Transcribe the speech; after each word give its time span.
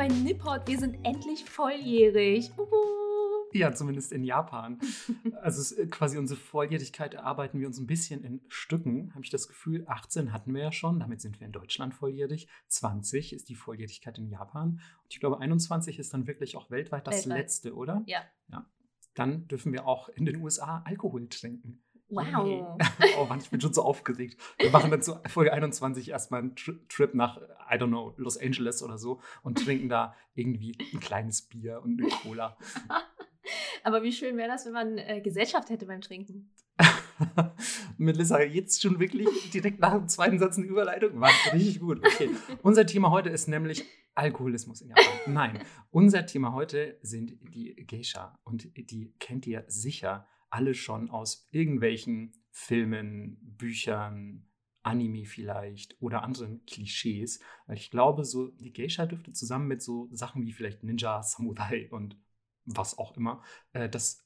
bei 0.00 0.08
Nippot. 0.08 0.66
Wir 0.66 0.78
sind 0.78 1.04
endlich 1.04 1.44
volljährig. 1.44 2.50
Uhu. 2.56 2.70
Ja, 3.52 3.74
zumindest 3.74 4.12
in 4.12 4.24
Japan. 4.24 4.78
Also 5.42 5.60
es, 5.60 5.72
ist 5.72 5.90
quasi 5.90 6.16
unsere 6.16 6.40
Volljährigkeit 6.40 7.12
erarbeiten 7.14 7.60
wir 7.60 7.66
uns 7.66 7.78
ein 7.78 7.86
bisschen 7.86 8.24
in 8.24 8.40
Stücken, 8.48 9.10
habe 9.14 9.24
ich 9.24 9.30
das 9.30 9.46
Gefühl. 9.48 9.84
18 9.86 10.32
hatten 10.32 10.54
wir 10.54 10.62
ja 10.62 10.72
schon, 10.72 11.00
damit 11.00 11.20
sind 11.20 11.40
wir 11.40 11.46
in 11.46 11.52
Deutschland 11.52 11.94
volljährig. 11.94 12.48
20 12.68 13.34
ist 13.34 13.50
die 13.50 13.54
Volljährigkeit 13.54 14.16
in 14.16 14.28
Japan. 14.28 14.80
Und 15.02 15.12
ich 15.12 15.20
glaube, 15.20 15.38
21 15.38 15.98
ist 15.98 16.14
dann 16.14 16.26
wirklich 16.26 16.56
auch 16.56 16.70
weltweit 16.70 17.06
das 17.06 17.16
Weltweit. 17.16 17.38
letzte, 17.38 17.74
oder? 17.74 18.02
Ja. 18.06 18.22
ja. 18.50 18.66
Dann 19.14 19.48
dürfen 19.48 19.72
wir 19.72 19.86
auch 19.86 20.08
in 20.08 20.24
den 20.24 20.36
USA 20.36 20.82
Alkohol 20.86 21.28
trinken. 21.28 21.82
Wow. 22.10 22.78
Oh 23.18 23.24
Mann, 23.26 23.40
ich 23.40 23.50
bin 23.50 23.60
schon 23.60 23.72
so 23.72 23.82
aufgeregt. 23.82 24.40
Wir 24.58 24.70
machen 24.70 24.90
dann 24.90 25.02
zu 25.02 25.20
Folge 25.28 25.52
21 25.52 26.08
erstmal 26.08 26.40
einen 26.40 26.56
Tri 26.56 26.74
Trip 26.88 27.14
nach, 27.14 27.38
I 27.70 27.74
don't 27.74 27.88
know, 27.88 28.14
Los 28.16 28.38
Angeles 28.38 28.82
oder 28.82 28.98
so 28.98 29.20
und 29.42 29.62
trinken 29.62 29.88
da 29.88 30.14
irgendwie 30.34 30.76
ein 30.92 31.00
kleines 31.00 31.42
Bier 31.42 31.80
und 31.82 32.00
eine 32.00 32.10
Cola. 32.10 32.56
Aber 33.84 34.02
wie 34.02 34.12
schön 34.12 34.36
wäre 34.36 34.48
das, 34.48 34.66
wenn 34.66 34.72
man 34.72 34.98
äh, 34.98 35.20
Gesellschaft 35.20 35.70
hätte 35.70 35.86
beim 35.86 36.00
Trinken? 36.00 36.50
Melissa, 37.98 38.40
jetzt 38.40 38.80
schon 38.80 38.98
wirklich 38.98 39.50
direkt 39.50 39.80
nach 39.80 39.92
dem 39.92 40.08
zweiten 40.08 40.38
Satz 40.38 40.56
eine 40.56 40.66
Überleitung? 40.66 41.20
War 41.20 41.30
richtig 41.52 41.80
gut. 41.80 41.98
Okay. 41.98 42.30
Unser 42.62 42.86
Thema 42.86 43.10
heute 43.10 43.28
ist 43.30 43.48
nämlich 43.48 43.84
Alkoholismus 44.14 44.80
in 44.82 44.88
Japan. 44.88 45.04
Nein, 45.26 45.58
unser 45.90 46.26
Thema 46.26 46.52
heute 46.52 46.98
sind 47.02 47.38
die 47.54 47.74
Geisha. 47.86 48.38
Und 48.44 48.68
die 48.76 49.14
kennt 49.18 49.46
ihr 49.46 49.64
sicher 49.68 50.26
alle 50.50 50.74
schon 50.74 51.10
aus 51.10 51.48
irgendwelchen 51.50 52.32
Filmen, 52.50 53.38
Büchern, 53.40 54.46
Anime 54.82 55.26
vielleicht 55.26 56.00
oder 56.00 56.22
anderen 56.22 56.64
Klischees. 56.66 57.40
Weil 57.66 57.76
ich 57.76 57.90
glaube, 57.90 58.24
so 58.24 58.48
die 58.48 58.72
Geisha 58.72 59.06
dürfte 59.06 59.32
zusammen 59.32 59.68
mit 59.68 59.82
so 59.82 60.08
Sachen 60.12 60.42
wie 60.42 60.52
vielleicht 60.52 60.82
Ninja, 60.82 61.22
Samurai 61.22 61.88
und 61.90 62.18
was 62.64 62.98
auch 62.98 63.16
immer, 63.16 63.42
äh, 63.72 63.88
das 63.88 64.24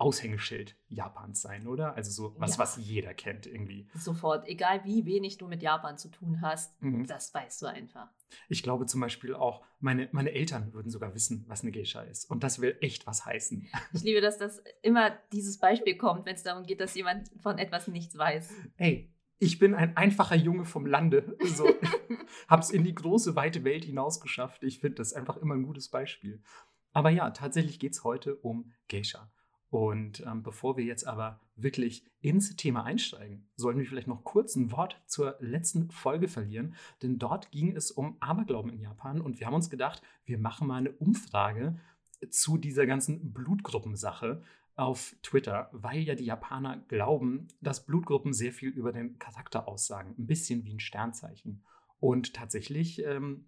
Aushängeschild 0.00 0.76
Japans 0.88 1.42
sein, 1.42 1.66
oder? 1.66 1.94
Also 1.94 2.10
so 2.10 2.34
was, 2.38 2.52
Ja. 2.52 2.58
was 2.58 2.76
jeder 2.78 3.12
kennt 3.14 3.46
irgendwie. 3.46 3.88
Sofort, 3.94 4.48
egal 4.48 4.84
wie 4.84 5.04
wenig 5.04 5.38
du 5.38 5.46
mit 5.46 5.62
Japan 5.62 5.98
zu 5.98 6.08
tun 6.08 6.40
hast, 6.40 6.80
Mhm. 6.82 7.06
das 7.06 7.32
weißt 7.34 7.62
du 7.62 7.66
einfach. 7.66 8.08
Ich 8.48 8.62
glaube 8.62 8.86
zum 8.86 9.00
Beispiel 9.00 9.34
auch, 9.34 9.62
meine, 9.80 10.08
meine 10.12 10.30
Eltern 10.32 10.72
würden 10.72 10.90
sogar 10.90 11.14
wissen, 11.14 11.44
was 11.48 11.62
eine 11.62 11.72
Geisha 11.72 12.02
ist. 12.02 12.30
Und 12.30 12.42
das 12.44 12.60
will 12.60 12.76
echt 12.80 13.06
was 13.06 13.26
heißen. 13.26 13.68
Ich 13.92 14.02
liebe, 14.02 14.20
dass 14.20 14.38
das 14.38 14.62
immer 14.82 15.10
dieses 15.32 15.58
Beispiel 15.58 15.96
kommt, 15.96 16.24
wenn 16.26 16.34
es 16.34 16.42
darum 16.42 16.64
geht, 16.64 16.80
dass 16.80 16.94
jemand 16.94 17.30
von 17.42 17.58
etwas 17.58 17.88
nichts 17.88 18.16
weiß. 18.16 18.52
Ey, 18.76 19.12
ich 19.38 19.58
bin 19.58 19.74
ein 19.74 19.96
einfacher 19.96 20.36
Junge 20.36 20.64
vom 20.64 20.86
Lande. 20.86 21.36
So, 21.44 21.66
hab's 22.48 22.70
in 22.70 22.84
die 22.84 22.94
große, 22.94 23.36
weite 23.36 23.64
Welt 23.64 23.84
hinausgeschafft. 23.84 24.62
Ich 24.64 24.78
finde 24.80 24.96
das 24.96 25.12
einfach 25.12 25.36
immer 25.38 25.54
ein 25.54 25.62
gutes 25.62 25.88
Beispiel. 25.88 26.42
Aber 26.92 27.10
ja, 27.10 27.30
tatsächlich 27.30 27.78
geht 27.78 27.92
es 27.92 28.04
heute 28.04 28.36
um 28.36 28.72
Geisha. 28.88 29.30
Und 29.70 30.24
ähm, 30.26 30.42
bevor 30.42 30.76
wir 30.76 30.84
jetzt 30.84 31.06
aber 31.06 31.40
wirklich 31.54 32.04
ins 32.20 32.56
Thema 32.56 32.84
einsteigen, 32.84 33.48
sollen 33.54 33.78
wir 33.78 33.86
vielleicht 33.86 34.08
noch 34.08 34.24
kurz 34.24 34.56
ein 34.56 34.72
Wort 34.72 35.00
zur 35.06 35.36
letzten 35.38 35.90
Folge 35.90 36.26
verlieren. 36.26 36.74
Denn 37.02 37.18
dort 37.18 37.52
ging 37.52 37.76
es 37.76 37.92
um 37.92 38.16
Aberglauben 38.20 38.72
in 38.72 38.80
Japan. 38.80 39.20
Und 39.20 39.38
wir 39.38 39.46
haben 39.46 39.54
uns 39.54 39.70
gedacht, 39.70 40.02
wir 40.24 40.38
machen 40.38 40.66
mal 40.66 40.78
eine 40.78 40.90
Umfrage 40.92 41.78
zu 42.30 42.58
dieser 42.58 42.86
ganzen 42.86 43.32
Blutgruppensache 43.32 44.42
auf 44.74 45.14
Twitter, 45.22 45.68
weil 45.72 46.00
ja 46.00 46.14
die 46.14 46.24
Japaner 46.24 46.78
glauben, 46.88 47.48
dass 47.60 47.86
Blutgruppen 47.86 48.32
sehr 48.32 48.52
viel 48.52 48.70
über 48.70 48.92
den 48.92 49.18
Charakter 49.18 49.68
aussagen. 49.68 50.14
Ein 50.18 50.26
bisschen 50.26 50.64
wie 50.64 50.74
ein 50.74 50.80
Sternzeichen. 50.80 51.62
Und 52.00 52.34
tatsächlich, 52.34 53.04
ähm, 53.04 53.46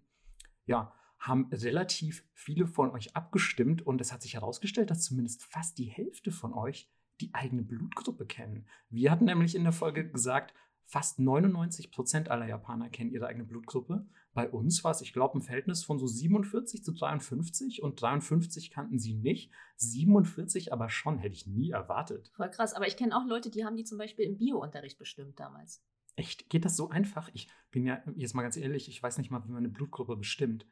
ja, 0.65 0.93
haben 1.23 1.47
relativ 1.51 2.25
viele 2.33 2.67
von 2.67 2.91
euch 2.91 3.15
abgestimmt 3.15 3.85
und 3.87 4.01
es 4.01 4.11
hat 4.11 4.21
sich 4.21 4.33
herausgestellt, 4.33 4.89
dass 4.89 5.05
zumindest 5.05 5.43
fast 5.43 5.77
die 5.77 5.85
Hälfte 5.85 6.31
von 6.31 6.53
euch 6.53 6.89
die 7.21 7.33
eigene 7.33 7.63
Blutgruppe 7.63 8.25
kennen. 8.25 8.65
Wir 8.89 9.09
hatten 9.09 9.25
nämlich 9.25 9.55
in 9.55 9.63
der 9.63 9.71
Folge 9.71 10.09
gesagt, 10.09 10.53
fast 10.83 11.19
99 11.19 11.91
Prozent 11.91 12.29
aller 12.29 12.45
Japaner 12.45 12.89
kennen 12.89 13.11
ihre 13.11 13.27
eigene 13.27 13.45
Blutgruppe. 13.45 14.05
Bei 14.33 14.49
uns 14.49 14.83
war 14.83 14.91
es, 14.91 14.99
ich 14.99 15.13
glaube, 15.13 15.37
ein 15.37 15.41
Verhältnis 15.41 15.85
von 15.85 15.97
so 15.97 16.07
47 16.07 16.83
zu 16.83 16.91
53 16.91 17.81
und 17.81 18.01
53 18.01 18.69
kannten 18.69 18.99
sie 18.99 19.13
nicht, 19.13 19.49
47 19.77 20.73
aber 20.73 20.89
schon, 20.89 21.19
hätte 21.19 21.35
ich 21.35 21.47
nie 21.47 21.71
erwartet. 21.71 22.31
Voll 22.35 22.49
krass. 22.49 22.73
Aber 22.73 22.87
ich 22.87 22.97
kenne 22.97 23.15
auch 23.15 23.25
Leute, 23.25 23.49
die 23.49 23.63
haben 23.63 23.77
die 23.77 23.85
zum 23.85 23.97
Beispiel 23.97 24.25
im 24.25 24.37
Bio-Unterricht 24.37 24.99
bestimmt 24.99 25.39
damals. 25.39 25.81
Echt, 26.17 26.49
geht 26.49 26.65
das 26.65 26.75
so 26.75 26.89
einfach? 26.89 27.29
Ich 27.33 27.47
bin 27.71 27.85
ja, 27.85 28.03
jetzt 28.15 28.33
mal 28.33 28.43
ganz 28.43 28.57
ehrlich, 28.57 28.89
ich 28.89 29.01
weiß 29.01 29.19
nicht 29.19 29.31
mal, 29.31 29.43
wie 29.45 29.51
man 29.51 29.59
eine 29.59 29.69
Blutgruppe 29.69 30.17
bestimmt. 30.17 30.67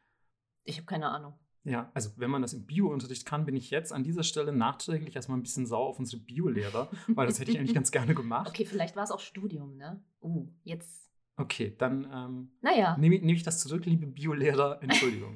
Ich 0.64 0.78
habe 0.78 0.86
keine 0.86 1.10
Ahnung. 1.10 1.34
Ja, 1.64 1.92
also 1.94 2.10
wenn 2.18 2.32
man 2.32 2.42
das 2.42 2.54
im 2.54 2.66
Bio-Unterricht 2.66 3.26
kann, 3.26 3.46
bin 3.46 3.56
ich 3.56 3.70
jetzt 3.70 3.94
an 3.94 4.04
dieser 4.04 4.24
Stelle 4.24 4.52
nachträglich 4.52 5.16
erstmal 5.16 5.38
ein 5.38 5.44
bisschen 5.44 5.68
sauer 5.68 5.88
auf 5.90 6.00
unsere 6.00 6.22
Bio-Lehrer, 6.22 6.90
weil 7.10 7.28
das 7.28 7.40
hätte 7.40 7.52
ich 7.52 7.60
eigentlich 7.60 7.74
ganz 7.76 7.92
gerne 7.92 8.16
gemacht. 8.16 8.48
Okay, 8.50 8.66
vielleicht 8.66 8.96
war 8.96 9.04
es 9.04 9.12
auch 9.12 9.20
Studium, 9.20 9.78
ne? 9.78 10.04
Uh, 10.22 10.48
jetzt. 10.64 11.12
Okay, 11.38 11.76
dann 11.78 12.08
ähm, 12.12 12.52
Naja. 12.62 12.98
nehme 12.98 13.16
nehme 13.20 13.34
ich 13.34 13.44
das 13.44 13.60
zurück, 13.60 13.86
liebe 13.86 14.08
Bio-Lehrer, 14.08 14.80
Entschuldigung. 14.82 15.36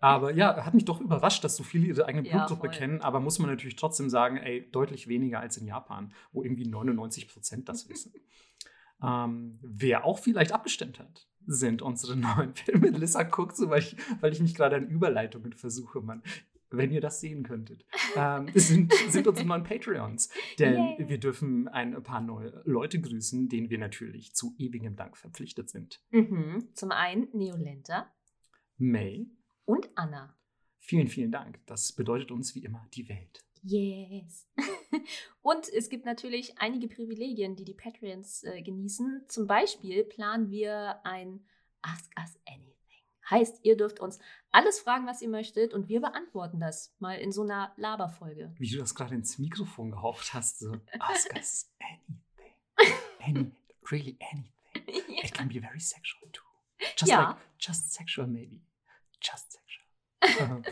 aber 0.00 0.32
ja, 0.32 0.64
hat 0.64 0.74
mich 0.74 0.84
doch 0.84 1.00
überrascht, 1.00 1.42
dass 1.42 1.56
so 1.56 1.64
viele 1.64 1.86
ihre 1.88 2.06
eigene 2.06 2.26
Ja, 2.28 2.36
Blutgruppe 2.36 2.68
voll. 2.68 2.78
kennen, 2.78 3.00
aber 3.00 3.18
muss 3.20 3.38
man 3.40 3.50
natürlich 3.50 3.76
trotzdem 3.76 4.08
sagen, 4.08 4.36
ey, 4.36 4.70
deutlich 4.70 5.08
weniger 5.08 5.40
als 5.40 5.56
in 5.56 5.66
Japan, 5.66 6.12
wo 6.32 6.42
irgendwie 6.44 6.66
99 6.68 7.26
Prozent 7.28 7.68
das 7.68 7.88
wissen. 7.88 8.12
ähm, 9.02 9.58
wer 9.62 10.04
auch 10.04 10.18
vielleicht 10.20 10.52
abgestimmt 10.52 10.98
hat, 11.00 11.28
sind 11.46 11.82
unsere 11.82 12.16
neuen 12.16 12.54
Filme. 12.54 12.90
Melissa 12.90 13.22
guckt 13.22 13.56
so, 13.56 13.70
weil 13.70 13.80
ich, 13.80 13.96
weil 14.20 14.32
ich 14.32 14.40
mich 14.40 14.54
gerade 14.54 14.76
an 14.76 14.88
Überleitungen 14.88 15.52
versuche, 15.52 16.00
Mann. 16.00 16.22
Wenn 16.68 16.90
ihr 16.90 17.00
das 17.00 17.20
sehen 17.20 17.44
könntet, 17.44 17.86
ähm, 18.16 18.50
sind, 18.54 18.92
sind 19.08 19.28
unsere 19.28 19.46
neuen 19.46 19.62
Patreons. 19.62 20.28
Denn 20.58 20.74
Yay. 20.74 21.08
wir 21.08 21.18
dürfen 21.18 21.68
ein 21.68 22.02
paar 22.02 22.20
neue 22.20 22.60
Leute 22.64 23.00
grüßen, 23.00 23.48
denen 23.48 23.70
wir 23.70 23.78
natürlich 23.78 24.34
zu 24.34 24.54
ewigem 24.58 24.96
Dank 24.96 25.16
verpflichtet 25.16 25.70
sind. 25.70 26.02
Mhm. 26.10 26.68
Zum 26.74 26.90
einen 26.90 27.28
Neolenta 27.32 28.12
May, 28.78 29.30
und 29.64 29.88
Anna. 29.94 30.36
vielen, 30.80 31.08
vielen 31.08 31.30
Dank. 31.30 31.60
Das 31.66 31.92
bedeutet 31.92 32.30
uns 32.30 32.54
wie 32.54 32.64
immer 32.64 32.86
die 32.94 33.08
Welt. 33.08 33.44
Yes. 33.68 34.46
und 35.42 35.68
es 35.70 35.88
gibt 35.88 36.04
natürlich 36.06 36.56
einige 36.58 36.86
Privilegien, 36.88 37.56
die 37.56 37.64
die 37.64 37.74
Patreons 37.74 38.44
äh, 38.44 38.62
genießen. 38.62 39.24
Zum 39.28 39.46
Beispiel 39.48 40.04
planen 40.04 40.50
wir 40.50 41.00
ein 41.04 41.44
Ask 41.82 42.12
Us 42.18 42.38
Anything. 42.46 42.72
Heißt, 43.28 43.64
ihr 43.64 43.76
dürft 43.76 43.98
uns 43.98 44.20
alles 44.52 44.78
fragen, 44.78 45.06
was 45.06 45.20
ihr 45.20 45.28
möchtet 45.28 45.74
und 45.74 45.88
wir 45.88 46.00
beantworten 46.00 46.60
das 46.60 46.94
mal 47.00 47.14
in 47.18 47.32
so 47.32 47.42
einer 47.42 47.72
Laberfolge. 47.76 48.54
Wie 48.58 48.70
du 48.70 48.78
das 48.78 48.94
gerade 48.94 49.16
ins 49.16 49.38
Mikrofon 49.38 49.90
gehaucht 49.90 50.32
hast. 50.32 50.60
So, 50.60 50.72
ask 51.00 51.34
us 51.34 51.68
anything. 51.80 52.22
Any, 53.20 53.50
really 53.90 54.16
anything. 54.30 54.52
It 55.24 55.34
can 55.34 55.48
be 55.48 55.58
very 55.60 55.80
sexual 55.80 56.30
too. 56.30 56.44
Just 56.96 57.10
Ja. 57.10 57.30
like, 57.30 57.36
just 57.58 57.92
sexual 57.92 58.28
maybe. 58.28 58.60
Just 59.20 59.50
sexual. 59.52 59.65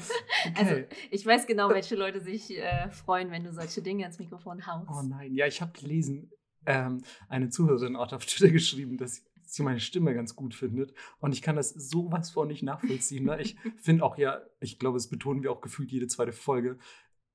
Also, 0.57 0.73
okay. 0.73 0.87
ich 1.11 1.25
weiß 1.25 1.47
genau, 1.47 1.71
welche 1.71 1.97
Leute 1.97 2.21
sich 2.21 2.51
äh, 2.57 2.91
freuen, 2.91 3.31
wenn 3.31 3.45
du 3.45 3.53
solche 3.53 3.81
Dinge 3.81 4.05
ins 4.05 4.19
Mikrofon 4.19 4.67
haust. 4.67 4.91
Oh 4.91 5.03
nein, 5.03 5.35
ja, 5.35 5.47
ich 5.47 5.61
habe 5.63 5.73
gelesen, 5.73 6.31
ähm, 6.67 7.03
eine 7.29 7.49
Zuhörerin 7.49 7.99
hat 7.99 8.13
auf 8.13 8.27
Twitter 8.27 8.51
geschrieben, 8.53 8.99
dass 8.99 9.25
sie 9.47 9.63
meine 9.63 9.81
Stimme 9.81 10.15
ganz 10.15 10.37
gut 10.37 10.55
findet. 10.55 10.95
Und 11.21 11.33
ich 11.33 11.43
kann 11.43 11.57
das 11.57 11.71
sowas 11.71 12.31
von 12.31 12.49
nicht 12.49 12.63
nachvollziehen. 12.63 13.25
Ne? 13.25 13.41
Ich 13.41 13.57
finde 13.77 14.05
auch 14.05 14.19
ja, 14.19 14.41
ich 14.61 14.79
glaube, 14.79 14.97
das 14.99 15.09
betonen 15.09 15.43
wir 15.43 15.53
auch 15.53 15.61
gefühlt 15.61 15.91
jede 15.93 16.07
zweite 16.07 16.33
Folge, 16.33 16.79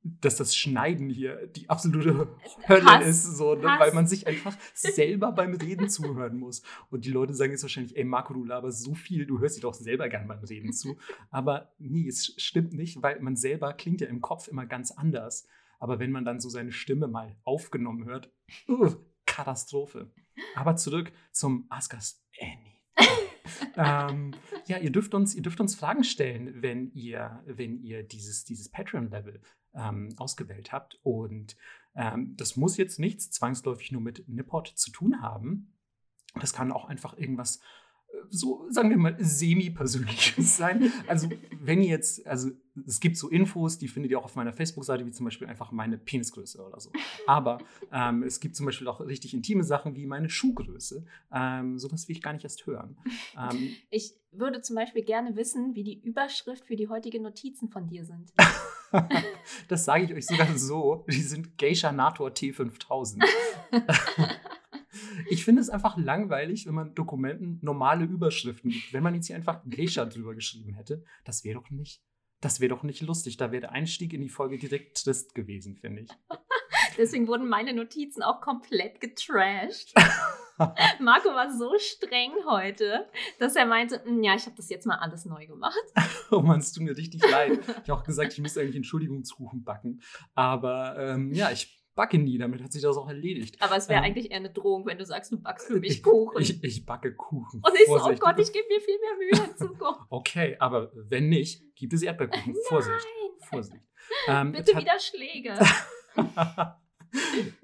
dass 0.03 0.37
das 0.37 0.55
Schneiden 0.55 1.09
hier 1.09 1.47
die 1.47 1.69
absolute 1.69 2.29
Hölle 2.67 2.85
Hass. 2.85 3.05
ist, 3.05 3.37
so, 3.37 3.55
ne? 3.55 3.63
Weil 3.63 3.93
man 3.93 4.07
sich 4.07 4.27
einfach 4.27 4.55
selber 4.73 5.31
beim 5.31 5.53
Reden 5.53 5.89
zuhören 5.89 6.37
muss. 6.37 6.61
Und 6.89 7.05
die 7.05 7.11
Leute 7.11 7.33
sagen 7.33 7.51
jetzt 7.51 7.63
wahrscheinlich, 7.63 7.97
ey 7.97 8.05
Marco, 8.05 8.33
du 8.33 8.45
laberst 8.45 8.81
so 8.81 8.93
viel, 8.93 9.25
du 9.25 9.39
hörst 9.39 9.55
dich 9.55 9.61
doch 9.61 9.73
selber 9.73 10.07
gern 10.09 10.27
beim 10.27 10.43
Reden 10.43 10.71
zu. 10.71 10.97
Aber 11.31 11.73
nee, 11.79 12.07
es 12.07 12.33
stimmt 12.37 12.73
nicht, 12.73 13.01
weil 13.01 13.19
man 13.19 13.35
selber 13.35 13.73
klingt 13.73 14.01
ja 14.01 14.07
im 14.07 14.21
Kopf 14.21 14.47
immer 14.47 14.65
ganz 14.65 14.91
anders. 14.91 15.47
Aber 15.79 15.99
wenn 15.99 16.11
man 16.11 16.25
dann 16.25 16.39
so 16.39 16.49
seine 16.49 16.71
Stimme 16.71 17.07
mal 17.07 17.35
aufgenommen 17.43 18.05
hört, 18.05 18.31
uh, 18.67 18.95
Katastrophe. 19.25 20.11
Aber 20.55 20.75
zurück 20.75 21.11
zum 21.31 21.65
Ask 21.69 21.93
Us 21.93 22.21
Anything. 22.39 22.79
ähm, 23.77 24.31
ja, 24.67 24.77
ihr 24.77 24.91
dürft, 24.91 25.13
uns, 25.13 25.35
ihr 25.35 25.41
dürft 25.41 25.59
uns 25.59 25.75
Fragen 25.75 26.03
stellen, 26.03 26.61
wenn 26.61 26.91
ihr, 26.91 27.41
wenn 27.45 27.81
ihr 27.81 28.03
dieses, 28.03 28.43
dieses 28.43 28.69
Patreon-Level 28.69 29.41
ähm, 29.73 30.13
ausgewählt 30.17 30.71
habt. 30.71 30.99
Und 31.03 31.55
ähm, 31.95 32.35
das 32.37 32.55
muss 32.55 32.77
jetzt 32.77 32.99
nichts 32.99 33.31
zwangsläufig 33.31 33.91
nur 33.91 34.01
mit 34.01 34.27
Nippot 34.27 34.67
zu 34.67 34.91
tun 34.91 35.21
haben. 35.21 35.73
Das 36.39 36.53
kann 36.53 36.71
auch 36.71 36.85
einfach 36.85 37.17
irgendwas 37.17 37.59
so, 38.29 38.65
sagen 38.69 38.89
wir 38.89 38.97
mal, 38.97 39.15
semi-persönliches 39.19 40.57
sein. 40.57 40.91
Also, 41.07 41.29
wenn 41.59 41.81
ihr 41.81 41.89
jetzt, 41.89 42.25
also 42.27 42.51
es 42.85 42.99
gibt 42.99 43.17
so 43.17 43.29
Infos, 43.29 43.77
die 43.77 43.87
findet 43.87 44.11
ihr 44.11 44.19
auch 44.19 44.25
auf 44.25 44.35
meiner 44.35 44.53
Facebook-Seite, 44.53 45.05
wie 45.05 45.11
zum 45.11 45.25
Beispiel 45.25 45.47
einfach 45.47 45.71
meine 45.71 45.97
Penisgröße 45.97 46.63
oder 46.63 46.79
so. 46.79 46.91
Aber 47.25 47.59
ähm, 47.91 48.23
es 48.23 48.39
gibt 48.39 48.55
zum 48.55 48.65
Beispiel 48.65 48.87
auch 48.87 48.99
richtig 49.01 49.33
intime 49.33 49.63
Sachen 49.63 49.95
wie 49.95 50.05
meine 50.05 50.29
Schuhgröße. 50.29 51.05
Ähm, 51.33 51.79
sowas 51.79 52.07
will 52.07 52.15
ich 52.15 52.21
gar 52.21 52.33
nicht 52.33 52.43
erst 52.43 52.65
hören. 52.67 52.97
Ähm, 53.37 53.75
ich 53.89 54.13
würde 54.31 54.61
zum 54.61 54.75
Beispiel 54.75 55.03
gerne 55.03 55.35
wissen, 55.35 55.75
wie 55.75 55.83
die 55.83 55.99
Überschrift 55.99 56.65
für 56.65 56.75
die 56.75 56.87
heutigen 56.87 57.23
Notizen 57.23 57.69
von 57.69 57.87
dir 57.87 58.05
sind. 58.05 58.31
das 59.67 59.85
sage 59.85 60.05
ich 60.05 60.13
euch 60.13 60.25
sogar 60.25 60.57
so. 60.57 61.05
Die 61.09 61.21
sind 61.21 61.57
Geisha 61.57 61.91
Nator 61.91 62.29
T5000. 62.29 63.23
Ich 65.29 65.45
finde 65.45 65.61
es 65.61 65.69
einfach 65.69 65.97
langweilig, 65.97 66.65
wenn 66.65 66.73
man 66.73 66.95
Dokumenten 66.95 67.59
normale 67.61 68.05
Überschriften 68.05 68.71
gibt. 68.71 68.93
Wenn 68.93 69.03
man 69.03 69.13
jetzt 69.13 69.27
hier 69.27 69.35
einfach 69.35 69.61
Geisha 69.69 70.05
drüber 70.05 70.33
geschrieben 70.33 70.73
hätte, 70.73 71.03
das 71.23 71.43
wäre 71.43 71.59
doch 71.59 71.69
nicht, 71.69 72.01
das 72.41 72.59
wäre 72.59 72.69
doch 72.69 72.83
nicht 72.83 73.01
lustig. 73.01 73.37
Da 73.37 73.51
wäre 73.51 73.61
der 73.61 73.71
Einstieg 73.71 74.13
in 74.13 74.21
die 74.21 74.29
Folge 74.29 74.57
direkt 74.57 75.03
trist 75.03 75.35
gewesen, 75.35 75.75
finde 75.75 76.03
ich. 76.03 76.09
Deswegen 76.97 77.27
wurden 77.27 77.47
meine 77.47 77.73
Notizen 77.73 78.23
auch 78.23 78.41
komplett 78.41 78.99
getrashed. 78.99 79.93
Marco 80.99 81.29
war 81.29 81.51
so 81.51 81.77
streng 81.77 82.31
heute, 82.47 83.07
dass 83.39 83.55
er 83.55 83.65
meinte, 83.65 84.03
hm, 84.03 84.23
ja, 84.23 84.35
ich 84.35 84.45
habe 84.45 84.55
das 84.55 84.69
jetzt 84.69 84.85
mal 84.85 84.97
alles 84.97 85.25
neu 85.25 85.45
gemacht. 85.47 85.79
oh 86.31 86.41
Mann, 86.41 86.59
es 86.59 86.73
tut 86.73 86.83
mir 86.83 86.95
richtig 86.95 87.21
leid. 87.29 87.59
Ich 87.83 87.89
habe 87.89 87.93
auch 87.93 88.03
gesagt, 88.03 88.33
ich 88.33 88.39
müsste 88.39 88.61
eigentlich 88.61 88.75
Entschuldigungskuchen 88.75 89.63
backen. 89.63 90.01
Aber 90.35 90.97
ähm, 90.97 91.33
ja, 91.33 91.51
ich 91.51 91.79
backe 91.95 92.17
nie, 92.17 92.37
damit 92.37 92.61
hat 92.63 92.71
sich 92.71 92.81
das 92.81 92.97
auch 92.97 93.07
erledigt. 93.07 93.61
Aber 93.61 93.75
es 93.75 93.89
wäre 93.89 93.99
ähm, 93.99 94.05
eigentlich 94.05 94.31
eher 94.31 94.37
eine 94.37 94.51
Drohung, 94.51 94.85
wenn 94.85 94.97
du 94.97 95.05
sagst, 95.05 95.31
du 95.31 95.41
backst 95.41 95.67
für 95.67 95.79
mich 95.79 96.01
Kuchen. 96.03 96.41
Ich, 96.41 96.63
ich 96.63 96.85
backe 96.85 97.13
Kuchen. 97.13 97.61
Und 97.61 97.73
ich 97.75 97.87
so, 97.87 97.93
oh 97.93 98.15
Gott, 98.15 98.39
ich 98.39 98.51
gebe 98.53 98.65
mir 98.69 98.81
viel 98.81 98.97
mehr 98.99 99.17
Mühe 99.17 99.51
in 99.51 99.57
Zukunft. 99.57 100.01
okay, 100.09 100.55
aber 100.59 100.91
wenn 100.93 101.29
nicht, 101.29 101.75
gibt 101.75 101.93
es 101.93 102.01
Erdbeerkuchen. 102.01 102.53
Nein. 102.53 102.63
Vorsicht. 102.67 103.07
Vorsicht. 103.49 103.83
Ähm, 104.27 104.51
Bitte 104.51 104.77
wieder 104.77 104.99
Schläge. 104.99 105.59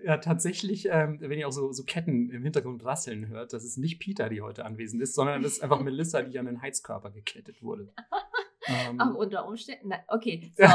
Ja, 0.04 0.18
tatsächlich, 0.18 0.88
ähm, 0.90 1.18
wenn 1.20 1.40
ihr 1.40 1.48
auch 1.48 1.52
so, 1.52 1.72
so 1.72 1.84
Ketten 1.84 2.30
im 2.30 2.44
Hintergrund 2.44 2.84
rasseln 2.84 3.28
hört, 3.28 3.54
das 3.54 3.64
ist 3.64 3.78
nicht 3.78 4.00
Peter, 4.00 4.30
die 4.30 4.42
heute 4.42 4.66
anwesend 4.66 5.02
ist, 5.02 5.16
sondern 5.16 5.42
das 5.42 5.54
ist 5.54 5.64
einfach 5.64 5.80
Melissa, 5.82 6.22
die 6.22 6.38
an 6.40 6.46
den 6.46 6.62
Heizkörper 6.62 7.12
gekettet 7.12 7.62
wurde. 7.62 7.94
ähm, 8.68 8.98
Ach, 9.00 9.14
unter 9.14 9.48
Umständen. 9.48 9.90
Na, 9.90 9.98
okay, 10.08 10.52
so 10.58 10.66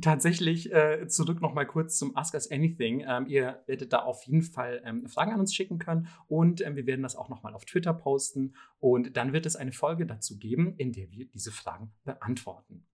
tatsächlich 0.00 0.72
äh, 0.72 1.08
zurück 1.08 1.40
noch 1.40 1.54
mal 1.54 1.64
kurz 1.64 1.98
zum 1.98 2.16
Ask 2.16 2.34
Us 2.34 2.50
Anything. 2.50 3.04
Ähm, 3.06 3.26
ihr 3.26 3.62
werdet 3.66 3.92
da 3.92 4.00
auf 4.00 4.22
jeden 4.24 4.42
Fall 4.42 4.82
ähm, 4.84 5.06
Fragen 5.08 5.32
an 5.32 5.40
uns 5.40 5.54
schicken 5.54 5.78
können 5.78 6.08
und 6.28 6.60
ähm, 6.60 6.76
wir 6.76 6.86
werden 6.86 7.02
das 7.02 7.16
auch 7.16 7.28
noch 7.28 7.42
mal 7.42 7.54
auf 7.54 7.64
Twitter 7.64 7.94
posten 7.94 8.54
und 8.78 9.16
dann 9.16 9.32
wird 9.32 9.46
es 9.46 9.56
eine 9.56 9.72
Folge 9.72 10.06
dazu 10.06 10.38
geben, 10.38 10.74
in 10.76 10.92
der 10.92 11.10
wir 11.10 11.26
diese 11.26 11.50
Fragen 11.50 11.92
beantworten. 12.04 12.86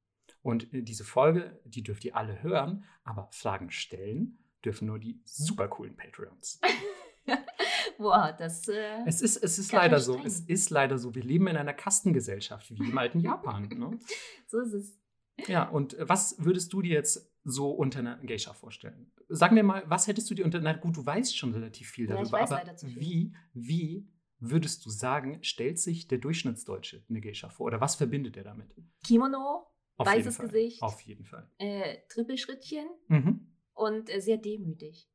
Und 0.43 0.73
äh, 0.75 0.83
diese 0.83 1.05
Folge, 1.05 1.61
die 1.65 1.83
dürft 1.83 2.05
ihr 2.05 2.17
alle 2.17 2.43
hören, 2.43 2.85
aber 3.05 3.29
Fragen 3.33 3.71
stellen 3.71 4.39
dürfen 4.65 4.87
nur 4.87 4.99
die 4.99 5.21
super 5.25 5.69
coolen 5.69 5.97
Patreons. 5.97 6.61
Boah, 7.99 8.35
das. 8.37 8.69
Äh, 8.69 9.03
es 9.07 9.21
ist, 9.21 9.37
es 9.37 9.59
ist 9.59 9.73
leider 9.73 10.01
so. 10.01 10.21
Es 10.25 10.41
ist 10.41 10.71
leider 10.71 10.99
so. 10.99 11.15
Wir 11.15 11.23
leben 11.23 11.47
in 11.49 11.57
einer 11.57 11.75
Kastengesellschaft 11.75 12.71
wie 12.71 12.91
im 12.91 12.99
alten 12.99 13.21
Japan. 13.21 13.69
Ne? 13.69 13.99
so 14.47 14.61
ist 14.61 14.73
es. 14.73 14.99
Ja, 15.47 15.69
und 15.69 15.97
was 15.99 16.37
würdest 16.39 16.73
du 16.73 16.83
dir 16.83 16.93
jetzt 16.93 17.33
so 17.45 17.71
unter 17.71 18.01
einer 18.01 18.19
Geisha 18.19 18.53
vorstellen? 18.53 19.11
Sag 19.29 19.53
mir 19.53 19.63
mal, 19.63 19.83
was 19.87 20.07
hättest 20.07 20.31
du 20.31 20.35
dir 20.35 20.45
unter, 20.45 20.61
na 20.61 20.75
gut, 20.75 20.97
du 20.97 21.05
weißt 21.05 21.37
schon 21.37 21.53
relativ 21.53 21.89
viel 21.89 22.07
darüber, 22.07 22.39
ja, 22.39 22.45
aber 22.45 22.77
viel. 22.77 23.01
wie, 23.01 23.35
wie 23.55 24.09
würdest 24.39 24.85
du 24.85 24.91
sagen, 24.91 25.43
stellt 25.43 25.79
sich 25.79 26.07
der 26.07 26.19
Durchschnittsdeutsche 26.19 27.05
eine 27.09 27.21
Geisha 27.21 27.49
vor? 27.49 27.67
Oder 27.67 27.81
was 27.81 27.95
verbindet 27.95 28.37
er 28.37 28.45
damit? 28.45 28.75
Kimono, 29.05 29.72
Auf 29.97 30.07
weißes 30.07 30.39
Gesicht. 30.39 30.83
Auf 30.83 31.01
jeden 31.03 31.25
Fall. 31.25 31.49
Äh, 31.59 31.99
Trippelschrittchen 32.09 32.87
mhm. 33.09 33.47
und 33.75 34.11
äh, 34.11 34.21
sehr 34.21 34.39
demütig. 34.39 35.09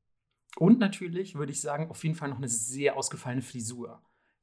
Und 0.57 0.79
natürlich 0.79 1.35
würde 1.35 1.51
ich 1.51 1.61
sagen, 1.61 1.89
auf 1.89 2.03
jeden 2.03 2.15
Fall 2.15 2.29
noch 2.29 2.37
eine 2.37 2.47
sehr 2.47 2.97
ausgefallene 2.97 3.41
Frisur. 3.41 4.01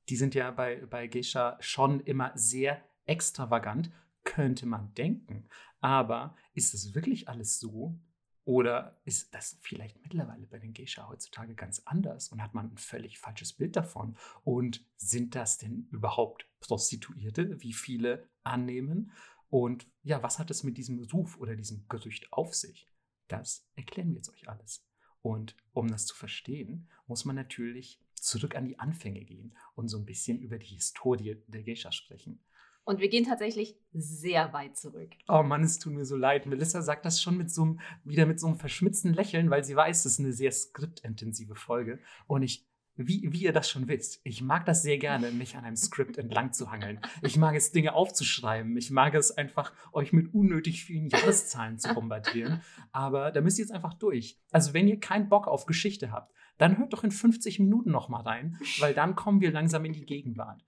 Die 0.09 0.17
sind 0.17 0.35
ja 0.35 0.51
bei, 0.51 0.85
bei 0.87 1.07
Geisha 1.07 1.57
schon 1.61 2.01
immer 2.01 2.33
sehr 2.35 2.83
extravagant 3.07 3.91
könnte 4.25 4.67
man 4.67 4.93
denken. 4.95 5.47
Aber 5.81 6.35
ist 6.55 6.75
es 6.75 6.95
wirklich 6.95 7.29
alles 7.29 7.61
so? 7.61 7.99
Oder 8.47 9.01
ist 9.05 9.33
das 9.35 9.57
vielleicht 9.63 10.03
mittlerweile 10.03 10.47
bei 10.47 10.59
den 10.59 10.75
Geisha 10.75 11.09
heutzutage 11.09 11.55
ganz 11.55 11.81
anders 11.87 12.29
und 12.29 12.43
hat 12.43 12.53
man 12.53 12.73
ein 12.73 12.79
völlig 12.79 13.19
falsches 13.19 13.55
Bild 13.55 13.77
davon? 13.77 14.17
Und 14.43 14.85
sind 14.97 15.35
das 15.35 15.57
denn 15.59 15.89
überhaupt 15.91 16.47
Prostituierte, 16.61 17.63
wie 17.63 17.73
viele 17.73 18.29
annehmen? 18.43 19.13
Und 19.55 19.87
ja, 20.03 20.21
was 20.21 20.41
hat 20.41 20.51
es 20.51 20.65
mit 20.65 20.79
diesem 20.79 20.99
Ruf 20.99 21.39
oder 21.39 21.55
diesem 21.55 21.87
Gerücht 21.89 22.33
auf 22.33 22.56
sich? 22.56 22.89
Das 23.29 23.65
erklären 23.77 24.09
wir 24.09 24.17
jetzt 24.17 24.31
euch 24.31 24.49
alles. 24.49 24.85
Und 25.23 25.55
um 25.73 25.87
das 25.87 26.06
zu 26.06 26.17
verstehen, 26.17 26.91
muss 27.06 27.25
man 27.25 27.37
natürlich 27.37 28.01
zurück 28.17 28.56
an 28.56 28.65
die 28.65 28.81
Anfänge 28.81 29.25
gehen 29.25 29.56
und 29.77 29.87
so 29.87 29.97
ein 29.97 30.06
bisschen 30.06 30.41
über 30.41 30.59
die 30.59 30.75
Historie 30.75 31.41
der 31.47 31.62
Geisha 31.62 31.93
sprechen. 31.93 32.43
Und 32.83 32.99
wir 32.99 33.09
gehen 33.09 33.27
tatsächlich 33.27 33.79
sehr 33.93 34.53
weit 34.53 34.77
zurück. 34.77 35.12
Oh 35.29 35.45
Mann, 35.45 35.62
es 35.62 35.79
tut 35.79 35.93
mir 35.93 36.05
so 36.05 36.17
leid. 36.17 36.47
Melissa 36.47 36.83
sagt 36.83 37.05
das 37.05 37.23
schon 37.23 37.37
mit 37.37 37.53
so 37.53 37.62
einem, 37.62 37.81
wieder 38.03 38.27
mit 38.27 38.41
so 38.41 38.49
einem 38.49 38.59
verschmitzten 38.59 39.15
Lächeln, 39.15 39.50
weil 39.50 39.62
sie 39.62 39.77
weiß, 39.77 40.05
es 40.05 40.15
ist 40.15 40.19
eine 40.19 40.33
sehr 40.33 40.50
skriptintensive 40.50 41.55
Folge. 41.55 42.00
Und 42.27 42.43
ich, 42.43 42.67
wie, 42.96 43.32
wie 43.32 43.43
ihr 43.43 43.52
das 43.52 43.69
schon 43.69 43.88
wisst, 43.88 44.20
ich 44.25 44.43
mag 44.43 44.64
das 44.67 44.82
sehr 44.82 44.99
gerne, 44.99 45.31
mich 45.31 45.56
an 45.56 45.64
einem 45.64 45.76
Skript 45.76 46.17
entlang 46.17 46.52
zu 46.52 46.70
hangeln. 46.70 47.00
Ich 47.23 47.37
mag 47.37 47.56
es, 47.56 47.73
Dinge 47.73 47.94
aufzuschreiben. 47.94 48.76
Ich 48.76 48.91
mag 48.91 49.14
es 49.14 49.32
einfach, 49.32 49.73
euch 49.93 50.12
mit 50.12 50.32
unnötig 50.32 50.85
vielen 50.85 51.08
Jahreszahlen 51.08 51.79
zu 51.79 51.93
bombardieren. 51.94 52.62
Aber 52.93 53.32
da 53.32 53.41
müsst 53.41 53.58
ihr 53.58 53.64
jetzt 53.64 53.75
einfach 53.75 53.94
durch. 53.94 54.38
Also, 54.52 54.75
wenn 54.75 54.88
ihr 54.88 55.00
keinen 55.00 55.29
Bock 55.29 55.49
auf 55.49 55.67
Geschichte 55.67 56.12
habt, 56.12 56.32
dann 56.58 56.79
hört 56.79 56.93
doch 56.93 57.02
in 57.02 57.11
50 57.11 57.58
Minuten 57.58 57.91
noch 57.91 58.08
mal 58.08 58.23
rein, 58.23 58.58
weil 58.79 58.94
dann 58.94 59.17
kommen 59.17 59.40
wir 59.40 59.50
langsam 59.50 59.85
in 59.85 59.93
die 59.93 60.06
Gegenwart. 60.06 60.64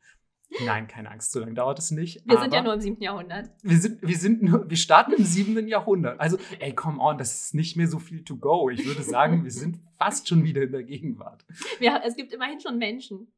Nein, 0.65 0.87
keine 0.87 1.11
Angst, 1.11 1.33
so 1.33 1.41
lange 1.41 1.55
dauert 1.55 1.79
es 1.79 1.91
nicht. 1.91 2.23
Wir 2.25 2.39
sind 2.39 2.55
ja 2.55 2.63
nur 2.63 2.75
im 2.75 2.81
siebten 2.81 3.03
Jahrhundert. 3.03 3.51
Wir, 3.63 3.79
sind, 3.79 4.01
wir, 4.01 4.17
sind 4.17 4.43
nur, 4.43 4.69
wir 4.71 4.77
starten 4.77 5.13
im 5.13 5.25
siebten 5.25 5.69
Jahrhundert. 5.69 6.21
Also, 6.21 6.39
ey, 6.61 6.75
come 6.75 7.01
on, 7.01 7.19
das 7.19 7.35
ist 7.35 7.55
nicht 7.55 7.77
mehr 7.77 7.89
so 7.89 7.99
viel 7.99 8.25
to 8.25 8.37
go. 8.37 8.71
Ich 8.71 8.87
würde 8.87 9.03
sagen, 9.03 9.45
wir 9.45 9.51
sind 9.51 9.79
fast 9.99 10.29
schon 10.29 10.45
wieder 10.45 10.63
in 10.63 10.73
der 10.73 10.85
Gegenwart. 10.85 11.45
Ja, 11.81 12.01
es 12.05 12.17
gibt 12.17 12.33
immerhin 12.33 12.61
schon 12.61 12.79
Menschen. 12.79 13.29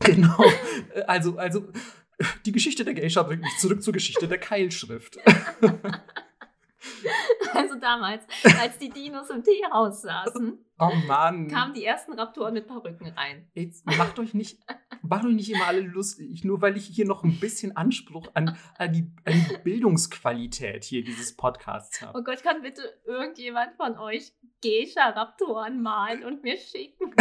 Genau. 0.00 0.44
Also, 1.06 1.36
also 1.36 1.64
die 2.44 2.52
Geschichte 2.52 2.84
der 2.84 2.94
Geisha 2.94 3.22
bringt 3.22 3.42
mich 3.42 3.56
zurück 3.58 3.82
zur 3.82 3.92
Geschichte 3.92 4.28
der 4.28 4.38
Keilschrift. 4.38 5.18
Also 7.54 7.76
damals, 7.76 8.24
als 8.60 8.78
die 8.78 8.90
Dinos 8.90 9.30
im 9.30 9.42
Teehaus 9.42 10.02
saßen, 10.02 10.58
oh 10.78 10.92
Mann. 11.06 11.48
kamen 11.48 11.74
die 11.74 11.84
ersten 11.84 12.12
Raptoren 12.12 12.54
mit 12.54 12.66
Perücken 12.66 13.08
rein. 13.08 13.48
Jetzt 13.54 13.86
macht 13.86 14.18
euch 14.18 14.34
nicht, 14.34 14.58
macht 15.02 15.24
euch 15.24 15.34
nicht 15.34 15.50
immer 15.50 15.66
alle 15.66 15.80
lustig, 15.80 16.44
nur 16.44 16.60
weil 16.60 16.76
ich 16.76 16.86
hier 16.86 17.06
noch 17.06 17.24
ein 17.24 17.40
bisschen 17.40 17.76
Anspruch 17.76 18.28
an, 18.34 18.56
an, 18.76 18.92
die, 18.92 19.10
an 19.24 19.32
die 19.32 19.56
Bildungsqualität 19.64 20.84
hier 20.84 21.02
dieses 21.02 21.36
Podcasts 21.36 22.02
habe. 22.02 22.18
Oh 22.18 22.22
Gott, 22.22 22.42
kann 22.42 22.62
bitte 22.62 22.82
irgendjemand 23.06 23.74
von 23.76 23.98
euch 23.98 24.32
Geisha-Raptoren 24.62 25.82
malen 25.82 26.24
und 26.24 26.42
mir 26.42 26.58
schicken? 26.58 27.14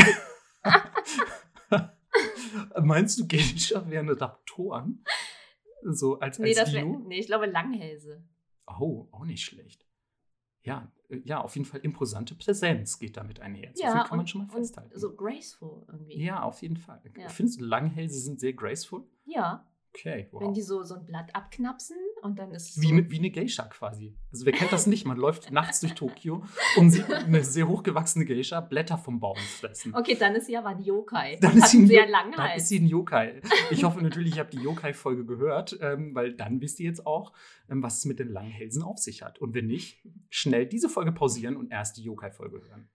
Meinst 2.81 3.19
du, 3.19 3.27
Geisha 3.27 3.89
wären 3.89 4.09
Raptoren? 4.09 5.03
So 5.83 6.19
als, 6.19 6.37
als 6.37 6.39
nee, 6.39 6.53
das 6.53 6.71
Dino? 6.71 6.99
Wär, 6.99 7.07
nee, 7.07 7.19
ich 7.19 7.27
glaube 7.27 7.45
Langhälse. 7.45 8.23
Oh, 8.67 9.07
auch 9.11 9.25
nicht 9.25 9.43
schlecht. 9.43 9.85
Ja, 10.63 10.91
äh, 11.09 11.21
ja, 11.23 11.41
auf 11.41 11.55
jeden 11.55 11.65
Fall 11.65 11.79
imposante 11.81 12.35
Präsenz 12.35 12.99
geht 12.99 13.17
damit 13.17 13.39
einher. 13.39 13.71
So 13.73 13.83
ja, 13.83 13.91
viel 13.91 14.01
kann 14.01 14.11
und, 14.11 14.17
man 14.17 14.27
schon 14.27 14.41
mal 14.41 14.49
festhalten. 14.49 14.99
so 14.99 15.15
graceful 15.15 15.85
irgendwie. 15.87 16.23
Ja, 16.23 16.43
auf 16.43 16.61
jeden 16.61 16.77
Fall. 16.77 17.01
Ja. 17.17 17.29
Findest 17.29 17.61
du 17.61 17.65
Langhälse 17.65 18.19
sind 18.19 18.39
sehr 18.39 18.53
graceful? 18.53 19.03
Ja. 19.25 19.65
Okay, 19.93 20.27
wow. 20.31 20.41
Wenn 20.41 20.53
die 20.53 20.61
so, 20.61 20.83
so 20.83 20.95
ein 20.95 21.05
Blatt 21.05 21.33
abknapsen 21.33 21.97
und 22.21 22.39
dann 22.39 22.51
ist 22.51 22.71
es. 22.71 22.81
Wie, 22.81 22.89
so 22.89 23.11
wie 23.11 23.17
eine 23.17 23.31
Geisha 23.31 23.63
quasi. 23.63 24.15
Also, 24.31 24.45
wer 24.45 24.53
kennt 24.53 24.71
das 24.71 24.87
nicht? 24.87 25.05
Man 25.05 25.17
läuft 25.17 25.51
nachts 25.51 25.79
durch 25.79 25.93
Tokio 25.93 26.43
und 26.75 26.91
sieht 26.91 27.11
eine 27.11 27.43
sehr 27.43 27.67
hochgewachsene 27.67 28.25
Geisha 28.25 28.61
Blätter 28.61 28.97
vom 28.97 29.19
Baum 29.19 29.37
fressen. 29.37 29.95
Okay, 29.95 30.15
dann 30.19 30.35
ist 30.35 30.47
sie 30.47 30.57
aber 30.57 30.69
ein 30.69 30.83
Yokai. 30.83 31.37
Dann 31.41 31.57
ist 31.57 31.69
sie 31.69 31.79
ein, 31.79 31.87
sehr 31.87 32.07
lang 32.07 32.31
dann 32.35 32.57
ist 32.57 32.69
sie 32.69 32.79
ein 32.79 32.87
Yokai. 32.87 33.41
Ich 33.71 33.83
hoffe 33.83 34.01
natürlich, 34.01 34.35
ihr 34.35 34.41
habt 34.41 34.53
die 34.53 34.61
Yokai-Folge 34.61 35.25
gehört, 35.25 35.77
ähm, 35.81 36.13
weil 36.15 36.33
dann 36.33 36.61
wisst 36.61 36.79
ihr 36.79 36.87
jetzt 36.87 37.05
auch, 37.05 37.33
ähm, 37.69 37.83
was 37.83 37.99
es 37.99 38.05
mit 38.05 38.19
den 38.19 38.29
langen 38.29 38.51
Hälsen 38.51 38.83
auf 38.83 38.97
sich 38.97 39.21
hat. 39.21 39.39
Und 39.39 39.53
wenn 39.53 39.67
nicht, 39.67 40.01
schnell 40.29 40.65
diese 40.65 40.89
Folge 40.89 41.11
pausieren 41.11 41.55
und 41.55 41.71
erst 41.71 41.97
die 41.97 42.03
Yokai-Folge 42.03 42.61
hören. 42.67 42.89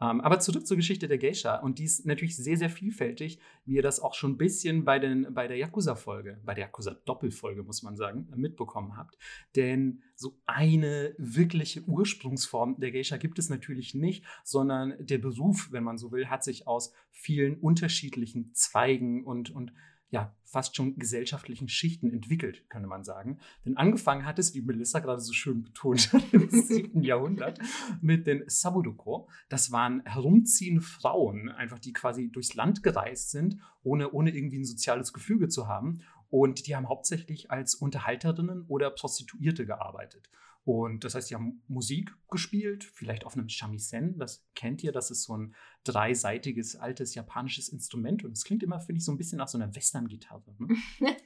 Ähm, 0.00 0.20
aber 0.20 0.38
zurück 0.38 0.66
zur 0.66 0.76
Geschichte 0.76 1.08
der 1.08 1.18
Geisha. 1.18 1.56
Und 1.56 1.78
die 1.78 1.84
ist 1.84 2.06
natürlich 2.06 2.36
sehr, 2.36 2.56
sehr 2.56 2.70
vielfältig, 2.70 3.40
wie 3.64 3.74
ihr 3.74 3.82
das 3.82 4.00
auch 4.00 4.14
schon 4.14 4.32
ein 4.32 4.38
bisschen 4.38 4.84
bei, 4.84 4.98
den, 4.98 5.34
bei 5.34 5.48
der 5.48 5.56
Yakuza-Folge, 5.56 6.40
bei 6.44 6.54
der 6.54 6.66
Yakuza-Doppelfolge, 6.66 7.62
muss 7.62 7.82
man 7.82 7.96
sagen, 7.96 8.28
mitbekommen 8.36 8.96
habt. 8.96 9.18
Denn 9.56 10.02
so 10.14 10.38
eine 10.46 11.14
wirkliche 11.18 11.82
Ursprungsform 11.82 12.78
der 12.78 12.92
Geisha 12.92 13.16
gibt 13.16 13.38
es 13.38 13.48
natürlich 13.48 13.94
nicht, 13.94 14.24
sondern 14.44 14.94
der 15.00 15.18
Beruf, 15.18 15.68
wenn 15.72 15.84
man 15.84 15.98
so 15.98 16.12
will, 16.12 16.28
hat 16.28 16.44
sich 16.44 16.66
aus 16.66 16.92
vielen 17.10 17.58
unterschiedlichen 17.58 18.54
Zweigen 18.54 19.24
und, 19.24 19.50
und 19.50 19.72
ja, 20.10 20.34
fast 20.44 20.76
schon 20.76 20.96
gesellschaftlichen 20.96 21.68
Schichten 21.68 22.10
entwickelt, 22.10 22.64
könnte 22.70 22.88
man 22.88 23.04
sagen. 23.04 23.38
Denn 23.66 23.76
angefangen 23.76 24.24
hat 24.24 24.38
es, 24.38 24.54
wie 24.54 24.62
Melissa 24.62 25.00
gerade 25.00 25.20
so 25.20 25.34
schön 25.34 25.62
betont 25.62 26.12
hat, 26.12 26.22
im 26.32 26.48
7. 26.48 27.02
Jahrhundert 27.02 27.58
mit 28.00 28.26
den 28.26 28.44
Saburuko. 28.46 29.28
Das 29.50 29.70
waren 29.70 30.02
herumziehende 30.06 30.80
Frauen, 30.80 31.50
einfach 31.50 31.78
die 31.78 31.92
quasi 31.92 32.30
durchs 32.30 32.54
Land 32.54 32.82
gereist 32.82 33.30
sind, 33.30 33.58
ohne, 33.82 34.10
ohne 34.10 34.34
irgendwie 34.34 34.58
ein 34.58 34.64
soziales 34.64 35.12
Gefüge 35.12 35.48
zu 35.48 35.68
haben. 35.68 36.00
Und 36.30 36.66
die 36.66 36.76
haben 36.76 36.88
hauptsächlich 36.88 37.50
als 37.50 37.74
Unterhalterinnen 37.74 38.64
oder 38.68 38.90
Prostituierte 38.90 39.66
gearbeitet. 39.66 40.30
Und 40.68 41.02
das 41.02 41.14
heißt, 41.14 41.28
sie 41.28 41.34
haben 41.34 41.62
Musik 41.66 42.14
gespielt, 42.28 42.84
vielleicht 42.84 43.24
auf 43.24 43.32
einem 43.32 43.48
Shamisen, 43.48 44.18
das 44.18 44.46
kennt 44.54 44.84
ihr, 44.84 44.92
das 44.92 45.10
ist 45.10 45.22
so 45.22 45.34
ein 45.34 45.54
dreiseitiges 45.84 46.76
altes 46.76 47.14
japanisches 47.14 47.70
Instrument 47.70 48.22
und 48.22 48.32
es 48.32 48.44
klingt 48.44 48.62
immer, 48.62 48.78
finde 48.78 48.98
ich, 48.98 49.06
so 49.06 49.10
ein 49.10 49.16
bisschen 49.16 49.38
nach 49.38 49.48
so 49.48 49.56
einer 49.56 49.74
Western-Gitarre. 49.74 50.54
Ne? 50.58 50.76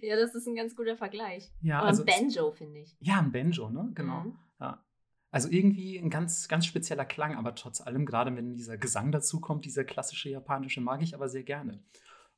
ja, 0.00 0.16
das 0.16 0.34
ist 0.34 0.46
ein 0.46 0.54
ganz 0.54 0.74
guter 0.74 0.96
Vergleich. 0.96 1.52
Ja, 1.60 1.80
Oder 1.80 1.88
also 1.88 2.02
ein 2.02 2.06
Banjo, 2.06 2.50
finde 2.52 2.80
ich. 2.80 2.96
Ja, 3.00 3.18
ein 3.18 3.30
Banjo, 3.30 3.68
ne? 3.68 3.90
Genau. 3.94 4.22
Mhm. 4.22 4.38
Ja. 4.58 4.82
Also 5.30 5.50
irgendwie 5.50 5.98
ein 5.98 6.08
ganz, 6.08 6.48
ganz 6.48 6.64
spezieller 6.64 7.04
Klang, 7.04 7.36
aber 7.36 7.54
trotz 7.54 7.82
allem, 7.82 8.06
gerade 8.06 8.34
wenn 8.34 8.54
dieser 8.54 8.78
Gesang 8.78 9.12
dazu 9.12 9.38
kommt, 9.38 9.66
dieser 9.66 9.84
klassische 9.84 10.30
japanische, 10.30 10.80
mag 10.80 11.02
ich 11.02 11.14
aber 11.14 11.28
sehr 11.28 11.42
gerne. 11.42 11.84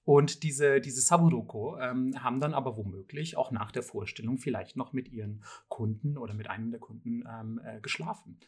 Und 0.05 0.43
diese, 0.43 0.81
diese 0.81 1.01
Saburoko 1.01 1.79
ähm, 1.79 2.23
haben 2.23 2.39
dann 2.39 2.53
aber 2.53 2.77
womöglich 2.77 3.37
auch 3.37 3.51
nach 3.51 3.73
der 3.73 3.83
Vorstellung 3.83 4.37
vielleicht 4.39 4.77
noch 4.77 4.93
mit 4.93 5.09
ihren 5.11 5.43
Kunden 5.69 6.19
oder 6.19 6.35
mit 6.35 6.49
einem 6.51 6.71
der 6.71 6.81
Kunden 6.81 7.25
ähm, 7.27 7.61
äh, 7.65 7.81
geschlafen. 7.81 8.39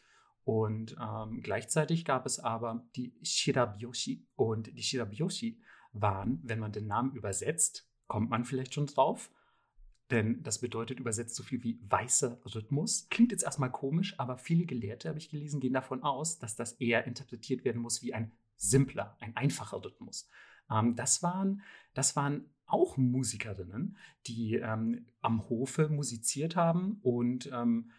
Und 0.43 0.95
ähm, 1.01 1.41
gleichzeitig 1.41 2.05
gab 2.05 2.25
es 2.25 2.39
aber 2.39 2.87
die 2.95 3.13
Shirabyoshi. 3.23 4.27
Und 4.35 4.77
die 4.77 4.83
Shirabyoshi 4.83 5.59
waren, 5.93 6.39
wenn 6.43 6.59
man 6.59 6.71
den 6.71 6.87
Namen 6.87 7.11
übersetzt, 7.13 7.89
kommt 8.07 8.29
man 8.29 8.45
vielleicht 8.45 8.73
schon 8.75 8.85
drauf. 8.85 9.31
Denn 10.11 10.41
das 10.43 10.59
bedeutet 10.59 10.99
übersetzt 10.99 11.35
so 11.35 11.43
viel 11.43 11.63
wie 11.63 11.81
weißer 11.83 12.39
Rhythmus. 12.55 13.07
Klingt 13.09 13.31
jetzt 13.31 13.43
erstmal 13.43 13.71
komisch, 13.71 14.17
aber 14.19 14.37
viele 14.37 14.65
Gelehrte, 14.65 15.09
habe 15.09 15.17
ich 15.17 15.29
gelesen, 15.29 15.59
gehen 15.59 15.73
davon 15.73 16.03
aus, 16.03 16.39
dass 16.39 16.55
das 16.55 16.73
eher 16.73 17.05
interpretiert 17.05 17.65
werden 17.65 17.81
muss 17.81 18.01
wie 18.01 18.13
ein 18.13 18.31
simpler, 18.55 19.17
ein 19.19 19.35
einfacher 19.35 19.83
Rhythmus. 19.83 20.29
Ähm, 20.71 20.95
das, 20.95 21.23
waren, 21.23 21.61
das 21.93 22.15
waren 22.15 22.49
auch 22.65 22.97
Musikerinnen, 22.97 23.97
die 24.27 24.55
ähm, 24.55 25.05
am 25.21 25.49
Hofe 25.49 25.89
musiziert 25.89 26.55
haben 26.55 26.99
und 27.01 27.49
ähm, 27.53 27.91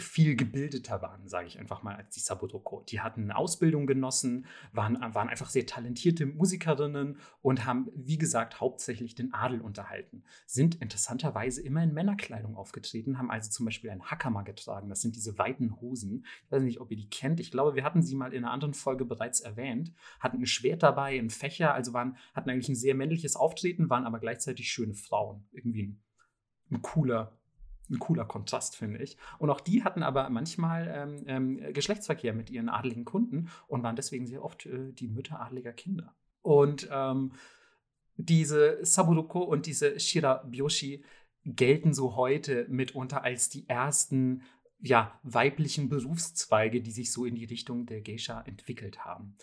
viel 0.00 0.36
gebildeter 0.36 1.02
waren, 1.02 1.28
sage 1.28 1.46
ich 1.46 1.58
einfach 1.58 1.82
mal, 1.82 1.96
als 1.96 2.14
die 2.14 2.20
Sabotoko. 2.20 2.82
Die 2.88 3.00
hatten 3.00 3.24
eine 3.24 3.36
Ausbildung 3.36 3.86
genossen, 3.86 4.46
waren, 4.72 4.98
waren 5.14 5.28
einfach 5.28 5.48
sehr 5.48 5.66
talentierte 5.66 6.26
Musikerinnen 6.26 7.18
und 7.42 7.64
haben, 7.64 7.88
wie 7.94 8.18
gesagt, 8.18 8.60
hauptsächlich 8.60 9.14
den 9.14 9.32
Adel 9.34 9.60
unterhalten. 9.60 10.24
Sind 10.46 10.76
interessanterweise 10.76 11.62
immer 11.62 11.82
in 11.82 11.92
Männerkleidung 11.92 12.56
aufgetreten, 12.56 13.18
haben 13.18 13.30
also 13.30 13.50
zum 13.50 13.66
Beispiel 13.66 13.90
ein 13.90 14.02
Hakama 14.02 14.42
getragen. 14.42 14.88
Das 14.88 15.00
sind 15.00 15.16
diese 15.16 15.38
weiten 15.38 15.80
Hosen. 15.80 16.24
Ich 16.44 16.52
weiß 16.52 16.62
nicht, 16.62 16.80
ob 16.80 16.90
ihr 16.90 16.96
die 16.96 17.08
kennt. 17.08 17.40
Ich 17.40 17.50
glaube, 17.50 17.74
wir 17.74 17.84
hatten 17.84 18.02
sie 18.02 18.14
mal 18.14 18.32
in 18.32 18.44
einer 18.44 18.52
anderen 18.52 18.74
Folge 18.74 19.04
bereits 19.04 19.40
erwähnt. 19.40 19.92
Hatten 20.20 20.38
ein 20.38 20.46
Schwert 20.46 20.82
dabei, 20.82 21.18
ein 21.18 21.30
Fächer, 21.30 21.74
also 21.74 21.92
waren, 21.92 22.16
hatten 22.34 22.50
eigentlich 22.50 22.68
ein 22.68 22.76
sehr 22.76 22.94
männliches 22.94 23.36
Auftreten, 23.36 23.90
waren 23.90 24.06
aber 24.06 24.18
gleichzeitig 24.18 24.70
schöne 24.70 24.94
Frauen. 24.94 25.46
Irgendwie 25.52 25.82
ein, 25.82 26.02
ein 26.70 26.82
cooler, 26.82 27.38
ein 27.90 27.98
cooler 27.98 28.24
Kontrast, 28.24 28.76
finde 28.76 29.02
ich. 29.02 29.16
Und 29.38 29.50
auch 29.50 29.60
die 29.60 29.84
hatten 29.84 30.02
aber 30.02 30.28
manchmal 30.30 30.88
ähm, 30.94 31.24
ähm, 31.26 31.72
Geschlechtsverkehr 31.72 32.34
mit 32.34 32.50
ihren 32.50 32.68
adligen 32.68 33.04
Kunden 33.04 33.50
und 33.66 33.82
waren 33.82 33.96
deswegen 33.96 34.26
sehr 34.26 34.44
oft 34.44 34.66
äh, 34.66 34.92
die 34.92 35.08
Mütter 35.08 35.40
adliger 35.40 35.72
Kinder. 35.72 36.14
Und 36.42 36.88
ähm, 36.92 37.32
diese 38.16 38.84
Saburoko 38.84 39.40
und 39.40 39.66
diese 39.66 39.98
Shirabyoshi 39.98 41.04
gelten 41.44 41.94
so 41.94 42.16
heute 42.16 42.66
mitunter 42.68 43.22
als 43.22 43.48
die 43.48 43.68
ersten 43.68 44.42
ja, 44.80 45.18
weiblichen 45.22 45.88
Berufszweige, 45.88 46.80
die 46.80 46.90
sich 46.90 47.12
so 47.12 47.24
in 47.24 47.34
die 47.34 47.44
Richtung 47.44 47.86
der 47.86 48.00
Geisha 48.00 48.42
entwickelt 48.42 49.04
haben. 49.04 49.36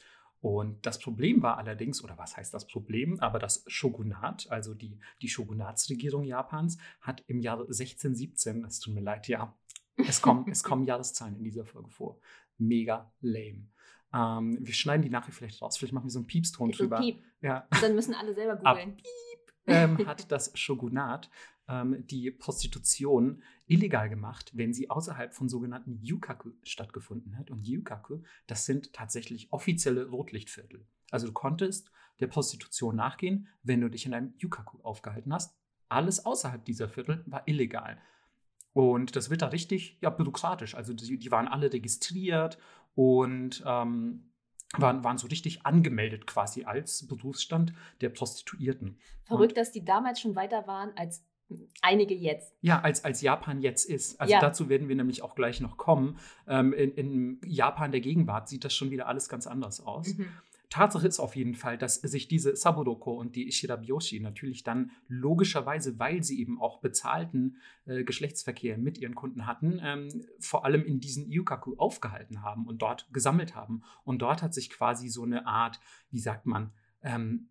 Und 0.45 0.85
das 0.85 0.99
Problem 0.99 1.41
war 1.41 1.57
allerdings, 1.57 2.03
oder 2.03 2.19
was 2.19 2.37
heißt 2.37 2.53
das 2.53 2.67
Problem? 2.67 3.19
Aber 3.19 3.39
das 3.39 3.63
Shogunat, 3.65 4.45
also 4.51 4.75
die, 4.75 4.99
die 5.23 5.27
Shogunatsregierung 5.27 6.23
Japans, 6.23 6.77
hat 7.01 7.23
im 7.25 7.39
Jahre 7.39 7.63
1617, 7.63 8.63
es 8.63 8.79
tut 8.79 8.93
mir 8.93 9.01
leid, 9.01 9.27
ja, 9.27 9.57
es 9.97 10.21
kommen, 10.21 10.45
es 10.51 10.61
kommen 10.61 10.85
Jahreszahlen 10.85 11.35
in 11.35 11.43
dieser 11.45 11.65
Folge 11.65 11.89
vor. 11.89 12.19
Mega 12.59 13.11
lame. 13.21 13.65
Ähm, 14.13 14.59
wir 14.61 14.73
schneiden 14.75 15.01
die 15.01 15.09
nachher 15.09 15.31
vielleicht 15.31 15.63
raus, 15.63 15.77
vielleicht 15.77 15.93
machen 15.93 16.05
wir 16.05 16.11
so 16.11 16.19
einen 16.19 16.27
Piepston 16.27 16.71
So 16.73 16.77
drüber. 16.77 16.99
Piep. 16.99 17.23
Ja. 17.41 17.67
Dann 17.81 17.95
müssen 17.95 18.13
alle 18.13 18.35
selber 18.35 18.63
Ab. 18.63 18.77
googeln. 18.77 19.01
ähm, 19.65 20.05
hat 20.05 20.31
das 20.31 20.51
Shogunat 20.53 21.27
ähm, 21.67 22.05
die 22.07 22.31
Prostitution 22.31 23.41
illegal 23.67 24.09
gemacht, 24.09 24.51
wenn 24.55 24.73
sie 24.73 24.89
außerhalb 24.89 25.33
von 25.33 25.49
sogenannten 25.49 25.99
Yukaku 26.01 26.51
stattgefunden 26.63 27.37
hat. 27.37 27.51
Und 27.51 27.65
Yukaku, 27.65 28.21
das 28.47 28.65
sind 28.65 28.93
tatsächlich 28.93 29.51
offizielle 29.51 30.07
Rotlichtviertel. 30.07 30.85
Also 31.11 31.27
du 31.27 31.33
konntest 31.33 31.91
der 32.19 32.27
Prostitution 32.27 32.95
nachgehen, 32.95 33.47
wenn 33.63 33.81
du 33.81 33.89
dich 33.89 34.05
in 34.05 34.13
einem 34.13 34.33
Yukaku 34.37 34.79
aufgehalten 34.83 35.33
hast. 35.33 35.57
Alles 35.89 36.25
außerhalb 36.25 36.63
dieser 36.65 36.89
Viertel 36.89 37.23
war 37.27 37.47
illegal. 37.47 37.97
Und 38.73 39.15
das 39.15 39.29
wird 39.29 39.41
da 39.41 39.47
richtig 39.47 39.97
ja, 40.01 40.09
bürokratisch. 40.09 40.75
Also 40.75 40.93
die, 40.93 41.17
die 41.17 41.31
waren 41.31 41.47
alle 41.47 41.71
registriert 41.71 42.57
und 42.93 43.63
ähm, 43.65 44.31
waren, 44.73 45.03
waren 45.03 45.17
so 45.17 45.27
richtig 45.27 45.65
angemeldet 45.65 46.27
quasi 46.27 46.65
als 46.65 47.07
Berufsstand 47.07 47.73
der 48.01 48.09
Prostituierten. 48.09 48.97
Verrückt, 49.23 49.57
dass 49.57 49.71
die 49.71 49.85
damals 49.85 50.19
schon 50.19 50.35
weiter 50.35 50.67
waren 50.67 50.91
als 50.97 51.23
einige 51.81 52.15
jetzt. 52.15 52.53
Ja, 52.61 52.81
als, 52.81 53.03
als 53.03 53.21
Japan 53.21 53.61
jetzt 53.61 53.85
ist. 53.85 54.19
Also 54.19 54.33
Ja. 54.33 54.39
dazu 54.39 54.69
werden 54.69 54.87
wir 54.87 54.95
nämlich 54.95 55.21
auch 55.21 55.35
gleich 55.35 55.61
noch 55.61 55.77
kommen. 55.77 56.17
Ähm, 56.47 56.73
in, 56.73 56.91
in 56.91 57.41
Japan 57.45 57.91
der 57.91 58.01
Gegenwart 58.01 58.49
sieht 58.49 58.63
das 58.65 58.73
schon 58.73 58.91
wieder 58.91 59.07
alles 59.07 59.29
ganz 59.29 59.47
anders 59.47 59.81
aus. 59.81 60.15
Mhm. 60.17 60.27
Tatsache 60.71 61.07
ist 61.07 61.19
auf 61.19 61.35
jeden 61.35 61.55
Fall, 61.55 61.77
dass 61.77 61.95
sich 61.95 62.27
diese 62.27 62.55
Saburoko 62.55 63.13
und 63.13 63.35
die 63.35 63.51
Shirabyoshi 63.51 64.19
natürlich 64.19 64.63
dann 64.63 64.91
logischerweise, 65.07 65.99
weil 65.99 66.23
sie 66.23 66.39
eben 66.39 66.59
auch 66.59 66.81
bezahlten 66.81 67.57
äh, 67.85 68.03
Geschlechtsverkehr 68.03 68.77
mit 68.77 68.97
ihren 68.97 69.15
Kunden 69.15 69.45
hatten, 69.45 69.79
ähm, 69.81 70.25
vor 70.39 70.65
allem 70.65 70.83
in 70.83 70.99
diesen 70.99 71.31
Yukaku 71.31 71.75
aufgehalten 71.77 72.41
haben 72.41 72.65
und 72.65 72.81
dort 72.81 73.07
gesammelt 73.13 73.55
haben. 73.55 73.83
Und 74.03 74.21
dort 74.21 74.41
hat 74.41 74.53
sich 74.53 74.69
quasi 74.69 75.07
so 75.07 75.23
eine 75.23 75.45
Art, 75.47 75.79
wie 76.09 76.19
sagt 76.19 76.45
man, 76.45 76.73
ähm, 77.03 77.49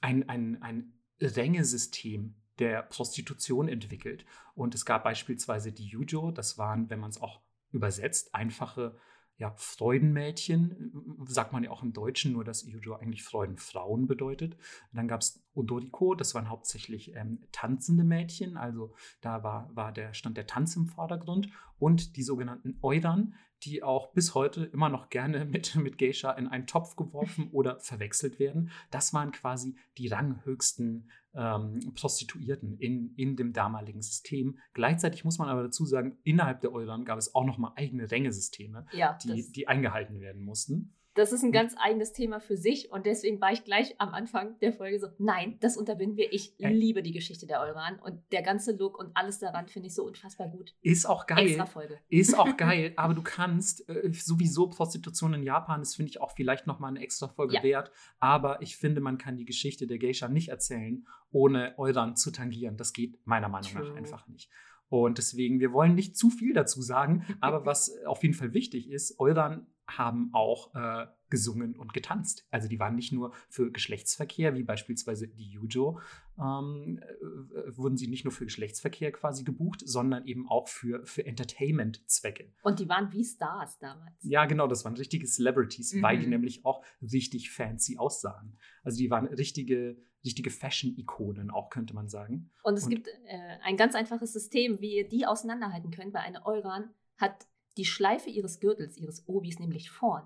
ein, 0.00 0.28
ein, 0.28 0.60
ein 0.60 0.92
Rängesystem 1.20 2.34
der 2.60 2.82
Prostitution 2.82 3.68
entwickelt. 3.68 4.24
Und 4.54 4.74
es 4.74 4.84
gab 4.84 5.04
beispielsweise 5.04 5.72
die 5.72 5.86
Yujo, 5.86 6.30
das 6.30 6.58
waren, 6.58 6.90
wenn 6.90 7.00
man 7.00 7.10
es 7.10 7.20
auch 7.20 7.40
übersetzt, 7.72 8.34
einfache 8.34 8.96
ja, 9.40 9.54
Freudenmädchen, 9.56 11.16
sagt 11.24 11.54
man 11.54 11.64
ja 11.64 11.70
auch 11.70 11.82
im 11.82 11.94
Deutschen, 11.94 12.34
nur 12.34 12.44
dass 12.44 12.62
Yujo 12.66 12.94
eigentlich 12.96 13.24
Freudenfrauen 13.24 14.06
bedeutet. 14.06 14.58
Dann 14.92 15.08
gab 15.08 15.22
es 15.22 15.42
Odoriko, 15.54 16.14
das 16.14 16.34
waren 16.34 16.50
hauptsächlich 16.50 17.14
ähm, 17.16 17.42
tanzende 17.50 18.04
Mädchen, 18.04 18.58
also 18.58 18.94
da 19.22 19.42
war, 19.42 19.74
war 19.74 19.92
der, 19.92 20.12
stand 20.12 20.36
der 20.36 20.46
Tanz 20.46 20.76
im 20.76 20.88
Vordergrund 20.88 21.48
und 21.78 22.16
die 22.16 22.22
sogenannten 22.22 22.78
Euran, 22.82 23.34
die 23.64 23.82
auch 23.82 24.12
bis 24.12 24.34
heute 24.34 24.64
immer 24.64 24.88
noch 24.88 25.08
gerne 25.08 25.44
mit, 25.46 25.74
mit 25.76 25.98
Geisha 25.98 26.32
in 26.32 26.48
einen 26.48 26.66
Topf 26.66 26.96
geworfen 26.96 27.48
oder 27.52 27.80
verwechselt 27.80 28.38
werden. 28.38 28.70
Das 28.90 29.12
waren 29.14 29.32
quasi 29.32 29.76
die 29.98 30.08
ranghöchsten 30.08 31.10
ähm, 31.34 31.92
Prostituierten 31.94 32.76
in, 32.78 33.14
in 33.16 33.36
dem 33.36 33.52
damaligen 33.52 34.02
System. 34.02 34.58
Gleichzeitig 34.74 35.24
muss 35.24 35.38
man 35.38 35.48
aber 35.48 35.62
dazu 35.62 35.84
sagen, 35.84 36.18
innerhalb 36.24 36.60
der 36.60 36.72
Euran 36.72 37.04
gab 37.04 37.18
es 37.18 37.34
auch 37.34 37.44
nochmal 37.44 37.72
eigene 37.76 38.10
Rängesysteme, 38.10 38.86
Ja, 38.92 39.16
die, 39.22 39.50
die 39.52 39.68
eingehalten 39.68 40.20
werden 40.20 40.42
mussten. 40.42 40.96
Das 41.14 41.32
ist 41.32 41.42
ein 41.42 41.50
ganz 41.52 41.74
eigenes 41.78 42.12
Thema 42.12 42.40
für 42.40 42.56
sich 42.56 42.92
und 42.92 43.04
deswegen 43.04 43.40
war 43.40 43.52
ich 43.52 43.64
gleich 43.64 43.94
am 43.98 44.10
Anfang 44.10 44.58
der 44.60 44.72
Folge 44.72 45.00
so, 45.00 45.08
nein, 45.18 45.56
das 45.60 45.76
unterbinden 45.76 46.16
wir. 46.16 46.32
Ich 46.32 46.54
liebe 46.58 47.02
die 47.02 47.12
Geschichte 47.12 47.46
der 47.46 47.60
Euran 47.60 47.98
und 47.98 48.20
der 48.32 48.42
ganze 48.42 48.72
Look 48.76 48.98
und 48.98 49.10
alles 49.14 49.38
daran 49.40 49.66
finde 49.66 49.88
ich 49.88 49.94
so 49.94 50.04
unfassbar 50.04 50.48
gut. 50.48 50.74
Ist 50.82 51.06
auch 51.06 51.26
geil. 51.26 51.46
Extra 51.46 51.66
Folge. 51.66 51.98
Ist 52.08 52.38
auch 52.38 52.56
geil, 52.56 52.92
aber 52.96 53.14
du 53.14 53.22
kannst 53.22 53.88
äh, 53.88 54.12
sowieso 54.12 54.68
Prostitution 54.68 55.34
in 55.34 55.42
Japan, 55.42 55.80
das 55.80 55.96
finde 55.96 56.10
ich 56.10 56.20
auch 56.20 56.30
vielleicht 56.30 56.66
noch 56.66 56.78
mal 56.78 56.88
eine 56.88 57.00
extra 57.00 57.28
Folge 57.28 57.54
Ja. 57.56 57.62
wert, 57.62 57.90
aber 58.20 58.62
ich 58.62 58.76
finde, 58.76 59.00
man 59.00 59.18
kann 59.18 59.36
die 59.36 59.44
Geschichte 59.44 59.86
der 59.86 59.98
Geisha 59.98 60.28
nicht 60.28 60.48
erzählen, 60.48 61.06
ohne 61.32 61.74
Euran 61.78 62.16
zu 62.16 62.30
tangieren. 62.30 62.76
Das 62.76 62.92
geht 62.92 63.18
meiner 63.26 63.48
Meinung 63.48 63.72
nach 63.74 63.82
True. 63.86 63.96
einfach 63.96 64.26
nicht. 64.28 64.48
Und 64.88 65.18
deswegen, 65.18 65.60
wir 65.60 65.72
wollen 65.72 65.94
nicht 65.94 66.16
zu 66.16 66.30
viel 66.30 66.52
dazu 66.52 66.82
sagen, 66.82 67.24
aber 67.40 67.64
was 67.66 67.92
auf 68.06 68.22
jeden 68.22 68.34
Fall 68.34 68.54
wichtig 68.54 68.90
ist, 68.90 69.18
Euran 69.20 69.66
haben 69.98 70.30
auch 70.32 70.74
äh, 70.74 71.06
gesungen 71.30 71.76
und 71.76 71.92
getanzt. 71.92 72.46
Also 72.50 72.68
die 72.68 72.78
waren 72.80 72.96
nicht 72.96 73.12
nur 73.12 73.32
für 73.48 73.70
Geschlechtsverkehr, 73.70 74.54
wie 74.56 74.64
beispielsweise 74.64 75.28
die 75.28 75.48
Yujo, 75.50 76.00
ähm, 76.38 76.98
äh, 77.02 77.76
wurden 77.76 77.96
sie 77.96 78.08
nicht 78.08 78.24
nur 78.24 78.32
für 78.32 78.44
Geschlechtsverkehr 78.44 79.12
quasi 79.12 79.44
gebucht, 79.44 79.82
sondern 79.84 80.26
eben 80.26 80.48
auch 80.48 80.66
für, 80.68 81.04
für 81.06 81.24
Entertainment-Zwecke. 81.26 82.52
Und 82.62 82.78
die 82.80 82.88
waren 82.88 83.12
wie 83.12 83.24
Stars 83.24 83.78
damals. 83.78 84.16
Ja, 84.22 84.44
genau, 84.46 84.66
das 84.66 84.84
waren 84.84 84.96
richtige 84.96 85.26
Celebrities, 85.26 85.92
mhm. 85.94 86.02
weil 86.02 86.18
die 86.18 86.24
Mhm. 86.26 86.30
nämlich 86.30 86.64
auch 86.64 86.84
richtig 87.00 87.50
fancy 87.50 87.98
aussahen. 87.98 88.58
Also 88.82 88.98
die 88.98 89.10
waren 89.10 89.26
richtige, 89.26 89.96
richtige 90.24 90.50
Fashion-Ikonen 90.50 91.50
auch, 91.50 91.70
könnte 91.70 91.94
man 91.94 92.08
sagen. 92.08 92.50
Und 92.62 92.74
es 92.74 92.84
Und- 92.84 92.90
gibt 92.90 93.08
äh, 93.08 93.58
ein 93.62 93.76
ganz 93.76 93.94
einfaches 93.94 94.32
System, 94.32 94.80
wie 94.80 94.96
ihr 94.96 95.08
die 95.08 95.26
auseinanderhalten 95.26 95.90
könnt. 95.90 96.12
Bei 96.12 96.20
einer 96.20 96.44
Euran 96.46 96.90
hat 97.18 97.46
die 97.76 97.84
Schleife 97.84 98.30
ihres 98.30 98.60
Gürtels, 98.60 98.96
ihres 98.96 99.26
Obis, 99.28 99.58
nämlich 99.58 99.90
vorn. 99.90 100.24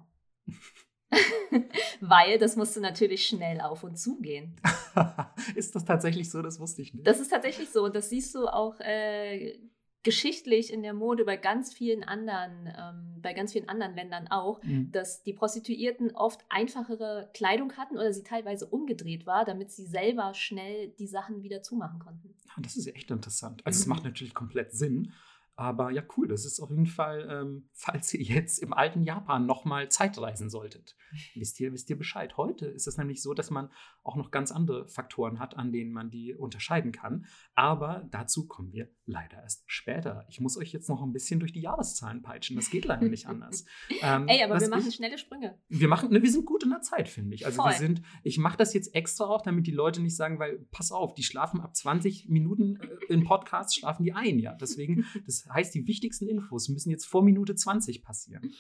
Weil 2.01 2.39
das 2.39 2.57
musste 2.57 2.81
natürlich 2.81 3.27
schnell 3.27 3.61
auf 3.61 3.85
und 3.85 3.97
zu 3.99 4.19
gehen. 4.21 4.57
Ist 5.55 5.75
das 5.75 5.85
tatsächlich 5.85 6.31
so? 6.31 6.43
Das 6.43 6.59
wusste 6.61 6.83
ich 6.83 6.95
nicht. 6.95 7.07
Das 7.07 7.21
ist 7.21 7.29
tatsächlich 7.29 7.71
so. 7.71 7.85
Und 7.85 7.95
das 7.95 8.11
siehst 8.11 8.35
du 8.35 8.47
auch 8.49 8.79
äh, 8.81 9.59
geschichtlich 10.03 10.73
in 10.73 10.83
der 10.83 10.93
Mode 10.95 11.25
bei 11.25 11.37
ganz 11.37 11.73
vielen 11.73 12.03
anderen, 12.05 12.67
ähm, 12.77 13.21
bei 13.23 13.33
ganz 13.33 13.53
vielen 13.53 13.69
anderen 13.69 13.95
Ländern 13.95 14.29
auch, 14.29 14.63
Mhm. 14.63 14.91
dass 14.93 15.23
die 15.23 15.33
Prostituierten 15.33 16.11
oft 16.15 16.41
einfachere 16.49 17.31
Kleidung 17.35 17.73
hatten 17.77 17.95
oder 17.97 18.13
sie 18.13 18.23
teilweise 18.23 18.67
umgedreht 18.67 19.27
war, 19.27 19.45
damit 19.45 19.71
sie 19.71 19.87
selber 19.87 20.35
schnell 20.35 20.89
die 20.99 21.07
Sachen 21.07 21.43
wieder 21.43 21.63
zumachen 21.63 21.99
konnten. 22.01 22.35
Ah, 22.51 22.61
Das 22.61 22.77
ist 22.77 22.87
ja 22.87 22.93
echt 22.93 23.11
interessant. 23.11 23.65
Also 23.65 23.79
es 23.81 23.87
Mhm. 23.87 23.91
macht 23.91 24.05
natürlich 24.05 24.35
komplett 24.35 24.73
Sinn. 24.73 25.13
Aber 25.57 25.91
ja, 25.91 26.03
cool. 26.17 26.27
Das 26.29 26.45
ist 26.45 26.61
auf 26.61 26.71
jeden 26.71 26.87
Fall, 26.87 27.29
ähm, 27.31 27.69
falls 27.73 28.13
ihr 28.15 28.23
jetzt 28.23 28.59
im 28.59 28.73
alten 28.73 29.03
Japan 29.03 29.47
nochmal 29.47 29.89
Zeitreisen 29.89 30.51
solltet, 30.51 30.97
wisst 31.35 31.61
ihr, 31.61 31.73
wisst 31.73 31.89
ihr 31.91 31.99
Bescheid. 31.99 32.37
Heute 32.37 32.67
ist 32.67 32.87
es 32.87 32.97
nämlich 32.99 33.23
so, 33.23 33.35
dass 33.35 33.51
man 33.51 33.71
auch 34.03 34.17
noch 34.17 34.31
ganz 34.31 34.51
andere 34.53 34.89
Faktoren 34.89 35.39
hat, 35.39 35.57
an 35.57 35.73
denen 35.73 35.93
man 35.93 36.11
die 36.11 36.35
unterscheiden 36.35 36.93
kann. 36.93 37.27
Aber 37.55 38.07
dazu 38.11 38.47
kommen 38.47 38.73
wir 38.73 38.89
leider 39.07 39.43
erst 39.43 39.63
später. 39.67 40.25
Ich 40.29 40.41
muss 40.41 40.57
euch 40.57 40.73
jetzt 40.73 40.89
noch 40.89 41.03
ein 41.03 41.13
bisschen 41.13 41.41
durch 41.41 41.53
die 41.53 41.61
Jahreszahlen 41.61 42.23
peitschen. 42.23 42.57
Das 42.57 42.71
geht 42.71 42.85
leider 42.85 43.09
nicht 43.09 43.27
anders. 43.27 43.65
Ähm, 44.03 44.29
Ey, 44.29 44.43
aber 44.43 44.61
wir 44.61 44.69
machen 44.69 44.89
ich- 44.89 44.95
schnelle 44.95 45.19
Sprünge. 45.19 45.59
wir 45.69 45.89
machen, 45.89 46.11
ne, 46.11 46.23
wir 46.23 46.31
sind 46.31 46.45
gut 46.45 46.65
in 46.65 46.71
der 46.71 46.81
Zeit, 46.81 47.09
finde 47.09 47.35
ich. 47.35 47.47
Also 47.47 47.59
wir 47.59 47.71
Voll. 47.71 47.75
sind, 47.75 48.03
ich 48.23 48.39
mache 48.39 48.57
das 48.57 48.75
jetzt 48.75 48.95
extra 48.95 49.25
auch, 49.27 49.41
damit 49.43 49.67
die 49.67 49.73
Leute 49.73 50.03
nicht 50.03 50.17
sagen, 50.17 50.39
weil, 50.39 50.59
pass 50.71 50.91
auf, 50.93 51.15
die 51.15 51.23
schlafen 51.23 51.61
ab 51.61 51.75
20 51.77 52.29
Minuten 52.29 52.77
äh, 52.81 53.13
im 53.13 53.25
Podcast, 53.25 53.77
schlafen 53.79 54.05
die 54.05 54.13
ein, 54.13 54.39
ja. 54.39 54.55
Deswegen, 54.55 55.07
das 55.27 55.44
heißt, 55.49 55.75
die 55.75 55.87
wichtigsten 55.87 56.29
Infos 56.29 56.69
müssen 56.69 56.91
jetzt 56.91 57.07
vor 57.07 57.23
Minute 57.23 57.55
20 57.55 58.03
passieren. 58.03 58.53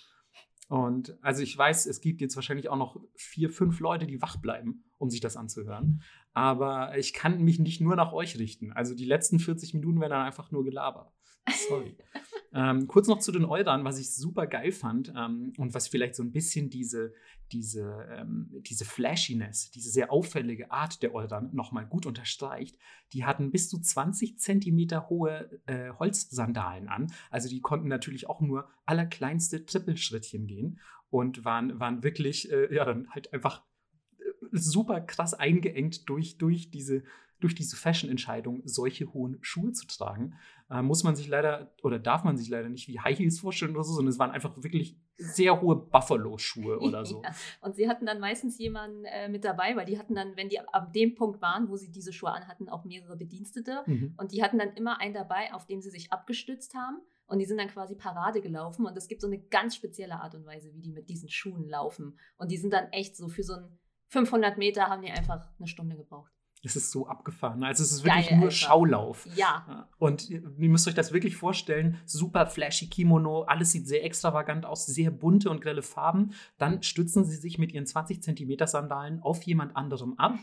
Und 0.68 1.16
also 1.22 1.42
ich 1.42 1.56
weiß, 1.56 1.86
es 1.86 2.00
gibt 2.00 2.20
jetzt 2.20 2.36
wahrscheinlich 2.36 2.68
auch 2.68 2.76
noch 2.76 2.96
vier, 3.14 3.50
fünf 3.50 3.80
Leute, 3.80 4.06
die 4.06 4.22
wach 4.22 4.38
bleiben, 4.38 4.84
um 4.98 5.10
sich 5.10 5.20
das 5.20 5.36
anzuhören. 5.36 6.02
Aber 6.32 6.96
ich 6.96 7.12
kann 7.12 7.42
mich 7.42 7.58
nicht 7.58 7.80
nur 7.80 7.96
nach 7.96 8.12
euch 8.12 8.38
richten. 8.38 8.72
Also 8.72 8.94
die 8.94 9.04
letzten 9.04 9.38
40 9.38 9.74
Minuten 9.74 10.00
werden 10.00 10.12
dann 10.12 10.26
einfach 10.26 10.50
nur 10.50 10.64
gelabert. 10.64 11.12
Sorry. 11.68 11.96
ähm, 12.54 12.86
kurz 12.86 13.08
noch 13.08 13.18
zu 13.18 13.32
den 13.32 13.44
Euran, 13.44 13.84
was 13.84 13.98
ich 13.98 14.14
super 14.14 14.46
geil 14.46 14.72
fand 14.72 15.12
ähm, 15.16 15.52
und 15.58 15.74
was 15.74 15.88
vielleicht 15.88 16.14
so 16.14 16.22
ein 16.22 16.32
bisschen 16.32 16.70
diese, 16.70 17.12
diese, 17.52 18.06
ähm, 18.10 18.50
diese 18.62 18.84
Flashiness, 18.84 19.70
diese 19.70 19.90
sehr 19.90 20.12
auffällige 20.12 20.70
Art 20.70 21.02
der 21.02 21.14
Euran 21.14 21.50
nochmal 21.52 21.86
gut 21.86 22.06
unterstreicht. 22.06 22.78
Die 23.12 23.24
hatten 23.24 23.50
bis 23.50 23.68
zu 23.68 23.78
20 23.78 24.38
Zentimeter 24.38 25.08
hohe 25.08 25.60
äh, 25.66 25.90
Holzsandalen 25.98 26.88
an. 26.88 27.12
Also 27.30 27.48
die 27.48 27.60
konnten 27.60 27.88
natürlich 27.88 28.28
auch 28.28 28.40
nur 28.40 28.68
allerkleinste 28.86 29.66
Trippelschrittchen 29.66 30.46
gehen 30.46 30.80
und 31.10 31.44
waren, 31.44 31.78
waren 31.78 32.02
wirklich, 32.02 32.50
äh, 32.50 32.74
ja, 32.74 32.84
dann 32.84 33.08
halt 33.10 33.32
einfach 33.32 33.62
äh, 34.18 34.24
super 34.52 35.00
krass 35.00 35.34
eingeengt 35.34 36.08
durch, 36.08 36.38
durch 36.38 36.70
diese, 36.70 37.04
durch 37.40 37.54
diese 37.54 37.76
Fashion-Entscheidung, 37.76 38.62
solche 38.64 39.12
hohen 39.12 39.38
Schuhe 39.42 39.72
zu 39.72 39.86
tragen. 39.86 40.34
Äh, 40.70 40.82
muss 40.82 41.04
man 41.04 41.14
sich 41.14 41.28
leider 41.28 41.74
oder 41.82 41.98
darf 41.98 42.24
man 42.24 42.36
sich 42.36 42.48
leider 42.48 42.68
nicht 42.68 42.88
wie 42.88 43.00
High 43.00 43.18
Heels 43.18 43.40
vorstellen 43.40 43.72
oder 43.72 43.84
so, 43.84 43.92
sondern 43.94 44.12
es 44.12 44.18
waren 44.18 44.30
einfach 44.30 44.56
wirklich 44.62 44.98
sehr 45.16 45.60
hohe 45.60 45.76
Buffalo-Schuhe 45.76 46.78
oder 46.80 47.04
so. 47.04 47.22
Ja. 47.22 47.34
Und 47.60 47.76
sie 47.76 47.88
hatten 47.88 48.06
dann 48.06 48.20
meistens 48.20 48.58
jemanden 48.58 49.04
äh, 49.04 49.28
mit 49.28 49.44
dabei, 49.44 49.76
weil 49.76 49.84
die 49.84 49.98
hatten 49.98 50.14
dann, 50.14 50.36
wenn 50.36 50.48
die 50.48 50.60
ab 50.60 50.92
dem 50.92 51.14
Punkt 51.14 51.42
waren, 51.42 51.68
wo 51.68 51.76
sie 51.76 51.90
diese 51.90 52.12
Schuhe 52.12 52.32
anhatten, 52.32 52.68
auch 52.68 52.84
mehrere 52.84 53.16
Bedienstete. 53.16 53.82
Mhm. 53.86 54.14
Und 54.16 54.32
die 54.32 54.42
hatten 54.42 54.58
dann 54.58 54.72
immer 54.74 55.00
einen 55.00 55.14
dabei, 55.14 55.52
auf 55.52 55.66
dem 55.66 55.80
sie 55.80 55.90
sich 55.90 56.12
abgestützt 56.12 56.74
haben. 56.74 56.98
Und 57.26 57.38
die 57.38 57.46
sind 57.46 57.58
dann 57.58 57.68
quasi 57.68 57.94
Parade 57.94 58.40
gelaufen. 58.40 58.86
Und 58.86 58.96
es 58.96 59.08
gibt 59.08 59.20
so 59.20 59.26
eine 59.26 59.38
ganz 59.38 59.76
spezielle 59.76 60.20
Art 60.20 60.34
und 60.34 60.46
Weise, 60.46 60.72
wie 60.74 60.82
die 60.82 60.92
mit 60.92 61.08
diesen 61.08 61.28
Schuhen 61.28 61.68
laufen. 61.68 62.18
Und 62.36 62.50
die 62.50 62.58
sind 62.58 62.72
dann 62.72 62.88
echt 62.92 63.16
so 63.16 63.28
für 63.28 63.42
so 63.42 63.54
ein 63.54 63.78
500 64.14 64.58
Meter 64.58 64.88
haben 64.88 65.02
die 65.02 65.10
einfach 65.10 65.48
eine 65.58 65.66
Stunde 65.66 65.96
gebraucht. 65.96 66.32
Es 66.64 66.76
ist 66.76 66.90
so 66.90 67.06
abgefahren. 67.06 67.62
Also 67.62 67.82
es 67.82 67.92
ist 67.92 68.04
wirklich 68.04 68.28
Geil, 68.28 68.36
nur 68.38 68.46
Alter. 68.46 68.56
Schaulauf. 68.56 69.26
Ja, 69.36 69.64
Ja, 69.68 69.88
Und 69.98 70.30
ihr 70.30 70.42
ihr 70.58 70.68
müsst 70.68 70.88
euch 70.88 70.94
das 70.94 71.12
wirklich 71.12 71.36
vorstellen, 71.36 71.98
super 72.06 72.46
flashy 72.46 72.88
Kimono, 72.88 73.42
alles 73.42 73.70
sieht 73.72 73.86
sehr 73.86 74.04
extravagant 74.04 74.64
aus, 74.64 74.86
sehr 74.86 75.10
bunte 75.10 75.50
und 75.50 75.60
grelle 75.60 75.82
Farben. 75.82 76.32
Dann 76.58 76.82
stützen 76.82 77.24
sie 77.24 77.36
sich 77.36 77.58
mit 77.58 77.72
ihren 77.72 77.86
20 77.86 78.22
Zentimeter 78.22 78.66
Sandalen 78.66 79.20
auf 79.20 79.42
jemand 79.42 79.76
anderem 79.76 80.14
ab. 80.18 80.38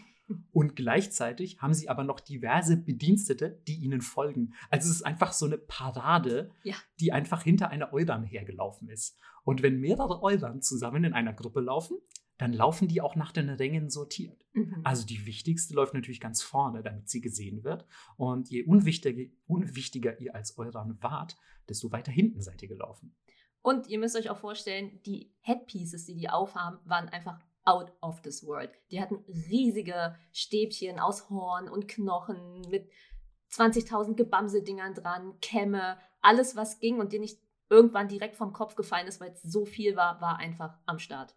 Und 0.54 0.76
gleichzeitig 0.78 1.62
haben 1.62 1.74
sie 1.74 1.90
aber 1.90 2.04
noch 2.06 2.20
diverse 2.22 2.78
Bedienstete, 2.78 3.60
die 3.68 3.76
ihnen 3.76 4.00
folgen. 4.02 4.54
Also 4.70 4.90
es 4.90 4.96
ist 4.98 5.02
einfach 5.06 5.34
so 5.34 5.46
eine 5.46 5.58
Parade, 5.58 6.52
Ja. 6.64 6.76
die 7.02 7.12
einfach 7.12 7.44
hinter 7.44 7.70
einer 7.70 7.92
Euran 7.92 8.24
hergelaufen 8.24 8.88
ist. 8.90 9.18
Und 9.44 9.62
wenn 9.62 9.80
mehrere 9.82 10.22
Euran 10.24 10.62
zusammen 10.62 11.04
in 11.04 11.14
einer 11.14 11.34
Gruppe 11.34 11.60
laufen, 11.62 11.98
dann 12.42 12.54
laufen 12.54 12.88
die 12.88 13.02
auch 13.02 13.16
nach 13.16 13.32
den 13.32 13.50
Rängen 13.50 13.92
sortiert. 13.92 14.44
Mhm. 14.54 14.82
Also 14.84 15.06
die 15.06 15.28
wichtigste 15.28 15.76
läuft 15.76 15.94
natürlich 15.94 16.20
ganz 16.20 16.42
vorne, 16.42 16.82
damit 16.82 17.08
sie 17.08 17.22
gesehen 17.22 17.64
wird. 17.64 17.86
Und 18.18 18.50
je 18.50 18.64
unwichtiger, 18.64 19.32
unwichtiger 19.46 20.20
ihr 20.20 20.34
als 20.34 20.58
Euran 20.58 20.98
wart, 21.02 21.38
desto 21.70 21.92
weiter 21.92 22.12
hinten 22.12 22.42
seid 22.42 22.64
ihr 22.64 22.68
gelaufen. 22.68 23.16
Und 23.62 23.86
ihr 23.90 24.00
müsst 24.00 24.16
euch 24.16 24.32
auch 24.32 24.40
vorstellen, 24.40 25.00
die 25.06 25.32
Headpieces, 25.42 26.06
die 26.06 26.16
die 26.16 26.30
aufhaben, 26.30 26.80
waren 26.84 27.10
einfach 27.10 27.40
out 27.64 27.94
of 28.02 28.24
this 28.24 28.44
world. 28.44 28.72
Die 28.90 29.00
hatten 29.00 29.24
riesige 29.28 30.16
Stäbchen 30.32 31.00
aus 31.00 31.30
Horn 31.30 31.70
und 31.70 31.88
Knochen 31.88 32.62
mit 32.72 32.90
20.000 33.52 34.16
Gebamse-Dingern 34.16 34.96
dran, 34.96 35.40
Kämme, 35.42 36.00
alles, 36.22 36.56
was 36.56 36.80
ging 36.80 37.00
und 37.00 37.14
dir 37.14 37.20
nicht 37.20 37.40
irgendwann 37.70 38.08
direkt 38.08 38.36
vom 38.36 38.52
Kopf 38.52 38.74
gefallen 38.74 39.06
ist, 39.06 39.22
weil 39.22 39.30
es 39.30 39.44
so 39.44 39.64
viel 39.66 39.96
war, 39.96 40.20
war 40.22 40.38
einfach 40.38 40.80
am 40.88 40.98
Start. 40.98 41.36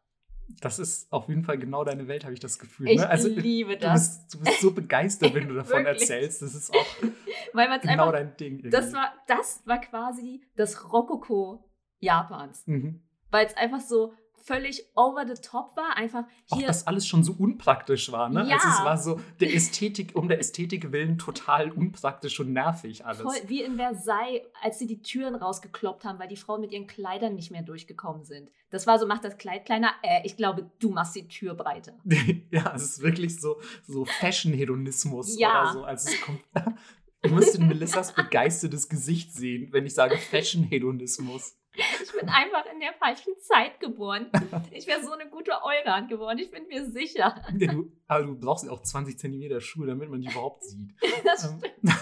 Das 0.61 0.79
ist 0.79 1.13
auf 1.13 1.29
jeden 1.29 1.43
Fall 1.43 1.59
genau 1.59 1.85
deine 1.85 2.07
Welt, 2.09 2.25
habe 2.25 2.35
ich 2.35 2.41
das 2.41 2.59
Gefühl. 2.59 2.89
Ich 2.89 2.99
ne? 2.99 3.09
Also 3.09 3.29
liebe 3.29 3.75
du 3.77 3.81
das, 3.81 4.19
bist, 4.19 4.35
du 4.35 4.41
bist 4.41 4.61
so 4.61 4.71
begeistert, 4.73 5.35
wenn 5.35 5.49
du 5.49 5.55
davon 5.55 5.87
erzählst. 5.87 6.43
Das 6.43 6.55
ist 6.55 6.75
auch 6.75 6.87
genau 7.53 8.07
einfach, 8.07 8.13
dein 8.13 8.37
Ding. 8.37 8.53
Irgendwie. 8.55 8.71
das 8.71 8.93
war, 8.93 9.13
das 9.27 9.63
war 9.67 9.81
quasi 9.81 10.43
das 10.57 10.93
Rokoko 10.93 11.71
Japans, 11.99 12.67
mhm. 12.67 13.03
weil 13.31 13.47
es 13.47 13.57
einfach 13.57 13.81
so 13.81 14.15
völlig 14.45 14.85
over 14.95 15.27
the 15.27 15.41
top 15.41 15.75
war, 15.77 15.97
einfach 15.97 16.25
Auch 16.51 16.59
hier 16.59 16.67
dass 16.67 16.87
alles 16.87 17.07
schon 17.07 17.25
so 17.25 17.33
unpraktisch 17.33 18.13
war. 18.13 18.29
Ne? 18.29 18.47
Ja. 18.47 18.57
Also 18.57 18.69
es 18.69 18.85
war 18.85 18.99
so 18.99 19.21
der 19.41 19.55
Ästhetik, 19.55 20.15
um 20.15 20.29
der 20.29 20.39
Ästhetik 20.39 20.93
willen 20.93 21.17
total 21.19 21.71
unpraktisch 21.71 22.39
und 22.41 22.53
nervig 22.53 23.07
alles. 23.07 23.23
Voll 23.23 23.49
wie 23.49 23.63
in 23.63 23.77
Versailles, 23.77 24.43
als 24.63 24.79
sie 24.79 24.87
die 24.87 25.01
Türen 25.01 25.35
rausgekloppt 25.35 26.05
haben, 26.05 26.19
weil 26.19 26.29
die 26.29 26.37
Frauen 26.37 26.61
mit 26.61 26.73
ihren 26.73 26.87
Kleidern 26.87 27.35
nicht 27.35 27.51
mehr 27.51 27.63
durchgekommen 27.63 28.25
sind. 28.25 28.51
Das 28.71 28.87
war 28.87 28.99
so, 28.99 29.07
mach 29.07 29.21
das 29.21 29.39
Kleid 29.39 29.65
kleiner. 29.65 29.93
Äh, 30.03 30.21
ich 30.25 30.37
glaube, 30.37 30.71
du 30.79 30.91
machst 30.91 31.17
die 31.17 31.27
Tür 31.27 31.55
breiter. 31.55 31.95
Ja, 32.51 32.73
es 32.77 32.83
ist 32.83 33.03
wirklich 33.03 33.41
so, 33.41 33.61
so 33.83 34.05
Fashion-Hedonismus 34.05 35.39
Ja. 35.39 35.63
oder 35.63 35.73
so. 35.73 35.85
Also 35.85 36.11
es 36.11 36.21
kommt. 36.21 36.41
Du 37.23 37.31
musst 37.31 37.55
in 37.55 37.67
Melissas 37.67 38.13
begeistertes 38.15 38.87
Gesicht 38.87 39.33
sehen, 39.33 39.69
wenn 39.73 39.87
ich 39.87 39.95
sage 39.95 40.19
Fashion-Hedonismus. 40.19 41.57
Ich 42.03 42.13
bin 42.13 42.29
einfach 42.29 42.65
in 42.73 42.81
der 42.81 42.93
falschen 42.95 43.33
Zeit 43.41 43.81
geboren. 43.81 44.31
Ich 44.71 44.87
wäre 44.87 45.03
so 45.03 45.13
eine 45.13 45.29
gute 45.29 45.53
Euran 45.63 46.07
geworden, 46.09 46.39
ich 46.39 46.51
bin 46.51 46.67
mir 46.69 46.89
sicher. 46.91 47.43
Ja, 47.59 47.73
du, 47.73 47.93
aber 48.07 48.25
du 48.25 48.39
brauchst 48.39 48.65
ja 48.65 48.71
auch 48.71 48.83
20 48.83 49.19
Zentimeter 49.19 49.61
Schuhe, 49.61 49.87
damit 49.87 50.09
man 50.09 50.21
die 50.21 50.29
überhaupt 50.31 50.65
sieht. 50.65 50.95
Das 51.25 51.45
Ähm, 51.45 51.59
stimmt. 51.59 51.95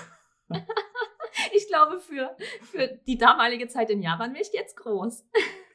Ich 1.55 1.67
glaube, 1.69 1.99
für, 1.99 2.37
für 2.63 3.01
die 3.07 3.17
damalige 3.17 3.67
Zeit 3.69 3.89
in 3.91 4.03
Japan 4.03 4.33
wäre 4.35 4.43
ich 4.43 4.53
jetzt 4.53 4.77
groß. 4.77 5.25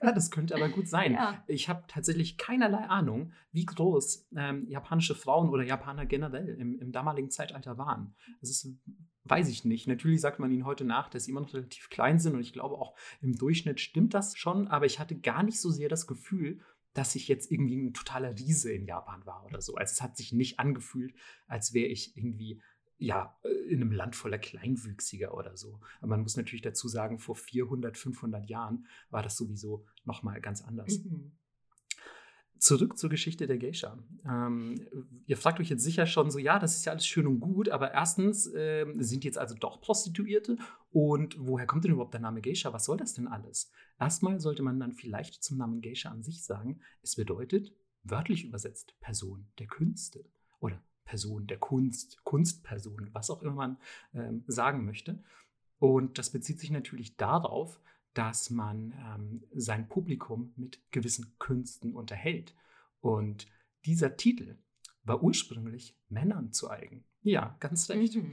Ja, 0.01 0.11
das 0.11 0.29
könnte 0.29 0.53
aber 0.55 0.69
gut 0.69 0.87
sein. 0.87 1.13
Ja. 1.13 1.43
Ich 1.47 1.69
habe 1.69 1.83
tatsächlich 1.87 2.37
keinerlei 2.37 2.83
Ahnung, 2.87 3.33
wie 3.51 3.65
groß 3.65 4.27
ähm, 4.35 4.67
japanische 4.69 5.15
Frauen 5.15 5.49
oder 5.49 5.63
Japaner 5.63 6.05
generell 6.05 6.49
im, 6.49 6.77
im 6.79 6.91
damaligen 6.91 7.31
Zeitalter 7.31 7.77
waren. 7.79 8.15
Das 8.39 8.51
ist, 8.51 8.67
weiß 9.29 9.49
ich 9.49 9.65
nicht. 9.65 9.87
Natürlich 9.87 10.21
sagt 10.21 10.39
man 10.39 10.51
ihnen 10.51 10.65
heute 10.65 10.83
nach, 10.83 11.09
dass 11.09 11.25
sie 11.25 11.31
immer 11.31 11.41
noch 11.41 11.53
relativ 11.53 11.89
klein 11.89 12.19
sind 12.19 12.33
und 12.35 12.41
ich 12.41 12.53
glaube 12.53 12.75
auch 12.75 12.95
im 13.21 13.35
Durchschnitt 13.35 13.79
stimmt 13.79 14.13
das 14.13 14.37
schon, 14.37 14.67
aber 14.67 14.85
ich 14.85 14.99
hatte 14.99 15.17
gar 15.19 15.43
nicht 15.43 15.59
so 15.59 15.69
sehr 15.69 15.89
das 15.89 16.07
Gefühl, 16.07 16.59
dass 16.93 17.15
ich 17.15 17.27
jetzt 17.27 17.51
irgendwie 17.51 17.77
ein 17.77 17.93
totaler 17.93 18.37
Riese 18.37 18.71
in 18.71 18.85
Japan 18.85 19.25
war 19.25 19.45
oder 19.45 19.61
so. 19.61 19.75
Also 19.75 19.91
es 19.91 20.01
hat 20.01 20.17
sich 20.17 20.33
nicht 20.33 20.59
angefühlt, 20.59 21.13
als 21.47 21.73
wäre 21.73 21.87
ich 21.87 22.17
irgendwie 22.17 22.61
ja, 22.97 23.37
äh, 23.43 23.49
in 23.69 23.81
einem 23.81 23.91
Land 23.91 24.15
voller 24.15 24.39
Kleinwüchsiger 24.39 25.33
oder 25.33 25.55
so. 25.55 25.79
Aber 25.99 26.09
man 26.09 26.21
muss 26.21 26.37
natürlich 26.37 26.63
dazu 26.63 26.87
sagen, 26.87 27.19
vor 27.19 27.35
400, 27.35 27.97
500 27.97 28.49
Jahren 28.49 28.87
war 29.09 29.23
das 29.23 29.37
sowieso 29.37 29.85
nochmal 30.03 30.41
ganz 30.41 30.61
anders. 30.61 31.03
Mhm. 31.03 31.36
Zurück 32.59 32.97
zur 32.97 33.09
Geschichte 33.09 33.47
der 33.47 33.57
Geisha. 33.57 33.97
Ähm, 34.25 34.87
ihr 35.25 35.37
fragt 35.37 35.59
euch 35.59 35.69
jetzt 35.69 35.83
sicher 35.83 36.05
schon 36.05 36.31
so, 36.31 36.39
ja, 36.39 36.59
das 36.59 36.77
ist 36.77 36.85
ja 36.85 36.91
alles 36.91 37.05
schön 37.05 37.27
und 37.27 37.39
gut, 37.39 37.69
aber 37.69 37.91
erstens 37.93 38.47
äh, 38.47 38.85
sind 38.97 39.23
jetzt 39.23 39.37
also 39.37 39.55
doch 39.55 39.81
Prostituierte 39.81 40.57
und 40.91 41.35
woher 41.39 41.67
kommt 41.67 41.83
denn 41.83 41.91
überhaupt 41.91 42.13
der 42.13 42.21
Name 42.21 42.41
Geisha? 42.41 42.73
Was 42.73 42.85
soll 42.85 42.97
das 42.97 43.13
denn 43.13 43.27
alles? 43.27 43.71
Erstmal 43.99 44.39
sollte 44.39 44.63
man 44.63 44.79
dann 44.79 44.93
vielleicht 44.93 45.43
zum 45.43 45.57
Namen 45.57 45.81
Geisha 45.81 46.09
an 46.09 46.23
sich 46.23 46.43
sagen, 46.43 46.79
es 47.01 47.15
bedeutet, 47.15 47.73
wörtlich 48.03 48.45
übersetzt, 48.45 48.95
Person 48.99 49.47
der 49.59 49.67
Künste 49.67 50.25
oder 50.59 50.81
Person 51.05 51.47
der 51.47 51.57
Kunst, 51.57 52.23
Kunstperson, 52.23 53.09
was 53.13 53.29
auch 53.29 53.41
immer 53.41 53.53
man 53.53 53.77
ähm, 54.13 54.43
sagen 54.47 54.85
möchte. 54.85 55.23
Und 55.79 56.17
das 56.17 56.31
bezieht 56.31 56.59
sich 56.59 56.71
natürlich 56.71 57.17
darauf, 57.17 57.79
dass 58.17 58.49
man 58.49 58.93
ähm, 59.13 59.43
sein 59.53 59.87
Publikum 59.87 60.51
mit 60.55 60.81
gewissen 60.91 61.35
Künsten 61.37 61.93
unterhält. 61.93 62.55
Und 62.99 63.45
dieser 63.85 64.17
Titel 64.17 64.57
war 65.03 65.21
ursprünglich 65.21 65.95
Männern 66.09 66.51
zu 66.51 66.69
eigen. 66.71 67.05
Ja, 67.21 67.55
ganz 67.59 67.89
recht. 67.89 68.15
Mhm. 68.15 68.31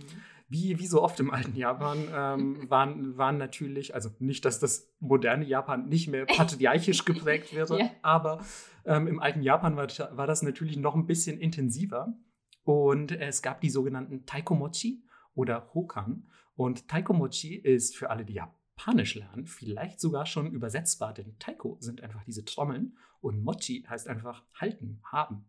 Wie, 0.48 0.78
wie 0.78 0.86
so 0.86 1.02
oft 1.02 1.20
im 1.20 1.30
alten 1.30 1.54
Japan 1.54 1.98
ähm, 2.14 2.64
waren, 2.70 3.18
waren 3.18 3.36
natürlich, 3.36 3.94
also 3.94 4.10
nicht, 4.20 4.46
dass 4.46 4.58
das 4.58 4.90
moderne 5.00 5.44
Japan 5.44 5.86
nicht 5.88 6.08
mehr 6.08 6.24
patriarchisch 6.24 7.04
geprägt 7.04 7.54
wäre, 7.54 7.78
ja. 7.78 7.90
aber 8.00 8.42
ähm, 8.86 9.06
im 9.06 9.20
alten 9.20 9.42
Japan 9.42 9.76
war, 9.76 9.88
war 10.16 10.26
das 10.26 10.42
natürlich 10.42 10.78
noch 10.78 10.94
ein 10.94 11.06
bisschen 11.06 11.38
intensiver. 11.38 12.16
Und 12.62 13.12
es 13.12 13.42
gab 13.42 13.60
die 13.60 13.68
sogenannten 13.68 14.24
Taikomochi 14.24 15.04
oder 15.34 15.74
Hokan. 15.74 16.30
Und 16.56 16.88
Taikomochi 16.88 17.54
ist 17.54 17.96
für 17.96 18.08
alle, 18.08 18.24
die 18.24 18.34
Japan 18.34 18.63
Japanisch 18.76 19.14
lernen, 19.14 19.46
vielleicht 19.46 20.00
sogar 20.00 20.26
schon 20.26 20.52
übersetzbar, 20.52 21.14
denn 21.14 21.38
Taiko 21.38 21.76
sind 21.80 22.02
einfach 22.02 22.24
diese 22.24 22.44
Trommeln 22.44 22.96
und 23.20 23.42
Mochi 23.42 23.84
heißt 23.88 24.08
einfach 24.08 24.44
halten, 24.54 25.00
haben. 25.04 25.46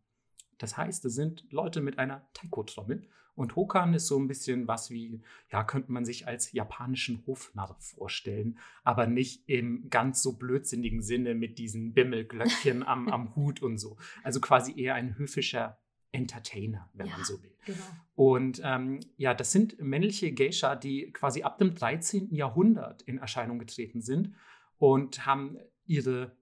Das 0.57 0.77
heißt, 0.77 1.03
es 1.05 1.15
sind 1.15 1.45
Leute 1.51 1.81
mit 1.81 1.99
einer 1.99 2.27
Taiko-Trommel 2.33 3.07
und 3.35 3.55
Hokan 3.55 3.93
ist 3.93 4.07
so 4.07 4.17
ein 4.17 4.27
bisschen 4.27 4.67
was 4.67 4.89
wie, 4.89 5.21
ja, 5.51 5.63
könnte 5.63 5.91
man 5.91 6.05
sich 6.05 6.27
als 6.27 6.53
japanischen 6.53 7.25
Hofnarr 7.25 7.75
vorstellen, 7.79 8.57
aber 8.83 9.07
nicht 9.07 9.49
im 9.49 9.89
ganz 9.89 10.21
so 10.21 10.37
blödsinnigen 10.37 11.01
Sinne 11.01 11.35
mit 11.35 11.57
diesen 11.57 11.93
Bimmelglöckchen 11.93 12.83
am, 12.83 13.09
am 13.09 13.35
Hut 13.35 13.61
und 13.61 13.77
so. 13.77 13.97
Also 14.23 14.39
quasi 14.39 14.79
eher 14.79 14.95
ein 14.95 15.17
höfischer 15.17 15.77
Entertainer, 16.15 16.89
wenn 16.93 17.07
ja, 17.07 17.13
man 17.13 17.25
so 17.25 17.41
will. 17.43 17.55
Genau. 17.65 17.83
Und 18.15 18.61
ähm, 18.63 19.01
ja, 19.17 19.33
das 19.33 19.51
sind 19.51 19.79
männliche 19.79 20.33
Geisha, 20.33 20.75
die 20.75 21.11
quasi 21.11 21.43
ab 21.43 21.57
dem 21.57 21.75
13. 21.75 22.33
Jahrhundert 22.33 23.01
in 23.03 23.17
Erscheinung 23.17 23.59
getreten 23.59 24.01
sind 24.01 24.33
und 24.77 25.25
haben 25.25 25.57
ihre 25.85 26.35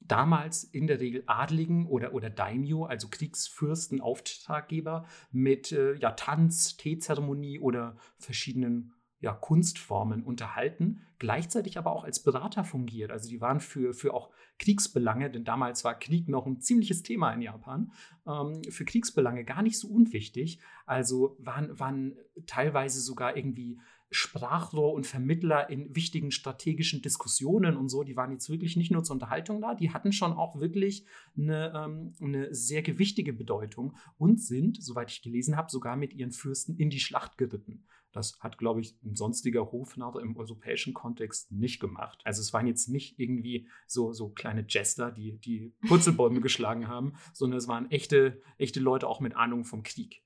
damals 0.00 0.64
in 0.64 0.86
der 0.86 1.00
Regel 1.00 1.22
Adligen 1.26 1.86
oder, 1.86 2.14
oder 2.14 2.30
Daimyo, 2.30 2.84
also 2.84 3.08
Kriegsfürsten, 3.08 4.00
Auftraggeber 4.00 5.06
mit 5.30 5.72
äh, 5.72 5.94
ja, 5.94 6.12
Tanz, 6.12 6.76
Teezeremonie 6.76 7.58
oder 7.58 7.96
verschiedenen 8.18 8.94
ja, 9.20 9.32
Kunstformen 9.32 10.22
unterhalten, 10.22 11.00
gleichzeitig 11.18 11.78
aber 11.78 11.92
auch 11.92 12.04
als 12.04 12.22
Berater 12.22 12.64
fungiert. 12.64 13.10
Also 13.10 13.28
die 13.28 13.40
waren 13.40 13.60
für, 13.60 13.92
für 13.92 14.14
auch 14.14 14.30
Kriegsbelange, 14.58 15.30
denn 15.30 15.44
damals 15.44 15.84
war 15.84 15.98
Krieg 15.98 16.28
noch 16.28 16.46
ein 16.46 16.60
ziemliches 16.60 17.02
Thema 17.02 17.32
in 17.32 17.42
Japan, 17.42 17.92
ähm, 18.26 18.62
für 18.68 18.84
Kriegsbelange 18.84 19.44
gar 19.44 19.62
nicht 19.62 19.78
so 19.78 19.88
unwichtig. 19.88 20.60
Also 20.86 21.36
waren, 21.40 21.78
waren 21.78 22.16
teilweise 22.46 23.00
sogar 23.00 23.36
irgendwie 23.36 23.78
Sprachrohr 24.10 24.94
und 24.94 25.06
Vermittler 25.06 25.68
in 25.68 25.94
wichtigen 25.94 26.30
strategischen 26.30 27.02
Diskussionen 27.02 27.76
und 27.76 27.88
so. 27.88 28.04
Die 28.04 28.16
waren 28.16 28.32
jetzt 28.32 28.48
wirklich 28.48 28.76
nicht 28.76 28.90
nur 28.90 29.04
zur 29.04 29.14
Unterhaltung 29.14 29.60
da, 29.60 29.74
die 29.74 29.92
hatten 29.92 30.12
schon 30.12 30.32
auch 30.32 30.60
wirklich 30.60 31.04
eine, 31.36 31.72
ähm, 31.74 32.12
eine 32.20 32.54
sehr 32.54 32.82
gewichtige 32.82 33.32
Bedeutung 33.32 33.96
und 34.16 34.40
sind, 34.40 34.82
soweit 34.82 35.10
ich 35.10 35.22
gelesen 35.22 35.56
habe, 35.56 35.70
sogar 35.70 35.96
mit 35.96 36.14
ihren 36.14 36.32
Fürsten 36.32 36.76
in 36.76 36.88
die 36.88 37.00
Schlacht 37.00 37.36
geritten. 37.36 37.84
Das 38.12 38.38
hat, 38.40 38.58
glaube 38.58 38.80
ich, 38.80 38.96
ein 39.04 39.16
sonstiger 39.16 39.70
Hofnarr 39.70 40.20
im 40.20 40.36
europäischen 40.36 40.94
Kontext 40.94 41.52
nicht 41.52 41.80
gemacht. 41.80 42.20
Also 42.24 42.40
es 42.40 42.52
waren 42.52 42.66
jetzt 42.66 42.88
nicht 42.88 43.18
irgendwie 43.18 43.68
so, 43.86 44.12
so 44.12 44.30
kleine 44.30 44.64
Jester, 44.68 45.10
die 45.10 45.38
die 45.38 45.74
Purzelbäume 45.86 46.40
geschlagen 46.42 46.88
haben, 46.88 47.14
sondern 47.32 47.58
es 47.58 47.68
waren 47.68 47.90
echte, 47.90 48.40
echte 48.56 48.80
Leute 48.80 49.06
auch 49.06 49.20
mit 49.20 49.36
Ahnung 49.36 49.64
vom 49.64 49.82
Krieg. 49.82 50.22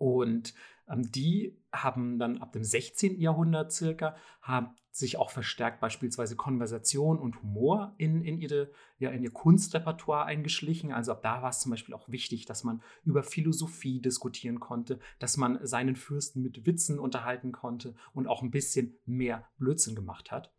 Und 0.00 0.54
ähm, 0.88 1.12
die 1.12 1.58
haben 1.72 2.18
dann 2.18 2.38
ab 2.38 2.52
dem 2.52 2.64
16. 2.64 3.20
Jahrhundert 3.20 3.70
circa, 3.70 4.16
haben 4.40 4.74
sich 4.90 5.18
auch 5.18 5.30
verstärkt 5.30 5.78
beispielsweise 5.80 6.36
Konversation 6.36 7.18
und 7.18 7.42
Humor 7.42 7.94
in, 7.98 8.24
in, 8.24 8.38
ihre, 8.38 8.70
ja, 8.98 9.10
in 9.10 9.22
ihr 9.22 9.30
Kunstrepertoire 9.30 10.24
eingeschlichen. 10.24 10.90
Also 10.90 11.12
ab 11.12 11.22
da 11.22 11.42
war 11.42 11.50
es 11.50 11.60
zum 11.60 11.70
Beispiel 11.70 11.94
auch 11.94 12.08
wichtig, 12.08 12.46
dass 12.46 12.64
man 12.64 12.82
über 13.04 13.22
Philosophie 13.22 14.00
diskutieren 14.00 14.58
konnte, 14.58 14.98
dass 15.18 15.36
man 15.36 15.64
seinen 15.64 15.96
Fürsten 15.96 16.40
mit 16.40 16.64
Witzen 16.64 16.98
unterhalten 16.98 17.52
konnte 17.52 17.94
und 18.14 18.26
auch 18.26 18.42
ein 18.42 18.50
bisschen 18.50 18.96
mehr 19.04 19.46
Blödsinn 19.58 19.94
gemacht 19.94 20.32
hat. 20.32 20.50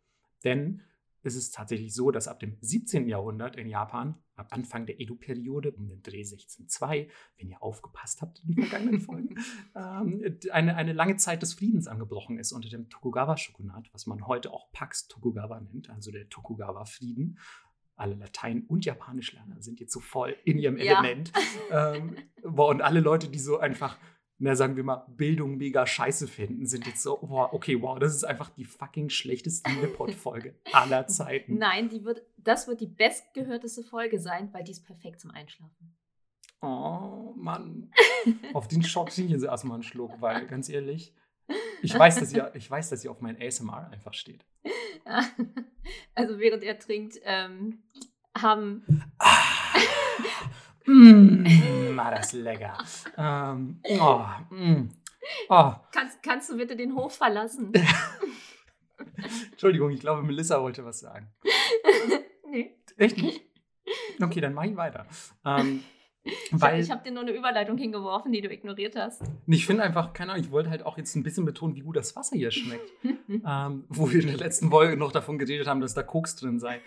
Denn 0.44 0.82
ist 1.24 1.34
es 1.34 1.50
tatsächlich 1.50 1.94
so, 1.94 2.12
dass 2.12 2.28
ab 2.28 2.38
dem 2.38 2.56
17. 2.60 3.08
Jahrhundert 3.08 3.56
in 3.56 3.68
Japan, 3.68 4.21
ab 4.42 4.48
Anfang 4.52 4.86
der 4.86 5.00
Edo-Periode, 5.00 5.72
um 5.72 5.88
den 5.88 6.02
Dreh 6.02 6.18
1602, 6.18 7.08
wenn 7.38 7.48
ihr 7.48 7.62
aufgepasst 7.62 8.20
habt 8.20 8.40
in 8.40 8.54
den 8.54 8.64
vergangenen 8.64 9.00
Folgen, 9.00 9.36
ähm, 9.76 10.38
eine, 10.50 10.76
eine 10.76 10.92
lange 10.92 11.16
Zeit 11.16 11.42
des 11.42 11.54
Friedens 11.54 11.86
angebrochen 11.86 12.38
ist 12.38 12.52
unter 12.52 12.68
dem 12.68 12.88
Tokugawa-Shogunat, 12.88 13.88
was 13.92 14.06
man 14.06 14.26
heute 14.26 14.52
auch 14.52 14.70
Pax 14.72 15.08
Tokugawa 15.08 15.60
nennt, 15.60 15.88
also 15.90 16.10
der 16.10 16.28
Tokugawa-Frieden. 16.28 17.38
Alle 17.94 18.14
Latein- 18.14 18.64
und 18.66 18.84
Japanischlerner 18.84 19.62
sind 19.62 19.78
jetzt 19.78 19.92
so 19.92 20.00
voll 20.00 20.34
in 20.44 20.58
ihrem 20.58 20.76
ja. 20.76 20.98
Element. 20.98 21.32
Ähm, 21.70 22.16
und 22.42 22.82
alle 22.82 23.00
Leute, 23.00 23.30
die 23.30 23.38
so 23.38 23.58
einfach 23.58 23.96
na, 24.42 24.56
sagen 24.56 24.74
wir 24.74 24.82
mal, 24.82 25.06
Bildung 25.08 25.56
mega 25.56 25.86
scheiße 25.86 26.26
finden, 26.26 26.66
sind 26.66 26.84
jetzt 26.86 27.00
so, 27.00 27.16
boah, 27.18 27.54
okay, 27.54 27.80
wow, 27.80 27.96
das 27.96 28.12
ist 28.12 28.24
einfach 28.24 28.50
die 28.50 28.64
fucking 28.64 29.08
schlechteste 29.08 29.70
Nippot-Folge 29.70 30.56
aller 30.72 31.06
Zeiten. 31.06 31.58
Nein, 31.58 31.88
die 31.88 32.04
wird, 32.04 32.22
das 32.38 32.66
wird 32.66 32.80
die 32.80 32.88
bestgehörteste 32.88 33.84
Folge 33.84 34.18
sein, 34.18 34.52
weil 34.52 34.64
die 34.64 34.72
ist 34.72 34.84
perfekt 34.84 35.20
zum 35.20 35.30
Einschlafen. 35.30 35.96
Oh, 36.60 37.34
Mann. 37.36 37.92
auf 38.52 38.66
den 38.66 38.82
Schock 38.82 39.16
ich 39.16 39.30
jetzt 39.30 39.44
erstmal 39.44 39.74
einen 39.74 39.84
Schluck, 39.84 40.20
weil, 40.20 40.44
ganz 40.48 40.68
ehrlich, 40.68 41.14
ich 41.80 41.96
weiß, 41.96 42.18
dass 42.18 42.32
ihr, 42.32 42.50
ich 42.56 42.68
weiß, 42.68 42.90
dass 42.90 43.04
ihr 43.04 43.12
auf 43.12 43.20
mein 43.20 43.40
ASMR 43.40 43.90
einfach 43.92 44.12
steht. 44.12 44.44
Also 46.14 46.38
während 46.38 46.62
er 46.62 46.78
trinkt, 46.78 47.18
ähm, 47.24 47.82
haben. 48.36 48.84
Ah. 49.18 49.61
Mmh, 50.86 51.96
war 51.96 52.10
das 52.10 52.32
lecker. 52.32 52.76
Ähm, 53.16 53.80
oh, 54.00 54.24
mm, 54.50 54.88
oh. 55.48 55.72
Kannst, 55.92 56.22
kannst 56.22 56.50
du 56.50 56.56
bitte 56.56 56.76
den 56.76 56.94
Hof 56.94 57.16
verlassen? 57.16 57.72
Entschuldigung, 59.50 59.90
ich 59.90 60.00
glaube, 60.00 60.22
Melissa 60.22 60.60
wollte 60.60 60.84
was 60.84 61.00
sagen. 61.00 61.28
nee. 62.50 62.76
Echt 62.96 63.18
nicht? 63.18 63.42
Okay, 64.20 64.40
dann 64.40 64.54
mach 64.54 64.64
ich 64.64 64.76
weiter. 64.76 65.06
Ähm, 65.44 65.82
weil, 66.52 66.80
ich 66.80 66.90
habe 66.90 67.02
dir 67.02 67.10
nur 67.10 67.22
eine 67.22 67.32
Überleitung 67.32 67.76
hingeworfen, 67.76 68.32
die 68.32 68.40
du 68.40 68.48
ignoriert 68.48 68.94
hast. 68.94 69.22
Ich 69.46 69.66
finde 69.66 69.82
einfach, 69.82 70.12
keine 70.12 70.32
Ahnung, 70.32 70.44
ich 70.44 70.52
wollte 70.52 70.70
halt 70.70 70.86
auch 70.86 70.96
jetzt 70.96 71.16
ein 71.16 71.24
bisschen 71.24 71.44
betonen, 71.44 71.74
wie 71.74 71.80
gut 71.80 71.96
das 71.96 72.14
Wasser 72.14 72.36
hier 72.36 72.52
schmeckt. 72.52 72.92
ähm, 73.28 73.84
wo 73.88 74.10
wir 74.10 74.20
in 74.20 74.28
der 74.28 74.36
letzten 74.36 74.70
Folge 74.70 74.96
noch 74.96 75.10
davon 75.10 75.38
geredet 75.38 75.66
haben, 75.66 75.80
dass 75.80 75.94
da 75.94 76.04
Koks 76.04 76.36
drin 76.36 76.60
sei. 76.60 76.80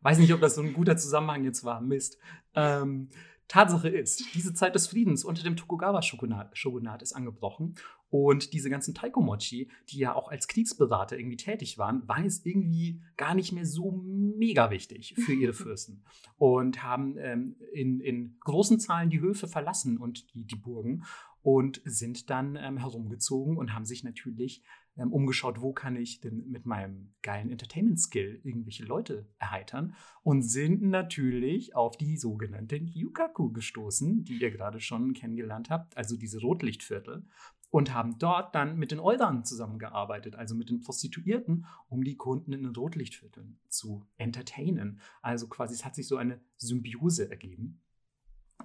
Weiß 0.00 0.18
nicht, 0.18 0.32
ob 0.32 0.40
das 0.40 0.54
so 0.54 0.62
ein 0.62 0.72
guter 0.72 0.96
Zusammenhang 0.96 1.44
jetzt 1.44 1.64
war. 1.64 1.82
Mist. 1.82 2.18
Ähm, 2.54 3.10
Tatsache 3.48 3.88
ist, 3.88 4.34
diese 4.34 4.52
Zeit 4.52 4.74
des 4.74 4.88
Friedens 4.88 5.24
unter 5.24 5.42
dem 5.42 5.56
Tokugawa-Shogunat 5.56 7.02
ist 7.02 7.14
angebrochen 7.14 7.76
und 8.10 8.52
diese 8.52 8.68
ganzen 8.68 8.94
Taikomochi, 8.94 9.70
die 9.88 9.98
ja 9.98 10.14
auch 10.14 10.28
als 10.30 10.48
Kriegsberater 10.48 11.18
irgendwie 11.18 11.38
tätig 11.38 11.78
waren, 11.78 12.06
waren 12.06 12.24
jetzt 12.24 12.44
irgendwie 12.46 13.00
gar 13.16 13.34
nicht 13.34 13.52
mehr 13.52 13.64
so 13.64 13.90
mega 13.90 14.70
wichtig 14.70 15.14
für 15.16 15.32
ihre 15.32 15.52
Fürsten 15.54 16.04
und 16.36 16.82
haben 16.82 17.16
ähm, 17.18 17.56
in, 17.72 18.00
in 18.00 18.36
großen 18.40 18.80
Zahlen 18.80 19.08
die 19.08 19.20
Höfe 19.20 19.48
verlassen 19.48 19.96
und 19.96 20.34
die, 20.34 20.44
die 20.44 20.56
Burgen 20.56 21.04
und 21.42 21.80
sind 21.84 22.28
dann 22.28 22.56
ähm, 22.56 22.76
herumgezogen 22.76 23.56
und 23.56 23.72
haben 23.72 23.86
sich 23.86 24.04
natürlich 24.04 24.62
ähm, 24.98 25.12
umgeschaut, 25.12 25.60
wo 25.62 25.72
kann 25.72 25.96
ich 25.96 26.20
denn 26.20 26.50
mit 26.50 26.66
meinem 26.66 27.12
geilen 27.22 27.50
Entertainment-Skill 27.50 28.40
irgendwelche 28.42 28.84
Leute 28.84 29.26
erheitern 29.38 29.94
und 30.22 30.42
sind 30.42 30.82
natürlich 30.82 31.74
auf 31.74 31.96
die 31.96 32.16
sogenannten 32.16 32.88
Yukaku 32.88 33.52
gestoßen, 33.52 34.24
die 34.24 34.38
ihr 34.38 34.50
gerade 34.50 34.80
schon 34.80 35.14
kennengelernt 35.14 35.70
habt, 35.70 35.96
also 35.96 36.16
diese 36.16 36.40
Rotlichtviertel 36.40 37.24
und 37.70 37.92
haben 37.92 38.18
dort 38.18 38.54
dann 38.54 38.78
mit 38.78 38.90
den 38.90 39.00
Eudan 39.00 39.44
zusammengearbeitet, 39.44 40.36
also 40.36 40.54
mit 40.54 40.70
den 40.70 40.80
Prostituierten, 40.80 41.66
um 41.88 42.02
die 42.02 42.16
Kunden 42.16 42.52
in 42.52 42.62
den 42.62 42.74
Rotlichtvierteln 42.74 43.58
zu 43.68 44.06
entertainen. 44.16 45.00
Also 45.22 45.48
quasi 45.48 45.74
es 45.74 45.84
hat 45.84 45.94
sich 45.94 46.08
so 46.08 46.16
eine 46.16 46.40
Symbiose 46.56 47.30
ergeben. 47.30 47.80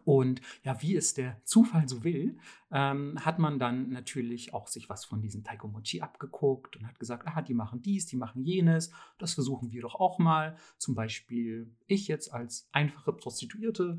Und 0.05 0.41
ja, 0.63 0.81
wie 0.81 0.95
es 0.95 1.13
der 1.13 1.41
Zufall 1.45 1.87
so 1.87 2.03
will, 2.03 2.37
ähm, 2.71 3.17
hat 3.23 3.39
man 3.39 3.59
dann 3.59 3.89
natürlich 3.89 4.53
auch 4.53 4.67
sich 4.67 4.89
was 4.89 5.05
von 5.05 5.21
diesen 5.21 5.43
Taikomochi 5.43 6.01
abgeguckt 6.01 6.75
und 6.75 6.87
hat 6.87 6.99
gesagt, 6.99 7.27
ah, 7.27 7.41
die 7.41 7.53
machen 7.53 7.81
dies, 7.81 8.05
die 8.07 8.17
machen 8.17 8.43
jenes, 8.43 8.91
das 9.17 9.33
versuchen 9.33 9.71
wir 9.71 9.81
doch 9.81 9.95
auch 9.95 10.19
mal. 10.19 10.57
Zum 10.77 10.95
Beispiel 10.95 11.73
ich 11.87 12.07
jetzt 12.07 12.33
als 12.33 12.67
einfache 12.71 13.13
Prostituierte 13.13 13.97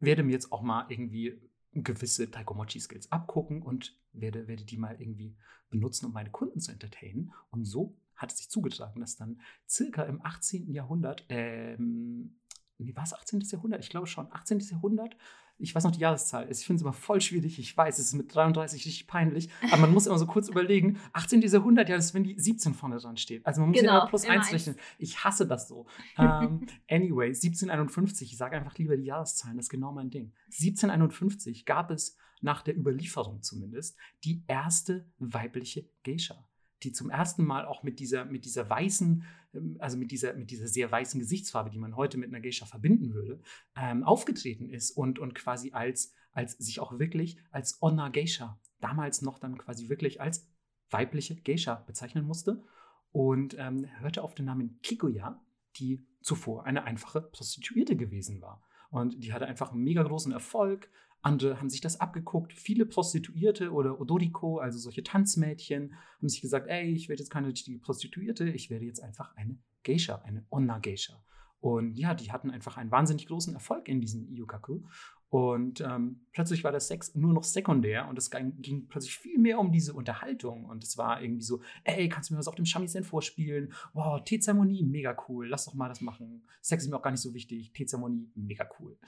werde 0.00 0.22
mir 0.22 0.32
jetzt 0.32 0.50
auch 0.50 0.62
mal 0.62 0.86
irgendwie 0.88 1.38
gewisse 1.72 2.30
Taikomochi-Skills 2.30 3.12
abgucken 3.12 3.62
und 3.62 3.96
werde, 4.12 4.48
werde 4.48 4.64
die 4.64 4.76
mal 4.76 5.00
irgendwie 5.00 5.36
benutzen, 5.68 6.06
um 6.06 6.12
meine 6.12 6.30
Kunden 6.30 6.60
zu 6.60 6.72
entertainen. 6.72 7.32
Und 7.50 7.64
so 7.64 7.96
hat 8.16 8.32
es 8.32 8.38
sich 8.38 8.50
zugetragen, 8.50 9.00
dass 9.00 9.16
dann 9.16 9.40
circa 9.68 10.02
im 10.02 10.24
18. 10.24 10.72
Jahrhundert 10.72 11.24
ähm, 11.28 12.39
nee, 12.84 12.94
war 12.96 13.04
es 13.04 13.12
18. 13.12 13.40
Jahrhundert? 13.40 13.82
Ich 13.82 13.90
glaube 13.90 14.06
schon, 14.06 14.26
18. 14.30 14.60
Jahrhundert. 14.60 15.16
Ich 15.58 15.74
weiß 15.74 15.84
noch 15.84 15.90
die 15.90 16.00
Jahreszahl. 16.00 16.50
Ich 16.50 16.64
finde 16.64 16.76
es 16.76 16.82
immer 16.82 16.94
voll 16.94 17.20
schwierig. 17.20 17.58
Ich 17.58 17.76
weiß, 17.76 17.98
es 17.98 18.06
ist 18.06 18.14
mit 18.14 18.34
33 18.34 18.86
richtig 18.86 19.06
peinlich. 19.06 19.50
Aber 19.70 19.82
man 19.82 19.92
muss 19.92 20.06
immer 20.06 20.18
so 20.18 20.26
kurz 20.26 20.48
überlegen. 20.50 20.98
18. 21.12 21.42
Jahrhundert, 21.42 21.88
ja, 21.88 21.96
das 21.96 22.06
ist, 22.06 22.14
wenn 22.14 22.24
die 22.24 22.38
17 22.38 22.72
vorne 22.74 22.96
dran 22.96 23.18
steht. 23.18 23.44
Also 23.46 23.60
man 23.60 23.70
muss 23.70 23.80
genau, 23.80 23.98
immer 23.98 24.06
plus 24.06 24.24
immer 24.24 24.34
1 24.34 24.52
rechnen. 24.52 24.76
Ich 24.98 25.22
hasse 25.22 25.46
das 25.46 25.68
so. 25.68 25.86
ähm, 26.16 26.66
anyway, 26.88 27.28
1751. 27.28 28.32
Ich 28.32 28.38
sage 28.38 28.56
einfach 28.56 28.76
lieber 28.78 28.96
die 28.96 29.04
Jahreszahlen. 29.04 29.56
Das 29.56 29.66
ist 29.66 29.70
genau 29.70 29.92
mein 29.92 30.10
Ding. 30.10 30.32
1751 30.46 31.66
gab 31.66 31.90
es 31.90 32.16
nach 32.40 32.62
der 32.62 32.76
Überlieferung 32.76 33.42
zumindest 33.42 33.98
die 34.24 34.42
erste 34.46 35.06
weibliche 35.18 35.90
Geisha 36.04 36.49
die 36.82 36.92
zum 36.92 37.10
ersten 37.10 37.44
Mal 37.44 37.66
auch 37.66 37.82
mit 37.82 38.00
dieser, 38.00 38.24
mit 38.24 38.44
dieser 38.44 38.68
weißen, 38.68 39.24
ähm, 39.54 39.76
also 39.78 39.96
mit 39.96 40.10
dieser, 40.10 40.34
mit 40.34 40.50
dieser 40.50 40.68
sehr 40.68 40.90
weißen 40.90 41.20
Gesichtsfarbe, 41.20 41.70
die 41.70 41.78
man 41.78 41.96
heute 41.96 42.18
mit 42.18 42.28
einer 42.28 42.40
Geisha 42.40 42.66
verbinden 42.66 43.14
würde, 43.14 43.40
ähm, 43.76 44.02
aufgetreten 44.04 44.68
ist 44.68 44.92
und, 44.92 45.18
und 45.18 45.34
quasi 45.34 45.72
als, 45.72 46.14
als 46.32 46.52
sich 46.52 46.80
auch 46.80 46.98
wirklich 46.98 47.36
als 47.50 47.82
Onna 47.82 48.08
Geisha, 48.08 48.58
damals 48.80 49.22
noch 49.22 49.38
dann 49.38 49.58
quasi 49.58 49.88
wirklich 49.88 50.20
als 50.20 50.48
weibliche 50.90 51.36
Geisha 51.36 51.74
bezeichnen 51.86 52.24
musste 52.24 52.64
und 53.12 53.56
ähm, 53.58 53.86
hörte 54.00 54.22
auf 54.22 54.34
den 54.34 54.46
Namen 54.46 54.80
Kikuya, 54.82 55.40
die 55.76 56.06
zuvor 56.22 56.64
eine 56.64 56.84
einfache 56.84 57.20
Prostituierte 57.20 57.96
gewesen 57.96 58.40
war. 58.40 58.62
Und 58.90 59.22
die 59.22 59.32
hatte 59.32 59.46
einfach 59.46 59.72
einen 59.72 59.84
mega 59.84 60.02
großen 60.02 60.32
Erfolg, 60.32 60.90
andere 61.22 61.58
haben 61.58 61.70
sich 61.70 61.80
das 61.80 62.00
abgeguckt. 62.00 62.52
Viele 62.52 62.86
Prostituierte 62.86 63.72
oder 63.72 64.00
Odoriko, 64.00 64.58
also 64.58 64.78
solche 64.78 65.02
Tanzmädchen, 65.02 65.94
haben 66.18 66.28
sich 66.28 66.40
gesagt, 66.40 66.66
ey, 66.68 66.92
ich 66.92 67.08
werde 67.08 67.22
jetzt 67.22 67.30
keine 67.30 67.48
richtige 67.48 67.78
Prostituierte, 67.78 68.48
ich 68.48 68.70
werde 68.70 68.86
jetzt 68.86 69.02
einfach 69.02 69.34
eine 69.36 69.58
Geisha, 69.82 70.16
eine 70.22 70.44
Onna-Geisha. 70.50 71.22
Und 71.60 71.94
ja, 71.98 72.14
die 72.14 72.32
hatten 72.32 72.50
einfach 72.50 72.78
einen 72.78 72.90
wahnsinnig 72.90 73.26
großen 73.26 73.52
Erfolg 73.52 73.88
in 73.88 74.00
diesem 74.00 74.26
Iyukaku. 74.28 74.80
Und 75.28 75.80
ähm, 75.80 76.26
plötzlich 76.32 76.64
war 76.64 76.72
das 76.72 76.88
Sex 76.88 77.14
nur 77.14 77.32
noch 77.32 77.44
sekundär 77.44 78.08
und 78.08 78.18
es 78.18 78.30
ging, 78.30 78.60
ging, 78.60 78.88
plötzlich 78.88 79.16
viel 79.16 79.38
mehr 79.38 79.60
um 79.60 79.70
diese 79.70 79.92
Unterhaltung. 79.92 80.64
Und 80.64 80.82
es 80.82 80.98
war 80.98 81.22
irgendwie 81.22 81.44
so, 81.44 81.60
ey, 81.84 82.08
kannst 82.08 82.30
du 82.30 82.34
mir 82.34 82.40
was 82.40 82.48
auf 82.48 82.56
dem 82.56 82.64
Shamisen 82.64 83.04
vorspielen? 83.04 83.72
Wow, 83.92 84.24
Teezeremonie, 84.24 84.82
mega 84.82 85.16
cool, 85.28 85.46
lass 85.46 85.66
doch 85.66 85.74
mal 85.74 85.88
das 85.88 86.00
machen. 86.00 86.42
Sex 86.62 86.82
ist 86.82 86.90
mir 86.90 86.96
auch 86.96 87.02
gar 87.02 87.12
nicht 87.12 87.20
so 87.20 87.32
wichtig, 87.32 87.72
Teezeremonie, 87.72 88.28
mega 88.34 88.68
cool. 88.80 88.98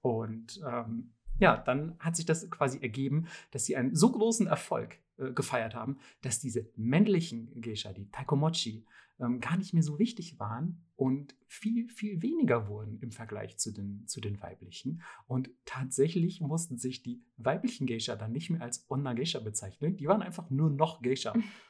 Und 0.00 0.58
ähm, 0.66 1.10
ja, 1.38 1.56
dann 1.56 1.96
hat 1.98 2.16
sich 2.16 2.26
das 2.26 2.50
quasi 2.50 2.78
ergeben, 2.80 3.26
dass 3.50 3.64
sie 3.64 3.76
einen 3.76 3.94
so 3.94 4.10
großen 4.10 4.46
Erfolg 4.46 4.98
äh, 5.18 5.32
gefeiert 5.32 5.74
haben, 5.74 5.98
dass 6.22 6.40
diese 6.40 6.68
männlichen 6.76 7.60
Geisha, 7.60 7.92
die 7.92 8.10
Taikomochi, 8.10 8.84
ähm, 9.20 9.40
gar 9.40 9.56
nicht 9.56 9.74
mehr 9.74 9.82
so 9.82 9.98
wichtig 9.98 10.38
waren 10.38 10.84
und 10.96 11.34
viel, 11.46 11.88
viel 11.88 12.22
weniger 12.22 12.68
wurden 12.68 12.98
im 13.00 13.10
Vergleich 13.10 13.58
zu 13.58 13.72
den, 13.72 14.06
zu 14.06 14.20
den 14.20 14.40
weiblichen. 14.40 15.02
Und 15.26 15.50
tatsächlich 15.64 16.40
mussten 16.40 16.78
sich 16.78 17.02
die 17.02 17.20
weiblichen 17.36 17.86
Geisha 17.86 18.16
dann 18.16 18.32
nicht 18.32 18.50
mehr 18.50 18.62
als 18.62 18.88
Onna 18.88 19.14
Geisha 19.14 19.40
bezeichnen, 19.40 19.96
die 19.96 20.06
waren 20.06 20.22
einfach 20.22 20.50
nur 20.50 20.70
noch 20.70 21.02
Geisha. 21.02 21.34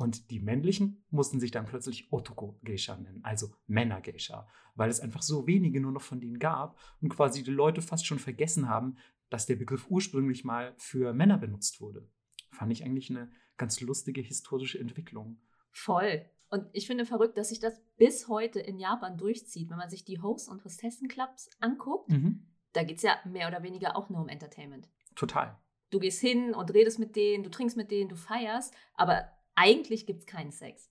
Und 0.00 0.30
die 0.30 0.40
männlichen 0.40 1.04
mussten 1.10 1.40
sich 1.40 1.50
dann 1.50 1.66
plötzlich 1.66 2.10
Otoko-Geisha 2.10 2.96
nennen, 2.96 3.20
also 3.22 3.50
Männer-Geisha, 3.66 4.48
weil 4.74 4.88
es 4.88 4.98
einfach 4.98 5.20
so 5.20 5.46
wenige 5.46 5.78
nur 5.78 5.92
noch 5.92 6.00
von 6.00 6.22
denen 6.22 6.38
gab 6.38 6.78
und 7.02 7.10
quasi 7.10 7.42
die 7.42 7.50
Leute 7.50 7.82
fast 7.82 8.06
schon 8.06 8.18
vergessen 8.18 8.66
haben, 8.66 8.96
dass 9.28 9.44
der 9.44 9.56
Begriff 9.56 9.90
ursprünglich 9.90 10.42
mal 10.42 10.74
für 10.78 11.12
Männer 11.12 11.36
benutzt 11.36 11.82
wurde. 11.82 12.08
Fand 12.50 12.72
ich 12.72 12.82
eigentlich 12.82 13.10
eine 13.10 13.30
ganz 13.58 13.82
lustige 13.82 14.22
historische 14.22 14.78
Entwicklung. 14.78 15.42
Voll. 15.70 16.24
Und 16.48 16.64
ich 16.72 16.86
finde 16.86 17.04
verrückt, 17.04 17.36
dass 17.36 17.50
sich 17.50 17.60
das 17.60 17.78
bis 17.98 18.26
heute 18.26 18.58
in 18.58 18.78
Japan 18.78 19.18
durchzieht. 19.18 19.68
Wenn 19.68 19.76
man 19.76 19.90
sich 19.90 20.06
die 20.06 20.22
Host- 20.22 20.48
und 20.48 20.64
Hostessen-Clubs 20.64 21.50
anguckt, 21.60 22.08
mhm. 22.08 22.46
da 22.72 22.84
geht 22.84 22.96
es 22.96 23.02
ja 23.02 23.18
mehr 23.26 23.48
oder 23.48 23.62
weniger 23.62 23.96
auch 23.96 24.08
nur 24.08 24.22
um 24.22 24.30
Entertainment. 24.30 24.88
Total. 25.14 25.60
Du 25.90 25.98
gehst 25.98 26.22
hin 26.22 26.54
und 26.54 26.72
redest 26.72 26.98
mit 26.98 27.16
denen, 27.16 27.44
du 27.44 27.50
trinkst 27.50 27.76
mit 27.76 27.90
denen, 27.90 28.08
du 28.08 28.16
feierst, 28.16 28.74
aber 28.94 29.28
eigentlich 29.54 30.06
gibt 30.06 30.20
es 30.20 30.26
keinen 30.26 30.52
Sex. 30.52 30.90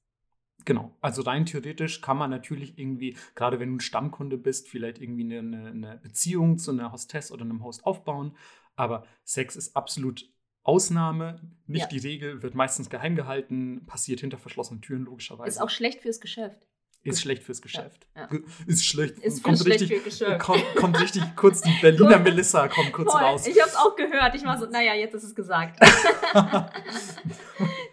Genau, 0.65 0.95
also 1.01 1.21
rein 1.21 1.45
theoretisch 1.45 2.01
kann 2.01 2.17
man 2.17 2.29
natürlich 2.29 2.77
irgendwie, 2.77 3.15
gerade 3.33 3.59
wenn 3.59 3.69
du 3.69 3.75
ein 3.75 3.79
Stammkunde 3.79 4.37
bist, 4.37 4.67
vielleicht 4.67 4.99
irgendwie 4.99 5.23
eine, 5.37 5.69
eine 5.69 5.97
Beziehung 5.97 6.57
zu 6.57 6.71
einer 6.71 6.91
Hostess 6.91 7.31
oder 7.31 7.43
einem 7.43 7.63
Host 7.63 7.85
aufbauen. 7.85 8.35
Aber 8.75 9.05
Sex 9.23 9.55
ist 9.55 9.75
absolut 9.75 10.29
Ausnahme, 10.63 11.41
nicht 11.65 11.83
ja. 11.83 11.87
die 11.87 11.97
Regel, 11.99 12.43
wird 12.43 12.55
meistens 12.55 12.89
geheim 12.89 13.15
gehalten, 13.15 13.85
passiert 13.85 14.19
hinter 14.19 14.37
verschlossenen 14.37 14.81
Türen 14.81 15.05
logischerweise. 15.05 15.49
Ist 15.49 15.61
auch 15.61 15.69
schlecht 15.69 16.01
fürs 16.01 16.19
Geschäft. 16.19 16.67
Ist 17.01 17.21
schlecht 17.21 17.43
fürs 17.43 17.61
Geschäft. 17.61 18.07
Ja, 18.13 18.27
ja. 18.29 18.39
Ist 18.67 18.85
schlecht. 18.85 19.19
Ist 19.19 19.41
kommt 19.41 19.57
schlecht 19.57 19.81
richtig, 19.81 19.99
für 19.99 20.03
Geschäft. 20.03 20.39
Kommt, 20.45 20.63
kommt, 20.75 20.99
richtig 20.99 21.23
kurz, 21.37 21.61
die 21.61 21.73
Berliner 21.81 22.19
Melissa 22.19 22.67
kommt 22.67 22.91
kurz 22.91 23.11
Voll. 23.11 23.21
raus. 23.21 23.47
Ich 23.47 23.57
habe 23.59 23.69
es 23.69 23.75
auch 23.77 23.95
gehört. 23.95 24.35
Ich 24.35 24.43
war 24.43 24.59
so, 24.59 24.65
naja, 24.65 24.93
jetzt 24.93 25.15
ist 25.15 25.23
es 25.23 25.33
gesagt. 25.33 25.79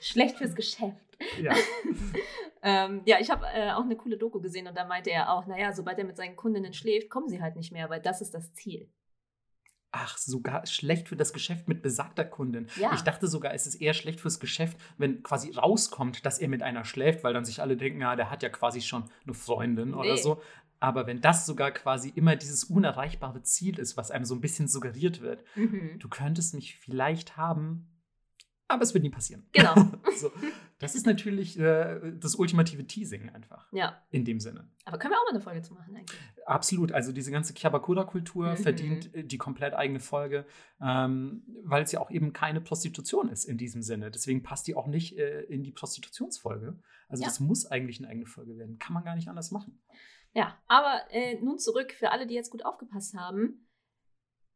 schlecht 0.06 0.38
fürs 0.38 0.54
Geschäft. 0.54 0.96
Ja. 1.40 1.54
ähm, 2.62 3.02
ja, 3.04 3.18
ich 3.20 3.30
habe 3.30 3.46
äh, 3.46 3.72
auch 3.72 3.84
eine 3.84 3.96
coole 3.96 4.18
Doku 4.18 4.40
gesehen 4.40 4.66
und 4.66 4.76
da 4.76 4.84
meinte 4.84 5.10
er 5.10 5.32
auch, 5.32 5.46
naja, 5.46 5.72
sobald 5.72 5.98
er 5.98 6.04
mit 6.04 6.16
seinen 6.16 6.36
Kundinnen 6.36 6.72
schläft, 6.72 7.10
kommen 7.10 7.28
sie 7.28 7.40
halt 7.40 7.56
nicht 7.56 7.72
mehr, 7.72 7.88
weil 7.90 8.00
das 8.00 8.20
ist 8.20 8.34
das 8.34 8.52
Ziel. 8.52 8.90
Ach, 9.92 10.18
sogar 10.18 10.66
schlecht 10.66 11.08
für 11.08 11.16
das 11.16 11.32
Geschäft 11.32 11.68
mit 11.68 11.80
besagter 11.80 12.24
Kundin. 12.24 12.68
Ja. 12.78 12.92
Ich 12.92 13.00
dachte 13.00 13.28
sogar, 13.28 13.54
es 13.54 13.66
ist 13.66 13.76
eher 13.76 13.94
schlecht 13.94 14.20
fürs 14.20 14.40
Geschäft, 14.40 14.76
wenn 14.98 15.22
quasi 15.22 15.52
rauskommt, 15.52 16.26
dass 16.26 16.38
er 16.38 16.48
mit 16.48 16.62
einer 16.62 16.84
schläft, 16.84 17.24
weil 17.24 17.32
dann 17.32 17.46
sich 17.46 17.62
alle 17.62 17.78
denken, 17.78 18.02
ja, 18.02 18.14
der 18.14 18.30
hat 18.30 18.42
ja 18.42 18.50
quasi 18.50 18.82
schon 18.82 19.04
eine 19.24 19.32
Freundin 19.32 19.92
nee. 19.92 19.96
oder 19.96 20.16
so. 20.18 20.42
Aber 20.80 21.06
wenn 21.06 21.22
das 21.22 21.46
sogar 21.46 21.70
quasi 21.70 22.10
immer 22.10 22.36
dieses 22.36 22.64
unerreichbare 22.64 23.42
Ziel 23.42 23.78
ist, 23.78 23.96
was 23.96 24.10
einem 24.10 24.26
so 24.26 24.34
ein 24.34 24.42
bisschen 24.42 24.68
suggeriert 24.68 25.22
wird, 25.22 25.42
mhm. 25.54 25.98
du 25.98 26.08
könntest 26.08 26.54
mich 26.54 26.76
vielleicht 26.76 27.38
haben, 27.38 27.88
aber 28.68 28.82
es 28.82 28.94
wird 28.94 29.04
nie 29.04 29.10
passieren. 29.10 29.46
Genau. 29.52 29.74
so, 30.16 30.30
das 30.78 30.94
ist 30.94 31.06
natürlich 31.06 31.58
äh, 31.58 32.00
das 32.18 32.34
ultimative 32.34 32.86
Teasing 32.86 33.30
einfach. 33.30 33.66
Ja. 33.72 34.02
In 34.10 34.24
dem 34.24 34.40
Sinne. 34.40 34.68
Aber 34.84 34.98
können 34.98 35.12
wir 35.12 35.18
auch 35.18 35.24
mal 35.26 35.30
eine 35.30 35.40
Folge 35.40 35.62
zu 35.62 35.74
machen 35.74 35.96
eigentlich? 35.96 36.20
Absolut. 36.44 36.92
Also 36.92 37.12
diese 37.12 37.30
ganze 37.30 37.54
Kyabakura-Kultur 37.54 38.52
mhm. 38.52 38.56
verdient 38.56 39.14
äh, 39.14 39.24
die 39.24 39.38
komplett 39.38 39.74
eigene 39.74 40.00
Folge, 40.00 40.46
ähm, 40.80 41.44
weil 41.64 41.82
es 41.82 41.92
ja 41.92 42.00
auch 42.00 42.10
eben 42.10 42.32
keine 42.32 42.60
Prostitution 42.60 43.28
ist 43.28 43.44
in 43.44 43.56
diesem 43.56 43.82
Sinne. 43.82 44.10
Deswegen 44.10 44.42
passt 44.42 44.66
die 44.66 44.74
auch 44.74 44.86
nicht 44.86 45.16
äh, 45.16 45.42
in 45.42 45.62
die 45.62 45.72
Prostitutionsfolge. 45.72 46.78
Also 47.08 47.22
ja. 47.22 47.28
das 47.28 47.40
muss 47.40 47.66
eigentlich 47.66 48.00
eine 48.00 48.08
eigene 48.08 48.26
Folge 48.26 48.58
werden. 48.58 48.78
Kann 48.78 48.94
man 48.94 49.04
gar 49.04 49.14
nicht 49.14 49.28
anders 49.28 49.52
machen. 49.52 49.80
Ja, 50.34 50.58
aber 50.66 51.00
äh, 51.10 51.40
nun 51.40 51.58
zurück 51.58 51.92
für 51.92 52.10
alle, 52.10 52.26
die 52.26 52.34
jetzt 52.34 52.50
gut 52.50 52.64
aufgepasst 52.64 53.14
haben 53.14 53.65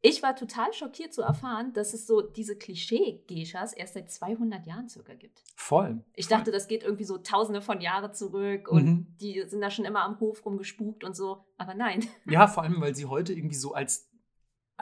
ich 0.03 0.23
war 0.23 0.35
total 0.35 0.73
schockiert 0.73 1.13
zu 1.13 1.23
erfahren, 1.23 1.73
dass 1.73 1.93
es 1.93 2.07
so 2.07 2.23
diese 2.23 2.57
Klischee-Geishas 2.57 3.73
erst 3.75 3.95
seit 3.95 4.11
200 4.11 4.67
Jahren 4.67 4.89
circa 4.89 5.15
gibt. 5.15 5.43
Voll. 5.57 6.03
Ich 6.15 6.27
voll. 6.27 6.39
dachte, 6.39 6.51
das 6.51 6.69
geht 6.69 6.83
irgendwie 6.83 7.05
so 7.05 7.19
tausende 7.19 7.61
von 7.61 7.81
Jahren 7.81 8.15
zurück 8.15 8.69
und 8.69 8.85
mhm. 8.85 9.07
die 9.21 9.43
sind 9.47 9.61
da 9.61 9.71
schon 9.71 9.85
immer 9.85 10.03
am 10.03 10.19
Hof 10.21 10.45
rumgespukt 10.45 11.05
und 11.05 11.15
so. 11.15 11.45
Aber 11.59 11.75
nein. 11.75 12.07
Ja, 12.25 12.47
vor 12.47 12.63
allem, 12.63 12.81
weil 12.81 12.95
sie 12.95 13.07
heute 13.07 13.33
irgendwie 13.33 13.57
so 13.57 13.75
als 13.75 14.10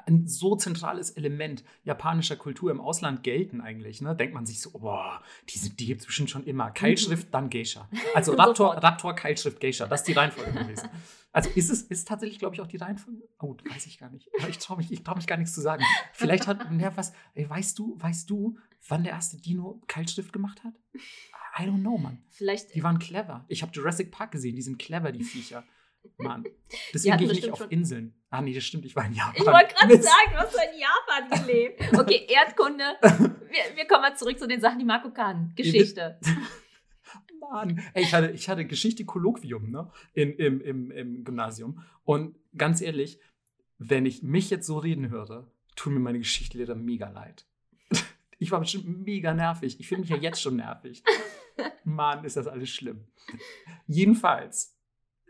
ein 0.07 0.27
so 0.27 0.57
zentrales 0.57 1.11
Element 1.11 1.65
japanischer 1.85 2.37
Kultur 2.37 2.71
im 2.71 2.81
Ausland 2.81 3.23
gelten 3.23 3.61
eigentlich. 3.61 4.01
Ne? 4.01 4.15
Denkt 4.15 4.35
man 4.35 4.47
sich 4.47 4.61
so, 4.61 4.71
boah, 4.71 5.23
die, 5.49 5.77
die 5.77 5.87
gibt 5.87 6.01
es 6.01 6.07
bestimmt 6.07 6.31
schon 6.31 6.45
immer. 6.45 6.71
Keilschrift, 6.71 7.33
dann 7.33 7.51
Geisha. 7.51 7.89
Also 8.15 8.33
Raptor, 8.33 8.77
Raptor, 8.77 9.15
Keilschrift, 9.15 9.61
Geisha. 9.61 9.87
Das 9.87 10.01
ist 10.01 10.09
die 10.09 10.13
Reihenfolge 10.13 10.53
gewesen. 10.53 10.89
Also 11.33 11.51
ist 11.51 11.71
es 11.71 11.83
ist 11.83 12.09
tatsächlich, 12.09 12.39
glaube 12.39 12.55
ich, 12.55 12.61
auch 12.61 12.67
die 12.67 12.79
Reihenfolge? 12.79 13.23
Oh, 13.39 13.55
weiß 13.71 13.87
ich 13.87 13.99
gar 13.99 14.11
nicht. 14.11 14.29
Ich 14.49 14.59
traue 14.59 14.79
mich, 14.79 15.03
trau 15.03 15.15
mich 15.15 15.27
gar 15.27 15.37
nichts 15.37 15.55
zu 15.55 15.61
sagen. 15.61 15.85
Vielleicht 16.13 16.47
hat, 16.47 16.67
ja, 16.79 16.97
was, 16.97 17.13
ey, 17.35 17.49
weißt 17.49 17.79
du, 17.79 17.97
weißt 18.01 18.29
du, 18.31 18.59
wann 18.89 19.05
der 19.05 19.13
erste 19.13 19.37
Dino 19.37 19.81
Keilschrift 19.87 20.33
gemacht 20.33 20.65
hat? 20.65 20.75
I 21.59 21.63
don't 21.63 21.81
know, 21.81 21.99
Mann. 21.99 22.23
Vielleicht. 22.31 22.75
Die 22.75 22.83
waren 22.83 22.99
clever. 22.99 23.45
Ich 23.49 23.63
habe 23.63 23.73
Jurassic 23.73 24.11
Park 24.11 24.33
gesehen, 24.33 24.57
die 24.57 24.63
sind 24.63 24.79
clever, 24.79 25.13
die 25.13 25.25
Viecher. 25.25 25.65
Mann. 26.19 26.45
Deswegen 26.95 27.17
gehe 27.17 27.33
ich 27.33 27.43
nicht 27.43 27.51
auf 27.51 27.71
Inseln. 27.71 28.15
Ah, 28.31 28.43
nee, 28.43 28.53
das 28.53 28.65
stimmt, 28.65 28.85
ich 28.85 28.95
war 28.95 29.07
in 29.07 29.15
Japan. 29.15 29.35
Ich 29.37 29.47
wollte 29.47 29.75
gerade 29.75 30.03
sagen, 30.03 30.31
du 30.33 30.37
hast 30.37 30.55
in 30.55 30.81
Japan 30.81 31.47
gelebt. 31.47 31.99
Okay, 31.99 32.27
Erdkunde. 32.29 32.85
Wir, 33.01 33.77
wir, 33.77 33.87
kommen 33.87 34.03
mal 34.03 34.17
zurück 34.17 34.39
zu 34.39 34.47
den 34.47 34.61
Sachen, 34.61 34.79
die 34.79 34.85
Marco 34.85 35.11
kann. 35.11 35.53
Geschichte. 35.57 36.19
Mann. 37.41 37.83
Ey, 37.95 38.03
ich 38.03 38.13
hatte, 38.13 38.31
ich 38.33 38.49
hatte 38.49 38.67
Geschichte-Kolloquium 38.67 39.71
ne? 39.71 39.91
In, 40.13 40.33
im, 40.33 40.61
im, 40.61 40.91
im 40.91 41.25
Gymnasium. 41.25 41.83
Und 42.05 42.37
ganz 42.57 42.81
ehrlich, 42.83 43.21
wenn 43.79 44.05
ich 44.05 44.23
mich 44.23 44.51
jetzt 44.51 44.67
so 44.67 44.79
reden 44.79 45.09
höre, 45.09 45.51
tut 45.77 45.93
mir 45.93 46.01
meine 46.01 46.19
Geschichtslehrer 46.19 46.75
mega 46.75 47.09
leid. 47.09 47.47
Ich 48.39 48.51
war 48.51 48.61
bestimmt 48.61 49.05
mega 49.05 49.35
nervig. 49.35 49.81
Ich 49.81 49.89
finde 49.89 50.03
mich 50.03 50.11
ja 50.11 50.17
jetzt 50.17 50.41
schon 50.41 50.57
nervig. 50.57 51.03
Mann, 51.85 52.25
ist 52.25 52.37
das 52.37 52.47
alles 52.47 52.71
schlimm. 52.71 53.07
Jedenfalls 53.87 54.78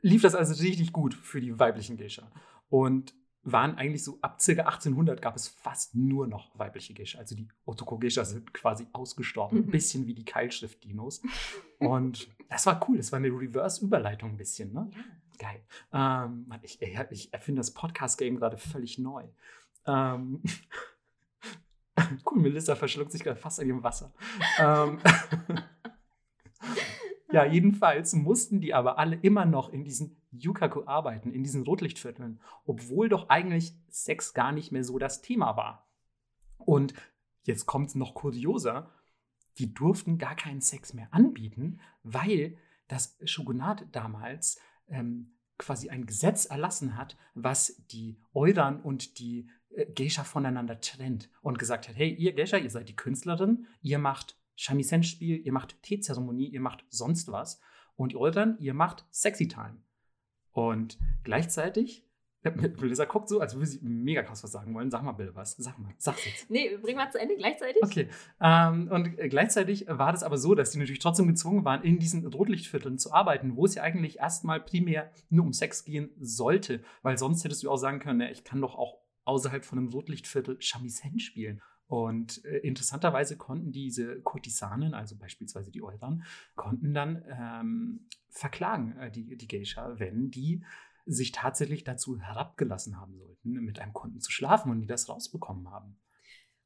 lief 0.00 0.22
das 0.22 0.34
also 0.34 0.62
richtig 0.62 0.92
gut 0.92 1.14
für 1.14 1.40
die 1.40 1.58
weiblichen 1.58 1.96
Geisha. 1.96 2.30
Und 2.68 3.14
waren 3.52 3.76
eigentlich 3.76 4.04
so 4.04 4.18
ab 4.20 4.40
ca. 4.44 4.52
1800 4.52 5.22
gab 5.22 5.36
es 5.36 5.48
fast 5.48 5.94
nur 5.94 6.26
noch 6.26 6.58
weibliche 6.58 6.92
Geisha. 6.94 7.18
Also 7.18 7.34
die 7.34 7.48
Otoko-Geisha 7.64 8.24
sind 8.24 8.52
quasi 8.52 8.86
ausgestorben. 8.92 9.58
Ein 9.58 9.66
mhm. 9.66 9.70
bisschen 9.70 10.06
wie 10.06 10.14
die 10.14 10.24
Keilschrift-Dinos. 10.24 11.22
Und 11.78 12.28
das 12.48 12.66
war 12.66 12.86
cool. 12.88 12.96
Das 12.96 13.12
war 13.12 13.18
eine 13.18 13.28
Reverse-Überleitung 13.28 14.30
ein 14.30 14.36
bisschen. 14.36 14.72
Ne? 14.72 14.90
Ja. 14.92 15.04
Geil. 15.38 15.62
Ähm, 15.92 16.46
Mann, 16.48 16.60
ich, 16.62 16.82
ich 16.82 17.32
erfinde 17.32 17.60
das 17.60 17.72
Podcast-Game 17.72 18.36
gerade 18.36 18.58
völlig 18.58 18.98
neu. 18.98 19.24
Ähm, 19.86 20.42
cool, 22.30 22.40
Melissa 22.40 22.74
verschluckt 22.74 23.12
sich 23.12 23.22
gerade 23.22 23.38
fast 23.38 23.60
an 23.60 23.68
ihrem 23.68 23.82
Wasser. 23.82 24.12
ähm, 24.58 24.98
ja, 27.30 27.44
jedenfalls 27.44 28.14
mussten 28.14 28.60
die 28.60 28.74
aber 28.74 28.98
alle 28.98 29.16
immer 29.16 29.44
noch 29.44 29.70
in 29.70 29.84
diesen 29.84 30.16
Yukaku 30.30 30.84
arbeiten, 30.86 31.32
in 31.32 31.42
diesen 31.42 31.62
Rotlichtvierteln, 31.62 32.40
obwohl 32.64 33.08
doch 33.08 33.28
eigentlich 33.28 33.74
Sex 33.88 34.34
gar 34.34 34.52
nicht 34.52 34.72
mehr 34.72 34.84
so 34.84 34.98
das 34.98 35.20
Thema 35.20 35.56
war. 35.56 35.86
Und 36.58 36.94
jetzt 37.44 37.66
kommt 37.66 37.90
es 37.90 37.94
noch 37.94 38.14
kurioser, 38.14 38.90
die 39.58 39.74
durften 39.74 40.18
gar 40.18 40.36
keinen 40.36 40.60
Sex 40.60 40.94
mehr 40.94 41.08
anbieten, 41.12 41.80
weil 42.02 42.56
das 42.86 43.18
Shogunat 43.24 43.86
damals 43.92 44.58
ähm, 44.88 45.34
quasi 45.58 45.90
ein 45.90 46.06
Gesetz 46.06 46.46
erlassen 46.46 46.96
hat, 46.96 47.16
was 47.34 47.82
die 47.90 48.18
Euran 48.32 48.80
und 48.80 49.18
die 49.18 49.48
äh, 49.70 49.86
Geisha 49.86 50.24
voneinander 50.24 50.80
trennt 50.80 51.28
und 51.42 51.58
gesagt 51.58 51.88
hat, 51.88 51.96
hey, 51.96 52.14
ihr 52.14 52.32
Geisha, 52.32 52.56
ihr 52.56 52.70
seid 52.70 52.88
die 52.88 52.96
Künstlerin, 52.96 53.66
ihr 53.82 53.98
macht 53.98 54.38
Shamisen-Spiel, 54.58 55.46
ihr 55.46 55.52
macht 55.52 55.80
Teezeremonie, 55.82 56.48
ihr 56.48 56.60
macht 56.60 56.84
sonst 56.88 57.30
was. 57.30 57.60
Und 57.94 58.12
ihr 58.12 58.30
dann, 58.32 58.58
ihr 58.58 58.74
macht 58.74 59.06
Sexy 59.10 59.46
Time. 59.46 59.76
Und 60.52 60.98
gleichzeitig, 61.22 62.04
Melissa 62.80 63.04
guckt 63.04 63.28
so, 63.28 63.40
als 63.40 63.54
würde 63.54 63.66
sie 63.66 63.78
mega 63.82 64.22
krass 64.22 64.42
was 64.42 64.50
sagen 64.50 64.74
wollen. 64.74 64.90
Sag 64.90 65.02
mal 65.02 65.12
bitte 65.12 65.34
was. 65.36 65.56
Sag 65.56 65.78
mal, 65.78 65.94
sag's 65.98 66.24
jetzt. 66.24 66.50
Nee, 66.50 66.76
bring 66.82 66.96
mal 66.96 67.10
zu 67.10 67.20
Ende 67.20 67.36
gleichzeitig. 67.36 67.82
Okay. 67.82 68.08
Ähm, 68.40 68.88
und 68.90 69.16
gleichzeitig 69.16 69.86
war 69.88 70.10
das 70.10 70.24
aber 70.24 70.38
so, 70.38 70.56
dass 70.56 70.70
die 70.70 70.78
natürlich 70.78 71.00
trotzdem 71.00 71.28
gezwungen 71.28 71.64
waren, 71.64 71.82
in 71.82 72.00
diesen 72.00 72.26
Rotlichtvierteln 72.26 72.98
zu 72.98 73.12
arbeiten, 73.12 73.56
wo 73.56 73.64
es 73.64 73.76
ja 73.76 73.82
eigentlich 73.84 74.18
erstmal 74.18 74.60
primär 74.60 75.10
nur 75.30 75.44
um 75.44 75.52
Sex 75.52 75.84
gehen 75.84 76.10
sollte. 76.18 76.82
Weil 77.02 77.16
sonst 77.16 77.44
hättest 77.44 77.62
du 77.62 77.70
auch 77.70 77.76
sagen 77.76 78.00
können, 78.00 78.20
ich 78.22 78.42
kann 78.42 78.60
doch 78.60 78.74
auch 78.74 78.98
außerhalb 79.24 79.64
von 79.64 79.78
einem 79.78 79.88
Rotlichtviertel 79.88 80.60
Shamisen 80.60 81.20
spielen. 81.20 81.60
Und 81.88 82.44
äh, 82.44 82.58
interessanterweise 82.58 83.38
konnten 83.38 83.72
diese 83.72 84.20
Kurtisanen, 84.20 84.92
also 84.92 85.16
beispielsweise 85.16 85.70
die 85.70 85.82
Euran, 85.82 86.22
konnten 86.54 86.92
dann 86.92 87.24
ähm, 87.28 88.06
verklagen, 88.28 88.96
äh, 88.98 89.10
die, 89.10 89.36
die 89.36 89.48
Geisha, 89.48 89.98
wenn 89.98 90.30
die 90.30 90.62
sich 91.06 91.32
tatsächlich 91.32 91.84
dazu 91.84 92.20
herabgelassen 92.20 93.00
haben 93.00 93.16
sollten, 93.16 93.52
mit 93.52 93.78
einem 93.80 93.94
Kunden 93.94 94.20
zu 94.20 94.30
schlafen 94.30 94.70
und 94.70 94.80
die 94.80 94.86
das 94.86 95.08
rausbekommen 95.08 95.70
haben. 95.70 95.98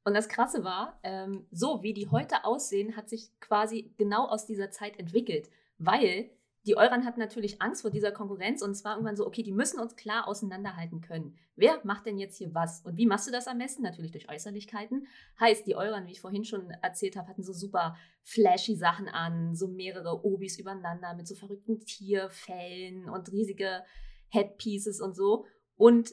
Und 0.05 0.15
das 0.15 0.29
Krasse 0.29 0.65
war, 0.65 0.99
ähm, 1.05 1.47
so 1.53 1.85
wie 1.85 1.95
die 1.95 2.09
heute 2.09 2.45
aussehen, 2.45 2.97
hat 2.97 3.09
sich 3.09 3.31
quasi 3.39 3.95
genau 3.99 4.27
aus 4.27 4.47
dieser 4.47 4.73
Zeit 4.73 4.99
entwickelt, 4.99 5.49
weil 5.79 6.31
die 6.65 6.77
Euran 6.77 7.05
hatten 7.05 7.19
natürlich 7.19 7.61
Angst 7.61 7.83
vor 7.83 7.91
dieser 7.91 8.13
Konkurrenz 8.13 8.63
und 8.63 8.71
es 8.71 8.85
war 8.85 8.93
irgendwann 8.93 9.17
so, 9.17 9.27
okay, 9.27 9.43
die 9.43 9.53
müssen 9.53 9.81
uns 9.81 9.97
klar 9.97 10.29
auseinanderhalten 10.29 11.01
können. 11.01 11.37
Wer 11.57 11.81
macht 11.85 12.07
denn 12.07 12.19
jetzt 12.19 12.37
hier 12.37 12.55
was? 12.55 12.83
Und 12.83 12.97
wie 12.97 13.07
machst 13.07 13.27
du 13.27 13.33
das 13.33 13.49
am 13.49 13.59
besten? 13.59 13.83
Natürlich 13.83 14.13
durch 14.13 14.31
Äußerlichkeiten. 14.31 15.07
Heißt, 15.41 15.67
die 15.67 15.75
Euran, 15.75 16.07
wie 16.07 16.13
ich 16.13 16.21
vorhin 16.21 16.45
schon 16.45 16.71
erzählt 16.83 17.17
habe, 17.17 17.29
hatten 17.29 17.43
so 17.43 17.53
super 17.53 17.97
flashy 18.23 18.77
Sachen 18.77 19.09
an, 19.09 19.57
so 19.57 19.67
mehrere 19.67 20.25
Obis 20.25 20.59
übereinander 20.59 21.15
mit 21.15 21.27
so 21.27 21.35
verrückten 21.35 21.81
Tierfällen 21.81 23.09
und 23.09 23.33
riesige 23.33 23.83
Headpieces 24.29 25.01
und 25.01 25.17
so. 25.17 25.47
Und 25.77 26.13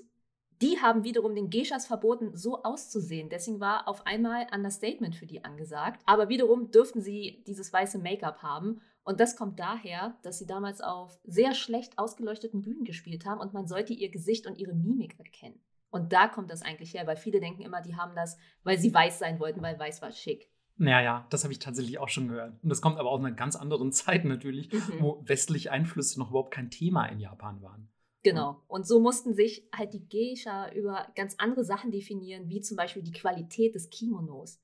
die 0.61 0.81
haben 0.81 1.03
wiederum 1.03 1.35
den 1.35 1.49
Geishas 1.49 1.85
verboten, 1.85 2.35
so 2.35 2.63
auszusehen. 2.63 3.29
Deswegen 3.29 3.59
war 3.59 3.87
auf 3.87 4.05
einmal 4.05 4.47
Understatement 4.53 5.15
für 5.15 5.25
die 5.25 5.45
angesagt. 5.45 6.01
Aber 6.05 6.27
wiederum 6.27 6.71
dürften 6.71 7.01
sie 7.01 7.43
dieses 7.47 7.71
weiße 7.71 7.99
Make-up 7.99 8.41
haben. 8.41 8.81
Und 9.09 9.19
das 9.19 9.35
kommt 9.35 9.59
daher, 9.59 10.19
dass 10.21 10.37
sie 10.37 10.45
damals 10.45 10.81
auf 10.81 11.17
sehr 11.23 11.55
schlecht 11.55 11.97
ausgeleuchteten 11.97 12.61
Bühnen 12.61 12.83
gespielt 12.83 13.25
haben 13.25 13.41
und 13.41 13.55
man 13.55 13.67
sollte 13.67 13.91
ihr 13.91 14.11
Gesicht 14.11 14.45
und 14.45 14.59
ihre 14.59 14.75
Mimik 14.75 15.17
erkennen. 15.17 15.59
Und 15.89 16.13
da 16.13 16.27
kommt 16.27 16.51
das 16.51 16.61
eigentlich 16.61 16.93
her, 16.93 17.07
weil 17.07 17.15
viele 17.15 17.39
denken 17.39 17.63
immer, 17.63 17.81
die 17.81 17.95
haben 17.95 18.13
das, 18.13 18.37
weil 18.61 18.77
sie 18.77 18.93
weiß 18.93 19.17
sein 19.17 19.39
wollten, 19.39 19.63
weil 19.63 19.79
weiß 19.79 20.03
war 20.03 20.11
schick. 20.11 20.51
Naja, 20.77 21.01
ja, 21.01 21.27
das 21.31 21.43
habe 21.43 21.51
ich 21.51 21.57
tatsächlich 21.57 21.97
auch 21.97 22.09
schon 22.09 22.27
gehört. 22.27 22.53
Und 22.61 22.69
das 22.69 22.83
kommt 22.83 22.99
aber 22.99 23.09
aus 23.09 23.19
einer 23.19 23.31
ganz 23.31 23.55
anderen 23.55 23.91
Zeit 23.93 24.25
natürlich, 24.25 24.71
mhm. 24.71 24.99
wo 24.99 25.23
westliche 25.25 25.71
Einflüsse 25.71 26.19
noch 26.19 26.29
überhaupt 26.29 26.53
kein 26.53 26.69
Thema 26.69 27.07
in 27.07 27.19
Japan 27.19 27.63
waren. 27.63 27.89
Genau. 28.21 28.61
Und 28.67 28.85
so 28.85 28.99
mussten 28.99 29.33
sich 29.33 29.67
halt 29.75 29.95
die 29.95 30.07
Geisha 30.07 30.71
über 30.73 31.07
ganz 31.15 31.33
andere 31.39 31.65
Sachen 31.65 31.89
definieren, 31.89 32.47
wie 32.47 32.61
zum 32.61 32.77
Beispiel 32.77 33.01
die 33.01 33.11
Qualität 33.11 33.73
des 33.73 33.89
Kimonos. 33.89 34.59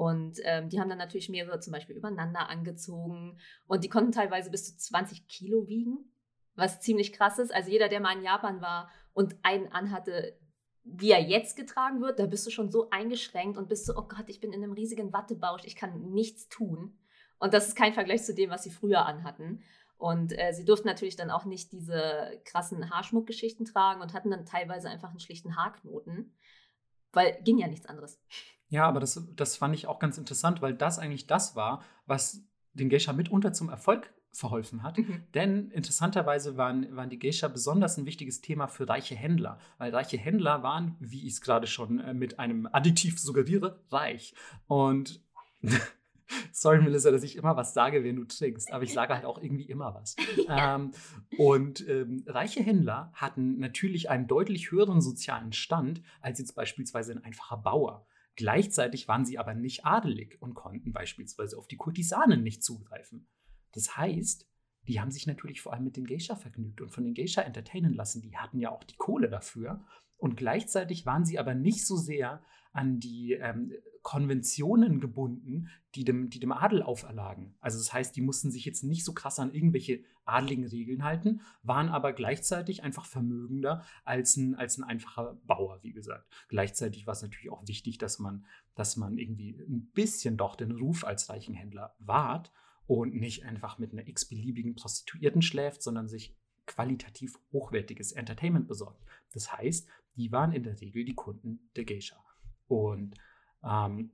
Und 0.00 0.38
ähm, 0.44 0.70
die 0.70 0.80
haben 0.80 0.88
dann 0.88 0.96
natürlich 0.96 1.28
mehrere 1.28 1.60
zum 1.60 1.74
Beispiel 1.74 1.94
übereinander 1.94 2.48
angezogen. 2.48 3.38
Und 3.66 3.84
die 3.84 3.90
konnten 3.90 4.12
teilweise 4.12 4.50
bis 4.50 4.64
zu 4.64 4.78
20 4.78 5.28
Kilo 5.28 5.68
wiegen, 5.68 6.10
was 6.54 6.80
ziemlich 6.80 7.12
krass 7.12 7.38
ist. 7.38 7.52
Also 7.52 7.70
jeder, 7.70 7.90
der 7.90 8.00
mal 8.00 8.16
in 8.16 8.24
Japan 8.24 8.62
war 8.62 8.90
und 9.12 9.36
einen 9.42 9.70
anhatte, 9.72 10.38
wie 10.84 11.10
er 11.10 11.20
jetzt 11.20 11.54
getragen 11.54 12.00
wird, 12.00 12.18
da 12.18 12.24
bist 12.24 12.46
du 12.46 12.50
schon 12.50 12.70
so 12.70 12.88
eingeschränkt 12.88 13.58
und 13.58 13.68
bist 13.68 13.84
so, 13.84 13.94
oh 13.94 14.08
Gott, 14.08 14.24
ich 14.28 14.40
bin 14.40 14.54
in 14.54 14.64
einem 14.64 14.72
riesigen 14.72 15.12
Wattebausch, 15.12 15.64
ich 15.66 15.76
kann 15.76 16.12
nichts 16.12 16.48
tun. 16.48 16.98
Und 17.38 17.52
das 17.52 17.68
ist 17.68 17.76
kein 17.76 17.92
Vergleich 17.92 18.22
zu 18.22 18.34
dem, 18.34 18.48
was 18.48 18.62
sie 18.62 18.70
früher 18.70 19.04
anhatten. 19.04 19.62
Und 19.98 20.32
äh, 20.32 20.54
sie 20.54 20.64
durften 20.64 20.88
natürlich 20.88 21.16
dann 21.16 21.30
auch 21.30 21.44
nicht 21.44 21.72
diese 21.72 22.40
krassen 22.46 22.88
Haarschmuckgeschichten 22.88 23.66
tragen 23.66 24.00
und 24.00 24.14
hatten 24.14 24.30
dann 24.30 24.46
teilweise 24.46 24.88
einfach 24.88 25.10
einen 25.10 25.20
schlichten 25.20 25.56
Haarknoten, 25.56 26.34
weil 27.12 27.38
ging 27.42 27.58
ja 27.58 27.68
nichts 27.68 27.84
anderes. 27.84 28.18
Ja, 28.70 28.86
aber 28.86 29.00
das, 29.00 29.22
das 29.36 29.56
fand 29.56 29.74
ich 29.74 29.86
auch 29.86 29.98
ganz 29.98 30.16
interessant, 30.16 30.62
weil 30.62 30.74
das 30.74 30.98
eigentlich 30.98 31.26
das 31.26 31.56
war, 31.56 31.82
was 32.06 32.44
den 32.72 32.88
Geisha 32.88 33.12
mitunter 33.12 33.52
zum 33.52 33.68
Erfolg 33.68 34.12
verholfen 34.32 34.84
hat. 34.84 34.96
Mhm. 34.96 35.24
Denn 35.34 35.70
interessanterweise 35.70 36.56
waren, 36.56 36.94
waren 36.94 37.10
die 37.10 37.18
Geisha 37.18 37.48
besonders 37.48 37.98
ein 37.98 38.06
wichtiges 38.06 38.40
Thema 38.40 38.68
für 38.68 38.88
reiche 38.88 39.16
Händler, 39.16 39.58
weil 39.78 39.92
reiche 39.92 40.16
Händler 40.16 40.62
waren, 40.62 40.96
wie 41.00 41.26
ich 41.26 41.34
es 41.34 41.40
gerade 41.40 41.66
schon 41.66 41.98
äh, 41.98 42.14
mit 42.14 42.38
einem 42.38 42.68
Additiv 42.70 43.20
suggeriere, 43.20 43.80
reich. 43.90 44.34
Und 44.68 45.20
Sorry, 46.52 46.80
Melissa, 46.80 47.10
dass 47.10 47.24
ich 47.24 47.36
immer 47.36 47.56
was 47.56 47.74
sage, 47.74 48.04
wenn 48.04 48.14
du 48.14 48.24
trinkst, 48.24 48.72
aber 48.72 48.84
ich 48.84 48.92
sage 48.92 49.14
halt 49.14 49.24
auch 49.24 49.42
irgendwie 49.42 49.64
immer 49.64 49.94
was. 49.94 50.16
Ähm, 50.48 50.92
und 51.38 51.86
ähm, 51.88 52.24
reiche 52.26 52.60
Händler 52.60 53.12
hatten 53.14 53.58
natürlich 53.58 54.10
einen 54.10 54.26
deutlich 54.26 54.72
höheren 54.72 55.00
sozialen 55.00 55.52
Stand 55.52 56.02
als 56.20 56.40
jetzt 56.40 56.54
beispielsweise 56.54 57.12
ein 57.12 57.22
einfacher 57.22 57.56
Bauer. 57.56 58.04
Gleichzeitig 58.40 59.06
waren 59.06 59.26
sie 59.26 59.38
aber 59.38 59.52
nicht 59.52 59.84
adelig 59.84 60.40
und 60.40 60.54
konnten 60.54 60.94
beispielsweise 60.94 61.58
auf 61.58 61.68
die 61.68 61.76
Kurtisanen 61.76 62.42
nicht 62.42 62.64
zugreifen. 62.64 63.28
Das 63.72 63.98
heißt, 63.98 64.48
die 64.88 64.98
haben 64.98 65.10
sich 65.10 65.26
natürlich 65.26 65.60
vor 65.60 65.74
allem 65.74 65.84
mit 65.84 65.98
den 65.98 66.06
Geisha 66.06 66.34
vergnügt 66.36 66.80
und 66.80 66.88
von 66.88 67.04
den 67.04 67.12
Geisha 67.12 67.42
entertainen 67.42 67.92
lassen. 67.92 68.22
Die 68.22 68.34
hatten 68.38 68.58
ja 68.58 68.70
auch 68.70 68.82
die 68.82 68.96
Kohle 68.96 69.28
dafür. 69.28 69.84
Und 70.20 70.36
gleichzeitig 70.36 71.06
waren 71.06 71.24
sie 71.24 71.38
aber 71.38 71.54
nicht 71.54 71.86
so 71.86 71.96
sehr 71.96 72.42
an 72.72 73.00
die 73.00 73.32
ähm, 73.32 73.72
Konventionen 74.02 75.00
gebunden, 75.00 75.68
die 75.94 76.04
dem, 76.04 76.30
die 76.30 76.38
dem 76.38 76.52
Adel 76.52 76.82
auferlagen. 76.82 77.54
Also 77.60 77.78
das 77.78 77.92
heißt, 77.92 78.14
die 78.14 78.22
mussten 78.22 78.50
sich 78.50 78.64
jetzt 78.64 78.84
nicht 78.84 79.04
so 79.04 79.12
krass 79.12 79.38
an 79.38 79.52
irgendwelche 79.52 80.04
adligen 80.24 80.66
Regeln 80.66 81.04
halten, 81.04 81.40
waren 81.62 81.88
aber 81.88 82.12
gleichzeitig 82.12 82.82
einfach 82.82 83.04
vermögender 83.04 83.84
als 84.04 84.36
ein, 84.36 84.54
als 84.54 84.78
ein 84.78 84.84
einfacher 84.84 85.38
Bauer, 85.46 85.80
wie 85.82 85.92
gesagt. 85.92 86.30
Gleichzeitig 86.48 87.06
war 87.06 87.12
es 87.12 87.22
natürlich 87.22 87.50
auch 87.50 87.66
wichtig, 87.66 87.98
dass 87.98 88.18
man, 88.18 88.44
dass 88.74 88.96
man 88.96 89.18
irgendwie 89.18 89.50
ein 89.50 89.90
bisschen 89.92 90.36
doch 90.36 90.54
den 90.54 90.70
Ruf 90.70 91.04
als 91.04 91.28
reichen 91.28 91.54
Händler 91.54 91.94
wahrt 91.98 92.52
und 92.86 93.14
nicht 93.14 93.44
einfach 93.44 93.78
mit 93.78 93.92
einer 93.92 94.06
x-beliebigen 94.06 94.76
Prostituierten 94.76 95.42
schläft, 95.42 95.82
sondern 95.82 96.08
sich 96.08 96.36
qualitativ 96.66 97.38
hochwertiges 97.52 98.12
Entertainment 98.12 98.68
besorgt. 98.68 99.02
Das 99.32 99.52
heißt, 99.52 99.88
die 100.16 100.32
waren 100.32 100.52
in 100.52 100.62
der 100.62 100.80
Regel 100.80 101.04
die 101.04 101.14
Kunden 101.14 101.70
der 101.76 101.84
Geisha. 101.84 102.16
Und 102.68 103.14
ähm, 103.64 104.10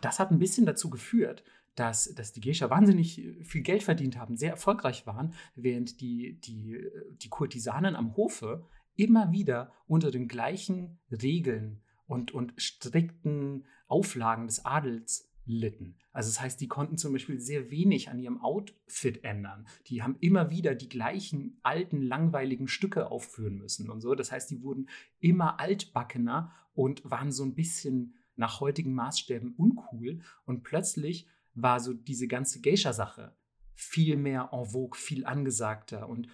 das 0.00 0.18
hat 0.18 0.30
ein 0.30 0.38
bisschen 0.38 0.66
dazu 0.66 0.90
geführt, 0.90 1.42
dass, 1.74 2.12
dass 2.14 2.32
die 2.32 2.40
Geisha 2.40 2.68
wahnsinnig 2.68 3.22
viel 3.42 3.62
Geld 3.62 3.82
verdient 3.82 4.18
haben, 4.18 4.36
sehr 4.36 4.50
erfolgreich 4.50 5.06
waren, 5.06 5.34
während 5.54 6.00
die, 6.00 6.38
die, 6.40 6.84
die 7.12 7.28
Kurtisanen 7.28 7.96
am 7.96 8.16
Hofe 8.16 8.66
immer 8.96 9.32
wieder 9.32 9.72
unter 9.86 10.10
den 10.10 10.28
gleichen 10.28 10.98
Regeln 11.10 11.80
und, 12.06 12.32
und 12.32 12.52
strikten 12.56 13.64
Auflagen 13.86 14.46
des 14.46 14.64
Adels 14.64 15.29
litten. 15.46 15.96
Also 16.12 16.28
das 16.28 16.40
heißt, 16.40 16.60
die 16.60 16.68
konnten 16.68 16.96
zum 16.96 17.12
Beispiel 17.12 17.40
sehr 17.40 17.70
wenig 17.70 18.10
an 18.10 18.18
ihrem 18.18 18.40
Outfit 18.40 19.24
ändern. 19.24 19.66
Die 19.86 20.02
haben 20.02 20.16
immer 20.20 20.50
wieder 20.50 20.74
die 20.74 20.88
gleichen 20.88 21.58
alten, 21.62 22.02
langweiligen 22.02 22.68
Stücke 22.68 23.10
aufführen 23.10 23.56
müssen 23.56 23.90
und 23.90 24.00
so. 24.00 24.14
Das 24.14 24.32
heißt, 24.32 24.50
die 24.50 24.62
wurden 24.62 24.88
immer 25.18 25.60
altbackener 25.60 26.52
und 26.74 27.08
waren 27.08 27.32
so 27.32 27.44
ein 27.44 27.54
bisschen 27.54 28.14
nach 28.36 28.60
heutigen 28.60 28.94
Maßstäben 28.94 29.54
uncool. 29.54 30.20
Und 30.44 30.62
plötzlich 30.62 31.26
war 31.54 31.80
so 31.80 31.92
diese 31.92 32.28
ganze 32.28 32.60
Geisha-Sache 32.60 33.34
viel 33.74 34.16
mehr 34.16 34.50
en 34.52 34.66
vogue, 34.66 34.98
viel 34.98 35.24
angesagter. 35.24 36.08
Und 36.08 36.28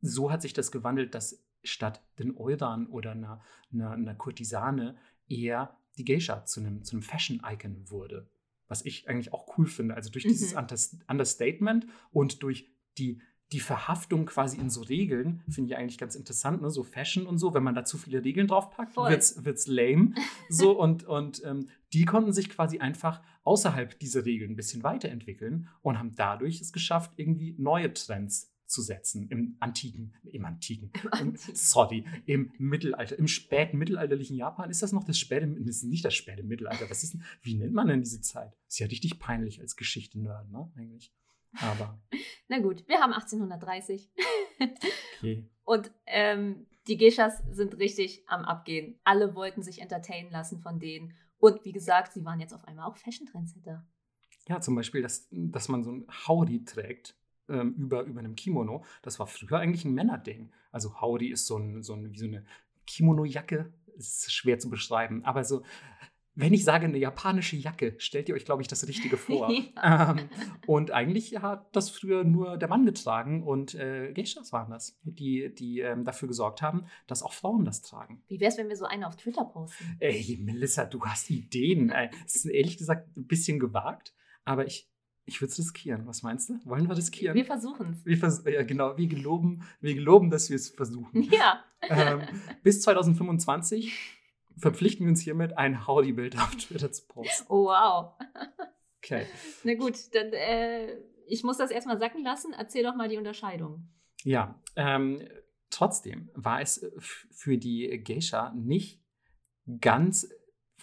so 0.00 0.30
hat 0.30 0.42
sich 0.42 0.52
das 0.52 0.72
gewandelt, 0.72 1.14
dass 1.14 1.44
statt 1.64 2.02
den 2.18 2.36
Euran 2.36 2.86
oder 2.86 3.12
einer, 3.12 3.40
einer, 3.72 3.92
einer 3.92 4.14
Kurtisane 4.14 4.96
eher 5.28 5.76
die 5.98 6.04
Geisha 6.04 6.44
zu 6.44 6.60
einem, 6.60 6.84
zu 6.84 6.96
einem 6.96 7.02
Fashion-Icon 7.02 7.90
wurde. 7.90 8.28
Was 8.72 8.86
ich 8.86 9.06
eigentlich 9.06 9.34
auch 9.34 9.58
cool 9.58 9.66
finde. 9.66 9.94
Also 9.94 10.08
durch 10.08 10.24
mhm. 10.24 10.30
dieses 10.30 10.54
Understatement 10.54 11.86
und 12.10 12.42
durch 12.42 12.70
die, 12.96 13.20
die 13.52 13.60
Verhaftung 13.60 14.24
quasi 14.24 14.56
in 14.56 14.70
so 14.70 14.80
Regeln, 14.80 15.42
finde 15.46 15.70
ich 15.70 15.76
eigentlich 15.76 15.98
ganz 15.98 16.14
interessant, 16.14 16.62
ne? 16.62 16.70
so 16.70 16.82
Fashion 16.82 17.26
und 17.26 17.36
so, 17.36 17.52
wenn 17.52 17.62
man 17.62 17.74
da 17.74 17.84
zu 17.84 17.98
viele 17.98 18.24
Regeln 18.24 18.46
draufpackt, 18.46 18.96
wird 18.96 19.58
es 19.58 19.66
lame. 19.66 20.14
so 20.48 20.72
und, 20.80 21.04
und 21.04 21.42
ähm, 21.44 21.68
die 21.92 22.06
konnten 22.06 22.32
sich 22.32 22.48
quasi 22.48 22.78
einfach 22.78 23.20
außerhalb 23.44 23.98
dieser 23.98 24.24
Regeln 24.24 24.52
ein 24.52 24.56
bisschen 24.56 24.82
weiterentwickeln 24.82 25.68
und 25.82 25.98
haben 25.98 26.14
dadurch 26.16 26.62
es 26.62 26.72
geschafft, 26.72 27.12
irgendwie 27.16 27.54
neue 27.58 27.92
Trends 27.92 28.51
zu 28.72 28.82
setzen 28.82 29.28
im 29.28 29.56
antiken, 29.60 30.14
im 30.24 30.44
antiken, 30.44 30.90
im, 31.20 31.36
sorry, 31.52 32.04
im 32.26 32.52
Mittelalter, 32.58 33.18
im 33.18 33.28
späten 33.28 33.78
mittelalterlichen 33.78 34.36
Japan. 34.36 34.70
Ist 34.70 34.82
das 34.82 34.92
noch 34.92 35.04
das 35.04 35.18
späte, 35.18 35.46
das 35.46 35.76
ist 35.76 35.84
nicht 35.84 36.04
das 36.04 36.14
späte 36.14 36.42
Mittelalter. 36.42 36.88
Was 36.90 37.04
ist, 37.04 37.16
wie 37.42 37.54
nennt 37.54 37.74
man 37.74 37.86
denn 37.86 38.02
diese 38.02 38.20
Zeit? 38.22 38.56
Ist 38.66 38.78
ja 38.78 38.86
richtig 38.86 39.18
peinlich 39.18 39.60
als 39.60 39.76
Geschichte-Nerd, 39.76 40.50
ne, 40.50 40.72
eigentlich. 40.76 41.12
Aber. 41.60 42.00
Na 42.48 42.58
gut, 42.60 42.88
wir 42.88 42.98
haben 42.98 43.12
1830. 43.12 44.10
okay. 45.18 45.48
Und 45.64 45.92
ähm, 46.06 46.66
die 46.88 46.96
Geishas 46.96 47.42
sind 47.50 47.78
richtig 47.78 48.24
am 48.26 48.44
Abgehen. 48.44 48.98
Alle 49.04 49.34
wollten 49.34 49.62
sich 49.62 49.80
entertainen 49.80 50.30
lassen 50.30 50.60
von 50.60 50.80
denen. 50.80 51.14
Und 51.38 51.64
wie 51.64 51.72
gesagt, 51.72 52.12
sie 52.12 52.24
waren 52.24 52.40
jetzt 52.40 52.54
auf 52.54 52.64
einmal 52.64 52.88
auch 52.88 52.96
Fashion-Trendsetter. 52.96 53.86
Ja, 54.48 54.60
zum 54.60 54.74
Beispiel, 54.74 55.02
dass, 55.02 55.28
dass 55.30 55.68
man 55.68 55.84
so 55.84 55.92
ein 55.92 56.06
Howdy 56.26 56.64
trägt 56.64 57.16
ähm, 57.52 57.74
über, 57.74 58.02
über 58.02 58.20
einem 58.20 58.34
Kimono. 58.34 58.84
Das 59.02 59.18
war 59.18 59.26
früher 59.26 59.58
eigentlich 59.58 59.84
ein 59.84 59.94
Männerding. 59.94 60.50
Also 60.70 61.00
Howdy 61.00 61.30
ist 61.30 61.46
so, 61.46 61.56
ein, 61.56 61.82
so 61.82 61.94
ein, 61.94 62.12
wie 62.12 62.18
so 62.18 62.26
eine 62.26 62.44
Kimono-Jacke. 62.86 63.72
Ist 63.96 64.32
schwer 64.32 64.58
zu 64.58 64.70
beschreiben. 64.70 65.22
Aber 65.24 65.44
so, 65.44 65.62
wenn 66.34 66.54
ich 66.54 66.64
sage 66.64 66.86
eine 66.86 66.96
japanische 66.96 67.56
Jacke, 67.56 67.94
stellt 67.98 68.28
ihr 68.28 68.34
euch, 68.34 68.46
glaube 68.46 68.62
ich, 68.62 68.68
das 68.68 68.88
Richtige 68.88 69.18
vor. 69.18 69.50
ähm, 69.84 70.30
und 70.66 70.90
eigentlich 70.90 71.36
hat 71.36 71.76
das 71.76 71.90
früher 71.90 72.24
nur 72.24 72.56
der 72.56 72.68
Mann 72.68 72.86
getragen 72.86 73.42
und 73.42 73.74
äh, 73.74 74.12
Geishas 74.12 74.52
waren 74.52 74.70
das, 74.70 74.98
die, 75.02 75.54
die 75.54 75.80
ähm, 75.80 76.04
dafür 76.04 76.28
gesorgt 76.28 76.62
haben, 76.62 76.86
dass 77.06 77.22
auch 77.22 77.34
Frauen 77.34 77.64
das 77.64 77.82
tragen. 77.82 78.22
Wie 78.28 78.40
wäre 78.40 78.50
es, 78.50 78.56
wenn 78.56 78.68
wir 78.68 78.76
so 78.76 78.86
eine 78.86 79.06
auf 79.06 79.16
Twitter 79.16 79.44
posten? 79.44 79.96
Ey, 80.00 80.38
Melissa, 80.40 80.86
du 80.86 81.04
hast 81.04 81.28
Ideen. 81.28 81.92
Es 82.24 82.36
ist 82.36 82.46
ehrlich 82.46 82.78
gesagt 82.78 83.14
ein 83.16 83.26
bisschen 83.26 83.60
gewagt, 83.60 84.14
aber 84.44 84.66
ich, 84.66 84.90
ich 85.24 85.40
würde 85.40 85.52
es 85.52 85.58
riskieren. 85.58 86.06
Was 86.06 86.22
meinst 86.22 86.48
du? 86.48 86.58
Wollen 86.64 86.88
wir 86.88 86.96
riskieren? 86.96 87.34
Wir 87.34 87.44
versuchen 87.44 88.02
es. 88.04 88.18
Vers 88.18 88.42
ja, 88.44 88.62
genau. 88.62 88.96
Wir 88.96 89.06
geloben, 89.06 89.62
wir 89.80 89.94
geloben, 89.94 90.30
dass 90.30 90.50
wir 90.50 90.56
es 90.56 90.70
versuchen. 90.70 91.22
Ja. 91.32 91.64
Ähm, 91.88 92.22
bis 92.62 92.80
2025 92.82 94.20
verpflichten 94.56 95.06
wir 95.06 95.10
uns 95.10 95.20
hiermit, 95.20 95.58
ein 95.58 95.86
Howdy-Bild 95.86 96.38
auf 96.38 96.54
Twitter 96.56 96.92
zu 96.92 97.06
posten. 97.06 97.46
Oh, 97.48 97.66
wow. 97.66 98.12
Okay. 98.98 99.26
Na 99.64 99.74
gut, 99.74 99.96
dann 100.14 100.32
äh, 100.32 100.96
ich 101.26 101.42
muss 101.42 101.58
das 101.58 101.70
erstmal 101.70 101.98
sacken 101.98 102.22
lassen. 102.22 102.52
Erzähl 102.56 102.84
doch 102.84 102.94
mal 102.94 103.08
die 103.08 103.16
Unterscheidung. 103.16 103.88
Ja, 104.22 104.60
ähm, 104.76 105.26
trotzdem 105.70 106.30
war 106.34 106.60
es 106.60 106.86
für 107.30 107.58
die 107.58 108.02
Geisha 108.04 108.52
nicht 108.54 109.00
ganz 109.80 110.28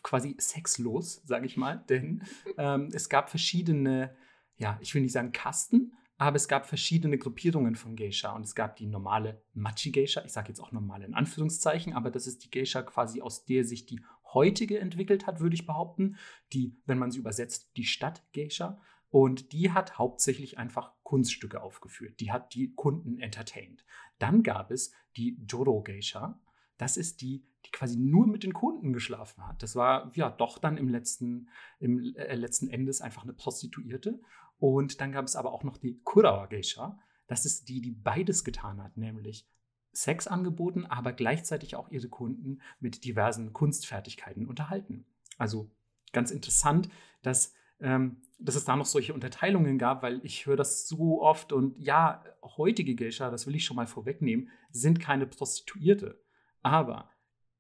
quasi 0.04 0.36
sexlos, 0.40 1.22
sage 1.26 1.46
ich 1.46 1.58
mal, 1.58 1.84
denn 1.90 2.24
ähm, 2.58 2.90
es 2.94 3.10
gab 3.10 3.30
verschiedene 3.30 4.16
ja, 4.60 4.78
ich 4.82 4.93
will 4.93 5.01
nicht 5.01 5.14
sagen 5.14 5.32
Kasten, 5.32 5.93
aber 6.18 6.36
es 6.36 6.47
gab 6.47 6.68
verschiedene 6.68 7.18
Gruppierungen 7.18 7.76
von 7.76 7.95
Geisha 7.95 8.34
und 8.34 8.43
es 8.43 8.53
gab 8.53 8.76
die 8.76 8.88
normale 8.88 9.41
Machi-Geisha, 9.53 10.24
ich 10.26 10.34
sage 10.34 10.49
jetzt 10.49 10.60
auch 10.60 10.72
normale 10.72 11.05
in 11.05 11.16
Anführungszeichen, 11.16 11.93
aber 11.93 12.12
das 12.12 12.28
ist 12.28 12.43
die 12.43 12.51
Geisha 12.51 12.82
quasi 12.82 13.22
aus 13.22 13.45
der 13.45 13.64
sich 13.64 13.86
die 13.86 14.01
heutige 14.34 14.80
entwickelt 14.80 15.28
hat, 15.28 15.39
würde 15.39 15.55
ich 15.55 15.66
behaupten. 15.66 16.18
Die, 16.53 16.76
wenn 16.86 16.99
man 16.99 17.12
sie 17.12 17.20
übersetzt, 17.20 17.72
die 17.78 17.86
Stadt-Geisha. 17.86 18.80
Und 19.12 19.53
die 19.53 19.72
hat 19.72 19.97
hauptsächlich 19.97 20.60
einfach 20.60 20.93
Kunststücke 21.01 21.62
aufgeführt. 21.62 22.20
Die 22.20 22.32
hat 22.32 22.53
die 22.53 22.74
Kunden 22.76 23.18
entertained. 23.20 23.84
Dann 24.20 24.43
gab 24.43 24.70
es 24.70 24.91
die 25.18 25.39
Joro-Geisha. 25.47 26.39
Das 26.78 26.95
ist 26.95 27.22
die, 27.22 27.43
die 27.66 27.72
quasi 27.72 27.97
nur 27.97 28.28
mit 28.28 28.43
den 28.43 28.53
Kunden 28.53 28.93
geschlafen 28.93 29.47
hat. 29.47 29.64
Das 29.64 29.76
war 29.76 30.12
ja 30.16 30.30
doch 30.30 30.60
dann 30.60 30.78
im 30.78 30.89
letzten, 30.89 31.49
im 31.80 32.14
äh, 32.16 32.36
letzten 32.36 32.70
Endes 32.70 33.01
einfach 33.01 33.24
eine 33.24 33.34
Prostituierte. 33.34 34.22
Und 34.60 35.01
dann 35.01 35.12
gab 35.12 35.26
es 35.26 35.36
aber 35.36 35.53
auch 35.53 35.64
noch 35.64 35.78
die 35.78 35.99
Kurawa 36.03 36.45
Geisha. 36.45 36.99
Das 37.28 37.45
ist 37.45 37.70
die, 37.70 37.82
die 37.82 37.91
beides 37.91 38.43
getan 38.43 38.84
hat, 38.84 38.97
nämlich 38.97 39.47
Sex 39.91 40.28
angeboten, 40.28 40.86
aber 40.86 41.14
gleichzeitig 41.14 41.76
auch 41.76 41.89
ihre 41.89 42.10
Kunden 42.10 42.62
mit 42.80 43.05
diversen 43.05 43.53
Kunstfertigkeiten 43.53 44.47
unterhalten. 44.47 45.05
Also 45.38 45.72
ganz 46.12 46.32
interessant, 46.32 46.89
dass, 47.22 47.53
ähm, 47.80 48.22
dass 48.38 48.55
es 48.55 48.66
da 48.66 48.76
noch 48.76 48.86
solche 48.86 49.14
Unterteilungen 49.14 49.78
gab, 49.78 50.03
weil 50.03 50.20
ich 50.24 50.45
höre 50.45 50.57
das 50.57 50.88
so 50.88 51.22
oft 51.22 51.53
und 51.53 51.78
ja, 51.80 52.24
heutige 52.43 52.95
Geisha, 52.95 53.30
das 53.32 53.47
will 53.47 53.55
ich 53.55 53.66
schon 53.66 53.76
mal 53.76 53.88
vorwegnehmen, 53.88 54.49
sind 54.72 54.99
keine 54.99 55.26
Prostituierte. 55.26 56.22
Aber 56.62 57.10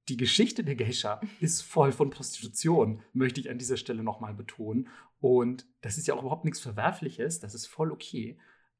die 0.09 0.17
Geschichte 0.17 0.63
der 0.63 0.75
Geisha 0.75 1.21
ist 1.39 1.61
voll 1.61 1.91
von 1.91 2.09
Prostitution, 2.09 3.01
möchte 3.13 3.39
ich 3.39 3.49
an 3.49 3.59
dieser 3.59 3.77
Stelle 3.77 4.03
nochmal 4.03 4.33
betonen. 4.33 4.87
Und 5.19 5.67
das 5.81 5.97
ist 5.97 6.07
ja 6.07 6.15
auch 6.15 6.21
überhaupt 6.21 6.45
nichts 6.45 6.59
Verwerfliches, 6.59 7.39
das 7.39 7.53
ist 7.53 7.67
voll 7.67 7.91
okay. 7.91 8.39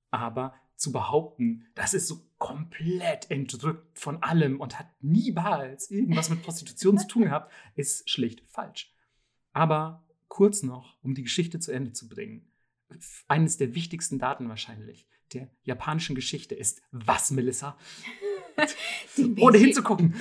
Aber 0.10 0.56
zu 0.76 0.92
behaupten, 0.92 1.68
das 1.76 1.94
ist 1.94 2.08
so 2.08 2.22
komplett 2.38 3.30
entrückt 3.30 4.00
von 4.00 4.24
allem 4.24 4.60
und 4.60 4.80
hat 4.80 4.88
niemals 5.02 5.92
irgendwas 5.92 6.30
mit 6.30 6.42
Prostitution 6.42 6.98
zu 6.98 7.08
tun 7.08 7.24
gehabt, 7.24 7.52
ist 7.76 8.10
schlicht 8.10 8.42
falsch. 8.48 8.94
Aber 9.52 10.08
kurz 10.30 10.64
noch, 10.64 10.98
um 11.04 11.14
die 11.14 11.24
Geschichte 11.24 11.60
zu 11.60 11.72
Ende 11.72 11.92
zu 11.92 12.08
bringen. 12.08 12.52
Eines 13.28 13.58
der 13.58 13.76
wichtigsten 13.76 14.18
Daten 14.18 14.50
wahrscheinlich 14.50 15.08
der 15.34 15.50
japanischen 15.64 16.16
Geschichte 16.16 16.56
ist 16.56 16.82
was, 16.92 17.30
Melissa? 17.30 17.78
Ohne 19.38 19.58
hinzugucken. 19.58 20.16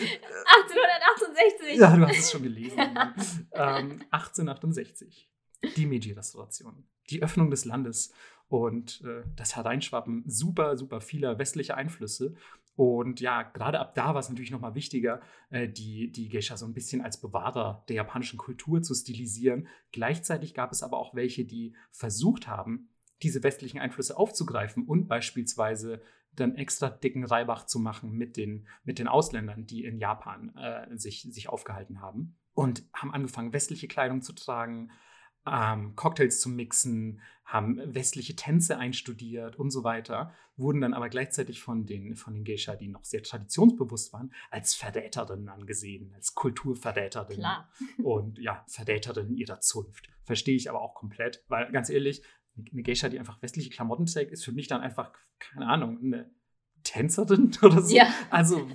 1868. 1.39 1.79
Ja, 1.79 1.97
du 1.97 2.07
hast 2.07 2.19
es 2.19 2.31
schon 2.31 2.43
gelesen. 2.43 2.79
ähm, 3.53 4.03
1868. 4.11 5.31
Die 5.77 5.87
Meiji-Restauration. 5.87 6.85
Die 7.11 7.23
Öffnung 7.23 7.51
des 7.51 7.65
Landes 7.65 8.13
und 8.49 9.03
äh, 9.05 9.23
das 9.37 9.57
Hereinschwappen 9.57 10.25
super, 10.27 10.77
super 10.77 11.01
vieler 11.01 11.39
westlicher 11.39 11.77
Einflüsse. 11.77 12.35
Und 12.77 13.21
ja, 13.21 13.43
gerade 13.43 13.81
ab 13.81 13.95
da 13.95 14.15
war 14.15 14.21
es 14.21 14.29
natürlich 14.29 14.53
nochmal 14.53 14.75
wichtiger, 14.75 15.21
äh, 15.51 15.69
die, 15.69 16.13
die 16.13 16.29
Geisha 16.29 16.57
so 16.57 16.65
ein 16.65 16.75
bisschen 16.75 17.01
als 17.01 17.21
Bewahrer 17.21 17.85
der 17.89 17.97
japanischen 17.97 18.39
Kultur 18.39 18.83
zu 18.83 18.95
stilisieren. 18.95 19.67
Gleichzeitig 19.93 20.55
gab 20.55 20.71
es 20.71 20.83
aber 20.83 20.99
auch 20.99 21.15
welche, 21.15 21.45
die 21.45 21.75
versucht 21.91 22.47
haben, 22.47 22.89
diese 23.23 23.43
westlichen 23.43 23.81
Einflüsse 23.81 24.17
aufzugreifen 24.17 24.87
und 24.87 25.09
beispielsweise 25.09 26.01
dann 26.41 26.57
extra 26.57 26.89
dicken 26.91 27.25
Reibach 27.25 27.67
zu 27.67 27.79
machen 27.79 28.13
mit 28.13 28.37
den, 28.37 28.67
mit 28.85 28.99
den 28.99 29.09
Ausländern, 29.09 29.67
die 29.67 29.85
in 29.85 29.99
Japan 29.99 30.55
äh, 30.57 30.97
sich, 30.97 31.23
sich 31.31 31.49
aufgehalten 31.49 32.01
haben. 32.01 32.37
Und 32.55 32.83
haben 32.93 33.15
angefangen, 33.15 33.53
westliche 33.53 33.87
Kleidung 33.87 34.21
zu 34.21 34.33
tragen, 34.33 34.91
ähm, 35.47 35.95
Cocktails 35.97 36.41
zu 36.41 36.49
mixen, 36.49 37.21
haben 37.45 37.81
westliche 37.95 38.37
Tänze 38.37 38.77
einstudiert 38.77 39.57
und 39.57 39.71
so 39.71 39.85
weiter, 39.85 40.35
wurden 40.57 40.81
dann 40.81 40.93
aber 40.93 41.09
gleichzeitig 41.09 41.63
von 41.63 41.87
den, 41.87 42.15
von 42.15 42.35
den 42.35 42.45
Geisha, 42.45 42.77
die 42.77 42.89
noch 42.89 43.05
sehr 43.05 43.23
traditionsbewusst 43.23 44.13
waren, 44.13 44.33
als 44.51 44.75
Verräterinnen 44.75 45.49
angesehen, 45.49 46.13
als 46.15 46.35
Kulturverräterinnen. 46.35 47.41
Klar. 47.41 47.71
Und 48.03 48.39
ja, 48.39 48.65
Verräterinnen 48.69 49.37
ihrer 49.37 49.61
Zunft. 49.61 50.11
Verstehe 50.25 50.57
ich 50.57 50.69
aber 50.69 50.83
auch 50.83 50.95
komplett, 50.95 51.43
weil 51.49 51.73
ganz 51.73 51.89
ehrlich, 51.89 52.23
eine 52.73 52.83
Geisha, 52.83 53.09
die 53.09 53.19
einfach 53.19 53.41
westliche 53.43 53.71
Klamotten 53.71 54.07
trägt, 54.07 54.33
ist 54.33 54.45
für 54.45 54.53
mich 54.53 54.67
dann 54.67 54.81
einfach, 54.81 55.13
keine 55.39 55.67
Ahnung, 55.67 55.99
eine 56.03 56.31
Tänzerin 56.83 57.53
oder 57.63 57.83
so. 57.83 57.95
Ja. 57.95 58.13
Also, 58.31 58.69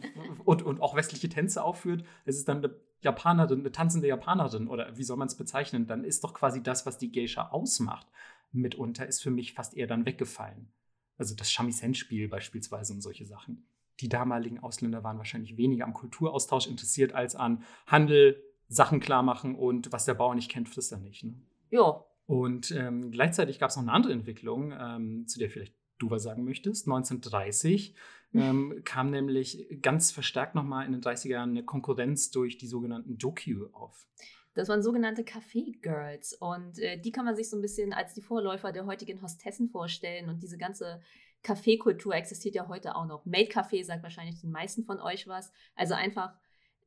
und, 0.46 0.62
und 0.62 0.82
auch 0.82 0.96
westliche 0.96 1.30
Tänze 1.30 1.64
aufführt. 1.64 2.06
Es 2.26 2.38
ist 2.38 2.48
dann 2.48 2.58
eine 2.58 2.76
Japanerin, 3.02 3.60
eine 3.60 3.72
tanzende 3.72 4.08
Japanerin 4.08 4.68
oder 4.68 4.98
wie 4.98 5.04
soll 5.04 5.18
man 5.18 5.28
es 5.28 5.36
bezeichnen? 5.36 5.88
Dann 5.88 6.04
ist 6.04 6.24
doch 6.24 6.34
quasi 6.34 6.64
das, 6.64 6.86
was 6.86 6.98
die 6.98 7.12
Geisha 7.12 7.50
ausmacht, 7.50 8.08
mitunter, 8.52 9.06
ist 9.08 9.22
für 9.22 9.32
mich 9.32 9.54
fast 9.54 9.76
eher 9.76 9.88
dann 9.88 10.06
weggefallen. 10.06 10.72
Also 11.18 11.36
das 11.36 11.52
Shamisen-Spiel 11.52 12.28
beispielsweise 12.30 12.94
und 12.94 13.02
solche 13.02 13.26
Sachen. 13.26 13.68
Die 14.00 14.10
damaligen 14.10 14.60
Ausländer 14.60 15.04
waren 15.04 15.18
wahrscheinlich 15.18 15.58
weniger 15.58 15.86
am 15.86 15.94
Kulturaustausch 15.94 16.68
interessiert 16.68 17.14
als 17.14 17.36
an 17.36 17.64
Handel, 17.86 18.42
Sachen 18.68 19.00
klar 19.00 19.22
machen 19.22 19.56
und 19.56 19.92
was 19.92 20.06
der 20.06 20.16
Bauer 20.16 20.34
nicht 20.34 20.50
kennt, 20.50 20.70
frisst 20.70 20.92
er 20.92 20.98
nicht. 20.98 21.24
Ne? 21.24 21.36
Ja, 21.70 22.04
Und 22.26 22.72
ähm, 22.72 23.12
gleichzeitig 23.12 23.60
gab 23.60 23.70
es 23.70 23.76
noch 23.76 23.84
eine 23.84 23.92
andere 23.92 24.14
Entwicklung, 24.14 24.74
ähm, 24.78 25.28
zu 25.28 25.40
der 25.40 25.50
vielleicht 25.50 25.76
du 26.00 26.10
was 26.10 26.24
sagen 26.24 26.44
möchtest. 26.44 26.88
1930 26.88 27.96
ähm, 28.34 28.82
kam 28.84 29.12
nämlich 29.12 29.68
ganz 29.82 30.12
verstärkt 30.12 30.56
nochmal 30.56 30.86
in 30.86 30.92
den 30.92 31.02
30er 31.02 31.30
Jahren 31.30 31.52
eine 31.52 31.64
Konkurrenz 31.64 32.32
durch 32.32 32.58
die 32.58 32.68
sogenannten 32.68 33.18
Dokyu 33.18 33.68
auf. 33.74 34.08
Das 34.56 34.70
waren 34.70 34.84
sogenannte 34.84 35.24
Café-Girls 35.24 36.34
und 36.40 36.78
äh, 36.80 37.00
die 37.00 37.12
kann 37.12 37.26
man 37.26 37.36
sich 37.36 37.50
so 37.50 37.58
ein 37.58 37.62
bisschen 37.62 37.92
als 37.92 38.14
die 38.14 38.22
Vorläufer 38.22 38.72
der 38.72 38.86
heutigen 38.86 39.22
Hostessen 39.22 39.70
vorstellen 39.70 40.30
und 40.30 40.44
diese 40.44 40.58
ganze 40.58 41.02
Kaffeekultur 41.42 42.16
existiert 42.16 42.56
ja 42.56 42.68
heute 42.68 42.96
auch 42.96 43.06
noch. 43.06 43.26
Made 43.26 43.50
Café 43.50 43.84
sagt 43.84 44.04
wahrscheinlich 44.04 44.40
den 44.40 44.52
meisten 44.52 44.86
von 44.86 45.00
euch 45.00 45.28
was. 45.28 45.52
Also 45.76 45.94
einfach 45.94 46.34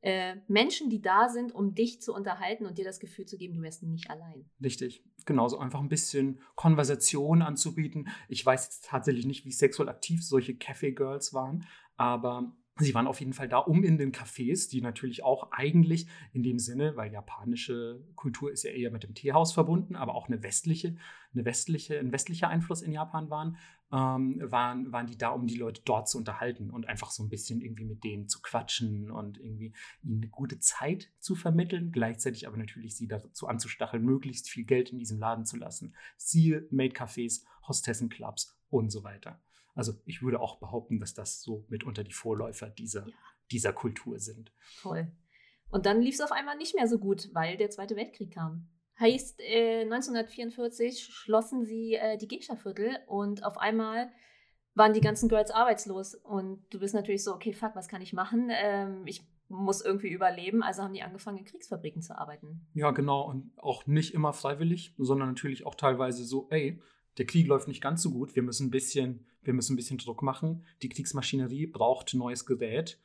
äh, 0.01 0.35
Menschen, 0.47 0.89
die 0.89 1.01
da 1.01 1.29
sind, 1.29 1.53
um 1.53 1.75
dich 1.75 2.01
zu 2.01 2.13
unterhalten 2.13 2.65
und 2.65 2.77
dir 2.77 2.85
das 2.85 2.99
Gefühl 2.99 3.25
zu 3.25 3.37
geben, 3.37 3.55
du 3.55 3.61
wärst 3.61 3.83
nicht 3.83 4.09
allein. 4.09 4.49
Richtig. 4.61 5.03
Genauso 5.27 5.59
einfach 5.59 5.81
ein 5.81 5.89
bisschen 5.89 6.39
Konversation 6.55 7.41
anzubieten. 7.41 8.07
Ich 8.29 8.45
weiß 8.45 8.63
jetzt 8.63 8.85
tatsächlich 8.85 9.25
nicht, 9.25 9.43
wie 9.43 9.51
sexuell 9.51 9.89
aktiv 9.89 10.25
solche 10.25 10.53
Café-Girls 10.53 11.33
waren, 11.33 11.65
aber 11.97 12.53
Sie 12.79 12.93
waren 12.93 13.07
auf 13.07 13.19
jeden 13.19 13.33
Fall 13.33 13.49
da, 13.49 13.57
um 13.57 13.83
in 13.83 13.97
den 13.97 14.11
Cafés, 14.11 14.69
die 14.69 14.81
natürlich 14.81 15.23
auch 15.23 15.51
eigentlich 15.51 16.05
in 16.31 16.43
dem 16.43 16.59
Sinne, 16.59 16.95
weil 16.95 17.11
japanische 17.11 18.03
Kultur 18.15 18.51
ist 18.51 18.63
ja 18.63 18.69
eher 18.69 18.91
mit 18.91 19.03
dem 19.03 19.15
Teehaus 19.15 19.51
verbunden, 19.51 19.95
aber 19.95 20.13
auch 20.13 20.27
eine 20.27 20.43
westliche, 20.43 20.95
eine 21.33 21.43
westliche, 21.43 21.97
ein 21.97 22.11
westlicher 22.11 22.49
Einfluss 22.49 22.83
in 22.83 22.91
Japan 22.91 23.31
waren, 23.31 23.57
ähm, 23.91 24.41
waren, 24.43 24.91
waren 24.91 25.07
die 25.07 25.17
da, 25.17 25.29
um 25.29 25.47
die 25.47 25.55
Leute 25.55 25.81
dort 25.85 26.09
zu 26.09 26.17
unterhalten 26.17 26.69
und 26.69 26.87
einfach 26.87 27.11
so 27.11 27.23
ein 27.23 27.29
bisschen 27.29 27.61
irgendwie 27.61 27.85
mit 27.85 28.03
denen 28.03 28.27
zu 28.27 28.41
quatschen 28.41 29.11
und 29.11 29.37
irgendwie 29.39 29.73
ihnen 30.03 30.21
eine 30.21 30.29
gute 30.29 30.59
Zeit 30.59 31.09
zu 31.19 31.35
vermitteln, 31.35 31.91
gleichzeitig 31.91 32.47
aber 32.47 32.57
natürlich 32.57 32.95
sie 32.95 33.07
dazu 33.07 33.47
anzustacheln, 33.47 34.03
möglichst 34.03 34.49
viel 34.49 34.65
Geld 34.65 34.89
in 34.89 34.99
diesem 34.99 35.19
Laden 35.19 35.45
zu 35.45 35.57
lassen. 35.57 35.95
Siehe 36.17 36.67
Maid-Cafés, 36.71 37.43
Hostessenclubs 37.67 38.57
und 38.69 38.89
so 38.89 39.03
weiter. 39.03 39.41
Also 39.73 39.93
ich 40.05 40.21
würde 40.21 40.39
auch 40.39 40.59
behaupten, 40.59 40.99
dass 40.99 41.13
das 41.13 41.41
so 41.41 41.65
mitunter 41.69 42.03
die 42.03 42.13
Vorläufer 42.13 42.69
dieser, 42.69 43.07
ja. 43.07 43.13
dieser 43.51 43.73
Kultur 43.73 44.19
sind. 44.19 44.51
Voll. 44.59 45.11
Und 45.69 45.85
dann 45.85 46.01
lief 46.01 46.15
es 46.15 46.21
auf 46.21 46.31
einmal 46.31 46.57
nicht 46.57 46.75
mehr 46.75 46.87
so 46.87 46.97
gut, 46.97 47.29
weil 47.33 47.57
der 47.57 47.69
Zweite 47.69 47.95
Weltkrieg 47.95 48.33
kam. 48.33 48.69
Heißt, 48.99 49.39
äh, 49.41 49.81
1944 49.81 51.03
schlossen 51.03 51.65
sie 51.65 51.95
äh, 51.95 52.17
die 52.17 52.27
Geisha-Viertel 52.27 52.97
und 53.07 53.43
auf 53.43 53.57
einmal 53.57 54.09
waren 54.73 54.93
die 54.93 55.01
ganzen 55.01 55.29
Girls 55.29 55.51
arbeitslos. 55.51 56.15
Und 56.15 56.63
du 56.71 56.79
bist 56.79 56.93
natürlich 56.93 57.23
so, 57.23 57.33
okay, 57.33 57.53
fuck, 57.53 57.75
was 57.75 57.87
kann 57.87 58.01
ich 58.01 58.13
machen? 58.13 58.49
Ähm, 58.51 59.03
ich 59.05 59.21
muss 59.49 59.81
irgendwie 59.81 60.09
überleben. 60.09 60.63
Also 60.63 60.83
haben 60.83 60.93
die 60.93 61.03
angefangen, 61.03 61.37
in 61.37 61.45
Kriegsfabriken 61.45 62.01
zu 62.01 62.17
arbeiten. 62.17 62.67
Ja, 62.73 62.91
genau. 62.91 63.27
Und 63.27 63.51
auch 63.57 63.85
nicht 63.87 64.13
immer 64.13 64.33
freiwillig, 64.33 64.93
sondern 64.97 65.29
natürlich 65.29 65.65
auch 65.65 65.75
teilweise 65.75 66.25
so, 66.25 66.47
ey, 66.49 66.79
der 67.17 67.25
Krieg 67.25 67.47
läuft 67.47 67.67
nicht 67.67 67.81
ganz 67.81 68.01
so 68.03 68.11
gut, 68.11 68.35
wir 68.35 68.43
müssen 68.43 68.67
ein 68.67 68.71
bisschen, 68.71 69.25
wir 69.41 69.53
müssen 69.53 69.73
ein 69.73 69.77
bisschen 69.77 69.97
Druck 69.97 70.21
machen. 70.21 70.65
Die 70.81 70.89
Kriegsmaschinerie 70.89 71.67
braucht 71.67 72.13
neues 72.13 72.45
Gerät. 72.45 72.99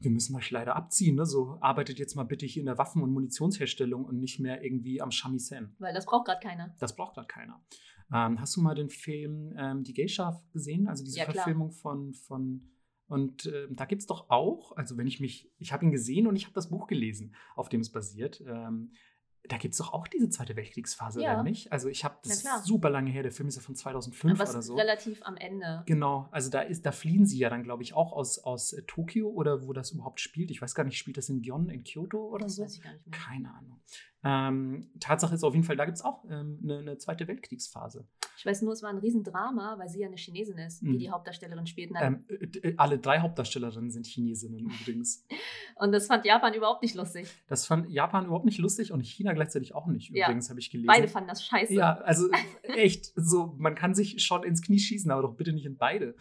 Wir 0.00 0.10
müssen 0.10 0.36
euch 0.36 0.50
leider 0.50 0.76
abziehen. 0.76 1.16
Ne? 1.16 1.26
So 1.26 1.58
arbeitet 1.60 1.98
jetzt 1.98 2.14
mal 2.14 2.24
bitte 2.24 2.46
hier 2.46 2.60
in 2.60 2.66
der 2.66 2.78
Waffen- 2.78 3.02
und 3.02 3.12
Munitionsherstellung 3.12 4.04
und 4.04 4.18
nicht 4.18 4.38
mehr 4.38 4.62
irgendwie 4.62 5.00
am 5.00 5.10
Shamisen. 5.10 5.74
Weil 5.78 5.94
das 5.94 6.06
braucht 6.06 6.26
gerade 6.26 6.40
keiner. 6.40 6.74
Das 6.78 6.94
braucht 6.94 7.14
gerade 7.14 7.26
keiner. 7.26 7.60
Ähm, 8.12 8.40
hast 8.40 8.56
du 8.56 8.60
mal 8.60 8.74
den 8.74 8.90
Film 8.90 9.54
ähm, 9.58 9.82
Die 9.82 9.94
Geisha 9.94 10.42
gesehen? 10.52 10.88
Also 10.88 11.04
diese 11.04 11.18
ja, 11.18 11.24
Verfilmung 11.24 11.72
von, 11.72 12.14
von 12.14 12.70
und 13.08 13.46
äh, 13.46 13.66
da 13.70 13.86
gibt 13.86 14.02
es 14.02 14.06
doch 14.06 14.28
auch, 14.28 14.76
also 14.76 14.96
wenn 14.98 15.06
ich 15.06 15.18
mich, 15.18 15.50
ich 15.58 15.72
habe 15.72 15.84
ihn 15.84 15.90
gesehen 15.90 16.26
und 16.26 16.36
ich 16.36 16.44
habe 16.44 16.54
das 16.54 16.68
Buch 16.68 16.86
gelesen, 16.86 17.34
auf 17.56 17.68
dem 17.68 17.80
es 17.80 17.90
basiert. 17.90 18.42
Ähm, 18.46 18.92
da 19.46 19.56
gibt 19.56 19.72
es 19.72 19.78
doch 19.78 19.92
auch 19.92 20.06
diese 20.08 20.28
Zweite 20.28 20.56
Weltkriegsphase, 20.56 21.22
ja. 21.22 21.34
oder 21.34 21.42
nicht? 21.42 21.72
Also 21.72 21.88
ich 21.88 22.04
habe 22.04 22.16
das 22.22 22.44
super 22.64 22.90
lange 22.90 23.10
her, 23.10 23.22
der 23.22 23.32
Film 23.32 23.48
ist 23.48 23.56
ja 23.56 23.62
von 23.62 23.74
2005 23.74 24.40
Aber 24.40 24.50
oder 24.50 24.62
so. 24.62 24.74
relativ 24.74 25.22
am 25.22 25.36
Ende. 25.36 25.82
Genau, 25.86 26.28
also 26.30 26.50
da 26.50 26.60
ist, 26.60 26.84
da 26.84 26.92
fliehen 26.92 27.26
sie 27.26 27.38
ja 27.38 27.48
dann, 27.48 27.62
glaube 27.62 27.82
ich, 27.82 27.94
auch 27.94 28.12
aus, 28.12 28.38
aus 28.38 28.72
äh, 28.72 28.82
Tokio 28.82 29.28
oder 29.28 29.66
wo 29.66 29.72
das 29.72 29.92
überhaupt 29.92 30.20
spielt. 30.20 30.50
Ich 30.50 30.60
weiß 30.60 30.74
gar 30.74 30.84
nicht, 30.84 30.98
spielt 30.98 31.16
das 31.16 31.28
in 31.28 31.40
Gion, 31.42 31.68
in 31.68 31.84
Kyoto 31.84 32.28
oder 32.28 32.44
das 32.44 32.56
so? 32.56 32.64
Weiß 32.64 32.74
ich 32.74 32.82
gar 32.82 32.92
nicht 32.92 33.06
mehr. 33.06 33.18
Keine 33.18 33.54
Ahnung. 33.54 33.80
Ähm, 34.24 34.90
Tatsache 34.98 35.34
ist 35.34 35.44
auf 35.44 35.54
jeden 35.54 35.64
Fall, 35.64 35.76
da 35.76 35.84
gibt 35.84 35.96
es 35.96 36.04
auch 36.04 36.24
ähm, 36.28 36.58
eine, 36.62 36.78
eine, 36.78 36.98
Zweite 36.98 37.28
Weltkriegsphase. 37.28 38.04
Ich 38.36 38.44
weiß 38.44 38.62
nur, 38.62 38.72
es 38.72 38.82
war 38.82 38.90
ein 38.90 38.98
Riesendrama, 38.98 39.78
weil 39.78 39.88
sie 39.88 40.00
ja 40.00 40.08
eine 40.08 40.16
Chinesin 40.16 40.58
ist, 40.58 40.82
die 40.82 40.88
mhm. 40.88 40.98
die 40.98 41.10
Hauptdarstellerin 41.10 41.66
spielt. 41.66 41.92
Ähm, 42.00 42.24
äh, 42.28 42.74
alle 42.76 42.98
drei 42.98 43.20
Hauptdarstellerinnen 43.20 43.90
sind 43.92 44.06
Chinesinnen 44.06 44.70
übrigens. 44.80 45.24
und 45.76 45.92
das 45.92 46.08
fand 46.08 46.24
Japan 46.24 46.52
überhaupt 46.52 46.82
nicht 46.82 46.96
lustig. 46.96 47.28
Das 47.46 47.64
fand 47.64 47.88
Japan 47.90 48.26
überhaupt 48.26 48.44
nicht 48.44 48.58
lustig 48.58 48.90
und 48.90 49.02
China 49.02 49.32
gleichzeitig 49.34 49.74
auch 49.74 49.86
nicht. 49.86 50.10
Übrigens 50.10 50.46
ja. 50.46 50.50
habe 50.50 50.60
ich 50.60 50.70
gelesen. 50.70 50.88
Beide 50.88 51.06
fanden 51.06 51.28
das 51.28 51.44
scheiße. 51.44 51.74
Ja, 51.74 51.98
also 51.98 52.28
echt, 52.62 53.12
so 53.14 53.54
man 53.56 53.76
kann 53.76 53.94
sich 53.94 54.24
schon 54.24 54.42
ins 54.42 54.62
Knie 54.62 54.80
schießen, 54.80 55.10
aber 55.12 55.22
doch 55.22 55.36
bitte 55.36 55.52
nicht 55.52 55.66
in 55.66 55.76
beide. 55.76 56.16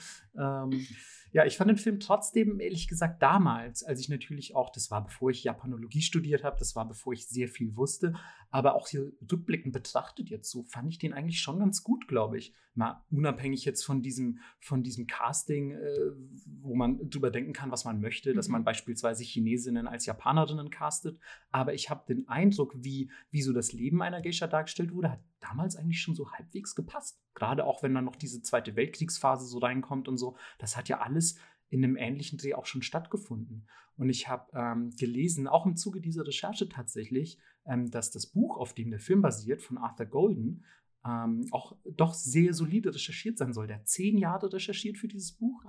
Ja, 1.38 1.46
ich 1.46 1.56
fand 1.56 1.70
den 1.70 1.78
Film 1.78 2.00
trotzdem, 2.00 2.60
ehrlich 2.60 2.88
gesagt, 2.88 3.22
damals, 3.22 3.84
als 3.84 4.00
ich 4.00 4.10
natürlich 4.10 4.56
auch, 4.56 4.72
das 4.72 4.90
war 4.90 5.04
bevor 5.04 5.30
ich 5.30 5.44
Japanologie 5.44 6.02
studiert 6.02 6.44
habe, 6.44 6.56
das 6.58 6.76
war 6.76 6.88
bevor 6.88 7.14
ich 7.14 7.28
sehr 7.28 7.48
viel 7.48 7.78
wusste, 7.78 8.16
aber 8.50 8.74
auch 8.74 8.88
hier 8.88 9.12
rückblickend 9.32 9.72
betrachtet 9.72 10.32
jetzt 10.32 10.50
so, 10.50 10.64
fand 10.64 10.90
ich 10.90 10.98
den 10.98 11.14
eigentlich 11.14 11.40
schon 11.40 11.60
ganz 11.60 11.84
gut, 11.84 12.08
glaube 12.08 12.40
ich. 12.40 12.56
Mal 12.74 13.04
unabhängig 13.12 13.66
jetzt 13.66 13.84
von 13.84 14.02
diesem, 14.02 14.40
von 14.60 14.82
diesem 14.82 15.06
Casting, 15.06 15.74
äh, 15.74 16.12
wo 16.60 16.74
man 16.74 17.08
drüber 17.08 17.30
denken 17.30 17.54
kann, 17.54 17.70
was 17.70 17.86
man 17.86 18.02
möchte, 18.02 18.32
mhm. 18.32 18.36
dass 18.36 18.48
man 18.48 18.62
mhm. 18.62 18.66
beispielsweise 18.66 19.24
Chinesinnen 19.24 19.88
als 19.88 20.08
Japanerinnen 20.08 20.72
castet. 20.72 21.20
Aber 21.52 21.76
ich 21.76 21.92
habe 21.92 22.12
den 22.12 22.28
Eindruck, 22.28 22.74
wie, 22.78 23.12
wie 23.30 23.44
so 23.44 23.54
das 23.54 23.74
Leben 23.74 24.02
einer 24.02 24.24
Geisha 24.24 24.48
dargestellt 24.48 24.92
wurde, 24.92 25.12
hat 25.12 25.20
damals 25.40 25.76
eigentlich 25.76 26.02
schon 26.02 26.16
so 26.16 26.32
halbwegs 26.32 26.76
gepasst. 26.76 27.20
Gerade 27.34 27.66
auch 27.66 27.84
wenn 27.84 27.94
dann 27.94 28.06
noch 28.06 28.16
diese 28.16 28.42
Zweite 28.42 28.76
Weltkriegsphase 28.76 29.46
so 29.46 29.60
reinkommt 29.60 30.08
und 30.08 30.18
so. 30.18 30.38
Das 30.60 30.78
hat 30.78 30.90
ja 30.90 31.00
alles 31.00 31.38
in 31.70 31.84
einem 31.84 31.98
ähnlichen 31.98 32.38
Dreh 32.38 32.54
auch 32.54 32.66
schon 32.66 32.82
stattgefunden. 32.82 33.68
Und 33.98 34.10
ich 34.10 34.28
habe 34.28 34.52
ähm, 34.54 34.96
gelesen, 34.96 35.48
auch 35.48 35.66
im 35.66 35.76
Zuge 35.76 36.02
dieser 36.02 36.26
Recherche 36.26 36.70
tatsächlich, 36.70 37.40
ähm, 37.66 37.90
dass 37.90 38.12
das 38.12 38.28
Buch, 38.28 38.58
auf 38.58 38.74
dem 38.74 38.90
der 38.90 39.00
Film 39.00 39.22
basiert, 39.22 39.62
von 39.62 39.78
Arthur 39.78 40.06
Golden, 40.06 40.66
ähm, 41.06 41.48
auch 41.52 41.76
doch 41.86 42.14
sehr 42.14 42.54
solide 42.54 42.94
recherchiert 42.94 43.38
sein 43.38 43.54
soll. 43.54 43.68
Der 43.68 43.78
hat 43.78 43.88
zehn 43.88 44.18
Jahre 44.18 44.52
recherchiert 44.52 44.98
für 44.98 45.08
dieses 45.08 45.34
Buch 45.34 45.64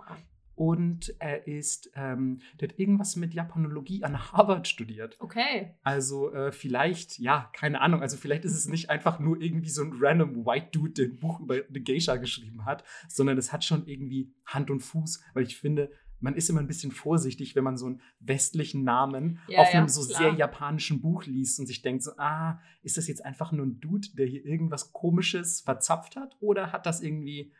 und 0.58 1.14
er 1.20 1.46
ist, 1.46 1.92
ähm, 1.94 2.40
der 2.60 2.68
hat 2.68 2.80
irgendwas 2.80 3.14
mit 3.14 3.32
Japanologie 3.32 4.02
an 4.02 4.32
Harvard 4.32 4.66
studiert. 4.66 5.16
Okay. 5.20 5.76
Also 5.84 6.32
äh, 6.32 6.50
vielleicht, 6.50 7.20
ja, 7.20 7.48
keine 7.52 7.80
Ahnung, 7.80 8.02
also 8.02 8.16
vielleicht 8.16 8.44
ist 8.44 8.56
es 8.56 8.66
nicht 8.66 8.90
einfach 8.90 9.20
nur 9.20 9.40
irgendwie 9.40 9.70
so 9.70 9.82
ein 9.82 9.92
random 9.96 10.44
White 10.44 10.70
Dude, 10.72 10.94
der 10.94 11.04
ein 11.06 11.16
Buch 11.16 11.38
über 11.38 11.54
eine 11.54 11.80
Geisha 11.80 12.16
geschrieben 12.16 12.64
hat, 12.64 12.82
sondern 13.06 13.38
es 13.38 13.52
hat 13.52 13.64
schon 13.64 13.86
irgendwie 13.86 14.34
Hand 14.46 14.68
und 14.68 14.80
Fuß, 14.80 15.22
weil 15.32 15.44
ich 15.44 15.56
finde, 15.56 15.92
man 16.18 16.34
ist 16.34 16.50
immer 16.50 16.58
ein 16.58 16.66
bisschen 16.66 16.90
vorsichtig, 16.90 17.54
wenn 17.54 17.62
man 17.62 17.76
so 17.76 17.86
einen 17.86 18.00
westlichen 18.18 18.82
Namen 18.82 19.38
ja, 19.46 19.60
auf 19.60 19.72
einem 19.72 19.86
ja, 19.86 19.88
so 19.92 20.04
klar. 20.08 20.18
sehr 20.18 20.34
japanischen 20.34 21.00
Buch 21.00 21.24
liest 21.24 21.60
und 21.60 21.66
sich 21.66 21.82
denkt 21.82 22.02
so, 22.02 22.10
ah, 22.18 22.60
ist 22.82 22.96
das 22.96 23.06
jetzt 23.06 23.24
einfach 23.24 23.52
nur 23.52 23.64
ein 23.64 23.78
Dude, 23.78 24.08
der 24.14 24.26
hier 24.26 24.44
irgendwas 24.44 24.92
Komisches 24.92 25.60
verzapft 25.60 26.16
hat 26.16 26.36
oder 26.40 26.72
hat 26.72 26.84
das 26.84 27.00
irgendwie 27.00 27.52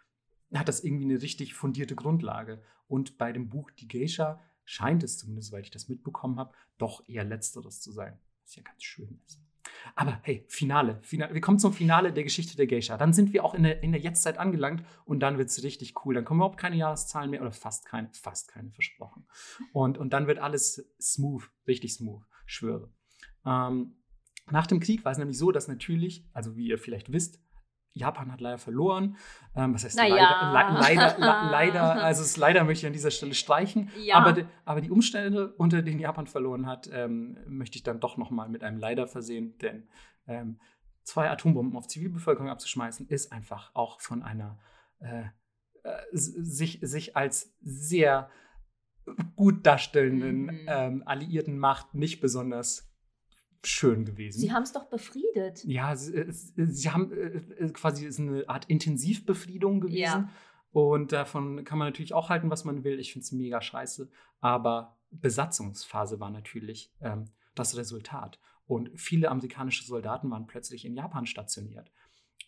hat 0.54 0.68
das 0.68 0.82
irgendwie 0.82 1.04
eine 1.04 1.20
richtig 1.20 1.54
fundierte 1.54 1.94
Grundlage. 1.94 2.62
Und 2.86 3.18
bei 3.18 3.32
dem 3.32 3.48
Buch 3.48 3.70
Die 3.70 3.88
Geisha 3.88 4.40
scheint 4.64 5.02
es 5.02 5.18
zumindest, 5.18 5.52
weil 5.52 5.62
ich 5.62 5.70
das 5.70 5.88
mitbekommen 5.88 6.38
habe, 6.38 6.54
doch 6.78 7.06
eher 7.08 7.24
letzteres 7.24 7.80
zu 7.80 7.92
sein. 7.92 8.18
Was 8.42 8.56
ja 8.56 8.62
ganz 8.62 8.82
schön 8.82 9.20
ist. 9.26 9.42
Aber 9.94 10.20
hey, 10.22 10.44
Finale, 10.48 10.98
Finale. 11.02 11.34
Wir 11.34 11.40
kommen 11.40 11.58
zum 11.58 11.72
Finale 11.72 12.12
der 12.12 12.24
Geschichte 12.24 12.56
der 12.56 12.66
Geisha. 12.66 12.96
Dann 12.96 13.12
sind 13.12 13.32
wir 13.32 13.44
auch 13.44 13.54
in 13.54 13.62
der, 13.62 13.82
in 13.82 13.92
der 13.92 14.00
Jetztzeit 14.00 14.38
angelangt 14.38 14.84
und 15.04 15.20
dann 15.20 15.38
wird 15.38 15.50
es 15.50 15.62
richtig 15.62 15.94
cool. 16.04 16.14
Dann 16.14 16.24
kommen 16.24 16.40
überhaupt 16.40 16.58
keine 16.58 16.76
Jahreszahlen 16.76 17.30
mehr 17.30 17.40
oder 17.40 17.52
fast 17.52 17.86
keine, 17.86 18.10
fast 18.12 18.48
keine 18.48 18.70
versprochen. 18.70 19.26
Und, 19.72 19.98
und 19.98 20.12
dann 20.12 20.26
wird 20.26 20.38
alles 20.38 20.90
smooth, 21.00 21.42
richtig 21.66 21.94
smooth, 21.94 22.22
schwöre. 22.46 22.90
Ähm, 23.44 23.96
nach 24.50 24.66
dem 24.66 24.80
Krieg 24.80 25.04
war 25.04 25.12
es 25.12 25.18
nämlich 25.18 25.38
so, 25.38 25.52
dass 25.52 25.68
natürlich, 25.68 26.26
also 26.32 26.56
wie 26.56 26.68
ihr 26.68 26.78
vielleicht 26.78 27.12
wisst, 27.12 27.40
Japan 27.92 28.32
hat 28.32 28.40
leider 28.40 28.58
verloren. 28.58 29.16
Ähm, 29.56 29.74
was 29.74 29.84
heißt 29.84 29.96
naja. 29.96 30.52
leider, 30.52 30.72
le 30.72 30.80
leider, 30.80 31.18
le 31.18 31.50
leider, 31.50 32.04
also 32.04 32.22
es 32.22 32.36
leider 32.36 32.64
möchte 32.64 32.84
ich 32.84 32.86
an 32.86 32.92
dieser 32.92 33.10
Stelle 33.10 33.34
streichen. 33.34 33.90
Ja. 33.98 34.16
Aber, 34.16 34.32
de, 34.32 34.44
aber 34.64 34.80
die 34.80 34.90
Umstände, 34.90 35.52
unter 35.56 35.82
denen 35.82 35.98
Japan 35.98 36.26
verloren 36.26 36.66
hat, 36.66 36.88
ähm, 36.92 37.38
möchte 37.46 37.76
ich 37.76 37.82
dann 37.82 38.00
doch 38.00 38.16
nochmal 38.16 38.48
mit 38.48 38.62
einem 38.62 38.78
Leider 38.78 39.06
versehen, 39.06 39.58
denn 39.58 39.88
ähm, 40.26 40.60
zwei 41.02 41.30
Atombomben 41.30 41.76
auf 41.76 41.88
Zivilbevölkerung 41.88 42.50
abzuschmeißen, 42.50 43.08
ist 43.08 43.32
einfach 43.32 43.70
auch 43.74 44.00
von 44.00 44.22
einer 44.22 44.58
äh, 45.00 45.24
äh, 45.82 45.90
sich, 46.12 46.78
sich 46.82 47.16
als 47.16 47.54
sehr 47.60 48.30
gut 49.36 49.66
darstellenden 49.66 50.42
mhm. 50.42 50.66
ähm, 50.66 51.02
alliierten 51.06 51.58
Macht 51.58 51.94
nicht 51.94 52.20
besonders 52.20 52.87
schön 53.64 54.04
gewesen. 54.04 54.40
Sie 54.40 54.52
haben 54.52 54.62
es 54.62 54.72
doch 54.72 54.88
befriedet. 54.88 55.64
Ja, 55.64 55.96
sie, 55.96 56.24
sie 56.30 56.90
haben 56.90 57.12
äh, 57.12 57.64
äh, 57.64 57.70
quasi 57.70 58.06
ist 58.06 58.20
eine 58.20 58.48
Art 58.48 58.66
Intensivbefriedung 58.66 59.80
gewesen. 59.80 59.98
Ja. 59.98 60.30
Und 60.70 61.12
davon 61.12 61.64
kann 61.64 61.78
man 61.78 61.88
natürlich 61.88 62.14
auch 62.14 62.28
halten, 62.28 62.50
was 62.50 62.64
man 62.64 62.84
will. 62.84 63.00
Ich 63.00 63.12
finde 63.12 63.24
es 63.24 63.32
mega 63.32 63.60
scheiße. 63.60 64.10
Aber 64.40 64.98
Besatzungsphase 65.10 66.20
war 66.20 66.30
natürlich 66.30 66.92
ähm, 67.00 67.30
das 67.54 67.76
Resultat. 67.76 68.38
Und 68.66 68.90
viele 68.94 69.30
amerikanische 69.30 69.84
Soldaten 69.84 70.30
waren 70.30 70.46
plötzlich 70.46 70.84
in 70.84 70.94
Japan 70.94 71.26
stationiert. 71.26 71.90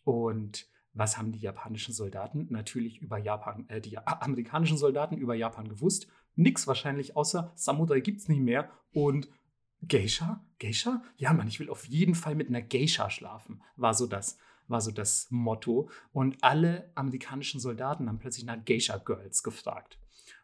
Und 0.04 0.68
was 0.92 1.16
haben 1.16 1.32
die 1.32 1.38
japanischen 1.38 1.94
Soldaten 1.94 2.48
natürlich 2.50 3.00
über 3.00 3.18
Japan, 3.18 3.68
äh, 3.68 3.80
die 3.80 3.98
amerikanischen 3.98 4.76
Soldaten 4.76 5.16
über 5.16 5.34
Japan 5.34 5.68
gewusst? 5.68 6.08
Nix 6.36 6.66
wahrscheinlich, 6.66 7.16
außer 7.16 7.52
Samurai 7.54 8.00
gibt's 8.00 8.28
nicht 8.28 8.40
mehr 8.40 8.70
und 8.92 9.28
Geisha? 9.86 10.44
Geisha? 10.58 11.02
Ja, 11.16 11.32
Mann, 11.32 11.48
ich 11.48 11.60
will 11.60 11.70
auf 11.70 11.86
jeden 11.86 12.14
Fall 12.14 12.34
mit 12.34 12.48
einer 12.48 12.62
Geisha 12.62 13.10
schlafen, 13.10 13.62
war 13.76 13.94
so 13.94 14.06
das, 14.06 14.38
war 14.68 14.80
so 14.80 14.90
das 14.90 15.26
Motto. 15.30 15.90
Und 16.12 16.42
alle 16.42 16.90
amerikanischen 16.94 17.60
Soldaten 17.60 18.08
haben 18.08 18.18
plötzlich 18.18 18.44
nach 18.44 18.64
Geisha 18.64 18.98
Girls 18.98 19.42
gefragt. 19.42 19.98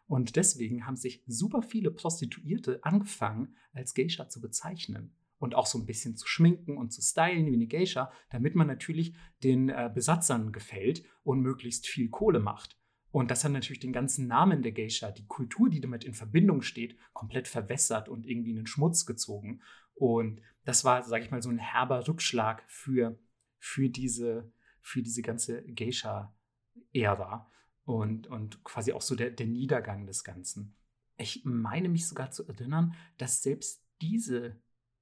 Und 0.07 0.35
deswegen 0.35 0.85
haben 0.85 0.95
sich 0.95 1.23
super 1.27 1.61
viele 1.61 1.91
Prostituierte 1.91 2.79
angefangen, 2.83 3.55
als 3.73 3.93
Geisha 3.93 4.29
zu 4.29 4.41
bezeichnen 4.41 5.13
und 5.39 5.53
auch 5.53 5.65
so 5.65 5.77
ein 5.77 5.85
bisschen 5.85 6.15
zu 6.15 6.27
schminken 6.27 6.77
und 6.77 6.91
zu 6.91 7.01
stylen 7.01 7.45
wie 7.47 7.55
eine 7.55 7.67
Geisha, 7.67 8.11
damit 8.29 8.55
man 8.55 8.67
natürlich 8.67 9.13
den 9.43 9.69
äh, 9.69 9.91
Besatzern 9.93 10.51
gefällt 10.51 11.03
und 11.23 11.41
möglichst 11.41 11.87
viel 11.87 12.09
Kohle 12.09 12.39
macht. 12.39 12.77
Und 13.11 13.31
das 13.31 13.43
hat 13.43 13.51
natürlich 13.51 13.79
den 13.79 13.93
ganzen 13.93 14.27
Namen 14.27 14.61
der 14.61 14.73
Geisha, 14.73 15.11
die 15.11 15.25
Kultur, 15.27 15.69
die 15.69 15.81
damit 15.81 16.03
in 16.03 16.13
Verbindung 16.13 16.61
steht, 16.61 16.97
komplett 17.13 17.47
verwässert 17.47 18.09
und 18.09 18.25
irgendwie 18.25 18.51
in 18.51 18.57
den 18.57 18.67
Schmutz 18.67 19.05
gezogen. 19.05 19.61
Und 19.95 20.41
das 20.65 20.83
war, 20.83 21.03
sage 21.03 21.23
ich 21.23 21.31
mal, 21.31 21.41
so 21.41 21.49
ein 21.49 21.57
herber 21.57 22.07
Rückschlag 22.07 22.63
für, 22.67 23.17
für, 23.59 23.89
diese, 23.89 24.51
für 24.81 25.01
diese 25.01 25.21
ganze 25.21 25.63
Geisha-Ära 25.63 27.49
und, 27.85 28.27
und 28.27 28.63
quasi 28.63 28.91
auch 28.91 29.01
so 29.01 29.15
der, 29.15 29.31
der 29.31 29.47
Niedergang 29.47 30.05
des 30.05 30.23
Ganzen. 30.23 30.75
Ich 31.17 31.43
meine 31.45 31.89
mich 31.89 32.07
sogar 32.07 32.31
zu 32.31 32.45
erinnern, 32.47 32.93
dass 33.17 33.41
selbst 33.41 33.83
diese 34.01 34.57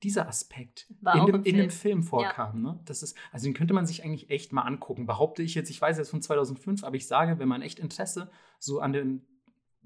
dieser 0.06 0.28
Aspekt 0.28 0.86
War 1.02 1.16
in 1.16 1.26
dem, 1.26 1.44
in 1.44 1.58
dem 1.58 1.70
Film. 1.72 2.04
Vorkam. 2.04 2.62
Ne? 2.62 2.80
Das 2.86 3.02
ist, 3.02 3.18
also 3.32 3.46
den 3.46 3.56
könnte 3.56 3.74
man 3.74 3.88
sich 3.88 4.04
eigentlich 4.04 4.30
echt 4.30 4.54
mal 4.54 4.62
angucken. 4.62 5.08
Behaupte 5.08 5.42
ich 5.42 5.56
jetzt, 5.56 5.72
ich 5.72 5.82
weiß 5.82 5.98
jetzt 5.98 6.12
von 6.12 6.22
2005, 6.22 6.84
aber 6.84 6.96
ich 6.96 7.08
sage, 7.08 7.40
wenn 7.40 7.48
man 7.48 7.64
echt 7.64 7.80
Interesse 7.80 8.30
so 8.60 8.80
an 8.80 8.94
dem 8.94 9.26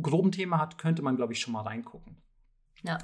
groben 0.01 0.33
Thema 0.33 0.59
hat, 0.59 0.77
könnte 0.77 1.01
man, 1.01 1.15
glaube 1.15 1.31
ich, 1.31 1.39
schon 1.39 1.53
mal 1.53 1.61
reingucken. 1.61 2.21
Ja. 2.83 2.97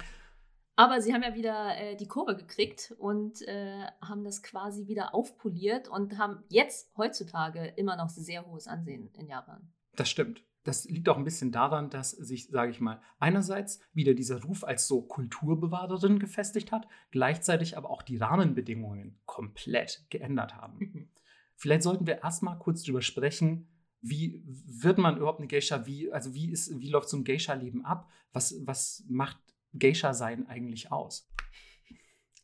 Aber 0.76 1.00
sie 1.00 1.14
haben 1.14 1.22
ja 1.22 1.34
wieder 1.34 1.74
äh, 1.78 1.96
die 1.96 2.06
Kurve 2.06 2.36
gekriegt 2.36 2.94
und 2.98 3.40
äh, 3.48 3.86
haben 4.02 4.24
das 4.24 4.42
quasi 4.42 4.86
wieder 4.86 5.14
aufpoliert 5.14 5.88
und 5.88 6.18
haben 6.18 6.44
jetzt 6.50 6.94
heutzutage 6.98 7.64
immer 7.76 7.96
noch 7.96 8.10
sehr 8.10 8.46
hohes 8.46 8.66
Ansehen 8.66 9.10
in 9.14 9.26
Japan. 9.26 9.72
Das 9.94 10.10
stimmt. 10.10 10.44
Das 10.66 10.84
liegt 10.84 11.08
auch 11.08 11.16
ein 11.16 11.22
bisschen 11.22 11.52
daran, 11.52 11.90
dass 11.90 12.10
sich, 12.10 12.48
sage 12.48 12.72
ich 12.72 12.80
mal, 12.80 13.00
einerseits 13.20 13.78
wieder 13.92 14.14
dieser 14.14 14.42
Ruf 14.42 14.64
als 14.64 14.88
so 14.88 15.00
Kulturbewahrerin 15.00 16.18
gefestigt 16.18 16.72
hat, 16.72 16.88
gleichzeitig 17.12 17.76
aber 17.76 17.88
auch 17.88 18.02
die 18.02 18.16
Rahmenbedingungen 18.16 19.16
komplett 19.26 20.04
geändert 20.10 20.56
haben. 20.56 21.08
Vielleicht 21.54 21.84
sollten 21.84 22.08
wir 22.08 22.22
erstmal 22.24 22.58
kurz 22.58 22.82
drüber 22.82 23.00
sprechen, 23.00 23.68
wie 24.02 24.42
wird 24.44 24.98
man 24.98 25.16
überhaupt 25.16 25.38
eine 25.38 25.46
Geisha, 25.46 25.86
wie, 25.86 26.12
also 26.12 26.34
wie, 26.34 26.50
ist, 26.50 26.80
wie 26.80 26.90
läuft 26.90 27.08
so 27.10 27.16
ein 27.16 27.24
Geisha-Leben 27.24 27.84
ab? 27.84 28.10
Was, 28.32 28.54
was 28.66 29.04
macht 29.08 29.38
Geisha-Sein 29.72 30.48
eigentlich 30.48 30.90
aus? 30.90 31.30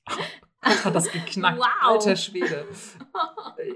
hat 0.62 0.94
das 0.94 1.10
geknackt. 1.10 1.58
Wow. 1.58 1.66
Alter 1.82 2.16
Schwede. 2.16 2.66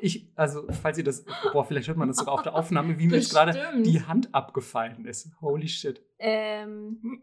Ich, 0.00 0.30
also, 0.36 0.66
falls 0.82 0.98
ihr 0.98 1.04
das, 1.04 1.24
boah, 1.52 1.64
vielleicht 1.64 1.88
hört 1.88 1.96
man 1.96 2.08
das 2.08 2.18
sogar 2.18 2.34
auf 2.34 2.42
der 2.42 2.54
Aufnahme, 2.54 2.98
wie 2.98 3.06
mir 3.06 3.16
jetzt 3.16 3.32
gerade 3.32 3.82
die 3.82 4.02
Hand 4.02 4.34
abgefallen 4.34 5.04
ist. 5.04 5.30
Holy 5.40 5.68
shit. 5.68 6.02
Ähm, 6.18 7.22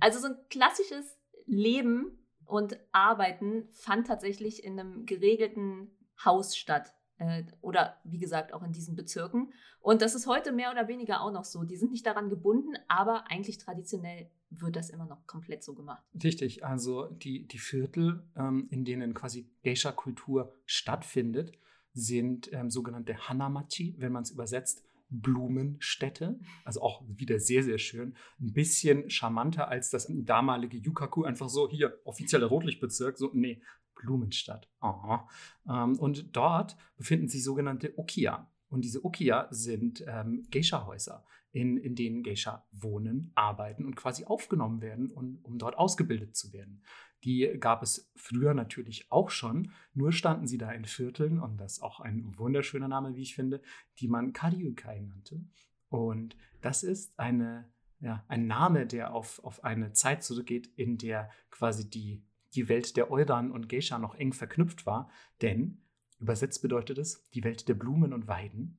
also 0.00 0.18
so 0.18 0.28
ein 0.28 0.36
klassisches 0.50 1.18
Leben 1.46 2.18
und 2.44 2.78
Arbeiten 2.92 3.68
fand 3.72 4.06
tatsächlich 4.06 4.64
in 4.64 4.78
einem 4.78 5.06
geregelten 5.06 5.90
Haus 6.24 6.56
statt. 6.56 6.94
Äh, 7.18 7.44
oder 7.60 7.96
wie 8.04 8.18
gesagt 8.18 8.52
auch 8.52 8.62
in 8.62 8.72
diesen 8.72 8.94
Bezirken. 8.94 9.52
Und 9.80 10.02
das 10.02 10.14
ist 10.14 10.26
heute 10.26 10.52
mehr 10.52 10.70
oder 10.70 10.88
weniger 10.88 11.22
auch 11.22 11.32
noch 11.32 11.44
so. 11.44 11.64
Die 11.64 11.76
sind 11.76 11.92
nicht 11.92 12.06
daran 12.06 12.28
gebunden, 12.28 12.74
aber 12.88 13.30
eigentlich 13.30 13.58
traditionell 13.58 14.30
wird 14.50 14.76
das 14.76 14.90
immer 14.90 15.06
noch 15.06 15.26
komplett 15.26 15.64
so 15.64 15.74
gemacht. 15.74 16.02
Richtig, 16.22 16.64
also 16.64 17.06
die, 17.06 17.46
die 17.46 17.58
Viertel, 17.58 18.22
ähm, 18.36 18.68
in 18.70 18.84
denen 18.84 19.14
quasi 19.14 19.48
Geisha-Kultur 19.64 20.54
stattfindet, 20.66 21.52
sind 21.92 22.52
ähm, 22.52 22.70
sogenannte 22.70 23.16
Hanamachi, 23.28 23.94
wenn 23.98 24.12
man 24.12 24.22
es 24.22 24.30
übersetzt, 24.30 24.84
Blumenstädte. 25.08 26.38
Also 26.64 26.82
auch 26.82 27.02
wieder 27.06 27.38
sehr, 27.38 27.62
sehr 27.62 27.78
schön. 27.78 28.16
Ein 28.40 28.52
bisschen 28.52 29.08
charmanter 29.08 29.68
als 29.68 29.90
das 29.90 30.06
damalige 30.10 30.76
Yukaku, 30.76 31.24
einfach 31.24 31.48
so 31.48 31.68
hier, 31.68 31.98
offizieller 32.04 32.46
Rotlichtbezirk, 32.46 33.16
so, 33.16 33.30
nee, 33.32 33.62
Blumenstadt. 33.96 34.70
Aha. 34.80 35.28
Ähm, 35.68 35.98
und 35.98 36.36
dort 36.36 36.76
befinden 36.96 37.28
sich 37.28 37.42
sogenannte 37.42 37.98
Okia. 37.98 38.50
Und 38.68 38.84
diese 38.84 39.04
Okia 39.04 39.48
sind 39.50 40.04
ähm, 40.06 40.46
Geisha-Häuser, 40.50 41.24
in, 41.52 41.76
in 41.76 41.94
denen 41.94 42.22
Geisha 42.22 42.66
wohnen, 42.72 43.32
arbeiten 43.34 43.84
und 43.84 43.94
quasi 43.94 44.24
aufgenommen 44.24 44.80
werden, 44.80 45.10
und, 45.10 45.42
um 45.44 45.58
dort 45.58 45.78
ausgebildet 45.78 46.36
zu 46.36 46.52
werden. 46.52 46.82
Die 47.24 47.56
gab 47.58 47.82
es 47.82 48.10
früher 48.14 48.54
natürlich 48.54 49.10
auch 49.10 49.30
schon, 49.30 49.72
nur 49.94 50.12
standen 50.12 50.46
sie 50.46 50.58
da 50.58 50.70
in 50.72 50.84
Vierteln, 50.84 51.40
und 51.40 51.58
das 51.58 51.74
ist 51.74 51.82
auch 51.82 52.00
ein 52.00 52.36
wunderschöner 52.38 52.88
Name, 52.88 53.14
wie 53.16 53.22
ich 53.22 53.34
finde, 53.34 53.62
die 53.98 54.08
man 54.08 54.32
Kariukai 54.32 55.00
nannte. 55.00 55.44
Und 55.88 56.36
das 56.60 56.82
ist 56.82 57.18
eine, 57.18 57.70
ja, 58.00 58.24
ein 58.28 58.46
Name, 58.46 58.86
der 58.86 59.14
auf, 59.14 59.42
auf 59.44 59.64
eine 59.64 59.92
Zeit 59.92 60.24
zurückgeht, 60.24 60.66
in 60.76 60.98
der 60.98 61.30
quasi 61.50 61.88
die, 61.88 62.22
die 62.56 62.68
Welt 62.68 62.96
der 62.96 63.10
Euran 63.10 63.52
und 63.52 63.68
Geisha 63.68 63.98
noch 63.98 64.14
eng 64.14 64.32
verknüpft 64.32 64.86
war, 64.86 65.10
denn 65.42 65.82
übersetzt 66.18 66.62
bedeutet 66.62 66.98
es 66.98 67.28
die 67.30 67.44
Welt 67.44 67.68
der 67.68 67.74
Blumen 67.74 68.12
und 68.12 68.26
Weiden. 68.26 68.78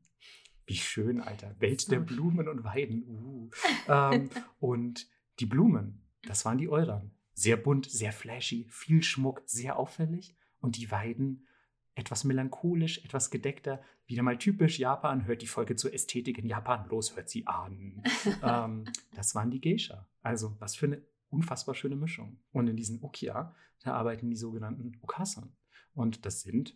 Wie 0.65 0.75
schön, 0.75 1.21
Alter. 1.21 1.55
Welt 1.59 1.89
der. 1.91 1.99
Blumen 1.99 2.49
und 2.49 2.63
Weiden. 2.63 3.03
Uh. 3.07 3.49
ähm, 3.87 4.29
und 4.59 5.07
die 5.39 5.45
Blumen, 5.45 6.01
das 6.23 6.43
waren 6.43 6.57
die 6.57 6.67
Euran. 6.67 7.11
Sehr 7.33 7.55
bunt, 7.55 7.89
sehr 7.89 8.11
flashy, 8.11 8.67
viel 8.69 9.01
Schmuck, 9.03 9.43
sehr 9.45 9.77
auffällig. 9.77 10.35
Und 10.59 10.75
die 10.75 10.91
Weiden, 10.91 11.47
etwas 11.95 12.23
melancholisch, 12.23 13.03
etwas 13.05 13.31
gedeckter. 13.31 13.81
Wieder 14.07 14.23
mal 14.23 14.37
typisch 14.37 14.79
Japan. 14.79 15.25
Hört 15.25 15.41
die 15.41 15.47
Folge 15.47 15.75
zur 15.75 15.93
Ästhetik 15.93 16.37
in 16.37 16.47
Japan. 16.47 16.87
Los, 16.89 17.15
hört 17.15 17.29
sie 17.29 17.47
an. 17.47 18.03
ähm, 18.43 18.85
das 19.15 19.35
waren 19.35 19.51
die 19.51 19.61
Geisha. 19.61 20.07
Also, 20.21 20.55
was 20.59 20.75
für 20.75 20.87
eine 20.87 21.01
unfassbar 21.29 21.75
schöne 21.75 21.95
Mischung. 21.95 22.39
Und 22.51 22.67
in 22.67 22.75
diesen 22.75 23.01
Okia, 23.01 23.55
da 23.83 23.93
arbeiten 23.93 24.29
die 24.29 24.35
sogenannten 24.35 24.97
Okasan. 25.01 25.55
Und 25.93 26.25
das 26.25 26.41
sind 26.41 26.75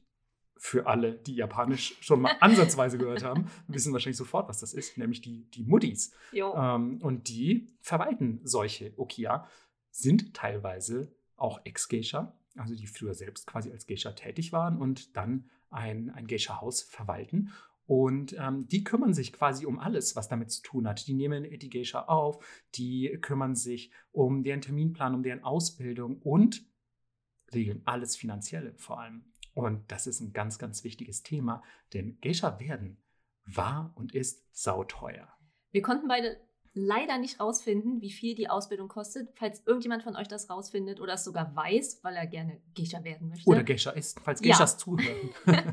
für 0.58 0.86
alle, 0.86 1.14
die 1.14 1.36
Japanisch 1.36 1.98
schon 2.02 2.22
mal 2.22 2.36
ansatzweise 2.40 2.98
gehört 2.98 3.24
haben, 3.24 3.50
wissen 3.68 3.94
wahrscheinlich 3.94 4.18
sofort, 4.18 4.48
was 4.48 4.60
das 4.60 4.74
ist, 4.74 4.98
nämlich 4.98 5.22
die, 5.22 5.50
die. 5.50 5.68
Jo. 6.32 6.54
Ähm, 6.56 7.00
und 7.02 7.30
die 7.30 7.74
verwalten 7.82 8.42
solche 8.44 8.94
Okia, 8.98 9.48
sind 9.90 10.34
teilweise 10.34 11.14
auch 11.36 11.66
Ex-Geisha, 11.66 12.38
also 12.56 12.76
die 12.76 12.88
früher 12.88 13.14
selbst 13.14 13.48
quasi 13.48 13.72
als 13.72 13.88
Geisha 13.88 14.12
tätig 14.12 14.52
waren 14.52 14.78
und 14.78 15.16
dann 15.18 15.50
ein, 15.70 16.10
ein 16.12 16.28
Geisha-Haus 16.28 16.84
verwalten. 16.84 17.52
Und 17.92 18.38
ähm, 18.40 18.70
die 18.70 18.86
kümmern 18.86 19.14
sich 19.14 19.34
quasi 19.34 19.66
um 19.66 19.78
alles, 19.78 20.16
was 20.16 20.30
damit 20.30 20.50
zu 20.50 20.62
tun 20.62 20.88
hat. 20.88 21.06
Die 21.08 21.14
nehmen 21.14 21.44
die 21.44 21.70
Geisha 21.70 22.06
auf, 22.06 22.42
die 22.74 23.18
kümmern 23.20 23.54
sich 23.54 23.92
um 24.14 24.44
deren 24.44 24.62
Terminplan, 24.62 25.14
um 25.14 25.24
deren 25.24 25.44
Ausbildung 25.44 26.22
und 26.22 26.66
regeln 27.54 27.82
alles 27.84 28.16
Finanzielle 28.16 28.76
vor 28.78 29.02
allem. 29.02 29.26
Und 29.54 29.92
das 29.92 30.08
ist 30.08 30.22
ein 30.22 30.32
ganz, 30.32 30.58
ganz 30.58 30.86
wichtiges 30.86 31.22
Thema, 31.22 31.64
denn 31.92 32.18
Geisha 32.22 32.62
werden 32.62 32.96
war 33.44 33.92
und 33.96 34.16
ist 34.16 34.48
sauteuer. 34.54 35.28
Wir 35.72 35.82
konnten 35.82 36.08
beide 36.08 36.40
leider 36.74 37.18
nicht 37.18 37.40
rausfinden, 37.40 38.02
wie 38.02 38.12
viel 38.12 38.36
die 38.36 38.50
Ausbildung 38.50 38.88
kostet. 38.88 39.30
Falls 39.36 39.62
irgendjemand 39.66 40.04
von 40.04 40.16
euch 40.16 40.28
das 40.28 40.50
rausfindet 40.50 41.02
oder 41.02 41.14
es 41.14 41.24
sogar 41.24 41.56
weiß, 41.56 42.00
weil 42.04 42.16
er 42.16 42.28
gerne 42.28 42.62
Geisha 42.76 43.04
werden 43.04 43.30
möchte, 43.30 43.50
Oder 43.50 43.64
Geisha 43.64 43.92
ist, 43.92 44.20
falls 44.22 44.42
Ja. 44.42 44.52
Geishas 44.52 44.78
zuhören. 44.78 45.30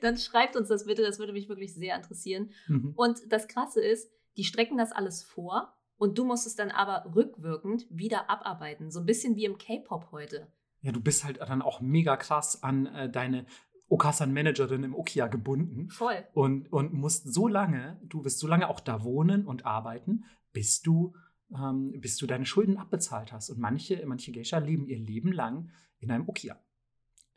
dann 0.00 0.16
schreibt 0.18 0.56
uns 0.56 0.68
das 0.68 0.84
bitte. 0.86 1.02
Das 1.02 1.18
würde 1.18 1.32
mich 1.32 1.48
wirklich 1.48 1.74
sehr 1.74 1.96
interessieren. 1.96 2.50
Mhm. 2.68 2.92
Und 2.96 3.20
das 3.30 3.48
Krasse 3.48 3.82
ist, 3.82 4.10
die 4.36 4.44
strecken 4.44 4.76
das 4.76 4.92
alles 4.92 5.22
vor 5.22 5.72
und 5.96 6.18
du 6.18 6.24
musst 6.24 6.46
es 6.46 6.54
dann 6.54 6.70
aber 6.70 7.14
rückwirkend 7.14 7.86
wieder 7.90 8.28
abarbeiten. 8.28 8.90
So 8.90 9.00
ein 9.00 9.06
bisschen 9.06 9.36
wie 9.36 9.46
im 9.46 9.56
K-Pop 9.56 10.12
heute. 10.12 10.48
Ja, 10.82 10.92
du 10.92 11.00
bist 11.00 11.24
halt 11.24 11.40
dann 11.40 11.62
auch 11.62 11.80
mega 11.80 12.16
krass 12.16 12.62
an 12.62 12.86
äh, 12.86 13.10
deine 13.10 13.46
Okasan-Managerin 13.88 14.82
im 14.82 14.94
Okia 14.94 15.28
gebunden 15.28 15.90
Voll. 15.90 16.24
und, 16.32 16.72
und 16.72 16.92
musst 16.92 17.32
so 17.32 17.46
lange, 17.46 18.00
du 18.04 18.24
wirst 18.24 18.38
so 18.38 18.46
lange 18.46 18.68
auch 18.68 18.80
da 18.80 19.04
wohnen 19.04 19.46
und 19.46 19.64
arbeiten, 19.64 20.24
bis 20.52 20.82
du, 20.82 21.14
ähm, 21.54 22.00
bis 22.00 22.16
du 22.16 22.26
deine 22.26 22.46
Schulden 22.46 22.78
abbezahlt 22.78 23.32
hast. 23.32 23.50
Und 23.50 23.58
manche, 23.58 24.04
manche 24.06 24.32
Geisha 24.32 24.58
leben 24.58 24.86
ihr 24.86 24.98
Leben 24.98 25.32
lang 25.32 25.70
in 26.00 26.10
einem 26.10 26.28
Okia. 26.28 26.58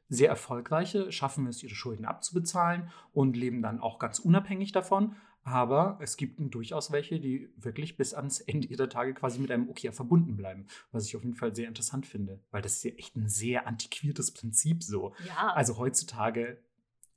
Sehr 0.08 0.30
erfolgreiche 0.30 1.12
schaffen 1.12 1.45
es, 1.45 1.62
ihre 1.62 1.76
Schulden 1.76 2.06
abzubezahlen 2.06 2.89
und 3.14 3.38
leben 3.38 3.62
dann 3.62 3.80
auch 3.80 4.00
ganz 4.00 4.18
unabhängig 4.18 4.72
davon. 4.72 5.16
Aber 5.44 5.98
es 6.02 6.18
gibt 6.18 6.40
durchaus 6.54 6.92
welche, 6.92 7.20
die 7.20 7.50
wirklich 7.58 7.98
bis 7.98 8.14
ans 8.14 8.40
Ende 8.48 8.68
ihrer 8.68 8.90
Tage 8.90 9.14
quasi 9.14 9.40
mit 9.40 9.52
einem 9.52 9.70
Okia 9.70 9.92
verbunden 9.92 10.36
bleiben. 10.36 10.68
Was 10.92 11.06
ich 11.06 11.16
auf 11.16 11.24
jeden 11.24 11.36
Fall 11.36 11.56
sehr 11.56 11.68
interessant 11.68 12.06
finde, 12.06 12.40
weil 12.52 12.62
das 12.62 12.78
ist 12.78 12.84
ja 12.84 12.92
echt 12.92 13.16
ein 13.16 13.30
sehr 13.30 13.68
antiquiertes 13.68 14.34
Prinzip 14.34 14.84
so. 14.84 15.14
Ja. 15.26 15.54
Also 15.54 15.78
heutzutage 15.78 16.60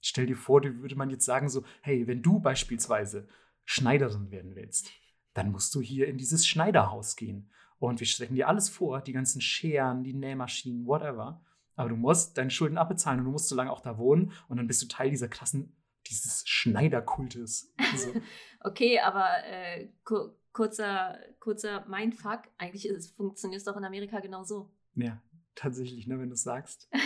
Stell 0.05 0.27
dir 0.27 0.37
vor, 0.37 0.61
da 0.61 0.68
würde 0.75 0.97
man 0.97 1.11
jetzt 1.11 1.25
sagen 1.25 1.49
so, 1.49 1.62
hey, 1.81 2.09
wenn 2.09 2.23
du 2.23 2.41
beispielsweise 2.41 3.29
Schneiderin 3.64 4.33
werden 4.33 4.57
willst, 4.57 4.91
dann 5.33 5.53
musst 5.53 5.75
du 5.77 5.81
hier 5.81 6.09
in 6.09 6.18
dieses 6.18 6.45
Schneiderhaus 6.45 7.14
gehen. 7.14 7.49
Und 7.79 8.01
wir 8.01 8.07
strecken 8.07 8.35
dir 8.35 8.49
alles 8.49 8.68
vor, 8.68 9.01
die 9.01 9.12
ganzen 9.12 9.41
Scheren, 9.41 10.03
die 10.03 10.12
Nähmaschinen, 10.12 10.87
whatever. 10.87 11.41
Aber 11.77 11.89
du 11.89 11.97
musst 11.97 12.37
deine 12.37 12.51
Schulden 12.51 12.79
abbezahlen 12.79 13.20
und 13.20 13.27
du 13.27 13.31
musst 13.31 13.49
so 13.49 13.55
lange 13.55 13.70
auch 13.70 13.81
da 13.81 13.97
wohnen 13.97 14.33
und 14.49 14.57
dann 14.57 14.66
bist 14.66 14.83
du 14.83 14.89
Teil 14.89 15.11
dieser 15.11 15.29
krassen, 15.29 15.73
dieses 16.13 16.43
Schneiderkultes. 16.47 17.73
Also, 17.93 18.13
Okay, 18.61 19.01
aber 19.01 19.29
äh, 19.45 19.89
ku 20.05 20.31
kurzer, 20.53 21.19
kurzer 21.41 21.85
Mindfuck. 21.89 22.43
Eigentlich 22.59 22.89
funktioniert 23.17 23.59
es 23.59 23.65
doch 23.65 23.77
in 23.77 23.85
Amerika 23.85 24.21
genauso. 24.21 24.71
ja, 24.95 25.21
tatsächlich, 25.55 26.07
ne, 26.07 26.19
wenn 26.19 26.29
du 26.29 26.35
es 26.35 26.43
sagst. 26.43 26.89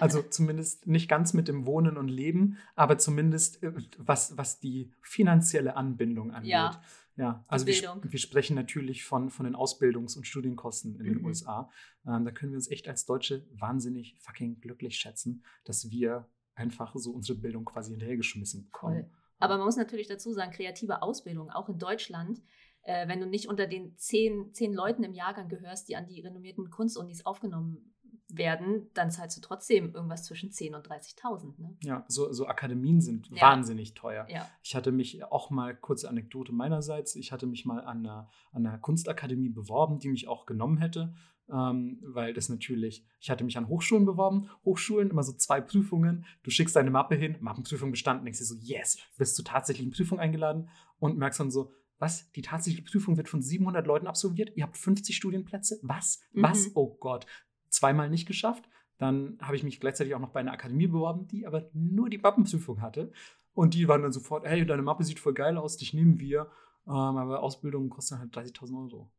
Also 0.00 0.22
zumindest 0.22 0.88
nicht 0.88 1.08
ganz 1.08 1.34
mit 1.34 1.46
dem 1.46 1.66
Wohnen 1.66 1.96
und 1.96 2.08
Leben, 2.08 2.58
aber 2.74 2.98
zumindest 2.98 3.62
äh, 3.62 3.72
was, 3.98 4.36
was 4.36 4.58
die 4.58 4.92
finanzielle 5.02 5.76
Anbindung 5.76 6.32
angeht. 6.32 6.50
Ja. 6.50 6.82
Ja, 7.16 7.44
also 7.46 7.64
wir, 7.68 8.00
wir 8.02 8.18
sprechen 8.18 8.56
natürlich 8.56 9.04
von, 9.04 9.30
von 9.30 9.44
den 9.44 9.54
Ausbildungs- 9.54 10.16
und 10.16 10.26
Studienkosten 10.26 10.96
in 10.96 11.04
den 11.04 11.18
Mhm. 11.18 11.26
USA. 11.26 11.70
Ähm, 12.04 12.24
da 12.24 12.32
können 12.32 12.50
wir 12.50 12.56
uns 12.56 12.68
echt 12.68 12.88
als 12.88 13.06
Deutsche 13.06 13.46
wahnsinnig 13.52 14.16
fucking 14.18 14.60
glücklich 14.60 14.96
schätzen, 14.96 15.44
dass 15.64 15.90
wir 15.92 16.26
einfach 16.54 16.94
so 16.96 17.12
unsere 17.12 17.38
Bildung 17.38 17.64
quasi 17.64 17.90
hinterhergeschmissen 17.92 18.64
bekommen. 18.64 19.02
Voll. 19.04 19.10
Aber 19.38 19.56
man 19.56 19.66
muss 19.66 19.76
natürlich 19.76 20.06
dazu 20.06 20.32
sagen, 20.32 20.52
kreative 20.52 21.02
Ausbildung, 21.02 21.50
auch 21.50 21.68
in 21.68 21.78
Deutschland, 21.78 22.40
äh, 22.82 23.08
wenn 23.08 23.20
du 23.20 23.26
nicht 23.26 23.48
unter 23.48 23.66
den 23.66 23.96
zehn, 23.96 24.52
zehn 24.52 24.72
Leuten 24.72 25.04
im 25.04 25.12
Jahrgang 25.12 25.48
gehörst, 25.48 25.88
die 25.88 25.96
an 25.96 26.06
die 26.06 26.20
renommierten 26.20 26.70
Kunstunis 26.70 27.26
aufgenommen 27.26 27.94
werden, 28.28 28.90
dann 28.94 29.10
zahlst 29.10 29.36
du 29.36 29.40
trotzdem 29.40 29.94
irgendwas 29.94 30.24
zwischen 30.24 30.50
10.000 30.50 30.74
und 30.76 30.88
30.000. 30.88 31.60
Ne? 31.60 31.76
Ja, 31.82 32.04
so, 32.08 32.32
so 32.32 32.46
Akademien 32.46 33.00
sind 33.00 33.28
Ja. 33.30 33.42
wahnsinnig 33.42 33.94
teuer. 33.94 34.26
Ja. 34.28 34.48
Ich 34.62 34.74
hatte 34.74 34.92
mich 34.92 35.22
auch 35.24 35.50
mal, 35.50 35.76
kurze 35.76 36.08
Anekdote 36.08 36.52
meinerseits, 36.52 37.16
ich 37.16 37.32
hatte 37.32 37.46
mich 37.46 37.64
mal 37.64 37.80
an 37.80 37.98
einer, 37.98 38.28
an 38.52 38.66
einer 38.66 38.78
Kunstakademie 38.78 39.50
beworben, 39.50 39.98
die 39.98 40.08
mich 40.08 40.26
auch 40.26 40.46
genommen 40.46 40.78
hätte, 40.78 41.14
ähm, 41.52 41.98
weil 42.02 42.32
das 42.34 42.48
natürlich, 42.48 43.04
ich 43.20 43.30
hatte 43.30 43.44
mich 43.44 43.56
an 43.58 43.68
Hochschulen 43.68 44.04
beworben, 44.06 44.48
Hochschulen, 44.64 45.10
immer 45.10 45.22
so 45.22 45.32
zwei 45.32 45.60
Prüfungen, 45.60 46.24
du 46.42 46.50
schickst 46.50 46.76
deine 46.76 46.90
Mappe 46.90 47.14
hin, 47.14 47.36
Mappenprüfung 47.40 47.90
bestanden, 47.90 48.24
denkst 48.24 48.38
dir 48.38 48.44
so, 48.46 48.56
yes, 48.60 48.98
wirst 49.16 49.36
zur 49.36 49.44
tatsächlichen 49.44 49.92
Prüfung 49.92 50.18
eingeladen 50.18 50.68
und 50.98 51.18
merkst 51.18 51.40
dann 51.40 51.50
so, 51.50 51.72
was, 51.98 52.30
die 52.32 52.42
tatsächliche 52.42 52.84
Prüfung 52.84 53.16
wird 53.16 53.28
von 53.28 53.40
700 53.42 53.86
Leuten 53.86 54.06
absolviert, 54.06 54.52
ihr 54.56 54.64
habt 54.64 54.76
50 54.76 55.14
Studienplätze, 55.16 55.78
was, 55.82 56.20
was, 56.32 56.66
Mhm. 56.66 56.72
oh 56.74 56.96
Gott, 56.98 57.26
zweimal 57.68 58.10
nicht 58.10 58.26
geschafft, 58.26 58.68
dann 58.98 59.38
habe 59.40 59.56
ich 59.56 59.62
mich 59.64 59.80
gleichzeitig 59.80 60.14
auch 60.14 60.20
noch 60.20 60.30
bei 60.30 60.40
einer 60.40 60.52
Akademie 60.52 60.86
beworben, 60.86 61.26
die 61.28 61.46
aber 61.46 61.68
nur 61.72 62.08
die 62.08 62.18
Mappenprüfung 62.18 62.80
hatte. 62.80 63.12
Und 63.52 63.74
die 63.74 63.86
waren 63.88 64.02
dann 64.02 64.12
sofort, 64.12 64.44
hey, 64.46 64.64
deine 64.66 64.82
Mappe 64.82 65.04
sieht 65.04 65.18
voll 65.20 65.34
geil 65.34 65.56
aus, 65.56 65.76
dich 65.76 65.94
nehmen 65.94 66.18
wir. 66.18 66.48
Ähm, 66.86 66.92
aber 66.92 67.42
Ausbildung 67.42 67.88
kostet 67.90 68.18
halt 68.18 68.36
30.000 68.36 68.76
Euro. 68.76 69.10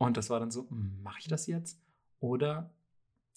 Und 0.00 0.16
das 0.16 0.30
war 0.30 0.40
dann 0.40 0.50
so, 0.50 0.66
mache 0.70 1.18
ich 1.18 1.28
das 1.28 1.46
jetzt? 1.46 1.78
Oder 2.20 2.72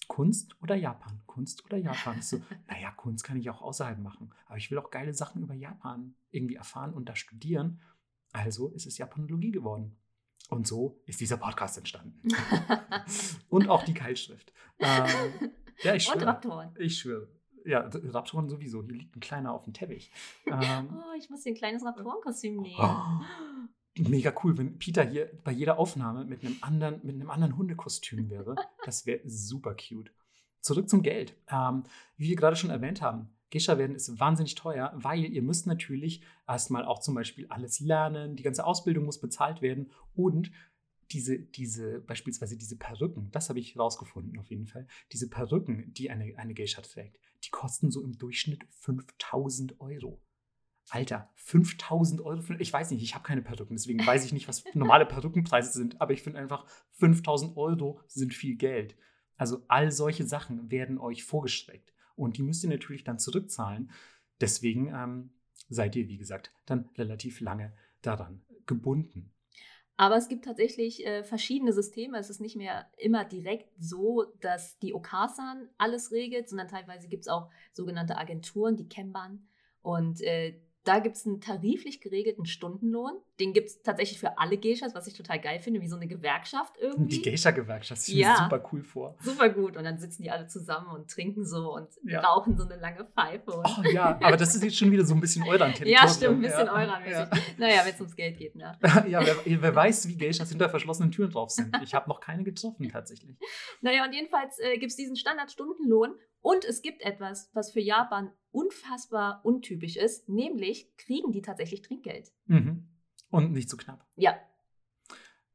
Kunst 0.08 0.56
oder 0.62 0.74
Japan? 0.74 1.20
Kunst 1.26 1.62
oder 1.66 1.76
Japan? 1.76 2.16
Ich 2.18 2.26
so, 2.26 2.40
naja, 2.68 2.90
Kunst 2.92 3.22
kann 3.22 3.36
ich 3.36 3.50
auch 3.50 3.60
außerhalb 3.60 3.98
machen. 3.98 4.32
Aber 4.46 4.56
ich 4.56 4.70
will 4.70 4.78
auch 4.78 4.90
geile 4.90 5.12
Sachen 5.12 5.42
über 5.42 5.52
Japan 5.52 6.14
irgendwie 6.30 6.54
erfahren 6.54 6.94
und 6.94 7.06
da 7.06 7.16
studieren. 7.16 7.82
Also 8.32 8.68
ist 8.70 8.86
es 8.86 8.96
Japanologie 8.96 9.50
geworden. 9.50 9.98
Und 10.48 10.66
so 10.66 10.98
ist 11.04 11.20
dieser 11.20 11.36
Podcast 11.36 11.76
entstanden. 11.76 12.22
und 13.50 13.68
auch 13.68 13.82
die 13.84 13.94
Keilschrift. 13.94 14.50
Ähm, 14.78 15.52
ja, 15.82 15.94
ich 15.94 16.08
und 16.08 16.14
schwöre. 16.14 16.26
Raptoren. 16.28 16.74
Ich 16.78 16.98
schwöre. 16.98 17.28
Ja, 17.66 17.80
Raptoren 17.92 18.48
sowieso. 18.48 18.82
Hier 18.82 18.94
liegt 18.94 19.14
ein 19.14 19.20
kleiner 19.20 19.52
auf 19.52 19.64
dem 19.64 19.74
Teppich. 19.74 20.10
Ähm, 20.46 20.88
Oh, 20.90 21.14
ich 21.18 21.28
muss 21.28 21.42
dir 21.42 21.52
ein 21.52 21.56
kleines 21.56 21.84
Raptorenkostüm 21.84 22.56
nähen. 22.56 22.78
Oh. 22.78 23.20
Mega 23.98 24.34
cool, 24.42 24.58
wenn 24.58 24.78
Peter 24.78 25.04
hier 25.04 25.30
bei 25.44 25.52
jeder 25.52 25.78
Aufnahme 25.78 26.24
mit 26.24 26.44
einem 26.44 26.56
anderen, 26.60 27.00
mit 27.04 27.14
einem 27.14 27.30
anderen 27.30 27.56
Hundekostüm 27.56 28.28
wäre. 28.30 28.56
Das 28.84 29.06
wäre 29.06 29.20
super 29.24 29.74
cute. 29.74 30.12
Zurück 30.60 30.88
zum 30.88 31.02
Geld. 31.02 31.36
Ähm, 31.48 31.84
wie 32.16 32.28
wir 32.28 32.36
gerade 32.36 32.56
schon 32.56 32.70
erwähnt 32.70 33.02
haben, 33.02 33.28
Geisha 33.50 33.78
werden 33.78 33.94
ist 33.94 34.18
wahnsinnig 34.18 34.56
teuer, 34.56 34.92
weil 34.96 35.24
ihr 35.24 35.42
müsst 35.42 35.66
natürlich 35.66 36.22
erstmal 36.48 36.84
auch 36.84 36.98
zum 36.98 37.14
Beispiel 37.14 37.46
alles 37.48 37.78
lernen, 37.78 38.34
die 38.34 38.42
ganze 38.42 38.66
Ausbildung 38.66 39.04
muss 39.04 39.20
bezahlt 39.20 39.62
werden 39.62 39.92
und 40.16 40.50
diese, 41.12 41.38
diese, 41.38 42.00
beispielsweise 42.00 42.56
diese 42.56 42.76
Perücken, 42.76 43.30
das 43.30 43.48
habe 43.48 43.60
ich 43.60 43.78
rausgefunden 43.78 44.38
auf 44.40 44.50
jeden 44.50 44.66
Fall, 44.66 44.88
diese 45.12 45.28
Perücken, 45.28 45.92
die 45.94 46.10
eine, 46.10 46.36
eine 46.36 46.54
Geisha 46.54 46.82
trägt, 46.82 47.18
die 47.44 47.50
kosten 47.50 47.92
so 47.92 48.02
im 48.02 48.18
Durchschnitt 48.18 48.64
5000 48.80 49.80
Euro. 49.80 50.20
Alter, 50.90 51.30
5000 51.36 52.20
Euro. 52.20 52.40
Für, 52.40 52.60
ich 52.60 52.72
weiß 52.72 52.90
nicht, 52.90 53.02
ich 53.02 53.14
habe 53.14 53.24
keine 53.24 53.42
Perücken, 53.42 53.74
deswegen 53.74 54.04
weiß 54.06 54.24
ich 54.24 54.32
nicht, 54.32 54.48
was 54.48 54.64
normale 54.74 55.06
Perückenpreise 55.06 55.72
sind, 55.72 56.00
aber 56.00 56.12
ich 56.12 56.22
finde 56.22 56.38
einfach, 56.38 56.66
5000 56.92 57.56
Euro 57.56 58.00
sind 58.06 58.34
viel 58.34 58.56
Geld. 58.56 58.96
Also 59.36 59.64
all 59.68 59.90
solche 59.90 60.24
Sachen 60.24 60.70
werden 60.70 60.98
euch 60.98 61.24
vorgestreckt 61.24 61.92
und 62.16 62.36
die 62.36 62.42
müsst 62.42 62.62
ihr 62.64 62.70
natürlich 62.70 63.04
dann 63.04 63.18
zurückzahlen. 63.18 63.90
Deswegen 64.40 64.88
ähm, 64.88 65.30
seid 65.68 65.96
ihr, 65.96 66.08
wie 66.08 66.18
gesagt, 66.18 66.52
dann 66.66 66.88
relativ 66.96 67.40
lange 67.40 67.72
daran 68.02 68.42
gebunden. 68.66 69.32
Aber 69.96 70.16
es 70.16 70.28
gibt 70.28 70.44
tatsächlich 70.44 71.06
äh, 71.06 71.22
verschiedene 71.22 71.72
Systeme. 71.72 72.18
Es 72.18 72.28
ist 72.28 72.40
nicht 72.40 72.56
mehr 72.56 72.90
immer 72.98 73.24
direkt 73.24 73.70
so, 73.78 74.24
dass 74.40 74.78
die 74.80 74.92
Okasan 74.92 75.68
alles 75.78 76.10
regelt, 76.10 76.48
sondern 76.48 76.66
teilweise 76.66 77.08
gibt 77.08 77.22
es 77.22 77.28
auch 77.28 77.48
sogenannte 77.72 78.16
Agenturen, 78.16 78.76
die 78.76 78.88
Kenban. 78.88 79.46
Und 79.82 80.20
äh, 80.22 80.60
da 80.84 80.98
gibt 80.98 81.16
es 81.16 81.26
einen 81.26 81.40
tariflich 81.40 82.00
geregelten 82.00 82.44
Stundenlohn. 82.44 83.12
Den 83.40 83.52
gibt 83.54 83.68
es 83.68 83.82
tatsächlich 83.82 84.20
für 84.20 84.38
alle 84.38 84.58
Geishas, 84.58 84.94
was 84.94 85.06
ich 85.06 85.14
total 85.14 85.40
geil 85.40 85.58
finde, 85.58 85.80
wie 85.80 85.88
so 85.88 85.96
eine 85.96 86.06
Gewerkschaft 86.06 86.76
irgendwie. 86.78 87.16
Die 87.16 87.22
Geisha-Gewerkschaft, 87.22 88.02
das 88.02 88.08
Ja. 88.08 88.28
mir 88.30 88.36
super 88.36 88.68
cool 88.72 88.82
vor. 88.82 89.16
Super 89.20 89.48
gut. 89.48 89.76
Und 89.76 89.84
dann 89.84 89.98
sitzen 89.98 90.22
die 90.22 90.30
alle 90.30 90.46
zusammen 90.46 90.88
und 90.94 91.10
trinken 91.10 91.46
so 91.46 91.74
und 91.74 91.88
Ja. 92.04 92.20
rauchen 92.20 92.56
so 92.58 92.64
eine 92.64 92.76
lange 92.76 93.06
Pfeife. 93.06 93.50
Oh 93.64 93.82
ja, 93.90 94.18
aber 94.22 94.36
das 94.36 94.54
ist 94.54 94.62
jetzt 94.62 94.76
schon 94.76 94.90
wieder 94.90 95.04
so 95.04 95.14
ein 95.14 95.20
bisschen 95.20 95.42
eurer 95.48 95.68
ja, 95.84 96.06
stimmt, 96.06 96.36
ein 96.36 96.40
bisschen 96.42 96.66
ja. 96.66 96.72
eurer-mäßig. 96.74 97.58
Naja, 97.58 97.80
wenn 97.84 97.94
es 97.94 98.00
ums 98.00 98.14
Geld 98.14 98.36
geht, 98.36 98.54
ne? 98.54 98.78
Ja, 99.08 99.24
wer, 99.24 99.62
wer 99.62 99.74
weiß, 99.74 100.06
wie 100.08 100.16
Geishas 100.16 100.50
hinter 100.50 100.68
verschlossenen 100.68 101.10
Türen 101.10 101.30
drauf 101.30 101.50
sind. 101.50 101.74
Ich 101.82 101.94
habe 101.94 102.08
noch 102.08 102.20
keine 102.20 102.44
getroffen, 102.44 102.88
tatsächlich. 102.90 103.36
Naja, 103.80 104.04
und 104.04 104.12
jedenfalls 104.12 104.58
äh, 104.58 104.76
gibt 104.78 104.90
es 104.90 104.96
diesen 104.96 105.16
Standardstundenlohn 105.16 106.14
und 106.44 106.64
es 106.64 106.82
gibt 106.82 107.02
etwas, 107.02 107.50
was 107.54 107.72
für 107.72 107.80
Japan 107.80 108.30
unfassbar 108.52 109.40
untypisch 109.44 109.96
ist, 109.96 110.28
nämlich 110.28 110.96
kriegen 110.96 111.32
die 111.32 111.42
tatsächlich 111.42 111.82
Trinkgeld. 111.82 112.30
Mhm. 112.46 112.88
Und 113.30 113.52
nicht 113.52 113.68
so 113.68 113.76
knapp. 113.76 114.06
Ja, 114.14 114.36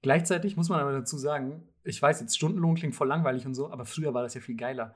Gleichzeitig 0.01 0.55
muss 0.55 0.69
man 0.69 0.79
aber 0.79 0.93
dazu 0.93 1.17
sagen, 1.17 1.67
ich 1.83 2.01
weiß 2.01 2.21
jetzt, 2.21 2.35
Stundenlohn 2.35 2.75
klingt 2.75 2.95
voll 2.95 3.07
langweilig 3.07 3.45
und 3.45 3.53
so, 3.53 3.69
aber 3.69 3.85
früher 3.85 4.13
war 4.13 4.23
das 4.23 4.33
ja 4.33 4.41
viel 4.41 4.55
geiler. 4.55 4.95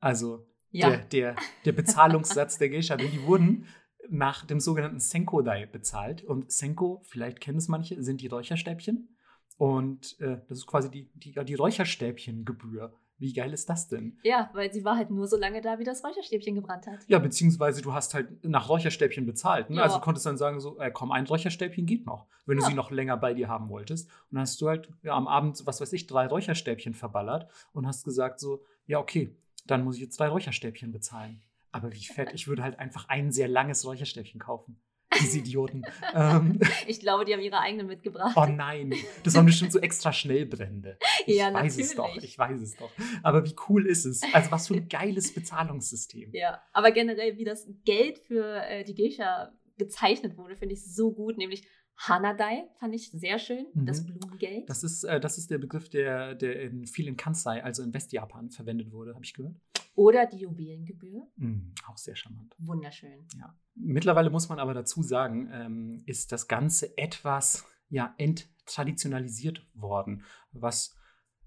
Also 0.00 0.46
ja. 0.70 0.90
der, 0.90 0.98
der, 0.98 1.36
der 1.64 1.72
Bezahlungssatz 1.72 2.58
der 2.58 2.68
Geisha, 2.68 2.96
denn 2.96 3.10
die 3.10 3.22
wurden 3.22 3.66
nach 4.10 4.44
dem 4.44 4.60
sogenannten 4.60 5.00
Senkodai 5.00 5.64
bezahlt. 5.64 6.22
Und 6.24 6.52
Senko, 6.52 7.00
vielleicht 7.04 7.40
kennen 7.40 7.56
es 7.56 7.68
manche, 7.68 8.02
sind 8.02 8.20
die 8.20 8.26
Räucherstäbchen. 8.26 9.16
Und 9.56 10.20
äh, 10.20 10.40
das 10.48 10.58
ist 10.58 10.66
quasi 10.66 10.90
die, 10.90 11.10
die, 11.14 11.32
die 11.32 11.54
Räucherstäbchengebühr. 11.54 12.92
Wie 13.18 13.32
geil 13.32 13.52
ist 13.52 13.68
das 13.70 13.88
denn? 13.88 14.18
Ja, 14.24 14.50
weil 14.54 14.72
sie 14.72 14.84
war 14.84 14.96
halt 14.96 15.10
nur 15.10 15.26
so 15.28 15.36
lange 15.36 15.60
da, 15.60 15.78
wie 15.78 15.84
das 15.84 16.02
Räucherstäbchen 16.04 16.54
gebrannt 16.56 16.86
hat. 16.86 16.98
Ja, 17.06 17.18
beziehungsweise 17.20 17.80
du 17.80 17.92
hast 17.94 18.12
halt 18.14 18.44
nach 18.44 18.68
Räucherstäbchen 18.68 19.24
bezahlt. 19.24 19.70
Ne? 19.70 19.76
Ja. 19.76 19.82
Also 19.84 19.96
du 19.98 20.02
konntest 20.02 20.26
dann 20.26 20.36
sagen, 20.36 20.58
so, 20.60 20.78
äh, 20.80 20.90
komm, 20.90 21.12
ein 21.12 21.24
Räucherstäbchen 21.26 21.86
geht 21.86 22.06
noch, 22.06 22.26
wenn 22.46 22.56
du 22.56 22.62
Ja. 22.64 22.68
sie 22.68 22.74
noch 22.74 22.90
länger 22.90 23.16
bei 23.16 23.32
dir 23.32 23.48
haben 23.48 23.68
wolltest. 23.68 24.08
Und 24.30 24.34
dann 24.36 24.40
hast 24.42 24.60
du 24.60 24.68
halt 24.68 24.88
ja, 25.02 25.14
am 25.14 25.28
Abend, 25.28 25.64
was 25.64 25.80
weiß 25.80 25.92
ich, 25.92 26.06
drei 26.06 26.26
Räucherstäbchen 26.26 26.94
verballert 26.94 27.50
und 27.72 27.86
hast 27.86 28.04
gesagt, 28.04 28.40
so, 28.40 28.64
ja, 28.86 28.98
okay, 28.98 29.36
dann 29.66 29.84
muss 29.84 29.96
ich 29.96 30.02
jetzt 30.02 30.18
drei 30.18 30.28
Räucherstäbchen 30.28 30.90
bezahlen. 30.92 31.40
Aber 31.72 31.92
wie 31.92 32.04
fett, 32.04 32.32
ich 32.34 32.46
würde 32.46 32.62
halt 32.62 32.78
einfach 32.78 33.08
ein 33.08 33.32
sehr 33.32 33.48
langes 33.48 33.84
Räucherstäbchen 33.84 34.40
kaufen. 34.40 34.80
Diese 35.20 35.38
Idioten. 35.38 35.84
ähm, 36.14 36.58
Ich 36.86 37.00
glaube, 37.00 37.24
die 37.24 37.32
haben 37.32 37.40
ihre 37.40 37.58
eigenen 37.60 37.86
mitgebracht. 37.86 38.34
oh 38.36 38.46
nein, 38.46 38.94
das 39.22 39.34
waren 39.34 39.46
bestimmt 39.46 39.72
so 39.72 39.78
extra 39.80 40.12
Schnellbrände. 40.12 40.98
Ich 41.26 41.36
Ja, 41.36 41.52
weiß 41.52 41.78
es 41.78 41.94
doch, 41.94 42.06
natürlich. 42.08 42.30
ich 42.30 42.38
weiß 42.38 42.60
es 42.60 42.76
doch. 42.76 42.90
Aber 43.22 43.44
wie 43.44 43.54
cool 43.68 43.86
ist 43.86 44.04
es? 44.04 44.20
Also 44.32 44.50
was 44.50 44.68
für 44.68 44.74
ein 44.74 44.88
geiles 44.88 45.32
Bezahlungssystem. 45.32 46.30
Ja, 46.34 46.60
aber 46.72 46.90
generell, 46.92 47.36
wie 47.38 47.44
das 47.44 47.66
Geld 47.84 48.18
für 48.18 48.62
äh, 48.66 48.84
die 48.84 48.94
Geisha 48.94 49.52
bezeichnet 49.76 50.36
wurde, 50.36 50.56
finde 50.56 50.74
ich 50.74 50.84
so 50.84 51.12
gut, 51.12 51.36
nämlich 51.38 51.66
Hanadai 51.96 52.64
fand 52.80 52.94
ich 52.94 53.10
sehr 53.12 53.38
schön, 53.38 53.66
Mhm. 53.74 53.86
das 53.86 54.04
Blumengeld. 54.04 54.68
Das 54.68 54.82
ist, 54.82 55.04
äh, 55.04 55.20
das 55.20 55.38
ist 55.38 55.50
der 55.50 55.58
Begriff, 55.58 55.88
der, 55.88 56.34
der 56.34 56.60
in 56.60 56.86
vielen 56.86 57.16
Kansai, 57.16 57.62
also 57.62 57.82
in 57.82 57.94
Westjapan, 57.94 58.50
verwendet 58.50 58.90
wurde, 58.92 59.14
habe 59.14 59.24
ich 59.24 59.32
gehört. 59.34 59.54
Oder 59.94 60.26
die 60.26 60.38
Juwelengebühr. 60.38 61.28
Mm, 61.36 61.72
auch 61.88 61.96
sehr 61.96 62.16
charmant. 62.16 62.54
Wunderschön. 62.58 63.28
Ja. 63.38 63.56
Mittlerweile 63.74 64.30
muss 64.30 64.48
man 64.48 64.58
aber 64.58 64.74
dazu 64.74 65.02
sagen, 65.02 65.48
ähm, 65.52 66.02
ist 66.06 66.32
das 66.32 66.48
Ganze 66.48 66.96
etwas 66.98 67.64
ja, 67.88 68.14
enttraditionalisiert 68.18 69.66
worden, 69.74 70.24
was 70.52 70.96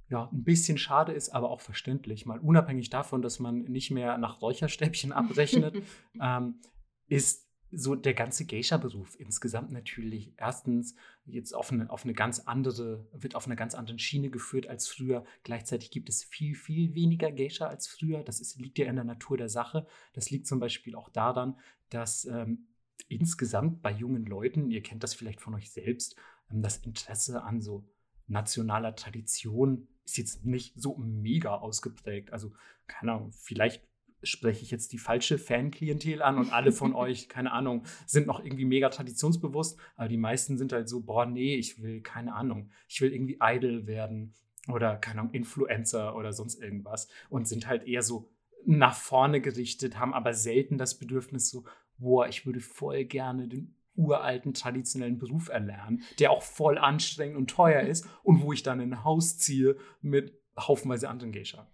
ja, 0.09 0.29
ein 0.31 0.43
bisschen 0.43 0.77
schade 0.77 1.11
ist, 1.11 1.29
aber 1.29 1.49
auch 1.49 1.59
verständlich. 1.59 2.25
Mal 2.25 2.39
unabhängig 2.39 2.89
davon, 2.89 3.21
dass 3.21 3.39
man 3.39 3.63
nicht 3.63 3.91
mehr 3.91 4.17
nach 4.17 4.41
Räucherstäbchen 4.41 5.11
abrechnet, 5.13 5.83
ähm, 6.21 6.61
ist 7.07 7.46
so 7.71 7.95
der 7.95 8.13
ganze 8.13 8.45
Geisha-Beruf 8.45 9.19
insgesamt 9.19 9.71
natürlich 9.71 10.33
erstens 10.37 10.95
jetzt 11.25 11.53
auf 11.53 11.71
eine, 11.71 11.89
auf 11.89 12.05
eine 12.05 12.13
ganz 12.13 12.39
andere, 12.39 13.05
wird 13.11 13.35
auf 13.35 13.45
einer 13.45 13.55
ganz 13.55 13.75
anderen 13.75 13.99
Schiene 13.99 14.29
geführt 14.29 14.67
als 14.67 14.87
früher. 14.87 15.25
Gleichzeitig 15.43 15.91
gibt 15.91 16.07
es 16.09 16.23
viel, 16.23 16.55
viel 16.55 16.95
weniger 16.95 17.31
Geisha 17.31 17.67
als 17.67 17.87
früher. 17.87 18.23
Das 18.23 18.39
ist, 18.39 18.59
liegt 18.59 18.77
ja 18.77 18.85
in 18.85 18.95
der 18.95 19.03
Natur 19.05 19.37
der 19.37 19.49
Sache. 19.49 19.85
Das 20.13 20.29
liegt 20.29 20.47
zum 20.47 20.59
Beispiel 20.59 20.95
auch 20.95 21.09
daran, 21.09 21.57
dass 21.89 22.25
ähm, 22.25 22.67
insgesamt 23.09 23.81
bei 23.81 23.91
jungen 23.91 24.25
Leuten, 24.25 24.71
ihr 24.71 24.81
kennt 24.81 25.03
das 25.03 25.13
vielleicht 25.13 25.41
von 25.41 25.53
euch 25.53 25.69
selbst, 25.69 26.15
ähm, 26.49 26.61
das 26.61 26.77
Interesse 26.77 27.43
an 27.43 27.61
so 27.61 27.83
nationaler 28.27 28.95
Tradition 28.95 29.87
ist 30.05 30.17
jetzt 30.17 30.45
nicht 30.45 30.79
so 30.79 30.95
mega 30.97 31.55
ausgeprägt. 31.55 32.31
Also, 32.31 32.53
keine 32.87 33.13
Ahnung, 33.13 33.31
vielleicht 33.31 33.83
spreche 34.23 34.63
ich 34.63 34.71
jetzt 34.71 34.93
die 34.93 34.97
falsche 34.97 35.37
Fanklientel 35.37 36.21
an 36.21 36.37
und 36.37 36.51
alle 36.51 36.71
von 36.71 36.93
euch, 36.95 37.29
keine 37.29 37.51
Ahnung, 37.51 37.83
sind 38.05 38.27
noch 38.27 38.43
irgendwie 38.43 38.65
mega 38.65 38.89
traditionsbewusst, 38.89 39.79
aber 39.95 40.07
die 40.07 40.17
meisten 40.17 40.57
sind 40.57 40.73
halt 40.73 40.89
so, 40.89 41.01
boah, 41.01 41.25
nee, 41.25 41.55
ich 41.55 41.81
will, 41.81 42.01
keine 42.01 42.35
Ahnung, 42.35 42.69
ich 42.87 43.01
will 43.01 43.13
irgendwie 43.13 43.37
Idol 43.41 43.87
werden 43.87 44.33
oder, 44.67 44.97
keine 44.97 45.21
Ahnung, 45.21 45.33
Influencer 45.33 46.15
oder 46.15 46.33
sonst 46.33 46.61
irgendwas 46.61 47.07
und 47.29 47.47
sind 47.47 47.67
halt 47.67 47.87
eher 47.87 48.01
so 48.01 48.29
nach 48.65 48.95
vorne 48.95 49.39
gerichtet, 49.39 49.97
haben 49.97 50.13
aber 50.13 50.33
selten 50.33 50.77
das 50.77 50.97
Bedürfnis 50.99 51.49
so, 51.49 51.63
boah, 51.97 52.27
ich 52.27 52.45
würde 52.45 52.59
voll 52.59 53.05
gerne 53.05 53.47
den 53.47 53.75
uralten 53.95 54.53
traditionellen 54.53 55.17
Beruf 55.17 55.49
erlernen, 55.49 56.03
der 56.19 56.31
auch 56.31 56.43
voll 56.43 56.77
anstrengend 56.77 57.37
und 57.37 57.49
teuer 57.49 57.81
ist 57.81 58.07
und 58.23 58.41
wo 58.41 58.53
ich 58.53 58.63
dann 58.63 58.79
in 58.79 58.93
ein 58.93 59.03
Haus 59.03 59.37
ziehe 59.37 59.77
mit 60.01 60.33
haufenweise 60.57 61.09
anderen 61.09 61.31
Geisha. 61.31 61.67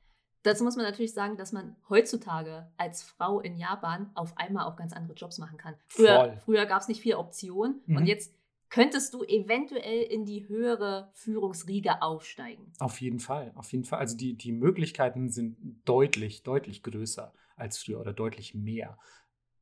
Dazu 0.44 0.64
muss 0.64 0.76
man 0.76 0.86
natürlich 0.86 1.14
sagen, 1.14 1.38
dass 1.38 1.52
man 1.52 1.76
heutzutage 1.90 2.68
als 2.78 3.02
Frau 3.02 3.40
in 3.40 3.58
Japan 3.58 4.12
auf 4.14 4.38
einmal 4.38 4.66
auch 4.66 4.76
ganz 4.76 4.94
andere 4.94 5.16
Jobs 5.16 5.38
machen 5.38 5.58
kann. 5.58 5.76
Früher, 5.88 6.38
früher 6.44 6.66
gab 6.66 6.82
es 6.82 6.88
nicht 6.88 7.02
viele 7.02 7.18
Optionen 7.18 7.82
mhm. 7.86 7.98
und 7.98 8.06
jetzt 8.06 8.36
könntest 8.70 9.14
du 9.14 9.24
eventuell 9.24 10.02
in 10.02 10.26
die 10.26 10.48
höhere 10.48 11.12
Führungsriege 11.14 12.02
aufsteigen. 12.02 12.74
Auf 12.80 13.02
jeden 13.02 13.20
Fall, 13.20 13.52
auf 13.56 13.72
jeden 13.72 13.86
Fall. 13.86 14.00
Also 14.00 14.18
die, 14.18 14.36
die 14.36 14.52
Möglichkeiten 14.52 15.30
sind 15.30 15.58
deutlich, 15.86 16.42
deutlich 16.42 16.82
größer 16.82 17.34
als 17.56 17.78
früher 17.78 18.00
oder 18.00 18.14
deutlich 18.14 18.56
mehr. 18.56 18.98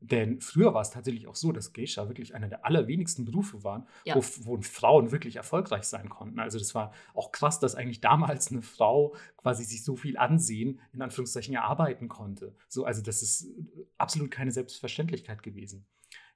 Denn 0.02 0.42
früher 0.42 0.74
war 0.74 0.82
es 0.82 0.90
tatsächlich 0.90 1.28
auch 1.28 1.36
so, 1.36 1.52
dass 1.52 1.74
Geisha 1.74 2.08
wirklich 2.08 2.34
einer 2.34 2.50
der 2.50 2.66
allerwenigsten 2.66 3.24
Berufe 3.24 3.64
waren, 3.64 3.88
ja. 4.04 4.16
wo, 4.16 4.24
wo, 4.46 4.62
Frauen 4.62 5.12
wirklich 5.12 5.36
erfolgreich 5.36 5.84
sein 5.84 6.10
konnten. 6.10 6.40
Also 6.40 6.58
das 6.58 6.74
war 6.74 6.92
auch 7.14 7.32
krass, 7.32 7.60
dass 7.60 7.76
eigentlich 7.76 8.02
damals 8.02 8.52
eine 8.52 8.64
Frau 8.64 9.16
quasi 9.38 9.64
sich 9.64 9.84
so 9.84 9.96
viel 9.96 10.18
Ansehen, 10.18 10.80
in 10.92 11.04
Anführungszeichen, 11.04 11.54
erarbeiten 11.54 12.08
konnte. 12.08 12.56
So, 12.68 12.84
also 12.84 13.04
das 13.04 13.22
ist 13.22 13.48
absolut 14.00 14.32
keine 14.32 14.52
Selbstverständlichkeit 14.52 15.44
gewesen. 15.44 15.86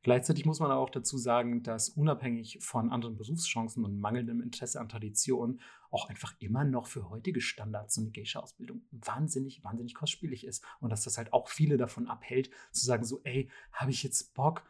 Gleichzeitig 0.06 0.46
muss 0.46 0.60
man 0.60 0.70
auch 0.70 0.92
dazu 0.92 1.18
sagen, 1.18 1.64
dass 1.64 1.90
unabhängig 1.90 2.60
von 2.62 2.92
anderen 2.92 3.18
Berufschancen 3.18 3.84
und 3.84 4.00
mangelndem 4.00 4.40
Interesse 4.40 4.80
an 4.80 4.88
Tradition 4.88 5.60
auch 5.90 6.10
einfach 6.10 6.36
immer 6.38 6.64
noch 6.64 6.86
für 6.86 7.10
heutige 7.10 7.42
Standards 7.42 7.96
so 7.96 8.02
eine 8.02 8.12
Geisha-Ausbildung 8.12 8.84
wahnsinnig, 8.92 9.64
wahnsinnig 9.64 9.96
kostspielig 9.96 10.46
ist. 10.46 10.64
Und 10.80 10.92
dass 10.92 11.06
das 11.06 11.18
halt 11.18 11.34
auch 11.34 11.50
viele 11.50 11.78
davon 11.78 12.06
abhält, 12.06 12.52
zu 12.72 12.86
sagen 12.86 13.04
so, 13.04 13.22
ey, 13.24 13.50
habe 13.72 13.90
ich 13.90 14.04
jetzt 14.04 14.36
Bock, 14.36 14.62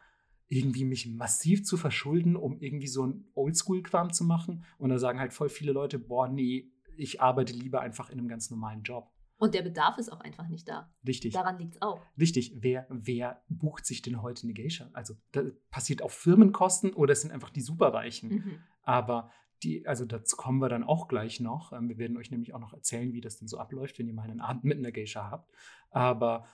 irgendwie 0.48 0.86
mich 0.86 1.06
massiv 1.06 1.66
zu 1.66 1.76
verschulden, 1.76 2.34
um 2.34 2.58
irgendwie 2.58 2.88
so 2.88 3.06
ein 3.06 3.26
Oldschool-Kram 3.34 4.14
zu 4.14 4.24
machen? 4.24 4.64
Und 4.78 4.88
da 4.88 4.98
sagen 4.98 5.20
halt 5.20 5.34
voll 5.34 5.50
viele 5.50 5.72
Leute, 5.72 5.98
boah, 5.98 6.28
nee, 6.28 6.72
ich 6.96 7.20
arbeite 7.20 7.52
lieber 7.52 7.82
einfach 7.82 8.08
in 8.08 8.18
einem 8.18 8.28
ganz 8.28 8.50
normalen 8.50 8.84
Job. 8.84 9.12
Und 9.38 9.54
der 9.54 9.62
Bedarf 9.62 9.98
ist 9.98 10.10
auch 10.10 10.20
einfach 10.20 10.48
nicht 10.48 10.68
da. 10.68 10.90
Richtig. 11.06 11.34
Daran 11.34 11.58
liegt 11.58 11.74
es 11.74 11.82
auch. 11.82 12.00
Richtig. 12.18 12.54
Wer, 12.56 12.86
wer 12.88 13.42
bucht 13.48 13.84
sich 13.84 14.00
denn 14.00 14.22
heute 14.22 14.44
eine 14.44 14.54
Geisha? 14.54 14.88
Also 14.92 15.14
das 15.32 15.46
passiert 15.70 16.02
auf 16.02 16.12
Firmenkosten 16.12 16.94
oder 16.94 17.12
es 17.12 17.20
sind 17.20 17.32
einfach 17.32 17.50
die 17.50 17.60
Superreichen. 17.60 18.30
Mhm. 18.30 18.58
Aber 18.82 19.30
die, 19.62 19.86
also 19.86 20.04
dazu 20.04 20.36
kommen 20.36 20.58
wir 20.60 20.68
dann 20.68 20.84
auch 20.84 21.08
gleich 21.08 21.40
noch. 21.40 21.72
Ähm, 21.72 21.88
wir 21.88 21.98
werden 21.98 22.16
euch 22.16 22.30
nämlich 22.30 22.54
auch 22.54 22.60
noch 22.60 22.72
erzählen, 22.72 23.12
wie 23.12 23.20
das 23.20 23.38
denn 23.38 23.48
so 23.48 23.58
abläuft, 23.58 23.98
wenn 23.98 24.08
ihr 24.08 24.14
mal 24.14 24.28
einen 24.28 24.40
Abend 24.40 24.64
mit 24.64 24.78
einer 24.78 24.92
Geisha 24.92 25.30
habt. 25.30 25.50
Aber 25.90 26.46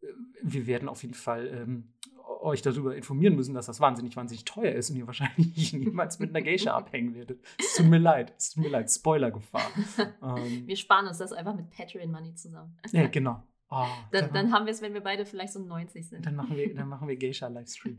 äh, 0.00 0.06
wir 0.42 0.66
werden 0.66 0.88
auf 0.88 1.02
jeden 1.02 1.14
Fall 1.14 1.46
ähm, 1.48 1.94
euch 2.42 2.62
darüber 2.62 2.94
informieren 2.96 3.36
müssen, 3.36 3.54
dass 3.54 3.66
das 3.66 3.80
wahnsinnig, 3.80 4.16
wahnsinnig 4.16 4.44
teuer 4.44 4.72
ist 4.72 4.90
und 4.90 4.96
ihr 4.96 5.06
wahrscheinlich 5.06 5.72
niemals 5.72 6.18
mit 6.18 6.30
einer 6.30 6.42
Geisha 6.42 6.72
abhängen 6.76 7.14
werdet. 7.14 7.44
Es 7.58 7.74
tut 7.74 7.86
mir 7.86 7.98
leid, 7.98 8.34
es 8.36 8.50
tut 8.50 8.64
mir 8.64 8.70
leid, 8.70 8.90
Spoilergefahr. 8.90 9.70
ähm, 10.22 10.66
wir 10.66 10.76
sparen 10.76 11.06
uns 11.06 11.18
das 11.18 11.32
einfach 11.32 11.54
mit 11.54 11.70
Patreon-Money 11.70 12.34
zusammen. 12.34 12.76
Ja, 12.90 13.06
genau. 13.06 13.42
Oh, 13.70 13.86
dann, 14.10 14.24
dann, 14.24 14.34
dann, 14.34 14.52
haben 14.52 14.66
wir 14.66 14.72
es, 14.72 14.82
wenn 14.82 14.92
wir 14.92 15.00
beide 15.00 15.24
vielleicht 15.24 15.54
so 15.54 15.60
90 15.60 16.06
sind. 16.06 16.26
Dann 16.26 16.36
machen 16.36 16.56
wir, 16.56 16.74
dann 16.74 16.88
machen 16.88 17.08
wir 17.08 17.16
Geisha-Livestream. 17.16 17.98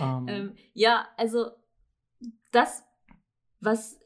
ähm, 0.00 0.26
ähm, 0.28 0.54
ja, 0.74 1.06
also 1.16 1.46
das, 2.50 2.84
was 3.60 3.98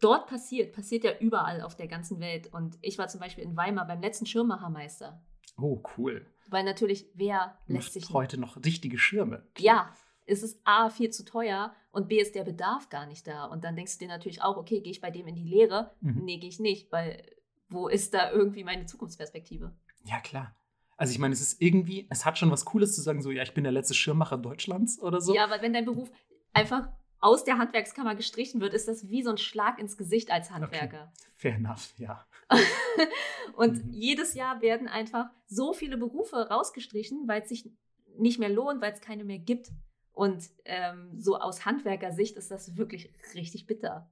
dort 0.00 0.26
passiert, 0.26 0.74
passiert 0.74 1.04
ja 1.04 1.12
überall 1.18 1.62
auf 1.62 1.74
der 1.74 1.88
ganzen 1.88 2.20
Welt. 2.20 2.52
Und 2.52 2.76
ich 2.82 2.98
war 2.98 3.08
zum 3.08 3.20
Beispiel 3.20 3.44
in 3.44 3.56
Weimar 3.56 3.86
beim 3.86 4.02
letzten 4.02 4.26
Schirmmachermeister. 4.26 5.22
Oh, 5.56 5.82
cool. 5.96 6.26
Weil 6.48 6.64
natürlich, 6.64 7.06
wer 7.14 7.58
lässt 7.66 7.94
sich. 7.94 8.10
heute 8.10 8.38
noch 8.38 8.56
richtige 8.64 8.98
Schirme. 8.98 9.46
Ja, 9.58 9.94
es 10.26 10.42
ist 10.42 10.60
A, 10.64 10.90
viel 10.90 11.10
zu 11.10 11.24
teuer 11.24 11.74
und 11.90 12.08
B, 12.08 12.20
ist 12.20 12.34
der 12.34 12.44
Bedarf 12.44 12.88
gar 12.88 13.06
nicht 13.06 13.26
da. 13.26 13.44
Und 13.44 13.64
dann 13.64 13.76
denkst 13.76 13.98
du 13.98 14.04
dir 14.04 14.08
natürlich 14.08 14.42
auch, 14.42 14.56
okay, 14.56 14.80
gehe 14.80 14.92
ich 14.92 15.00
bei 15.00 15.10
dem 15.10 15.26
in 15.26 15.34
die 15.34 15.44
Lehre? 15.44 15.94
Mhm. 16.00 16.24
Nee, 16.24 16.38
gehe 16.38 16.48
ich 16.48 16.60
nicht, 16.60 16.90
weil 16.92 17.22
wo 17.68 17.88
ist 17.88 18.14
da 18.14 18.30
irgendwie 18.30 18.64
meine 18.64 18.86
Zukunftsperspektive? 18.86 19.72
Ja, 20.04 20.20
klar. 20.20 20.54
Also 20.96 21.12
ich 21.12 21.18
meine, 21.18 21.34
es 21.34 21.40
ist 21.40 21.60
irgendwie, 21.60 22.06
es 22.10 22.24
hat 22.24 22.38
schon 22.38 22.50
was 22.50 22.64
Cooles 22.64 22.94
zu 22.94 23.02
sagen, 23.02 23.20
so, 23.20 23.30
ja, 23.30 23.42
ich 23.42 23.54
bin 23.54 23.64
der 23.64 23.72
letzte 23.72 23.94
Schirmmacher 23.94 24.38
Deutschlands 24.38 25.00
oder 25.00 25.20
so. 25.20 25.34
Ja, 25.34 25.50
weil 25.50 25.60
wenn 25.60 25.72
dein 25.72 25.84
Beruf 25.84 26.10
einfach 26.52 26.88
aus 27.24 27.42
der 27.42 27.56
Handwerkskammer 27.56 28.14
gestrichen 28.14 28.60
wird, 28.60 28.74
ist 28.74 28.86
das 28.86 29.08
wie 29.08 29.22
so 29.22 29.30
ein 29.30 29.38
Schlag 29.38 29.78
ins 29.78 29.96
Gesicht 29.96 30.30
als 30.30 30.50
Handwerker. 30.50 31.10
Okay. 31.14 31.30
Fair 31.34 31.54
enough, 31.54 31.94
ja. 31.96 32.26
und 33.56 33.86
mhm. 33.86 33.92
jedes 33.92 34.34
Jahr 34.34 34.60
werden 34.60 34.88
einfach 34.88 35.30
so 35.46 35.72
viele 35.72 35.96
Berufe 35.96 36.36
rausgestrichen, 36.36 37.26
weil 37.26 37.40
es 37.40 37.48
sich 37.48 37.70
nicht 38.18 38.38
mehr 38.38 38.50
lohnt, 38.50 38.82
weil 38.82 38.92
es 38.92 39.00
keine 39.00 39.24
mehr 39.24 39.38
gibt. 39.38 39.70
Und 40.12 40.50
ähm, 40.66 41.18
so 41.18 41.38
aus 41.38 41.64
Handwerkersicht 41.64 42.36
ist 42.36 42.50
das 42.50 42.76
wirklich 42.76 43.10
richtig 43.34 43.66
bitter. 43.66 44.10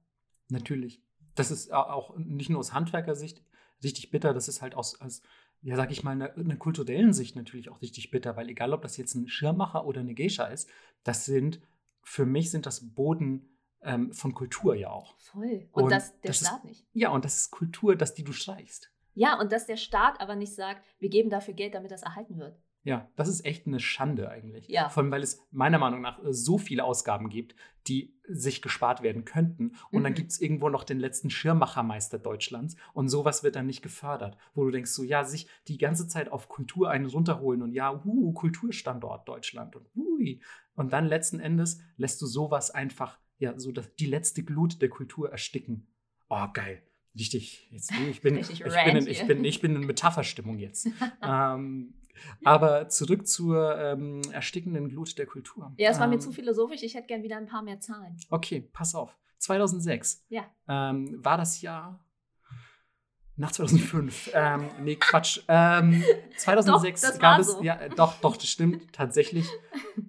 Natürlich. 0.49 0.99
Das 1.35 1.51
ist 1.51 1.71
auch 1.71 2.17
nicht 2.17 2.49
nur 2.49 2.59
aus 2.59 2.73
Handwerkersicht 2.73 3.43
richtig 3.83 4.09
bitter, 4.09 4.33
das 4.33 4.47
ist 4.47 4.61
halt 4.61 4.73
aus, 4.75 4.99
aus 5.01 5.21
ja, 5.61 5.75
sag 5.75 5.91
ich 5.91 6.03
mal, 6.03 6.11
einer 6.11 6.33
eine 6.35 6.57
kulturellen 6.57 7.13
Sicht 7.13 7.35
natürlich 7.35 7.69
auch 7.69 7.81
richtig 7.81 8.09
bitter, 8.09 8.35
weil 8.35 8.49
egal, 8.49 8.73
ob 8.73 8.81
das 8.81 8.97
jetzt 8.97 9.13
ein 9.13 9.27
Schirmmacher 9.27 9.85
oder 9.85 10.01
eine 10.01 10.15
Geisha 10.15 10.45
ist, 10.45 10.67
das 11.03 11.25
sind, 11.25 11.61
für 12.03 12.25
mich 12.25 12.51
sind 12.51 12.65
das 12.65 12.93
Boden 12.93 13.57
ähm, 13.81 14.13
von 14.13 14.33
Kultur 14.33 14.75
ja 14.75 14.89
auch. 14.89 15.17
Voll. 15.17 15.67
Und, 15.71 15.83
und 15.83 15.91
das 15.91 16.19
der 16.21 16.29
das 16.29 16.39
Staat 16.39 16.59
ist, 16.59 16.65
nicht. 16.65 16.85
Ja, 16.93 17.09
und 17.09 17.25
das 17.25 17.37
ist 17.37 17.51
Kultur, 17.51 17.95
dass 17.95 18.13
die 18.13 18.23
du 18.23 18.31
streichst. 18.31 18.91
Ja, 19.15 19.39
und 19.39 19.51
dass 19.51 19.65
der 19.65 19.77
Staat 19.77 20.19
aber 20.21 20.35
nicht 20.35 20.55
sagt, 20.55 20.83
wir 20.99 21.09
geben 21.09 21.29
dafür 21.29 21.53
Geld, 21.53 21.75
damit 21.75 21.91
das 21.91 22.03
erhalten 22.03 22.37
wird. 22.37 22.57
Ja, 22.85 23.09
das 23.15 23.29
ist 23.29 23.45
echt 23.45 23.65
eine 23.65 23.79
Schande 23.79 24.29
eigentlich. 24.29 24.67
Ja. 24.67 24.89
Vor 24.89 25.03
allem, 25.03 25.11
weil 25.11 25.23
es 25.23 25.41
meiner 25.51 25.77
Meinung 25.79 26.01
nach 26.01 26.21
äh, 26.21 26.33
so 26.33 26.57
viele 26.57 26.83
Ausgaben 26.83 27.29
gibt, 27.29 27.55
die 27.87 28.13
sich 28.27 28.61
gespart 28.61 29.01
werden 29.01 29.23
könnten. 29.23 29.75
Und 29.89 29.99
mhm. 29.99 30.03
dann 30.03 30.13
gibt 30.13 30.31
es 30.31 30.41
irgendwo 30.41 30.67
noch 30.67 30.83
den 30.83 30.99
letzten 30.99 31.29
Schirmmachermeister 31.29 32.19
Deutschlands 32.19 32.75
und 32.93 33.07
sowas 33.07 33.43
wird 33.43 33.55
dann 33.55 33.67
nicht 33.67 33.81
gefördert. 33.81 34.37
Wo 34.53 34.65
du 34.65 34.71
denkst, 34.71 34.91
so 34.91 35.03
ja, 35.03 35.23
sich 35.23 35.47
die 35.69 35.77
ganze 35.77 36.07
Zeit 36.07 36.29
auf 36.29 36.49
Kultur 36.49 36.89
einen 36.89 37.05
runterholen 37.05 37.61
und 37.61 37.71
ja, 37.71 38.03
uh, 38.03 38.33
Kulturstandort 38.33 39.29
Deutschland 39.29 39.77
und 39.77 39.87
hui. 39.95 40.41
Und 40.75 40.93
dann 40.93 41.05
letzten 41.05 41.39
Endes 41.39 41.79
lässt 41.97 42.21
du 42.21 42.25
sowas 42.25 42.71
einfach, 42.71 43.19
ja, 43.37 43.57
so 43.59 43.71
das, 43.71 43.93
die 43.95 44.05
letzte 44.05 44.43
Glut 44.43 44.81
der 44.81 44.89
Kultur 44.89 45.31
ersticken. 45.31 45.87
Oh, 46.29 46.47
geil. 46.53 46.81
Richtig, 47.17 47.69
jetzt, 47.71 47.91
ich 47.91 47.97
bin, 48.21 48.37
ich, 48.37 48.63
bin 48.63 48.95
in, 48.95 49.07
ich, 49.07 49.27
bin, 49.27 49.45
ich 49.45 49.61
bin 49.61 49.75
in 49.75 49.85
Metapherstimmung 49.85 50.57
jetzt. 50.57 50.87
ähm, 51.21 51.93
aber 52.43 52.89
zurück 52.89 53.27
zur 53.27 53.77
ähm, 53.77 54.21
erstickenden 54.31 54.89
Glut 54.89 55.17
der 55.17 55.25
Kultur. 55.25 55.73
Ja, 55.77 55.91
es 55.91 55.97
war 55.97 56.05
ähm, 56.05 56.11
mir 56.11 56.19
zu 56.19 56.31
philosophisch. 56.31 56.83
Ich 56.83 56.95
hätte 56.95 57.07
gern 57.07 57.23
wieder 57.23 57.37
ein 57.37 57.47
paar 57.47 57.61
mehr 57.61 57.79
Zahlen. 57.79 58.17
Okay, 58.29 58.67
pass 58.71 58.95
auf. 58.95 59.17
2006 59.39 60.25
ja. 60.29 60.45
ähm, 60.67 61.23
war 61.23 61.37
das 61.37 61.61
Jahr 61.61 62.02
nach 63.35 63.51
2005. 63.51 64.31
ähm, 64.33 64.69
nee, 64.81 64.95
Quatsch. 64.95 65.39
Ähm, 65.47 66.03
2006 66.37 67.01
doch, 67.13 67.19
gab 67.19 67.39
es. 67.39 67.47
So. 67.47 67.63
Ja, 67.63 67.89
doch, 67.89 68.19
doch, 68.21 68.37
das 68.37 68.47
stimmt 68.49 68.93
tatsächlich. 68.93 69.47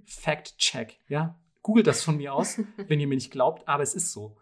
Fact 0.05 0.59
check. 0.59 0.99
Ja, 1.09 1.35
googelt 1.63 1.87
das 1.87 2.03
von 2.03 2.17
mir 2.17 2.35
aus, 2.35 2.59
wenn 2.77 3.01
ihr 3.01 3.07
mir 3.07 3.15
nicht 3.15 3.31
glaubt, 3.31 3.67
aber 3.69 3.83
es 3.83 3.95
ist 3.95 4.13
so. 4.13 4.37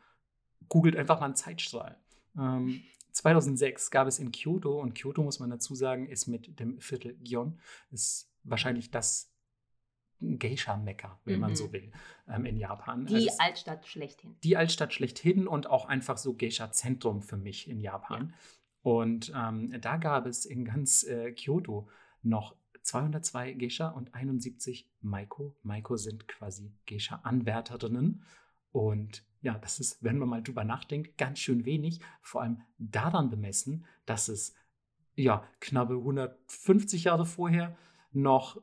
Googelt 0.68 0.96
einfach 0.96 1.20
mal 1.20 1.26
einen 1.26 1.36
Zeitstrahl. 1.36 1.96
Ähm, 2.36 2.82
2006 3.12 3.90
gab 3.90 4.06
es 4.08 4.18
in 4.18 4.32
Kyoto, 4.32 4.80
und 4.80 4.94
Kyoto, 4.94 5.22
muss 5.22 5.38
man 5.38 5.50
dazu 5.50 5.74
sagen, 5.74 6.08
ist 6.08 6.26
mit 6.28 6.58
dem 6.58 6.80
Viertel 6.80 7.14
Gion, 7.20 7.60
ist 7.90 8.30
wahrscheinlich 8.42 8.90
das 8.90 9.30
Geisha-Mecker, 10.20 11.18
wenn 11.24 11.40
man 11.40 11.50
Mhm. 11.50 11.56
so 11.56 11.72
will, 11.72 11.90
ähm, 12.28 12.46
in 12.46 12.56
Japan. 12.56 13.06
Die 13.06 13.14
Also 13.16 13.30
Altstadt 13.38 13.86
schlechthin. 13.86 14.36
die 14.44 14.56
Altstadt 14.56 14.94
schlechthin 14.94 15.46
und 15.48 15.66
auch 15.68 15.86
einfach 15.86 16.16
so 16.16 16.34
Geisha-Zentrum 16.34 17.22
für 17.22 17.36
mich 17.36 17.68
in 17.68 17.80
Japan. 17.80 18.32
Und 18.82 19.32
ähm, 19.34 19.80
da 19.80 19.96
gab 19.96 20.26
es 20.26 20.44
in 20.44 20.64
ganz 20.64 21.04
äh, 21.04 21.32
Kyoto 21.32 21.88
noch 22.22 22.56
202 22.82 23.52
Geisha 23.54 23.88
und 23.88 24.14
71 24.14 24.90
Maiko. 25.00 25.56
Maiko 25.62 25.96
sind 25.96 26.26
quasi 26.26 26.72
Geisha-Anwärterinnen. 26.86 28.24
Und 28.72 29.24
ja, 29.40 29.58
das 29.58 29.78
ist, 29.80 30.02
wenn 30.02 30.18
man 30.18 30.28
mal 30.28 30.42
drüber 30.42 30.64
nachdenkt, 30.64 31.16
ganz 31.16 31.38
schön 31.38 31.64
wenig. 31.64 32.00
Vor 32.22 32.42
allem 32.42 32.62
daran 32.78 33.30
bemessen, 33.30 33.86
dass 34.04 34.28
es 34.28 34.54
ja 35.14 35.46
knappe 35.60 35.94
150 35.94 37.04
Jahre 37.04 37.26
vorher 37.26 37.76
noch 38.12 38.60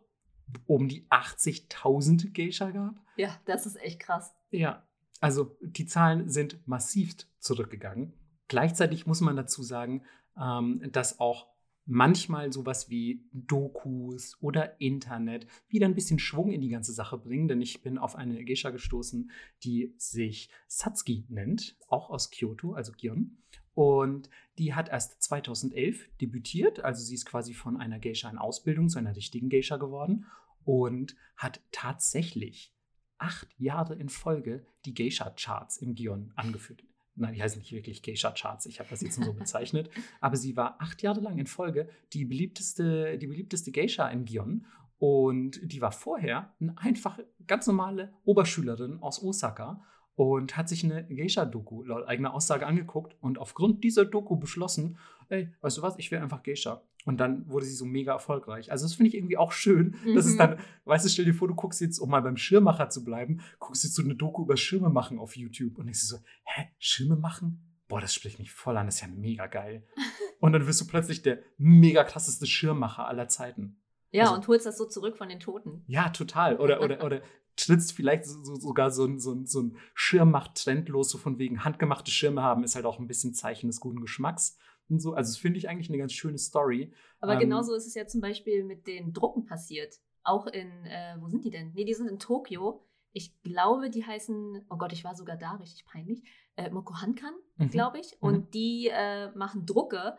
um 0.66 0.88
die 0.88 1.08
80.000 1.10 2.34
Geisha 2.34 2.72
gab. 2.72 2.96
Ja, 3.16 3.40
das 3.46 3.66
ist 3.66 3.76
echt 3.78 4.00
krass. 4.00 4.34
Ja, 4.52 4.84
also 5.22 5.58
die 5.62 5.86
Zahlen 5.86 6.30
sind 6.30 6.68
massivst 6.68 7.28
zurückgegangen. 7.40 8.14
Gleichzeitig 8.50 9.08
muss 9.08 9.22
man 9.22 9.38
dazu 9.38 9.64
sagen, 9.64 10.04
ähm, 10.38 10.82
dass 10.92 11.20
auch 11.20 11.48
manchmal 11.86 12.52
sowas 12.54 12.90
wie 12.90 13.26
Dokus 13.32 14.38
oder 14.42 14.80
Internet 14.80 15.48
wieder 15.70 15.88
ein 15.88 15.96
bisschen 15.96 16.20
Schwung 16.20 16.52
in 16.52 16.62
die 16.62 16.70
ganze 16.70 16.94
Sache 16.94 17.18
bringen, 17.18 17.48
denn 17.48 17.62
ich 17.62 17.82
bin 17.82 17.98
auf 17.98 18.16
eine 18.16 18.44
Geisha 18.44 18.70
gestoßen, 18.70 19.32
die 19.64 19.96
sich 19.98 20.50
Satsuki 20.68 21.26
nennt, 21.30 21.78
auch 21.88 22.10
aus 22.10 22.30
Kyoto, 22.30 22.74
also 22.74 22.92
Gion. 22.92 23.38
Und 23.74 24.30
die 24.58 24.74
hat 24.74 24.90
erst 24.90 25.24
2011 25.24 26.10
debütiert, 26.22 26.82
also 26.82 27.04
sie 27.04 27.16
ist 27.16 27.26
quasi 27.26 27.54
von 27.54 27.78
einer 27.78 28.00
Geisha 28.00 28.30
in 28.30 28.38
Ausbildung 28.38 28.90
zu 28.90 29.00
einer 29.00 29.16
richtigen 29.16 29.50
Geisha 29.50 29.78
geworden 29.78 30.26
und 30.66 31.16
hat 31.38 31.62
tatsächlich 31.72 32.74
acht 33.18 33.48
Jahre 33.58 33.96
in 33.96 34.10
Folge 34.10 34.66
die 34.86 34.94
Geisha-Charts 34.94 35.78
im 35.78 35.96
Gion 35.96 36.34
angeführt. 36.36 36.84
Nein, 37.20 37.34
die 37.34 37.44
heißen 37.44 37.60
nicht 37.60 37.72
wirklich 37.72 38.02
Geisha-Charts, 38.02 38.66
ich 38.66 38.80
habe 38.80 38.90
das 38.90 39.02
jetzt 39.02 39.18
nur 39.18 39.28
so 39.28 39.34
bezeichnet. 39.34 39.90
Aber 40.22 40.38
sie 40.38 40.56
war 40.56 40.78
acht 40.80 41.02
Jahre 41.02 41.20
lang 41.20 41.38
in 41.38 41.48
Folge 41.48 41.90
die 42.14 42.26
beliebteste, 42.26 43.18
die 43.18 43.28
beliebteste 43.28 43.72
Geisha 43.72 44.08
in 44.08 44.26
Gion. 44.26 44.66
Und 44.98 45.60
die 45.64 45.82
war 45.82 45.92
vorher 45.92 46.54
eine 46.60 46.78
einfache, 46.78 47.26
ganz 47.48 47.68
normale 47.68 48.14
Oberschülerin 48.26 49.02
aus 49.02 49.24
Osaka 49.24 49.82
und 50.24 50.58
hat 50.58 50.68
sich 50.68 50.84
eine 50.84 51.06
Geisha-Doku 51.08 51.84
laut 51.84 52.08
eigener 52.08 52.34
Aussage 52.34 52.66
angeguckt 52.68 53.16
und 53.22 53.38
aufgrund 53.38 53.84
dieser 53.84 54.06
Doku 54.06 54.36
beschlossen, 54.36 54.98
ey, 55.30 55.52
weißt 55.62 55.78
du 55.78 55.82
was, 55.82 55.98
ich 55.98 56.12
will 56.12 56.20
einfach 56.20 56.44
Geisha. 56.44 56.84
Und 57.06 57.20
dann 57.20 57.50
wurde 57.50 57.66
sie 57.66 57.74
so 57.76 57.86
mega 57.86 58.12
erfolgreich. 58.12 58.72
Also 58.72 58.84
das 58.86 58.96
finde 58.96 59.10
ich 59.10 59.16
irgendwie 59.16 59.38
auch 59.38 59.52
schön, 59.54 59.96
dass 60.16 60.26
es 60.26 60.34
Mhm. 60.34 60.38
dann, 60.38 60.60
weißt 60.86 61.06
du, 61.06 61.10
stell 61.10 61.26
dir 61.26 61.34
vor, 61.34 61.48
du 61.48 61.56
guckst 61.56 61.80
jetzt, 61.82 62.00
um 62.00 62.10
mal 62.10 62.22
beim 62.22 62.36
Schirmmacher 62.38 62.90
zu 62.90 63.04
bleiben, 63.06 63.40
guckst 63.60 63.84
jetzt 63.86 63.96
so 63.96 64.04
eine 64.04 64.16
Doku 64.16 64.44
über 64.44 64.58
Schirme 64.58 64.90
machen 64.90 65.20
auf 65.20 65.38
YouTube 65.38 65.78
und 65.78 65.86
denkst 65.86 66.02
dir 66.02 66.08
so, 66.08 66.18
hä, 66.44 66.68
Schirme 66.78 67.16
machen? 67.16 67.66
Boah, 67.88 68.02
das 68.02 68.14
spricht 68.14 68.38
mich 68.40 68.52
voll 68.52 68.76
an, 68.78 68.86
das 68.88 68.96
ist 68.96 69.02
ja 69.02 69.08
mega 69.08 69.48
geil. 69.48 69.88
und 70.42 70.52
dann 70.54 70.68
wirst 70.68 70.82
du 70.82 70.86
plötzlich 70.88 71.22
der 71.22 71.40
mega 71.58 72.04
krasseste 72.04 72.46
Schirmmacher 72.46 73.08
aller 73.08 73.28
Zeiten. 73.30 73.80
Ja, 74.12 74.24
Also- 74.24 74.36
und 74.36 74.48
holst 74.48 74.66
das 74.66 74.78
so 74.78 74.86
zurück 74.86 75.18
von 75.18 75.30
den 75.30 75.40
Toten. 75.40 75.84
Ja, 75.88 76.10
total. 76.10 76.58
Oder, 76.58 76.82
oder, 76.84 77.04
oder 77.04 77.22
trittst 77.66 77.94
vielleicht 77.94 78.26
so, 78.26 78.44
so, 78.44 78.56
sogar 78.56 78.92
so 78.92 79.06
ein, 79.06 79.20
so 79.20 79.34
ein, 79.34 79.46
so 79.46 79.62
ein 79.62 79.78
Schirmmacht-Trend 79.94 80.90
los, 80.90 81.10
so 81.10 81.18
von 81.18 81.38
wegen 81.40 81.64
handgemachte 81.64 82.12
Schirme 82.12 82.42
haben, 82.42 82.64
ist 82.64 82.76
halt 82.76 82.86
auch 82.86 83.00
ein 83.00 83.08
bisschen 83.08 83.34
Zeichen 83.34 83.68
des 83.68 83.80
guten 83.80 84.02
Geschmacks 84.02 84.58
und 84.90 85.00
so. 85.02 85.14
Also 85.14 85.32
das 85.32 85.38
finde 85.38 85.60
ich 85.60 85.70
eigentlich 85.70 85.90
eine 85.90 85.98
ganz 85.98 86.14
schöne 86.14 86.38
Story. 86.38 86.94
Aber 87.20 87.34
Ähm, 87.34 87.40
genauso 87.40 87.74
ist 87.76 87.86
es 87.88 87.94
ja 87.96 88.08
zum 88.08 88.22
Beispiel 88.22 88.64
mit 88.64 88.88
den 88.88 89.14
Drucken 89.14 89.46
passiert. 89.46 89.96
Auch 90.24 90.48
in, 90.48 90.70
äh, 90.86 91.16
wo 91.20 91.28
sind 91.28 91.46
die 91.46 91.50
denn? 91.50 91.72
Nee, 91.74 91.86
die 91.86 91.94
sind 91.94 92.08
in 92.10 92.20
Tokio. 92.20 92.84
Ich 93.12 93.42
glaube, 93.42 93.90
die 93.90 94.06
heißen, 94.06 94.66
oh 94.70 94.78
Gott, 94.78 94.94
ich 94.94 95.04
war 95.04 95.16
sogar 95.16 95.38
da, 95.38 95.54
richtig 95.54 95.86
peinlich, 95.86 96.24
äh, 96.56 96.70
Mokohankan, 96.70 97.34
Mhm. 97.58 97.70
glaube 97.70 98.00
ich. 98.00 98.12
Mhm. 98.14 98.28
Und 98.28 98.54
die 98.54 98.90
äh, 98.92 99.32
machen 99.36 99.66
Drucke, 99.66 100.18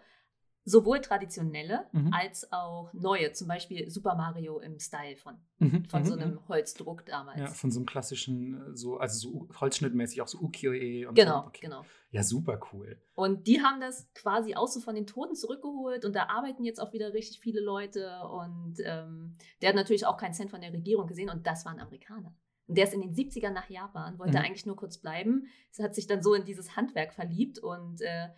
sowohl 0.64 1.00
traditionelle 1.00 1.86
Mhm. 1.92 2.12
als 2.12 2.52
auch 2.52 2.92
neue. 2.92 3.32
Zum 3.32 3.48
Beispiel 3.48 3.90
Super 3.90 4.14
Mario 4.14 4.58
im 4.60 4.78
Style 4.78 5.16
von, 5.16 5.36
Mhm, 5.58 5.84
von 5.86 6.02
mhm, 6.02 6.06
so 6.06 6.16
mhm. 6.16 6.22
einem 6.22 6.48
Holzdruck 6.48 7.06
damals. 7.06 7.40
Ja, 7.40 7.46
von 7.48 7.70
so 7.70 7.78
einem 7.80 7.86
klassischen, 7.86 8.54
äh, 8.72 8.76
so, 8.76 8.98
also 8.98 9.18
so 9.30 9.48
holzschnittmäßig, 9.60 10.20
auch 10.22 10.28
so 10.28 10.38
Ukiyo-e 10.38 11.06
und 11.06 11.14
genau, 11.14 11.40
so. 11.42 11.46
Okay. 11.48 11.60
genau. 11.62 11.82
Ja, 12.10 12.22
super 12.22 12.60
cool. 12.72 13.00
Und 13.14 13.46
die 13.46 13.62
haben 13.62 13.80
das 13.80 14.08
quasi 14.14 14.54
auch 14.54 14.66
so 14.68 14.80
von 14.80 14.94
den 14.94 15.06
Toten 15.06 15.34
zurückgeholt 15.34 16.04
und 16.04 16.14
da 16.14 16.24
arbeiten 16.28 16.64
jetzt 16.64 16.80
auch 16.80 16.92
wieder 16.92 17.12
richtig 17.14 17.40
viele 17.40 17.60
Leute 17.60 18.20
und 18.24 18.74
ähm, 18.84 19.36
der 19.62 19.70
hat 19.70 19.76
natürlich 19.76 20.06
auch 20.06 20.16
keinen 20.16 20.34
Cent 20.34 20.50
von 20.50 20.60
der 20.60 20.72
Regierung 20.72 21.06
gesehen 21.06 21.30
und 21.30 21.46
das 21.46 21.64
war 21.64 21.72
ein 21.72 21.80
Amerikaner. 21.80 22.34
Und 22.66 22.76
der 22.78 22.84
ist 22.84 22.94
in 22.94 23.00
den 23.00 23.14
70ern 23.14 23.50
nach 23.52 23.68
Japan, 23.70 24.18
wollte 24.18 24.38
Mhm. 24.38 24.44
eigentlich 24.44 24.66
nur 24.66 24.76
kurz 24.76 24.98
bleiben, 24.98 25.46
hat 25.80 25.94
sich 25.94 26.06
dann 26.06 26.22
so 26.22 26.34
in 26.34 26.44
dieses 26.44 26.76
Handwerk 26.76 27.12
verliebt 27.14 27.58
und 27.58 28.00
äh, 28.02 28.28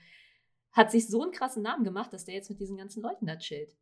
hat 0.72 0.90
sich 0.90 1.08
so 1.08 1.22
einen 1.22 1.32
krassen 1.32 1.62
Namen 1.62 1.84
gemacht, 1.84 2.12
dass 2.12 2.24
der 2.24 2.34
jetzt 2.34 2.50
mit 2.50 2.60
diesen 2.60 2.76
ganzen 2.76 3.02
Leuten 3.02 3.26
da 3.26 3.36
chillt. 3.36 3.76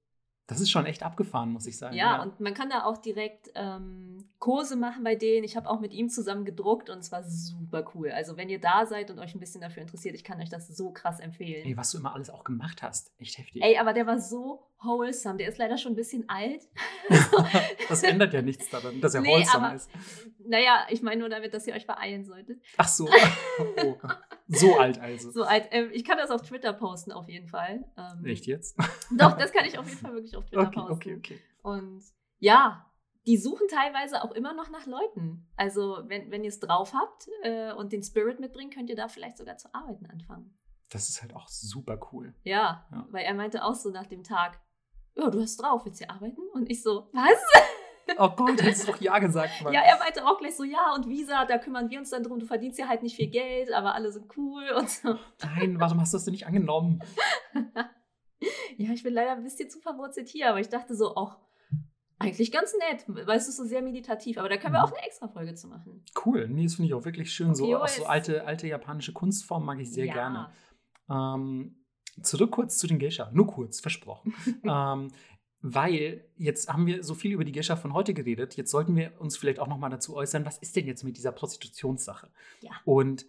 Das 0.46 0.60
ist 0.60 0.70
schon 0.70 0.84
echt 0.84 1.04
abgefahren, 1.04 1.52
muss 1.52 1.66
ich 1.66 1.78
sagen. 1.78 1.94
Ja, 1.94 2.20
und 2.22 2.40
man 2.40 2.54
kann 2.54 2.70
da 2.70 2.82
auch 2.84 2.98
direkt 2.98 3.50
ähm, 3.54 4.24
Kurse 4.40 4.74
machen 4.74 5.04
bei 5.04 5.14
denen. 5.14 5.44
Ich 5.44 5.56
habe 5.56 5.68
auch 5.70 5.78
mit 5.78 5.92
ihm 5.92 6.08
zusammen 6.08 6.44
gedruckt 6.44 6.90
und 6.90 6.98
es 6.98 7.12
war 7.12 7.22
super 7.22 7.84
cool. 7.94 8.10
Also 8.10 8.36
wenn 8.36 8.48
ihr 8.48 8.60
da 8.60 8.84
seid 8.84 9.10
und 9.12 9.20
euch 9.20 9.34
ein 9.34 9.38
bisschen 9.38 9.60
dafür 9.60 9.82
interessiert, 9.82 10.16
ich 10.16 10.24
kann 10.24 10.40
euch 10.40 10.48
das 10.48 10.66
so 10.66 10.90
krass 10.90 11.20
empfehlen. 11.20 11.66
Ey, 11.66 11.76
was 11.76 11.92
du 11.92 11.98
immer 11.98 12.14
alles 12.14 12.30
auch 12.30 12.42
gemacht 12.42 12.82
hast. 12.82 13.12
Echt 13.18 13.38
heftig. 13.38 13.62
Ey, 13.62 13.78
aber 13.78 13.92
der 13.92 14.06
war 14.08 14.18
so 14.18 14.66
wholesome. 14.82 15.36
Der 15.36 15.48
ist 15.48 15.58
leider 15.58 15.76
schon 15.78 15.92
ein 15.92 15.96
bisschen 15.96 16.28
alt. 16.28 16.62
das 17.88 18.02
ändert 18.02 18.32
ja 18.32 18.42
nichts 18.42 18.68
daran, 18.70 19.00
dass 19.00 19.14
er 19.14 19.20
Nee, 19.20 19.28
wholesome 19.28 19.66
aber- 19.66 19.76
ist. 19.76 19.90
Naja, 20.44 20.86
ich 20.88 21.02
meine 21.02 21.20
nur 21.20 21.28
damit, 21.28 21.52
dass 21.54 21.66
ihr 21.66 21.74
euch 21.74 21.86
beeilen 21.86 22.24
solltet. 22.24 22.60
Ach 22.76 22.88
so. 22.88 23.08
oh. 23.84 23.94
So 24.48 24.78
alt 24.78 24.98
also. 24.98 25.30
So 25.30 25.44
alt. 25.44 25.68
Ähm, 25.70 25.90
ich 25.92 26.04
kann 26.04 26.18
das 26.18 26.30
auf 26.30 26.42
Twitter 26.42 26.72
posten, 26.72 27.12
auf 27.12 27.28
jeden 27.28 27.46
Fall. 27.46 27.84
Ähm, 27.96 28.24
Echt 28.24 28.46
jetzt? 28.46 28.76
Doch, 29.16 29.36
das 29.36 29.52
kann 29.52 29.64
ich 29.64 29.78
auf 29.78 29.86
jeden 29.86 30.00
Fall 30.00 30.14
wirklich 30.14 30.36
auf 30.40 30.46
Twitter 30.46 30.62
Okay, 30.62 30.74
posten. 30.80 30.92
okay, 30.92 31.16
okay. 31.16 31.40
Und 31.62 32.02
ja, 32.38 32.86
die 33.26 33.36
suchen 33.36 33.68
teilweise 33.68 34.22
auch 34.24 34.32
immer 34.32 34.54
noch 34.54 34.70
nach 34.70 34.86
Leuten. 34.86 35.46
Also, 35.56 35.98
wenn, 36.06 36.30
wenn 36.30 36.42
ihr 36.42 36.48
es 36.48 36.58
drauf 36.60 36.94
habt 36.94 37.28
äh, 37.42 37.72
und 37.74 37.92
den 37.92 38.02
Spirit 38.02 38.40
mitbringt, 38.40 38.72
könnt 38.74 38.88
ihr 38.90 38.96
da 38.96 39.08
vielleicht 39.08 39.36
sogar 39.38 39.56
zu 39.58 39.72
arbeiten 39.74 40.06
anfangen. 40.06 40.56
Das 40.90 41.08
ist 41.08 41.20
halt 41.22 41.36
auch 41.36 41.46
super 41.46 42.00
cool. 42.12 42.34
Ja, 42.42 42.86
Ja. 42.90 43.06
weil 43.10 43.24
er 43.24 43.34
meinte 43.34 43.62
auch 43.64 43.74
so 43.74 43.90
nach 43.90 44.06
dem 44.06 44.24
Tag, 44.24 44.58
ja, 45.16 45.28
du 45.30 45.40
hast 45.40 45.56
drauf, 45.58 45.84
willst 45.84 46.00
du 46.00 46.08
arbeiten? 46.10 46.40
Und 46.54 46.70
ich 46.70 46.82
so, 46.82 47.10
was? 47.12 47.38
Oh 48.18 48.28
Gott, 48.30 48.60
hättest 48.60 48.88
du 48.88 48.92
doch 48.92 49.00
Ja 49.00 49.18
gesagt, 49.20 49.52
Mann. 49.62 49.72
Ja, 49.72 49.82
er 49.82 49.96
meinte 49.98 50.26
auch 50.26 50.38
gleich 50.38 50.56
so, 50.56 50.64
ja, 50.64 50.94
und 50.96 51.06
Visa, 51.08 51.44
da 51.44 51.58
kümmern 51.58 51.90
wir 51.90 51.98
uns 52.00 52.10
dann 52.10 52.24
drum, 52.24 52.40
du 52.40 52.46
verdienst 52.46 52.76
ja 52.78 52.88
halt 52.88 53.02
nicht 53.04 53.14
viel 53.14 53.28
Geld, 53.28 53.70
aber 53.72 53.94
alle 53.94 54.10
sind 54.10 54.26
cool 54.36 54.64
und 54.76 54.90
so. 54.90 55.16
Nein, 55.42 55.78
warum 55.78 56.00
hast 56.00 56.12
du 56.12 56.16
das 56.16 56.24
denn 56.24 56.32
nicht 56.32 56.46
angenommen? 56.46 57.00
Ja, 58.76 58.92
ich 58.92 59.02
bin 59.02 59.12
leider 59.12 59.32
ein 59.32 59.42
bisschen 59.42 59.68
zu 59.68 59.80
verwurzelt 59.80 60.28
hier, 60.28 60.48
aber 60.48 60.60
ich 60.60 60.68
dachte 60.68 60.94
so, 60.94 61.14
auch 61.14 61.38
eigentlich 62.18 62.52
ganz 62.52 62.74
nett, 62.90 63.04
weil 63.06 63.38
es 63.38 63.48
ist 63.48 63.56
so 63.56 63.64
sehr 63.64 63.80
meditativ, 63.80 64.36
aber 64.36 64.48
da 64.48 64.58
können 64.58 64.74
wir 64.74 64.84
auch 64.84 64.92
eine 64.92 65.06
extra 65.06 65.26
Folge 65.28 65.54
zu 65.54 65.68
machen. 65.68 66.04
Cool. 66.24 66.48
Nee, 66.48 66.64
das 66.64 66.74
finde 66.74 66.88
ich 66.88 66.94
auch 66.94 67.04
wirklich 67.04 67.32
schön. 67.32 67.54
So, 67.54 67.76
auch 67.76 67.88
so 67.88 68.04
alte, 68.04 68.46
alte 68.46 68.66
japanische 68.66 69.12
Kunstformen 69.12 69.66
mag 69.66 69.80
ich 69.80 69.90
sehr 69.90 70.04
ja. 70.04 70.12
gerne. 70.12 70.50
Ähm, 71.08 71.76
zurück 72.22 72.50
kurz 72.50 72.76
zu 72.76 72.86
den 72.86 72.98
Geisha. 72.98 73.30
Nur 73.32 73.46
kurz, 73.46 73.80
versprochen. 73.80 74.34
ähm, 74.64 75.08
weil 75.62 76.24
jetzt 76.36 76.70
haben 76.70 76.86
wir 76.86 77.02
so 77.02 77.14
viel 77.14 77.32
über 77.32 77.44
die 77.44 77.52
Geisha 77.52 77.76
von 77.76 77.94
heute 77.94 78.12
geredet. 78.12 78.56
Jetzt 78.56 78.70
sollten 78.70 78.96
wir 78.96 79.18
uns 79.18 79.38
vielleicht 79.38 79.58
auch 79.58 79.68
noch 79.68 79.78
mal 79.78 79.88
dazu 79.90 80.14
äußern, 80.14 80.44
was 80.44 80.58
ist 80.58 80.76
denn 80.76 80.86
jetzt 80.86 81.04
mit 81.04 81.16
dieser 81.16 81.32
Prostitutionssache? 81.32 82.30
Ja. 82.60 82.72
Und 82.84 83.26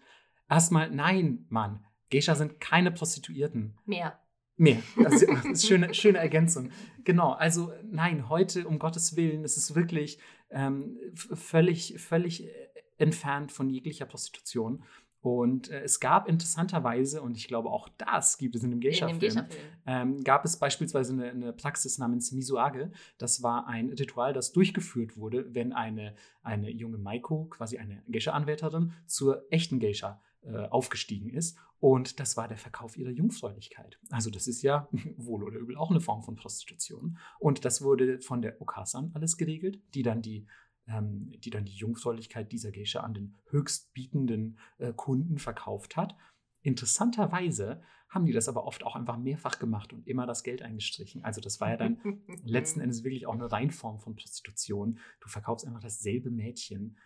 erstmal, 0.50 0.90
nein, 0.92 1.46
Mann, 1.50 1.86
Geisha 2.10 2.36
sind 2.36 2.60
keine 2.60 2.92
Prostituierten. 2.92 3.78
Mehr. 3.86 4.20
Mehr. 4.62 4.78
Das 5.02 5.24
ist, 5.24 5.46
ist 5.46 5.68
schöne, 5.68 5.92
schöne 5.96 6.20
Ergänzung. 6.20 6.70
Genau, 7.04 7.32
also 7.32 7.74
nein, 7.84 8.30
heute, 8.30 8.68
um 8.68 8.78
Gottes 8.78 9.16
Willen, 9.16 9.44
es 9.44 9.58
ist 9.58 9.74
wirklich 9.74 10.20
ähm, 10.52 11.00
völlig, 11.16 11.96
völlig 11.98 12.46
äh, 12.46 12.52
entfernt 13.00 13.52
von 13.52 13.70
jeglicher 13.70 14.06
Prostitution. 14.06 14.84
Und 15.22 15.70
äh, 15.70 15.82
es 15.82 16.00
gab 16.00 16.28
interessanterweise, 16.28 17.24
und 17.24 17.38
ich 17.38 17.48
glaube 17.48 17.70
auch 17.70 17.90
das 17.98 18.38
gibt 18.38 18.56
es 18.56 18.64
in 18.64 18.70
dem 18.70 18.82
Geisha-Film, 18.82 19.20
Geisha-Film. 19.20 19.64
ähm, 19.88 20.24
gab 20.24 20.46
es 20.46 20.58
beispielsweise 20.58 21.14
eine, 21.14 21.32
eine 21.32 21.54
Praxis 21.54 21.98
namens 21.98 22.32
Misuage. 22.32 22.92
Das 23.18 23.42
war 23.42 23.68
ein 23.68 23.90
Ritual, 23.90 24.32
das 24.32 24.52
durchgeführt 24.52 25.18
wurde, 25.18 25.56
wenn 25.56 25.74
eine, 25.74 26.14
eine 26.44 26.70
junge 26.70 27.00
Maiko, 27.00 27.46
quasi 27.46 27.80
eine 27.80 28.04
Geisha-Anwärterin, 28.10 28.94
zur 29.08 29.44
echten 29.50 29.80
Geisha 29.80 30.22
aufgestiegen 30.70 31.30
ist. 31.30 31.58
Und 31.80 32.20
das 32.20 32.38
war 32.38 32.48
der 32.48 32.58
Verkauf 32.58 32.98
ihrer 32.98 33.12
Jungfräulichkeit. 33.12 34.00
Also 34.10 34.30
das 34.30 34.48
ist 34.48 34.62
ja 34.62 34.88
wohl 35.18 35.44
oder 35.44 35.58
übel 35.58 35.78
auch 35.78 35.90
eine 35.90 36.02
Form 36.02 36.24
von 36.24 36.36
Prostitution. 36.36 37.18
Und 37.40 37.66
das 37.66 37.82
wurde 37.82 38.22
von 38.22 38.42
der 38.42 38.62
Okasan 38.62 39.12
alles 39.14 39.38
geregelt, 39.38 39.82
die 39.94 40.04
dann 40.04 40.22
die 40.22 40.48
ähm, 40.88 41.32
die 41.40 41.50
dann 41.50 41.66
die 41.66 41.76
Jungfräulichkeit 41.76 42.52
dieser 42.52 42.72
Geisha 42.72 43.02
an 43.02 43.14
den 43.14 43.38
höchstbietenden 43.50 44.58
äh, 44.78 44.94
Kunden 44.94 45.38
verkauft 45.38 45.96
hat. 45.96 46.16
Interessanterweise 46.62 47.82
haben 48.10 48.26
die 48.26 48.34
das 48.34 48.50
aber 48.50 48.66
oft 48.66 48.84
auch 48.84 48.96
einfach 48.96 49.18
mehrfach 49.18 49.58
gemacht 49.58 49.94
und 49.94 50.06
immer 50.06 50.28
das 50.28 50.44
Geld 50.44 50.62
eingestrichen. 50.62 51.24
Also 51.24 51.40
das 51.40 51.62
war 51.62 51.70
ja 51.70 51.78
dann 51.78 51.98
letzten 52.44 52.82
Endes 52.82 53.04
wirklich 53.04 53.26
auch 53.26 53.34
eine 53.34 53.52
Reinform 53.52 54.00
von 54.00 54.16
Prostitution. 54.16 55.00
Du 55.22 55.30
verkaufst 55.30 55.66
einfach 55.66 55.80
dasselbe 55.80 56.30
Mädchen, 56.30 56.98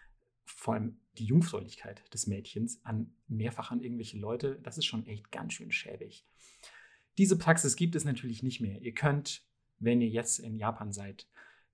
vor 0.46 0.76
allem 0.76 1.00
die 1.18 1.26
Jungfräulichkeit 1.26 2.04
des 2.14 2.28
Mädchens, 2.28 2.80
an 2.84 3.14
mehrfach 3.28 3.72
an 3.72 3.82
irgendwelche 3.82 4.18
Leute. 4.18 4.60
Das 4.64 4.78
ist 4.78 4.86
schon 4.86 5.06
echt 5.06 5.32
ganz 5.32 5.54
schön 5.54 5.72
schäbig. 5.72 6.26
Diese 7.18 7.38
Praxis 7.38 7.76
gibt 7.76 7.96
es 7.96 8.06
natürlich 8.06 8.44
nicht 8.44 8.62
mehr. 8.62 8.82
Ihr 8.82 8.94
könnt, 8.94 9.44
wenn 9.80 10.02
ihr 10.02 10.10
jetzt 10.10 10.40
in 10.40 10.58
Japan 10.58 10.92
seid, 10.92 11.28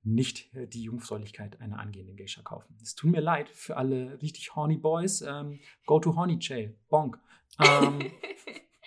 nicht 0.04 0.54
äh, 0.56 0.68
die 0.68 0.84
Jungfräulichkeit 0.84 1.60
einer 1.62 1.80
angehenden 1.80 2.16
Geisha 2.16 2.42
kaufen. 2.42 2.76
Es 2.82 2.96
tut 2.96 3.12
mir 3.12 3.22
leid 3.22 3.50
für 3.50 3.78
alle 3.78 4.22
richtig 4.22 4.56
horny 4.56 4.78
Boys. 4.78 5.22
Ähm, 5.22 5.60
go 5.86 6.00
to 6.00 6.16
horny 6.16 6.40
Chay. 6.40 6.76
Bonk. 6.90 7.20
Ähm, 7.60 8.10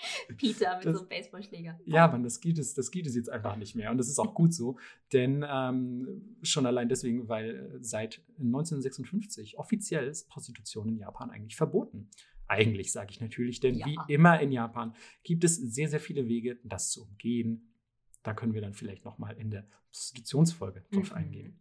Peter 0.36 0.76
mit 0.76 0.86
das, 0.86 0.94
so 0.94 1.00
einem 1.00 1.08
Baseballschläger. 1.08 1.78
Ja, 1.84 2.08
man, 2.08 2.22
das 2.22 2.40
gibt, 2.40 2.58
es, 2.58 2.74
das 2.74 2.90
gibt 2.90 3.06
es 3.06 3.14
jetzt 3.14 3.30
einfach 3.30 3.56
nicht 3.56 3.74
mehr. 3.74 3.90
Und 3.90 3.98
das 3.98 4.08
ist 4.08 4.18
auch 4.18 4.34
gut 4.34 4.54
so. 4.54 4.78
Denn 5.12 5.44
ähm, 5.48 6.36
schon 6.42 6.66
allein 6.66 6.88
deswegen, 6.88 7.28
weil 7.28 7.78
seit 7.80 8.22
1956 8.38 9.58
offiziell 9.58 10.06
ist 10.06 10.28
Prostitution 10.28 10.88
in 10.88 10.96
Japan 10.98 11.30
eigentlich 11.30 11.56
verboten. 11.56 12.08
Eigentlich 12.46 12.92
sage 12.92 13.10
ich 13.10 13.20
natürlich, 13.20 13.60
denn 13.60 13.74
ja. 13.74 13.86
wie 13.86 13.96
immer 14.08 14.38
in 14.38 14.52
Japan 14.52 14.94
gibt 15.22 15.44
es 15.44 15.56
sehr, 15.56 15.88
sehr 15.88 16.00
viele 16.00 16.28
Wege, 16.28 16.58
das 16.62 16.90
zu 16.90 17.02
umgehen. 17.02 17.72
Da 18.22 18.34
können 18.34 18.52
wir 18.52 18.60
dann 18.60 18.74
vielleicht 18.74 19.04
nochmal 19.04 19.36
in 19.38 19.50
der 19.50 19.66
Prostitutionsfolge 19.90 20.84
drauf 20.90 21.10
mhm. 21.10 21.16
eingehen. 21.16 21.60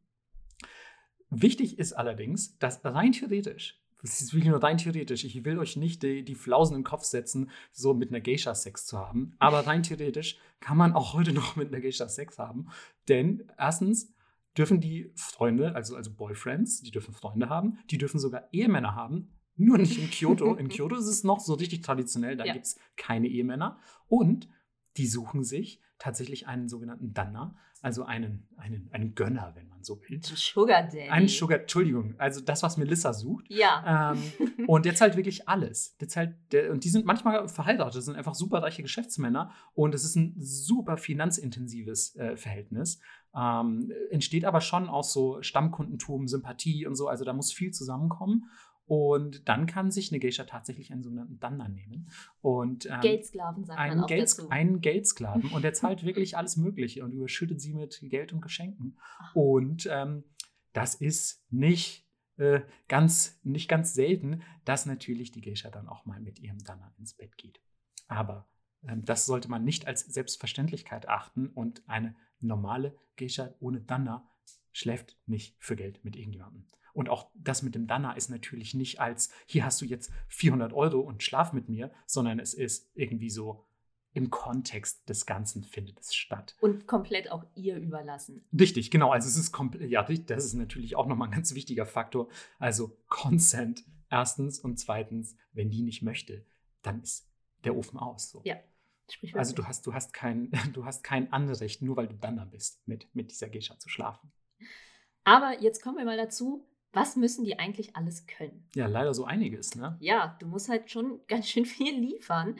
Wichtig 1.29 1.79
ist 1.79 1.93
allerdings, 1.93 2.57
dass 2.59 2.83
rein 2.83 3.13
theoretisch 3.13 3.82
das 4.03 4.19
ist 4.19 4.33
wirklich 4.33 4.49
nur 4.49 4.61
rein 4.61 4.77
theoretisch. 4.77 5.23
Ich 5.23 5.45
will 5.45 5.57
euch 5.57 5.77
nicht 5.77 6.03
die, 6.03 6.23
die 6.23 6.35
Flausen 6.35 6.75
im 6.75 6.83
Kopf 6.83 7.05
setzen, 7.05 7.49
so 7.71 7.93
mit 7.93 8.09
einer 8.09 8.19
Geisha 8.19 8.53
Sex 8.53 8.85
zu 8.85 8.99
haben. 8.99 9.33
Aber 9.39 9.65
rein 9.65 9.81
theoretisch 9.81 10.37
kann 10.59 10.77
man 10.77 10.93
auch 10.93 11.13
heute 11.13 11.31
noch 11.31 11.55
mit 11.55 11.69
einer 11.69 11.79
Geisha 11.79 12.09
Sex 12.09 12.37
haben. 12.37 12.67
Denn 13.07 13.49
erstens 13.57 14.13
dürfen 14.57 14.81
die 14.81 15.11
Freunde, 15.15 15.73
also, 15.73 15.95
also 15.95 16.13
Boyfriends, 16.13 16.81
die 16.81 16.91
dürfen 16.91 17.13
Freunde 17.13 17.47
haben, 17.47 17.79
die 17.89 17.97
dürfen 17.97 18.19
sogar 18.19 18.49
Ehemänner 18.51 18.93
haben. 18.93 19.29
Nur 19.55 19.77
nicht 19.77 19.97
in 19.97 20.09
Kyoto. 20.09 20.55
In 20.55 20.67
Kyoto 20.67 20.95
ist 20.95 21.07
es 21.07 21.23
noch 21.23 21.39
so 21.39 21.53
richtig 21.53 21.81
traditionell, 21.81 22.35
da 22.35 22.43
ja. 22.43 22.53
gibt 22.53 22.65
es 22.65 22.77
keine 22.97 23.27
Ehemänner. 23.27 23.79
Und 24.07 24.49
die 24.97 25.07
suchen 25.07 25.45
sich 25.45 25.79
tatsächlich 25.99 26.47
einen 26.47 26.67
sogenannten 26.67 27.13
Danna, 27.13 27.55
also 27.81 28.03
einen, 28.03 28.47
einen, 28.57 28.89
einen 28.91 29.13
Gönner, 29.13 29.51
wenn 29.55 29.67
man 29.67 29.83
so 29.83 29.99
will. 30.07 30.21
Sugar 30.23 30.83
Daddy. 30.83 31.09
Einen 31.09 31.27
Sugar, 31.27 31.59
Entschuldigung, 31.59 32.15
also 32.17 32.39
das, 32.39 32.63
was 32.63 32.77
Melissa 32.77 33.13
sucht. 33.13 33.45
Ja. 33.49 34.13
Ähm, 34.13 34.67
und 34.67 34.85
jetzt 34.85 35.01
halt 35.01 35.17
wirklich 35.17 35.49
alles. 35.49 35.95
Jetzt 35.99 36.15
halt, 36.15 36.35
der, 36.51 36.71
und 36.71 36.83
die 36.83 36.89
sind 36.89 37.05
manchmal 37.05 37.47
verheiratet, 37.47 37.95
das 37.97 38.05
sind 38.05 38.15
einfach 38.15 38.35
super 38.35 38.63
reiche 38.63 38.81
Geschäftsmänner 38.81 39.51
und 39.73 39.93
es 39.93 40.05
ist 40.05 40.15
ein 40.15 40.35
super 40.37 40.97
finanzintensives 40.97 42.15
äh, 42.15 42.37
Verhältnis. 42.37 42.99
Ähm, 43.35 43.91
entsteht 44.11 44.45
aber 44.45 44.61
schon 44.61 44.87
aus 44.87 45.11
so 45.11 45.41
Stammkundentum, 45.41 46.27
Sympathie 46.27 46.85
und 46.85 46.95
so, 46.95 47.07
also 47.07 47.25
da 47.25 47.33
muss 47.33 47.51
viel 47.51 47.71
zusammenkommen. 47.71 48.49
Und 48.85 49.47
dann 49.47 49.65
kann 49.65 49.91
sich 49.91 50.11
eine 50.11 50.19
Geisha 50.19 50.43
tatsächlich 50.43 50.91
einen 50.91 51.03
sogenannten 51.03 51.39
Danna 51.39 51.69
nehmen. 51.69 52.09
Und, 52.41 52.85
ähm, 52.85 52.99
Geldsklaven 53.01 53.63
sagt 53.63 53.79
man 53.79 54.03
auch 54.03 54.07
Geld, 54.07 54.21
dazu. 54.23 54.49
Einen 54.49 54.81
Geldsklaven. 54.81 55.51
Und 55.51 55.63
der 55.63 55.73
zahlt 55.73 56.03
wirklich 56.05 56.37
alles 56.37 56.57
Mögliche 56.57 57.03
und 57.03 57.11
überschüttet 57.13 57.61
sie 57.61 57.73
mit 57.73 57.99
Geld 58.03 58.33
und 58.33 58.41
Geschenken. 58.41 58.97
Und 59.33 59.87
ähm, 59.89 60.25
das 60.73 60.95
ist 60.95 61.45
nicht 61.49 62.07
äh, 62.37 62.61
ganz, 62.87 63.39
nicht 63.43 63.69
ganz 63.69 63.93
selten, 63.93 64.41
dass 64.65 64.85
natürlich 64.85 65.31
die 65.31 65.41
Geisha 65.41 65.69
dann 65.69 65.87
auch 65.87 66.05
mal 66.05 66.19
mit 66.19 66.39
ihrem 66.39 66.59
Danna 66.59 66.93
ins 66.97 67.13
Bett 67.13 67.37
geht. 67.37 67.61
Aber 68.07 68.49
ähm, 68.87 69.05
das 69.05 69.25
sollte 69.25 69.49
man 69.49 69.63
nicht 69.63 69.87
als 69.87 70.01
Selbstverständlichkeit 70.01 71.07
achten 71.07 71.47
und 71.47 71.87
eine 71.87 72.15
normale 72.39 72.97
Geisha 73.15 73.53
ohne 73.59 73.81
Danna 73.81 74.27
schläft 74.71 75.17
nicht 75.25 75.55
für 75.59 75.75
Geld 75.75 76.03
mit 76.03 76.15
irgendjemandem. 76.15 76.65
Und 76.93 77.09
auch 77.09 77.29
das 77.33 77.63
mit 77.63 77.75
dem 77.75 77.87
Dana 77.87 78.13
ist 78.13 78.29
natürlich 78.29 78.73
nicht 78.73 78.99
als, 78.99 79.31
hier 79.45 79.65
hast 79.65 79.81
du 79.81 79.85
jetzt 79.85 80.11
400 80.27 80.73
Euro 80.73 80.99
und 80.99 81.23
schlaf 81.23 81.51
mit 81.51 81.67
mir, 81.67 81.91
sondern 82.05 82.39
es 82.39 82.53
ist 82.53 82.91
irgendwie 82.95 83.29
so, 83.29 83.65
im 84.13 84.29
Kontext 84.29 85.09
des 85.09 85.25
Ganzen 85.25 85.63
findet 85.63 85.99
es 85.99 86.13
statt. 86.13 86.55
Und 86.61 86.85
komplett 86.87 87.31
auch 87.31 87.45
ihr 87.55 87.77
überlassen. 87.77 88.45
Richtig, 88.57 88.91
genau. 88.91 89.11
Also 89.11 89.27
es 89.27 89.35
ist 89.35 89.51
komplett, 89.51 89.89
ja, 89.89 90.03
das 90.03 90.45
ist 90.45 90.53
natürlich 90.53 90.95
auch 90.95 91.07
nochmal 91.07 91.29
ein 91.29 91.33
ganz 91.33 91.55
wichtiger 91.55 91.85
Faktor. 91.85 92.29
Also 92.59 92.95
Consent 93.07 93.83
erstens 94.09 94.59
und 94.59 94.77
zweitens, 94.77 95.35
wenn 95.51 95.71
die 95.71 95.81
nicht 95.81 96.03
möchte, 96.03 96.45
dann 96.83 97.01
ist 97.01 97.27
der 97.63 97.75
Ofen 97.75 97.97
aus. 97.97 98.29
So. 98.29 98.41
Ja. 98.43 98.57
Also 99.33 99.55
du 99.55 99.65
hast, 99.65 99.85
du 99.87 99.93
hast 99.93 100.13
kein, 100.13 100.51
du 100.73 100.85
hast 100.85 101.03
kein 101.03 101.33
Anrecht, 101.33 101.81
nur 101.81 101.97
weil 101.97 102.07
du 102.07 102.15
Danner 102.15 102.45
bist, 102.45 102.87
mit, 102.87 103.07
mit 103.15 103.31
dieser 103.31 103.49
Geisha 103.49 103.77
zu 103.79 103.89
schlafen. 103.89 104.31
Aber 105.23 105.59
jetzt 105.61 105.81
kommen 105.81 105.97
wir 105.97 106.05
mal 106.05 106.17
dazu, 106.17 106.67
was 106.93 107.15
müssen 107.15 107.43
die 107.43 107.57
eigentlich 107.59 107.95
alles 107.95 108.27
können? 108.27 108.67
Ja, 108.75 108.85
leider 108.85 109.13
so 109.13 109.25
einiges, 109.25 109.75
ne? 109.75 109.97
Ja, 109.99 110.37
du 110.39 110.47
musst 110.47 110.69
halt 110.69 110.89
schon 110.89 111.19
ganz 111.27 111.49
schön 111.49 111.65
viel 111.65 111.99
liefern. 111.99 112.55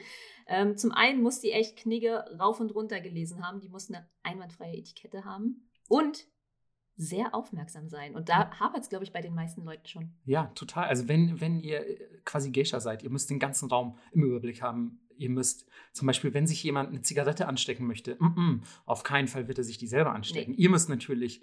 Ähm, 0.46 0.76
zum 0.76 0.92
einen 0.92 1.22
muss 1.22 1.40
die 1.40 1.52
echt 1.52 1.76
Knigge 1.78 2.24
rauf 2.38 2.60
und 2.60 2.74
runter 2.74 3.00
gelesen 3.00 3.46
haben. 3.46 3.60
Die 3.60 3.68
muss 3.68 3.88
eine 3.88 4.06
einwandfreie 4.22 4.76
Etikette 4.76 5.24
haben. 5.24 5.68
Und 5.88 6.26
sehr 6.96 7.34
aufmerksam 7.34 7.88
sein. 7.88 8.14
Und 8.14 8.28
da 8.28 8.50
hapert 8.58 8.82
es, 8.82 8.88
glaube 8.88 9.04
ich, 9.04 9.12
bei 9.12 9.20
den 9.20 9.34
meisten 9.34 9.64
Leuten 9.64 9.86
schon. 9.86 10.12
Ja, 10.24 10.46
total. 10.54 10.88
Also 10.88 11.08
wenn, 11.08 11.40
wenn 11.40 11.60
ihr 11.60 11.80
äh, 11.80 12.20
quasi 12.24 12.50
Geisha 12.50 12.80
seid, 12.80 13.02
ihr 13.02 13.10
müsst 13.10 13.30
den 13.30 13.38
ganzen 13.38 13.68
Raum 13.68 13.98
im 14.12 14.24
Überblick 14.24 14.62
haben. 14.62 15.00
Ihr 15.16 15.30
müsst 15.30 15.66
zum 15.92 16.06
Beispiel, 16.06 16.34
wenn 16.34 16.46
sich 16.46 16.62
jemand 16.62 16.88
eine 16.88 17.02
Zigarette 17.02 17.46
anstecken 17.46 17.86
möchte, 17.86 18.16
mm 18.18 18.26
-mm, 18.26 18.60
auf 18.84 19.04
keinen 19.04 19.28
Fall 19.28 19.46
wird 19.46 19.58
er 19.58 19.64
sich 19.64 19.78
die 19.78 19.86
selber 19.86 20.12
anstecken. 20.12 20.52
Nee. 20.52 20.62
Ihr 20.62 20.70
müsst 20.70 20.88
natürlich 20.88 21.42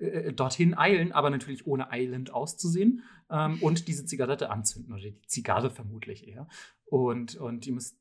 äh, 0.00 0.32
dorthin 0.32 0.76
eilen, 0.76 1.12
aber 1.12 1.30
natürlich 1.30 1.66
ohne 1.66 1.90
eilend 1.90 2.32
auszusehen 2.32 3.02
ähm, 3.30 3.58
und 3.62 3.88
diese 3.88 4.04
Zigarette 4.04 4.50
anzünden 4.50 4.92
oder 4.92 5.02
die 5.02 5.20
Zigarre 5.26 5.70
vermutlich 5.70 6.26
eher. 6.28 6.48
Und, 6.86 7.36
und 7.36 7.66
ihr 7.66 7.74
müsst 7.74 7.96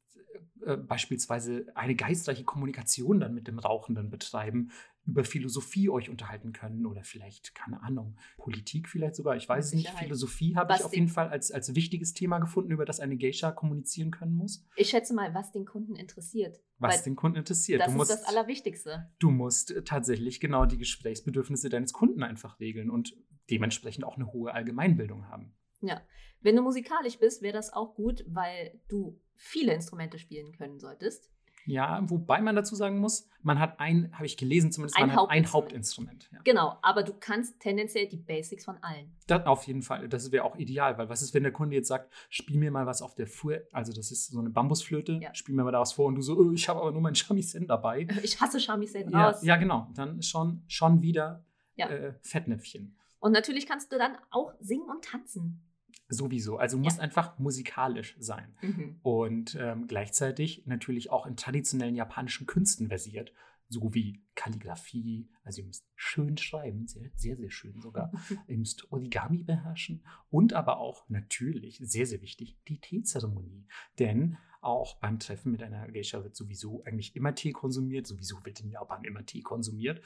äh, 0.65 0.77
beispielsweise 0.77 1.65
eine 1.75 1.95
geistreiche 1.95 2.43
Kommunikation 2.43 3.19
dann 3.19 3.33
mit 3.33 3.47
dem 3.47 3.59
Rauchenden 3.59 4.09
betreiben, 4.09 4.71
über 5.07 5.23
Philosophie 5.23 5.89
euch 5.89 6.09
unterhalten 6.09 6.51
können 6.51 6.85
oder 6.85 7.03
vielleicht, 7.03 7.55
keine 7.55 7.81
Ahnung, 7.81 8.17
Politik 8.37 8.89
vielleicht 8.89 9.15
sogar. 9.15 9.35
Ich 9.37 9.47
weiß 9.47 9.67
es 9.67 9.73
nicht. 9.73 9.89
Philosophie 9.91 10.55
habe 10.55 10.73
ich 10.75 10.83
auf 10.83 10.93
jeden 10.93 11.07
Fall 11.07 11.29
als, 11.29 11.51
als 11.51 11.73
wichtiges 11.73 12.13
Thema 12.13 12.39
gefunden, 12.39 12.71
über 12.71 12.85
das 12.85 12.99
eine 12.99 13.17
Geisha 13.17 13.51
kommunizieren 13.51 14.11
können 14.11 14.33
muss. 14.33 14.65
Ich 14.75 14.89
schätze 14.89 15.13
mal, 15.13 15.33
was 15.33 15.51
den 15.51 15.65
Kunden 15.65 15.95
interessiert. 15.95 16.61
Was 16.79 17.03
den 17.03 17.15
Kunden 17.15 17.37
interessiert. 17.37 17.81
Das 17.81 17.93
du 17.93 18.01
ist 18.01 18.09
das 18.09 18.23
Allerwichtigste. 18.25 19.09
Du 19.17 19.31
musst 19.31 19.73
tatsächlich 19.85 20.39
genau 20.39 20.65
die 20.65 20.77
Gesprächsbedürfnisse 20.77 21.69
deines 21.69 21.93
Kunden 21.93 22.21
einfach 22.21 22.59
regeln 22.59 22.89
und 22.89 23.15
dementsprechend 23.49 24.03
auch 24.03 24.17
eine 24.17 24.31
hohe 24.33 24.53
Allgemeinbildung 24.53 25.29
haben. 25.29 25.53
Ja. 25.81 26.01
Wenn 26.41 26.55
du 26.55 26.61
musikalisch 26.61 27.17
bist, 27.17 27.41
wäre 27.41 27.53
das 27.53 27.73
auch 27.73 27.95
gut, 27.95 28.23
weil 28.27 28.79
du 28.89 29.19
viele 29.35 29.73
Instrumente 29.73 30.19
spielen 30.19 30.51
können 30.51 30.79
solltest. 30.79 31.31
Ja, 31.67 31.99
wobei 32.09 32.41
man 32.41 32.55
dazu 32.55 32.75
sagen 32.75 32.99
muss, 32.99 33.27
man 33.41 33.59
hat 33.59 33.79
ein, 33.81 34.09
habe 34.13 34.25
ich 34.25 34.37
gelesen 34.37 34.71
zumindest, 34.71 34.97
ein 34.97 35.07
man 35.07 35.17
Hauptinstrument. 35.17 35.45
hat 35.45 35.49
ein 35.49 35.53
Hauptinstrument. 35.53 36.29
Ja. 36.31 36.39
Genau, 36.45 36.77
aber 36.81 37.03
du 37.03 37.13
kannst 37.13 37.59
tendenziell 37.59 38.07
die 38.07 38.15
Basics 38.15 38.63
von 38.63 38.77
allen. 38.81 39.13
Das 39.27 39.45
auf 39.45 39.67
jeden 39.67 39.81
Fall, 39.81 40.07
das 40.07 40.31
wäre 40.31 40.45
auch 40.45 40.55
ideal, 40.55 40.97
weil 40.97 41.09
was 41.09 41.21
ist, 41.21 41.33
wenn 41.33 41.43
der 41.43 41.51
Kunde 41.51 41.75
jetzt 41.75 41.89
sagt, 41.89 42.13
spiel 42.29 42.57
mir 42.57 42.71
mal 42.71 42.85
was 42.85 43.01
auf 43.01 43.15
der 43.15 43.27
Fuhr, 43.27 43.63
also 43.73 43.91
das 43.91 44.11
ist 44.11 44.31
so 44.31 44.39
eine 44.39 44.49
Bambusflöte, 44.49 45.19
ja. 45.21 45.35
spiel 45.35 45.55
mir 45.55 45.65
mal 45.65 45.71
da 45.71 45.81
was 45.81 45.91
vor 45.91 46.05
und 46.05 46.15
du 46.15 46.21
so, 46.21 46.37
oh, 46.37 46.53
ich 46.53 46.69
habe 46.69 46.79
aber 46.79 46.93
nur 46.93 47.01
mein 47.01 47.15
Shamisen 47.15 47.67
dabei. 47.67 48.07
Ich 48.23 48.39
hasse 48.41 48.59
Shamisen 48.59 49.09
ja, 49.09 49.29
aus. 49.29 49.43
Ja, 49.43 49.57
genau, 49.57 49.89
dann 49.93 50.21
schon, 50.21 50.63
schon 50.67 51.01
wieder 51.01 51.45
ja. 51.75 51.89
äh, 51.89 52.13
Fettnäpfchen. 52.21 52.97
Und 53.19 53.33
natürlich 53.33 53.67
kannst 53.67 53.91
du 53.91 53.97
dann 53.97 54.17
auch 54.31 54.53
singen 54.59 54.89
und 54.89 55.03
tanzen. 55.03 55.66
Sowieso. 56.09 56.57
Also 56.57 56.77
muss 56.77 56.97
ja. 56.97 57.03
einfach 57.03 57.37
musikalisch 57.37 58.15
sein. 58.19 58.55
Mhm. 58.61 58.99
Und 59.01 59.57
ähm, 59.59 59.87
gleichzeitig 59.87 60.65
natürlich 60.65 61.11
auch 61.11 61.25
in 61.25 61.35
traditionellen 61.35 61.95
japanischen 61.95 62.47
Künsten 62.47 62.87
versiert. 62.87 63.33
So 63.69 63.93
wie 63.93 64.23
Kalligrafie, 64.35 65.29
also 65.43 65.59
ihr 65.59 65.67
müsst 65.67 65.85
schön 65.95 66.37
schreiben, 66.37 66.87
sehr, 66.87 67.09
sehr, 67.15 67.35
sehr 67.35 67.51
schön 67.51 67.81
sogar. 67.81 68.11
ihr 68.47 68.57
müsst 68.57 68.89
Origami 68.91 69.43
beherrschen 69.43 70.05
und 70.29 70.53
aber 70.53 70.77
auch 70.77 71.09
natürlich, 71.09 71.79
sehr, 71.83 72.05
sehr 72.05 72.21
wichtig, 72.21 72.57
die 72.69 72.79
Teezeremonie. 72.79 73.67
Denn 73.99 74.37
auch 74.61 74.99
beim 74.99 75.19
Treffen 75.19 75.51
mit 75.51 75.61
einer 75.63 75.87
Geisha 75.89 76.23
wird 76.23 76.35
sowieso 76.35 76.83
eigentlich 76.83 77.15
immer 77.15 77.35
Tee 77.35 77.51
konsumiert. 77.51 78.07
Sowieso 78.07 78.43
wird 78.43 78.59
in 78.61 78.69
Japan 78.69 79.03
immer 79.03 79.25
Tee 79.25 79.41
konsumiert. 79.41 80.01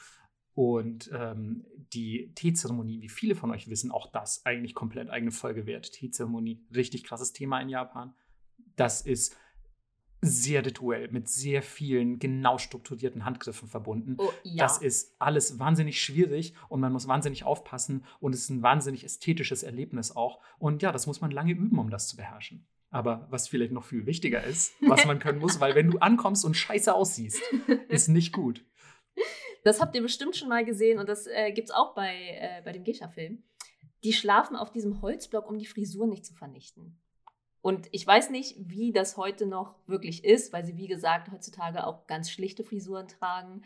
Und 0.53 1.09
ähm, 1.13 1.65
die 1.93 2.31
Teezeremonie, 2.35 3.01
wie 3.01 3.09
viele 3.09 3.35
von 3.35 3.51
euch 3.51 3.69
wissen, 3.69 3.91
auch 3.91 4.11
das 4.11 4.45
eigentlich 4.45 4.75
komplett 4.75 5.09
eigene 5.09 5.31
Folge 5.31 5.65
wert. 5.65 5.91
Teezeremonie, 5.91 6.65
richtig 6.75 7.03
krasses 7.03 7.31
Thema 7.31 7.61
in 7.61 7.69
Japan. 7.69 8.13
Das 8.75 9.01
ist 9.01 9.37
sehr 10.21 10.63
rituell, 10.63 11.09
mit 11.11 11.27
sehr 11.27 11.63
vielen 11.63 12.19
genau 12.19 12.59
strukturierten 12.59 13.25
Handgriffen 13.25 13.67
verbunden. 13.67 14.15
Oh, 14.19 14.31
ja. 14.43 14.63
Das 14.63 14.77
ist 14.77 15.15
alles 15.19 15.57
wahnsinnig 15.57 16.01
schwierig 16.01 16.53
und 16.69 16.79
man 16.79 16.93
muss 16.93 17.07
wahnsinnig 17.07 17.43
aufpassen 17.43 18.05
und 18.19 18.35
es 18.35 18.41
ist 18.41 18.49
ein 18.51 18.61
wahnsinnig 18.61 19.03
ästhetisches 19.03 19.63
Erlebnis 19.63 20.15
auch. 20.15 20.39
Und 20.59 20.83
ja, 20.83 20.91
das 20.91 21.07
muss 21.07 21.21
man 21.21 21.31
lange 21.31 21.53
üben, 21.53 21.79
um 21.79 21.89
das 21.89 22.07
zu 22.07 22.17
beherrschen. 22.17 22.67
Aber 22.91 23.25
was 23.31 23.47
vielleicht 23.47 23.71
noch 23.71 23.85
viel 23.85 24.05
wichtiger 24.05 24.43
ist, 24.43 24.73
was 24.81 25.05
man 25.05 25.17
können 25.17 25.39
muss, 25.39 25.59
weil 25.59 25.75
wenn 25.75 25.89
du 25.89 25.97
ankommst 25.99 26.45
und 26.45 26.55
scheiße 26.55 26.93
aussiehst, 26.93 27.41
ist 27.87 28.09
nicht 28.09 28.31
gut. 28.31 28.63
Das 29.63 29.79
habt 29.79 29.95
ihr 29.95 30.01
bestimmt 30.01 30.35
schon 30.35 30.49
mal 30.49 30.65
gesehen 30.65 30.99
und 30.99 31.07
das 31.07 31.27
äh, 31.27 31.51
gibt 31.51 31.69
es 31.69 31.75
auch 31.75 31.93
bei, 31.93 32.15
äh, 32.39 32.61
bei 32.63 32.71
dem 32.71 32.83
Geisha-Film. 32.83 33.43
Die 34.03 34.13
schlafen 34.13 34.55
auf 34.55 34.71
diesem 34.71 35.01
Holzblock, 35.01 35.47
um 35.47 35.59
die 35.59 35.67
Frisur 35.67 36.07
nicht 36.07 36.25
zu 36.25 36.33
vernichten. 36.33 36.99
Und 37.61 37.87
ich 37.91 38.05
weiß 38.05 38.31
nicht, 38.31 38.55
wie 38.57 38.91
das 38.91 39.17
heute 39.17 39.45
noch 39.45 39.75
wirklich 39.85 40.23
ist, 40.23 40.51
weil 40.51 40.65
sie, 40.65 40.77
wie 40.77 40.87
gesagt, 40.87 41.31
heutzutage 41.31 41.85
auch 41.85 42.07
ganz 42.07 42.31
schlichte 42.31 42.63
Frisuren 42.63 43.07
tragen. 43.07 43.61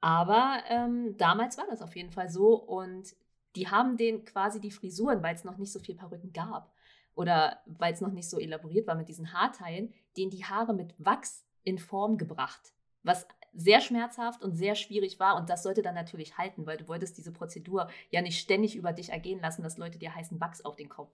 Aber 0.00 0.62
ähm, 0.68 1.16
damals 1.16 1.58
war 1.58 1.66
das 1.68 1.82
auf 1.82 1.96
jeden 1.96 2.12
Fall 2.12 2.28
so. 2.28 2.54
Und 2.54 3.16
die 3.56 3.66
haben 3.68 3.96
denen 3.96 4.24
quasi 4.24 4.60
die 4.60 4.70
Frisuren, 4.70 5.24
weil 5.24 5.34
es 5.34 5.42
noch 5.42 5.56
nicht 5.56 5.72
so 5.72 5.80
viel 5.80 5.96
Perücken 5.96 6.32
gab 6.32 6.72
oder 7.16 7.60
weil 7.66 7.92
es 7.92 8.00
noch 8.00 8.12
nicht 8.12 8.28
so 8.28 8.38
elaboriert 8.38 8.86
war 8.86 8.94
mit 8.94 9.08
diesen 9.08 9.32
Haarteilen, 9.32 9.92
denen 10.16 10.30
die 10.30 10.44
Haare 10.44 10.74
mit 10.74 10.94
Wachs 10.98 11.44
in 11.64 11.78
Form 11.78 12.18
gebracht. 12.18 12.74
Was 13.02 13.26
sehr 13.56 13.80
schmerzhaft 13.80 14.42
und 14.42 14.54
sehr 14.54 14.74
schwierig 14.74 15.18
war. 15.18 15.36
Und 15.36 15.50
das 15.50 15.62
sollte 15.62 15.82
dann 15.82 15.94
natürlich 15.94 16.38
halten, 16.38 16.66
weil 16.66 16.76
du 16.76 16.88
wolltest 16.88 17.18
diese 17.18 17.32
Prozedur 17.32 17.88
ja 18.10 18.22
nicht 18.22 18.38
ständig 18.38 18.76
über 18.76 18.92
dich 18.92 19.10
ergehen 19.10 19.40
lassen, 19.40 19.62
dass 19.62 19.78
Leute 19.78 19.98
dir 19.98 20.14
heißen 20.14 20.40
Wachs 20.40 20.64
auf 20.64 20.76
den 20.76 20.88
Kopf 20.88 21.10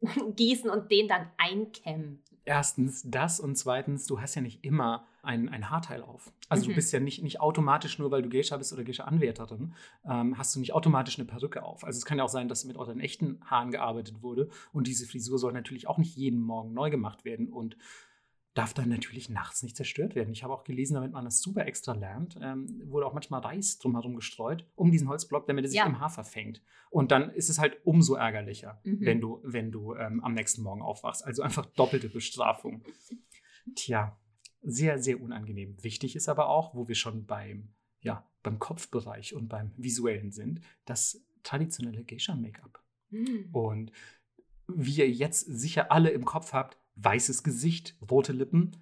gießen 0.36 0.70
und 0.70 0.90
den 0.90 1.08
dann 1.08 1.26
einkämmen. 1.36 2.22
Erstens 2.46 3.02
das 3.06 3.40
und 3.40 3.56
zweitens, 3.56 4.06
du 4.06 4.20
hast 4.20 4.34
ja 4.34 4.42
nicht 4.42 4.64
immer 4.64 5.06
ein, 5.22 5.48
ein 5.48 5.70
Haarteil 5.70 6.02
auf. 6.02 6.30
Also 6.50 6.64
mhm. 6.64 6.68
du 6.68 6.74
bist 6.74 6.92
ja 6.92 7.00
nicht, 7.00 7.22
nicht 7.22 7.40
automatisch, 7.40 7.98
nur 7.98 8.10
weil 8.10 8.20
du 8.20 8.28
Geisha 8.28 8.56
bist 8.58 8.72
oder 8.74 8.84
Geisha-Anwärterin, 8.84 9.74
ähm, 10.04 10.36
hast 10.36 10.54
du 10.54 10.60
nicht 10.60 10.74
automatisch 10.74 11.18
eine 11.18 11.26
Perücke 11.26 11.62
auf. 11.62 11.84
Also 11.84 11.96
es 11.96 12.04
kann 12.04 12.18
ja 12.18 12.24
auch 12.24 12.28
sein, 12.28 12.48
dass 12.48 12.66
mit 12.66 12.76
euren 12.76 13.00
echten 13.00 13.40
Haaren 13.46 13.70
gearbeitet 13.70 14.22
wurde 14.22 14.50
und 14.72 14.86
diese 14.86 15.06
Frisur 15.06 15.38
soll 15.38 15.54
natürlich 15.54 15.88
auch 15.88 15.96
nicht 15.96 16.16
jeden 16.16 16.40
Morgen 16.40 16.74
neu 16.74 16.90
gemacht 16.90 17.24
werden 17.24 17.48
und 17.48 17.78
darf 18.54 18.72
dann 18.72 18.88
natürlich 18.88 19.28
nachts 19.28 19.64
nicht 19.64 19.76
zerstört 19.76 20.14
werden. 20.14 20.32
Ich 20.32 20.44
habe 20.44 20.54
auch 20.54 20.62
gelesen, 20.62 20.94
damit 20.94 21.12
man 21.12 21.24
das 21.24 21.40
super 21.40 21.66
extra 21.66 21.92
lernt, 21.92 22.38
ähm, 22.40 22.82
wurde 22.86 23.04
auch 23.06 23.12
manchmal 23.12 23.40
Reis 23.40 23.78
drumherum 23.78 24.14
gestreut, 24.14 24.64
um 24.76 24.92
diesen 24.92 25.08
Holzblock, 25.08 25.46
damit 25.48 25.64
er 25.64 25.68
sich 25.68 25.78
ja. 25.78 25.86
im 25.86 25.98
Haar 25.98 26.10
verfängt. 26.10 26.62
Und 26.90 27.10
dann 27.10 27.30
ist 27.30 27.48
es 27.48 27.58
halt 27.58 27.78
umso 27.84 28.14
ärgerlicher, 28.14 28.80
mhm. 28.84 29.00
wenn 29.00 29.20
du, 29.20 29.40
wenn 29.42 29.72
du 29.72 29.94
ähm, 29.96 30.22
am 30.22 30.34
nächsten 30.34 30.62
Morgen 30.62 30.82
aufwachst. 30.82 31.24
Also 31.24 31.42
einfach 31.42 31.66
doppelte 31.66 32.08
Bestrafung. 32.08 32.84
Tja, 33.74 34.16
sehr, 34.62 35.00
sehr 35.00 35.20
unangenehm. 35.20 35.76
Wichtig 35.82 36.14
ist 36.14 36.28
aber 36.28 36.48
auch, 36.48 36.74
wo 36.74 36.86
wir 36.86 36.94
schon 36.94 37.26
beim, 37.26 37.74
ja, 38.00 38.24
beim 38.44 38.60
Kopfbereich 38.60 39.34
und 39.34 39.48
beim 39.48 39.72
Visuellen 39.76 40.30
sind, 40.30 40.60
das 40.84 41.26
traditionelle 41.42 42.04
Geisha-Make-up. 42.04 42.82
Mhm. 43.10 43.48
Und 43.52 43.92
wie 44.68 44.98
ihr 44.98 45.10
jetzt 45.10 45.40
sicher 45.40 45.90
alle 45.90 46.10
im 46.10 46.24
Kopf 46.24 46.52
habt, 46.52 46.78
weißes 46.96 47.42
Gesicht, 47.42 47.96
rote 48.10 48.32
Lippen? 48.32 48.76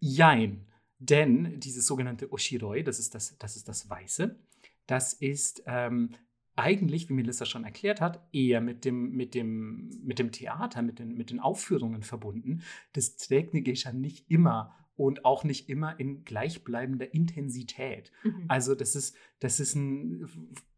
Jein. 0.00 0.66
Denn 0.98 1.58
dieses 1.60 1.86
sogenannte 1.86 2.32
Oshiroi, 2.32 2.82
das 2.82 2.98
ist 2.98 3.14
das, 3.14 3.36
das, 3.38 3.56
ist 3.56 3.68
das 3.68 3.90
Weiße, 3.90 4.38
das 4.86 5.12
ist 5.14 5.62
ähm, 5.66 6.10
eigentlich, 6.54 7.08
wie 7.08 7.14
Melissa 7.14 7.44
schon 7.44 7.64
erklärt 7.64 8.00
hat, 8.00 8.26
eher 8.32 8.60
mit 8.60 8.84
dem, 8.84 9.12
mit 9.12 9.34
dem, 9.34 9.88
mit 10.04 10.18
dem 10.18 10.32
Theater, 10.32 10.82
mit 10.82 10.98
den, 10.98 11.14
mit 11.14 11.30
den 11.30 11.40
Aufführungen 11.40 12.02
verbunden. 12.02 12.62
Das 12.92 13.16
trägt 13.16 13.54
eine 13.54 13.62
Geisha 13.62 13.92
nicht 13.92 14.30
immer 14.30 14.76
und 15.02 15.24
auch 15.24 15.42
nicht 15.42 15.68
immer 15.68 15.98
in 15.98 16.24
gleichbleibender 16.24 17.12
Intensität. 17.12 18.12
Mhm. 18.22 18.44
Also 18.46 18.76
das 18.76 18.94
ist, 18.94 19.16
das 19.40 19.58
ist 19.58 19.74
ein, 19.74 20.28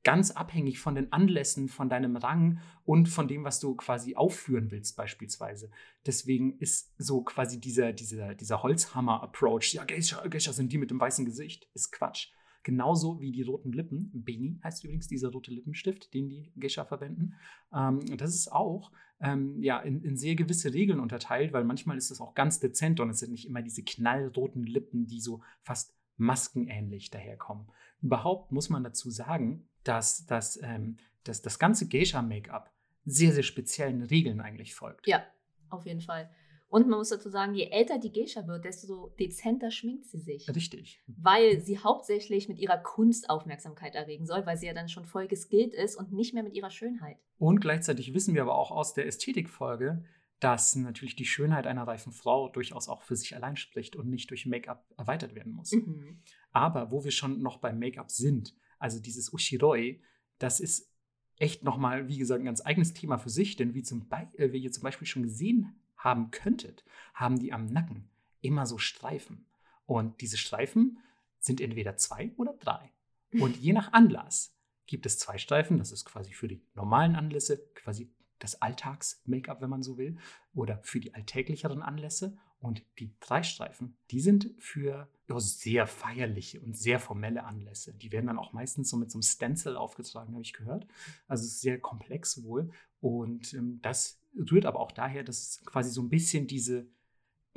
ganz 0.03 0.31
abhängig 0.31 0.79
von 0.79 0.95
den 0.95 1.13
Anlässen, 1.13 1.69
von 1.69 1.91
deinem 1.91 2.17
Rang 2.17 2.61
und 2.85 3.09
von 3.09 3.29
dem, 3.29 3.45
was 3.45 3.61
du 3.61 3.75
quasi 3.75 4.17
aufführen 4.17 4.71
willst 4.71 4.97
beispielsweise. 4.97 5.71
Deswegen 6.07 6.59
ist 6.59 6.95
so 6.97 7.23
quasi 7.23 7.61
dieser, 7.61 7.93
dieser, 7.93 8.35
dieser 8.35 8.63
Holzhammer-Approach, 8.63 9.75
ja, 9.75 9.85
Geisha, 9.85 10.27
Geisha 10.27 10.53
sind 10.53 10.73
die 10.73 10.79
mit 10.79 10.91
dem 10.91 11.01
weißen 11.01 11.27
Gesicht, 11.27 11.69
ist 11.75 11.93
Quatsch. 11.93 12.29
Genauso 12.63 13.21
wie 13.21 13.31
die 13.31 13.43
roten 13.43 13.73
Lippen. 13.73 14.11
Beni 14.15 14.59
heißt 14.65 14.85
übrigens 14.85 15.07
dieser 15.07 15.31
rote 15.31 15.51
Lippenstift, 15.51 16.15
den 16.15 16.31
die 16.31 16.51
Geisha 16.59 16.87
verwenden. 16.87 17.35
Ähm, 17.75 18.01
das 18.17 18.35
ist 18.35 18.51
auch 18.51 18.91
ähm, 19.21 19.63
ja, 19.63 19.79
in, 19.81 20.03
in, 20.03 20.17
sehr 20.17 20.35
gewisse 20.35 20.75
Regeln 20.75 21.01
unterteilt, 21.01 21.53
weil 21.53 21.65
manchmal 21.65 21.97
ist 21.97 22.11
es 22.11 22.21
auch 22.21 22.35
ganz 22.35 22.61
dezent 22.61 23.01
und 23.01 23.11
es 23.11 23.21
sind 23.21 23.33
nicht 23.33 23.47
immer 23.47 23.63
diese 23.63 23.83
knallroten 23.83 24.65
Lippen, 24.65 25.07
die 25.07 25.21
so 25.21 25.41
fast 25.63 25.95
maskenähnlich 26.17 27.11
daherkommen. 27.11 27.67
Überhaupt 28.03 28.53
muss 28.53 28.69
man 28.69 28.85
dazu 28.85 29.11
sagen, 29.11 29.69
dass, 29.83 30.27
dass, 30.27 30.61
ähm, 30.63 30.97
dass 31.25 31.43
das 31.43 31.59
ganze 31.59 31.89
Geisha-Make-up 31.89 32.71
sehr, 33.05 33.33
sehr 33.33 33.43
speziellen 33.43 34.03
Regeln 34.03 34.41
eigentlich 34.41 34.75
folgt. 34.75 35.07
Ja, 35.07 35.23
auf 35.71 35.87
jeden 35.87 36.01
Fall. 36.01 36.31
Und 36.75 36.89
man 36.89 36.99
muss 36.99 37.11
dazu 37.11 37.29
sagen, 37.29 37.55
je 37.55 37.69
älter 37.71 38.01
die 38.01 38.11
Geisha 38.11 38.49
wird, 38.49 38.65
desto 38.65 39.15
dezenter 39.21 39.71
schminkt 39.71 40.07
sie 40.07 40.19
sich. 40.19 40.53
Richtig. 40.53 41.01
Weil 41.07 41.61
sie 41.61 41.79
hauptsächlich 41.79 42.49
mit 42.49 42.59
ihrer 42.59 42.79
Kunst 42.79 43.31
Aufmerksamkeit 43.31 43.95
erregen 43.95 44.27
soll, 44.27 44.45
weil 44.45 44.57
sie 44.57 44.67
ja 44.67 44.75
dann 44.75 44.89
schon 44.89 45.05
voll 45.05 45.29
geskillt 45.29 45.73
ist 45.73 45.95
und 45.95 46.13
nicht 46.13 46.35
mehr 46.35 46.43
mit 46.43 46.53
ihrer 46.53 46.71
Schönheit. 46.71 47.17
Und 47.39 47.61
gleichzeitig 47.61 48.13
wissen 48.13 48.35
wir 48.35 48.43
aber 48.43 48.57
auch 48.57 48.73
aus 48.73 48.93
der 48.93 49.07
Ästhetikfolge, 49.07 50.05
dass 50.41 50.75
natürlich 50.75 51.15
die 51.15 51.27
Schönheit 51.27 51.69
einer 51.69 51.87
reifen 51.87 52.11
Frau 52.11 52.49
durchaus 52.49 52.89
auch 52.89 53.03
für 53.03 53.15
sich 53.15 53.37
allein 53.37 53.55
spricht 53.55 53.95
und 53.95 54.11
nicht 54.11 54.31
durch 54.31 54.45
Make-up 54.45 54.85
erweitert 54.97 55.37
werden 55.37 55.53
muss. 55.53 55.71
Mhm. 55.71 56.23
Aber 56.51 56.91
wo 56.91 57.05
wir 57.05 57.13
schon 57.13 57.41
noch 57.41 57.59
beim 57.59 57.79
Make-up 57.79 58.11
sind, 58.11 58.53
also 58.81 58.99
dieses 58.99 59.33
Ushiroi, 59.33 60.01
das 60.41 60.59
ist 60.59 60.93
echt 61.37 61.63
nochmal, 61.63 62.09
wie 62.09 62.19
gesagt, 62.19 62.43
ein 62.43 62.47
ganz 62.47 62.67
eigenes 62.67 62.95
Thema 62.95 63.19
für 63.19 63.31
sich, 63.31 63.55
denn 63.55 63.75
wie, 63.75 63.85
zum 63.85 64.09
Be 64.09 64.29
äh, 64.39 64.51
wie 64.51 64.59
ihr 64.59 64.73
zum 64.73 64.83
Beispiel 64.83 65.07
schon 65.07 65.23
gesehen 65.23 65.81
haben 66.05 66.31
könntet, 66.31 66.85
haben 67.15 67.39
die 67.39 67.53
am 67.53 67.67
Nacken 67.67 68.09
immer 68.41 68.67
so 68.67 68.79
Streifen. 68.79 69.47
Und 69.87 70.21
diese 70.21 70.37
Streifen 70.37 70.99
sind 71.39 71.61
entweder 71.61 71.97
zwei 71.97 72.33
oder 72.37 72.55
drei. 72.55 72.93
Und 73.33 73.57
je 73.57 73.73
nach 73.73 73.93
Anlass 73.93 74.55
gibt 74.87 75.07
es 75.07 75.19
zwei 75.19 75.39
Streifen, 75.39 75.79
das 75.79 75.91
ist 75.91 76.05
quasi 76.05 76.33
für 76.33 76.47
die 76.47 76.63
normalen 76.75 77.17
Anlässe, 77.17 77.59
quasi 77.75 78.13
das 78.39 78.61
Alltags-Make-up, 78.61 79.61
wenn 79.61 79.71
man 79.71 79.83
so 79.83 79.99
will, 79.99 80.19
oder 80.55 80.79
für 80.83 81.01
die 81.01 81.15
alltäglicheren 81.15 81.83
Anlässe. 81.83 82.37
Und 82.61 82.83
die 82.99 83.15
drei 83.21 83.43
Streifen, 83.43 83.99
die 84.11 84.21
sind 84.21 84.55
für 84.59 85.11
ja, 85.29 85.39
sehr 85.39 85.87
feierliche 85.87 86.61
und 86.61 86.77
sehr 86.77 86.99
formelle 86.99 87.45
Anlässe. 87.45 87.93
Die 87.93 88.11
werden 88.11 88.27
dann 88.27 88.39
auch 88.39 88.53
meistens 88.53 88.89
so 88.89 88.97
mit 88.97 89.11
so 89.11 89.19
einem 89.19 89.23
Stencil 89.23 89.77
aufgetragen, 89.77 90.33
habe 90.33 90.43
ich 90.43 90.55
gehört. 90.55 90.87
Also 91.29 91.45
sehr 91.47 91.79
komplex 91.79 92.43
wohl. 92.43 92.71
Und 93.05 93.53
ähm, 93.53 93.81
das 93.83 94.19
rührt 94.35 94.65
aber 94.65 94.81
auch 94.81 94.91
daher, 94.91 95.25
dass 95.25 95.63
quasi 95.67 95.91
so 95.91 96.01
ein 96.01 96.09
bisschen 96.09 96.47
diese, 96.47 96.89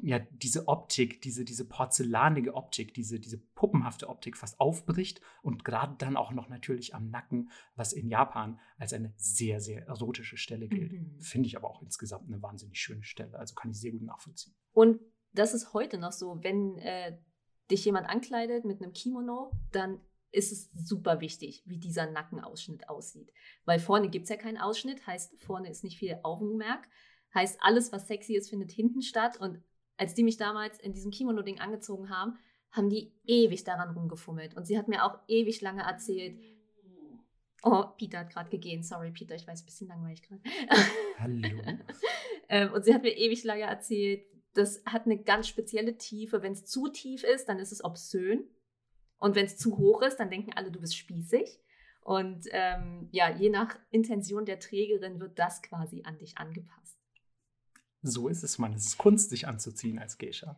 ja, 0.01 0.19
diese 0.19 0.67
Optik, 0.67 1.21
diese, 1.21 1.45
diese 1.45 1.63
porzellanige 1.63 2.53
Optik, 2.53 2.93
diese, 2.93 3.17
diese 3.17 3.37
puppenhafte 3.37 4.09
Optik 4.09 4.35
fast 4.35 4.59
aufbricht 4.59 5.21
und 5.41 5.63
gerade 5.63 5.95
dann 5.99 6.17
auch 6.17 6.33
noch 6.33 6.49
natürlich 6.49 6.93
am 6.93 7.09
Nacken, 7.09 7.49
was 7.77 7.93
in 7.93 8.09
Japan 8.09 8.59
als 8.77 8.91
eine 8.91 9.13
sehr, 9.15 9.61
sehr 9.61 9.87
erotische 9.87 10.35
Stelle 10.35 10.67
gilt. 10.67 10.91
Mhm. 10.91 11.17
Finde 11.21 11.47
ich 11.47 11.55
aber 11.55 11.69
auch 11.69 11.81
insgesamt 11.81 12.27
eine 12.27 12.41
wahnsinnig 12.41 12.77
schöne 12.77 13.05
Stelle. 13.05 13.39
Also 13.39 13.55
kann 13.55 13.71
ich 13.71 13.79
sehr 13.79 13.93
gut 13.93 14.03
nachvollziehen. 14.03 14.53
Und 14.73 14.99
das 15.31 15.53
ist 15.53 15.71
heute 15.71 15.97
noch 15.97 16.11
so, 16.11 16.43
wenn 16.43 16.77
äh, 16.79 17.17
dich 17.71 17.85
jemand 17.85 18.09
ankleidet 18.09 18.65
mit 18.65 18.81
einem 18.81 18.91
Kimono, 18.91 19.53
dann 19.71 20.01
ist 20.31 20.51
es 20.51 20.69
super 20.73 21.21
wichtig, 21.21 21.63
wie 21.65 21.77
dieser 21.77 22.09
Nackenausschnitt 22.11 22.89
aussieht. 22.89 23.31
Weil 23.65 23.79
vorne 23.79 24.09
gibt 24.09 24.23
es 24.23 24.29
ja 24.29 24.35
keinen 24.35 24.57
Ausschnitt, 24.57 25.05
heißt, 25.07 25.39
vorne 25.39 25.69
ist 25.69 25.83
nicht 25.83 25.97
viel 25.97 26.19
Augenmerk. 26.23 26.87
Heißt, 27.33 27.59
alles, 27.61 27.91
was 27.91 28.07
sexy 28.07 28.35
ist, 28.35 28.49
findet 28.49 28.71
hinten 28.71 29.01
statt. 29.01 29.37
Und 29.39 29.61
als 29.97 30.13
die 30.13 30.23
mich 30.23 30.37
damals 30.37 30.79
in 30.79 30.93
diesem 30.93 31.11
Kimono-Ding 31.11 31.59
angezogen 31.59 32.09
haben, 32.09 32.37
haben 32.71 32.89
die 32.89 33.13
ewig 33.25 33.63
daran 33.63 33.95
rumgefummelt. 33.95 34.55
Und 34.55 34.65
sie 34.65 34.77
hat 34.77 34.87
mir 34.87 35.05
auch 35.05 35.19
ewig 35.27 35.61
lange 35.61 35.83
erzählt. 35.83 36.39
Oh, 37.63 37.85
Peter 37.97 38.19
hat 38.19 38.29
gerade 38.29 38.49
gegeben. 38.49 38.83
Sorry, 38.83 39.11
Peter, 39.11 39.35
ich 39.35 39.47
weiß, 39.47 39.61
ein 39.61 39.65
bisschen 39.65 39.87
langweilig 39.87 40.21
gerade. 40.21 40.41
Hallo. 41.19 41.47
ähm, 42.49 42.73
und 42.73 42.85
sie 42.85 42.93
hat 42.93 43.01
mir 43.01 43.17
ewig 43.17 43.43
lange 43.43 43.63
erzählt, 43.63 44.25
das 44.53 44.81
hat 44.85 45.05
eine 45.05 45.17
ganz 45.21 45.47
spezielle 45.47 45.97
Tiefe. 45.97 46.41
Wenn 46.41 46.53
es 46.53 46.65
zu 46.65 46.87
tief 46.87 47.23
ist, 47.23 47.45
dann 47.45 47.59
ist 47.59 47.71
es 47.71 47.83
obszön. 47.83 48.47
Und 49.19 49.35
wenn 49.35 49.45
es 49.45 49.57
zu 49.57 49.77
hoch 49.77 50.01
ist, 50.01 50.17
dann 50.17 50.29
denken 50.29 50.53
alle, 50.53 50.71
du 50.71 50.79
bist 50.79 50.95
spießig. 50.95 51.59
Und 52.01 52.47
ähm, 52.51 53.09
ja, 53.11 53.35
je 53.35 53.49
nach 53.49 53.77
Intention 53.91 54.45
der 54.45 54.59
Trägerin 54.59 55.19
wird 55.19 55.37
das 55.37 55.61
quasi 55.61 56.03
an 56.03 56.17
dich 56.17 56.37
angepasst. 56.37 56.97
So 58.01 58.27
ist 58.29 58.43
es, 58.43 58.57
man. 58.57 58.73
Es 58.73 58.85
ist 58.85 58.97
Kunst, 58.97 59.29
sich 59.29 59.47
anzuziehen 59.47 59.99
als 59.99 60.17
Geisha. 60.17 60.57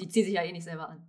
Die 0.00 0.08
zieht 0.08 0.24
sich 0.24 0.34
ja 0.34 0.42
eh 0.42 0.50
nicht 0.50 0.64
selber 0.64 0.88
an. 0.88 1.06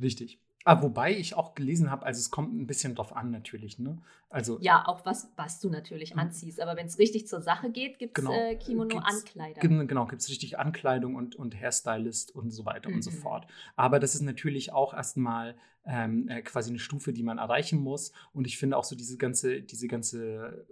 Richtig. 0.00 0.40
Aber 0.64 0.80
ah, 0.80 0.82
wobei 0.84 1.16
ich 1.16 1.34
auch 1.34 1.54
gelesen 1.54 1.90
habe, 1.90 2.06
also 2.06 2.18
es 2.18 2.30
kommt 2.30 2.54
ein 2.54 2.66
bisschen 2.66 2.94
drauf 2.94 3.16
an 3.16 3.30
natürlich. 3.30 3.78
Ne? 3.78 3.98
Also, 4.28 4.58
ja, 4.60 4.86
auch 4.86 5.04
was, 5.04 5.28
was 5.36 5.58
du 5.58 5.68
natürlich 5.68 6.16
anziehst. 6.16 6.60
Aber 6.60 6.76
wenn 6.76 6.86
es 6.86 6.98
richtig 6.98 7.26
zur 7.26 7.42
Sache 7.42 7.70
geht, 7.70 7.98
gibt 7.98 8.16
es 8.16 8.24
genau, 8.24 8.32
äh, 8.32 8.54
Kimono-Ankleider. 8.54 9.60
Genau, 9.60 10.06
gibt 10.06 10.22
es 10.22 10.28
richtig 10.28 10.58
Ankleidung 10.58 11.16
und, 11.16 11.34
und 11.34 11.60
Hairstylist 11.60 12.34
und 12.34 12.50
so 12.50 12.64
weiter 12.64 12.90
mhm. 12.90 12.96
und 12.96 13.02
so 13.02 13.10
mhm. 13.10 13.16
fort. 13.16 13.46
Aber 13.76 13.98
das 13.98 14.14
ist 14.14 14.22
natürlich 14.22 14.72
auch 14.72 14.94
erstmal 14.94 15.56
ähm, 15.84 16.28
äh, 16.28 16.42
quasi 16.42 16.70
eine 16.70 16.78
Stufe, 16.78 17.12
die 17.12 17.24
man 17.24 17.38
erreichen 17.38 17.80
muss. 17.80 18.12
Und 18.32 18.46
ich 18.46 18.56
finde 18.56 18.76
auch 18.76 18.84
so 18.84 18.94
diese 18.94 19.18
ganze, 19.18 19.62
diese 19.62 19.88
ganze 19.88 20.64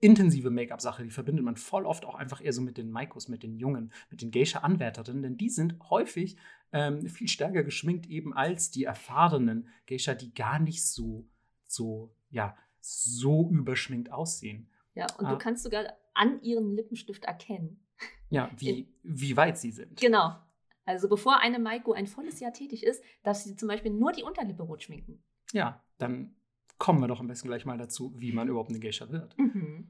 intensive 0.00 0.50
Make-up-Sache, 0.50 1.02
die 1.04 1.10
verbindet 1.10 1.44
man 1.44 1.56
voll 1.56 1.86
oft 1.86 2.04
auch 2.04 2.14
einfach 2.14 2.42
eher 2.44 2.52
so 2.52 2.60
mit 2.62 2.76
den 2.76 2.90
Maikos, 2.90 3.28
mit 3.28 3.42
den 3.42 3.54
Jungen, 3.56 3.92
mit 4.10 4.20
den 4.22 4.30
Geisha-Anwärterinnen, 4.30 5.22
denn 5.22 5.36
die 5.36 5.48
sind 5.50 5.76
häufig 5.90 6.36
ähm, 6.72 7.06
viel 7.08 7.28
stärker 7.28 7.62
geschminkt 7.64 8.06
eben 8.06 8.34
als 8.34 8.70
die 8.70 8.84
erfahrenen 8.84 9.68
Geisha, 9.86 10.14
die 10.14 10.34
gar 10.34 10.58
nicht 10.58 10.84
so, 10.84 11.26
so, 11.66 12.14
ja, 12.30 12.56
so 12.80 13.48
überschminkt 13.50 14.12
aussehen. 14.12 14.68
Ja, 14.94 15.06
und 15.18 15.26
Ah. 15.26 15.32
du 15.32 15.38
kannst 15.38 15.62
sogar 15.64 15.84
an 16.14 16.42
ihren 16.42 16.74
Lippenstift 16.74 17.24
erkennen. 17.24 17.80
Ja, 18.28 18.50
wie, 18.58 18.92
wie 19.02 19.36
weit 19.36 19.58
sie 19.58 19.70
sind. 19.70 19.98
Genau. 20.00 20.36
Also 20.84 21.08
bevor 21.08 21.40
eine 21.40 21.58
Maiko 21.58 21.92
ein 21.92 22.06
volles 22.06 22.38
Jahr 22.40 22.52
tätig 22.52 22.84
ist, 22.84 23.02
darf 23.22 23.36
sie 23.38 23.56
zum 23.56 23.68
Beispiel 23.68 23.90
nur 23.92 24.12
die 24.12 24.22
Unterlippe 24.22 24.62
rot 24.62 24.82
schminken. 24.84 25.22
Ja, 25.52 25.82
dann 25.98 26.36
kommen 26.78 27.00
wir 27.00 27.08
doch 27.08 27.20
am 27.20 27.28
besten 27.28 27.48
gleich 27.48 27.64
mal 27.64 27.78
dazu, 27.78 28.12
wie 28.16 28.32
man 28.32 28.48
überhaupt 28.48 28.70
eine 28.70 28.80
Geisha 28.80 29.10
wird. 29.10 29.36
Mhm. 29.38 29.88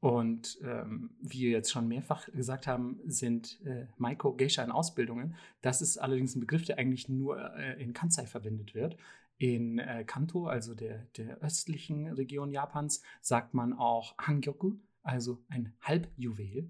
Und 0.00 0.58
ähm, 0.64 1.10
wie 1.20 1.42
wir 1.42 1.50
jetzt 1.50 1.70
schon 1.70 1.86
mehrfach 1.86 2.26
gesagt 2.32 2.66
haben, 2.66 2.98
sind 3.04 3.60
äh, 3.64 3.86
Maiko 3.98 4.34
Geisha 4.34 4.64
in 4.64 4.72
Ausbildungen. 4.72 5.36
Das 5.60 5.80
ist 5.80 5.96
allerdings 5.96 6.34
ein 6.34 6.40
Begriff, 6.40 6.64
der 6.64 6.78
eigentlich 6.78 7.08
nur 7.08 7.54
äh, 7.54 7.80
in 7.80 7.92
Kansai 7.92 8.26
verwendet 8.26 8.74
wird. 8.74 8.96
In 9.38 9.78
äh, 9.78 10.02
Kanto, 10.04 10.46
also 10.46 10.74
der, 10.74 11.06
der 11.16 11.38
östlichen 11.38 12.08
Region 12.08 12.50
Japans, 12.50 13.00
sagt 13.20 13.54
man 13.54 13.72
auch 13.72 14.18
Hangyoku, 14.18 14.74
also 15.04 15.38
ein 15.48 15.72
Halbjuwel. 15.80 16.68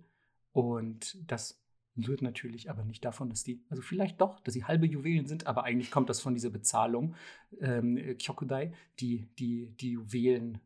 Und 0.52 1.16
das 1.26 1.61
rührt 1.96 2.22
natürlich 2.22 2.70
aber 2.70 2.84
nicht 2.84 3.04
davon, 3.04 3.28
dass 3.28 3.44
die, 3.44 3.62
also 3.68 3.82
vielleicht 3.82 4.20
doch, 4.20 4.40
dass 4.40 4.54
sie 4.54 4.64
halbe 4.64 4.86
Juwelen 4.86 5.26
sind, 5.26 5.46
aber 5.46 5.64
eigentlich 5.64 5.90
kommt 5.90 6.08
das 6.08 6.20
von 6.20 6.34
dieser 6.34 6.50
Bezahlung, 6.50 7.14
ähm, 7.60 7.96
Kyokudai, 8.18 8.72
die, 8.98 9.28
die, 9.38 9.70
die 9.76 9.92
Juwelen, 9.92 10.60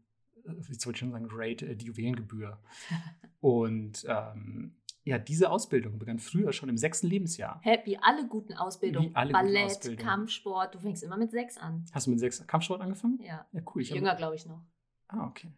äh, 0.44 0.52
jetzt 0.68 0.86
wollte 0.86 0.96
ich 0.96 1.00
schon 1.00 1.12
sagen, 1.12 1.28
Rate, 1.30 1.66
äh, 1.66 1.76
die 1.76 1.86
Juwelengebühr. 1.86 2.58
Und 3.40 4.06
ähm, 4.08 4.74
ja, 5.04 5.18
diese 5.18 5.50
Ausbildung 5.50 5.98
begann 5.98 6.18
früher 6.18 6.52
schon 6.52 6.68
im 6.68 6.76
sechsten 6.76 7.06
Lebensjahr. 7.06 7.60
Hä, 7.62 7.78
wie 7.84 7.96
alle 7.98 8.26
guten 8.26 8.54
Ausbildungen. 8.54 9.10
Wie 9.10 9.14
alle 9.14 9.32
guten 9.32 9.44
Ballett, 9.44 9.66
Ausbildungen. 9.66 10.08
Kampfsport, 10.08 10.74
du 10.74 10.80
fängst 10.80 11.02
immer 11.04 11.16
mit 11.16 11.30
sechs 11.30 11.56
an. 11.58 11.84
Hast 11.92 12.06
du 12.06 12.10
mit 12.10 12.18
sechs 12.18 12.44
Kampfsport 12.46 12.80
angefangen? 12.80 13.20
Ja. 13.22 13.46
Ja, 13.52 13.60
cool. 13.74 13.82
Ich 13.82 13.90
Jünger, 13.90 14.16
glaube 14.16 14.34
ich, 14.34 14.46
noch. 14.46 14.64
Ah, 15.08 15.26
okay. 15.26 15.52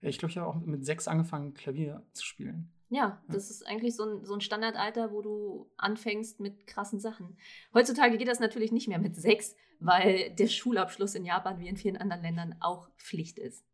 Ich 0.00 0.18
glaube, 0.18 0.30
ich 0.30 0.38
habe 0.38 0.48
auch 0.48 0.60
mit 0.60 0.84
sechs 0.84 1.06
angefangen, 1.06 1.54
Klavier 1.54 2.04
zu 2.12 2.24
spielen. 2.24 2.72
Ja, 2.92 3.22
das 3.26 3.50
ist 3.50 3.66
eigentlich 3.66 3.96
so 3.96 4.04
ein, 4.04 4.24
so 4.26 4.34
ein 4.34 4.42
Standardalter, 4.42 5.12
wo 5.12 5.22
du 5.22 5.70
anfängst 5.78 6.40
mit 6.40 6.66
krassen 6.66 7.00
Sachen. 7.00 7.38
Heutzutage 7.72 8.18
geht 8.18 8.28
das 8.28 8.38
natürlich 8.38 8.70
nicht 8.70 8.86
mehr 8.86 8.98
mit 8.98 9.16
sechs, 9.16 9.56
weil 9.80 10.34
der 10.34 10.46
Schulabschluss 10.46 11.14
in 11.14 11.24
Japan 11.24 11.58
wie 11.58 11.68
in 11.68 11.78
vielen 11.78 11.96
anderen 11.96 12.20
Ländern 12.20 12.54
auch 12.60 12.90
Pflicht 12.98 13.38
ist. 13.38 13.64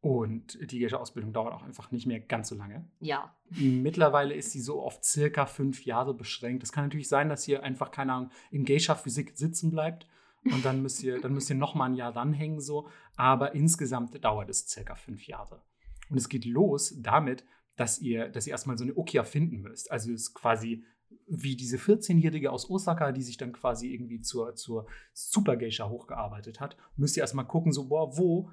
Und 0.00 0.70
die 0.70 0.78
Geisha-Ausbildung 0.78 1.32
dauert 1.32 1.54
auch 1.54 1.64
einfach 1.64 1.90
nicht 1.90 2.06
mehr 2.06 2.20
ganz 2.20 2.48
so 2.50 2.54
lange. 2.54 2.88
Ja. 3.00 3.36
Mittlerweile 3.50 4.32
ist 4.32 4.52
sie 4.52 4.60
so 4.60 4.80
auf 4.80 5.00
circa 5.02 5.46
fünf 5.46 5.84
Jahre 5.84 6.14
beschränkt. 6.14 6.62
Es 6.62 6.70
kann 6.70 6.84
natürlich 6.84 7.08
sein, 7.08 7.28
dass 7.28 7.48
ihr 7.48 7.64
einfach, 7.64 7.90
keine 7.90 8.12
Ahnung, 8.12 8.30
in 8.52 8.64
Geisha-Physik 8.64 9.32
sitzen 9.34 9.72
bleibt 9.72 10.06
und 10.44 10.64
dann 10.64 10.82
müsst 10.82 11.02
ihr, 11.02 11.20
dann 11.20 11.34
müsst 11.34 11.50
ihr 11.50 11.56
noch 11.56 11.74
mal 11.74 11.86
ein 11.86 11.96
Jahr 11.96 12.14
ranhängen, 12.14 12.60
so. 12.60 12.88
Aber 13.16 13.56
insgesamt 13.56 14.24
dauert 14.24 14.48
es 14.50 14.68
circa 14.68 14.94
fünf 14.94 15.26
Jahre. 15.26 15.62
Und 16.08 16.18
es 16.18 16.28
geht 16.28 16.44
los 16.44 16.94
damit, 16.96 17.44
dass 17.76 17.98
ihr, 18.00 18.28
dass 18.28 18.46
ihr 18.46 18.52
erstmal 18.52 18.76
so 18.78 18.84
eine 18.84 18.94
Okia 18.94 19.24
finden 19.24 19.60
müsst. 19.60 19.90
Also 19.90 20.10
es 20.12 20.22
ist 20.22 20.34
quasi 20.34 20.84
wie 21.28 21.56
diese 21.56 21.76
14-Jährige 21.76 22.50
aus 22.50 22.68
Osaka, 22.70 23.12
die 23.12 23.22
sich 23.22 23.36
dann 23.36 23.52
quasi 23.52 23.92
irgendwie 23.92 24.20
zur, 24.20 24.54
zur 24.54 24.86
Super 25.12 25.56
Geisha 25.56 25.88
hochgearbeitet 25.88 26.60
hat, 26.60 26.76
müsst 26.96 27.16
ihr 27.16 27.20
erstmal 27.22 27.46
gucken, 27.46 27.72
so, 27.72 27.88
boah, 27.88 28.16
wo, 28.16 28.50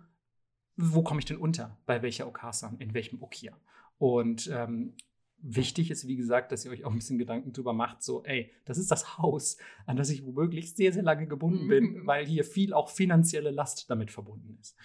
wo 0.75 1.03
komme 1.03 1.19
ich 1.19 1.25
denn 1.25 1.37
unter? 1.37 1.79
Bei 1.85 2.01
welcher 2.01 2.27
Okasan? 2.27 2.77
In 2.79 2.93
welchem 2.93 3.21
Okia? 3.21 3.55
Und 3.97 4.49
ähm, 4.51 4.95
wichtig 5.37 5.91
ist, 5.91 6.07
wie 6.07 6.15
gesagt, 6.15 6.51
dass 6.51 6.65
ihr 6.65 6.71
euch 6.71 6.83
auch 6.83 6.91
ein 6.91 6.97
bisschen 6.97 7.17
Gedanken 7.17 7.53
drüber 7.53 7.73
macht, 7.73 8.01
so, 8.01 8.23
ey, 8.23 8.51
das 8.65 8.77
ist 8.77 8.89
das 8.91 9.17
Haus, 9.17 9.57
an 9.85 9.97
das 9.97 10.09
ich 10.09 10.25
womöglich 10.25 10.75
sehr, 10.75 10.93
sehr 10.93 11.03
lange 11.03 11.27
gebunden 11.27 11.67
bin, 11.67 12.01
Mhm. 12.01 12.07
weil 12.07 12.25
hier 12.25 12.43
viel 12.43 12.73
auch 12.73 12.89
finanzielle 12.89 13.51
Last 13.51 13.89
damit 13.89 14.09
verbunden 14.11 14.57
ist. 14.59 14.75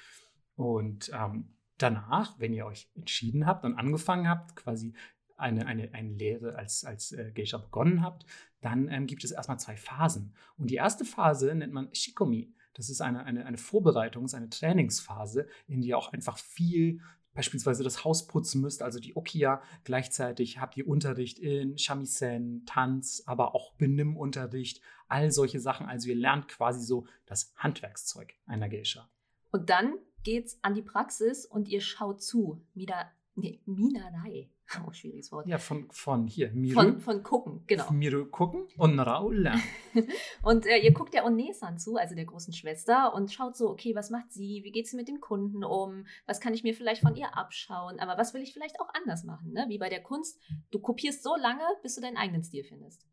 Und 0.56 1.10
ähm, 1.14 1.54
danach, 1.78 2.38
wenn 2.38 2.52
ihr 2.52 2.66
euch 2.66 2.90
entschieden 2.94 3.46
habt 3.46 3.64
und 3.64 3.74
angefangen 3.74 4.28
habt, 4.28 4.56
quasi 4.56 4.94
eine, 5.36 5.66
eine, 5.66 5.94
eine 5.94 6.12
Lehre 6.14 6.56
als, 6.56 6.84
als 6.84 7.12
äh, 7.12 7.30
Geisha 7.32 7.58
begonnen 7.58 8.02
habt, 8.02 8.26
dann 8.60 8.88
ähm, 8.88 9.06
gibt 9.06 9.24
es 9.24 9.30
erstmal 9.30 9.58
zwei 9.58 9.76
Phasen. 9.76 10.34
Und 10.56 10.70
die 10.70 10.76
erste 10.76 11.04
Phase 11.04 11.54
nennt 11.54 11.72
man 11.72 11.94
Shikomi. 11.94 12.52
Das 12.74 12.90
ist 12.90 13.00
eine, 13.00 13.24
eine, 13.24 13.46
eine 13.46 13.56
Vorbereitungs-, 13.56 14.34
eine 14.34 14.50
Trainingsphase, 14.50 15.48
in 15.66 15.80
der 15.80 15.88
ihr 15.88 15.98
auch 15.98 16.12
einfach 16.12 16.38
viel 16.38 17.00
beispielsweise 17.34 17.84
das 17.84 18.04
Haus 18.04 18.26
putzen 18.26 18.60
müsst, 18.60 18.82
also 18.82 18.98
die 18.98 19.14
Okia. 19.14 19.62
Gleichzeitig 19.84 20.58
habt 20.58 20.76
ihr 20.76 20.88
Unterricht 20.88 21.38
in 21.38 21.78
Shamisen, 21.78 22.64
Tanz, 22.66 23.22
aber 23.26 23.54
auch 23.54 23.74
Benimmunterricht, 23.74 24.80
all 25.06 25.30
solche 25.30 25.60
Sachen. 25.60 25.86
Also 25.86 26.08
ihr 26.08 26.16
lernt 26.16 26.48
quasi 26.48 26.84
so 26.84 27.06
das 27.26 27.52
Handwerkszeug 27.56 28.34
einer 28.46 28.68
Geisha. 28.68 29.08
Und 29.52 29.70
dann 29.70 29.94
geht's 30.22 30.58
an 30.62 30.74
die 30.74 30.82
Praxis 30.82 31.46
und 31.46 31.68
ihr 31.68 31.80
schaut 31.80 32.22
zu. 32.22 32.62
Mida, 32.74 33.10
nee, 33.34 33.60
Minarei. 33.66 34.50
Oh, 34.86 34.92
schwieriges 34.92 35.32
Wort. 35.32 35.46
Ja, 35.46 35.58
von, 35.58 35.88
von 35.90 36.26
hier, 36.26 36.52
Miru, 36.52 36.74
Von, 36.74 37.00
von 37.00 37.22
gucken, 37.22 37.62
genau. 37.66 37.90
Miru 37.90 38.26
gucken 38.26 38.66
und 38.76 38.96
lernen. 38.96 39.62
Und 40.42 40.66
äh, 40.66 40.78
ihr 40.78 40.92
guckt 40.92 41.14
der 41.14 41.24
Onesan 41.24 41.78
zu, 41.78 41.96
also 41.96 42.14
der 42.14 42.26
großen 42.26 42.52
Schwester, 42.52 43.14
und 43.14 43.32
schaut 43.32 43.56
so, 43.56 43.70
okay, 43.70 43.94
was 43.94 44.10
macht 44.10 44.32
sie? 44.32 44.60
Wie 44.64 44.70
geht 44.70 44.86
sie 44.86 44.96
mit 44.96 45.08
den 45.08 45.20
Kunden 45.20 45.64
um? 45.64 46.06
Was 46.26 46.40
kann 46.40 46.54
ich 46.54 46.62
mir 46.62 46.74
vielleicht 46.74 47.02
von 47.02 47.16
ihr 47.16 47.36
abschauen? 47.36 47.98
Aber 47.98 48.18
was 48.18 48.34
will 48.34 48.42
ich 48.42 48.52
vielleicht 48.52 48.80
auch 48.80 48.92
anders 48.92 49.24
machen? 49.24 49.52
Ne? 49.52 49.64
Wie 49.68 49.78
bei 49.78 49.88
der 49.88 50.02
Kunst. 50.02 50.38
Du 50.70 50.80
kopierst 50.80 51.22
so 51.22 51.34
lange, 51.36 51.64
bis 51.82 51.94
du 51.94 52.00
deinen 52.00 52.16
eigenen 52.16 52.42
Stil 52.42 52.64
findest. 52.64 53.06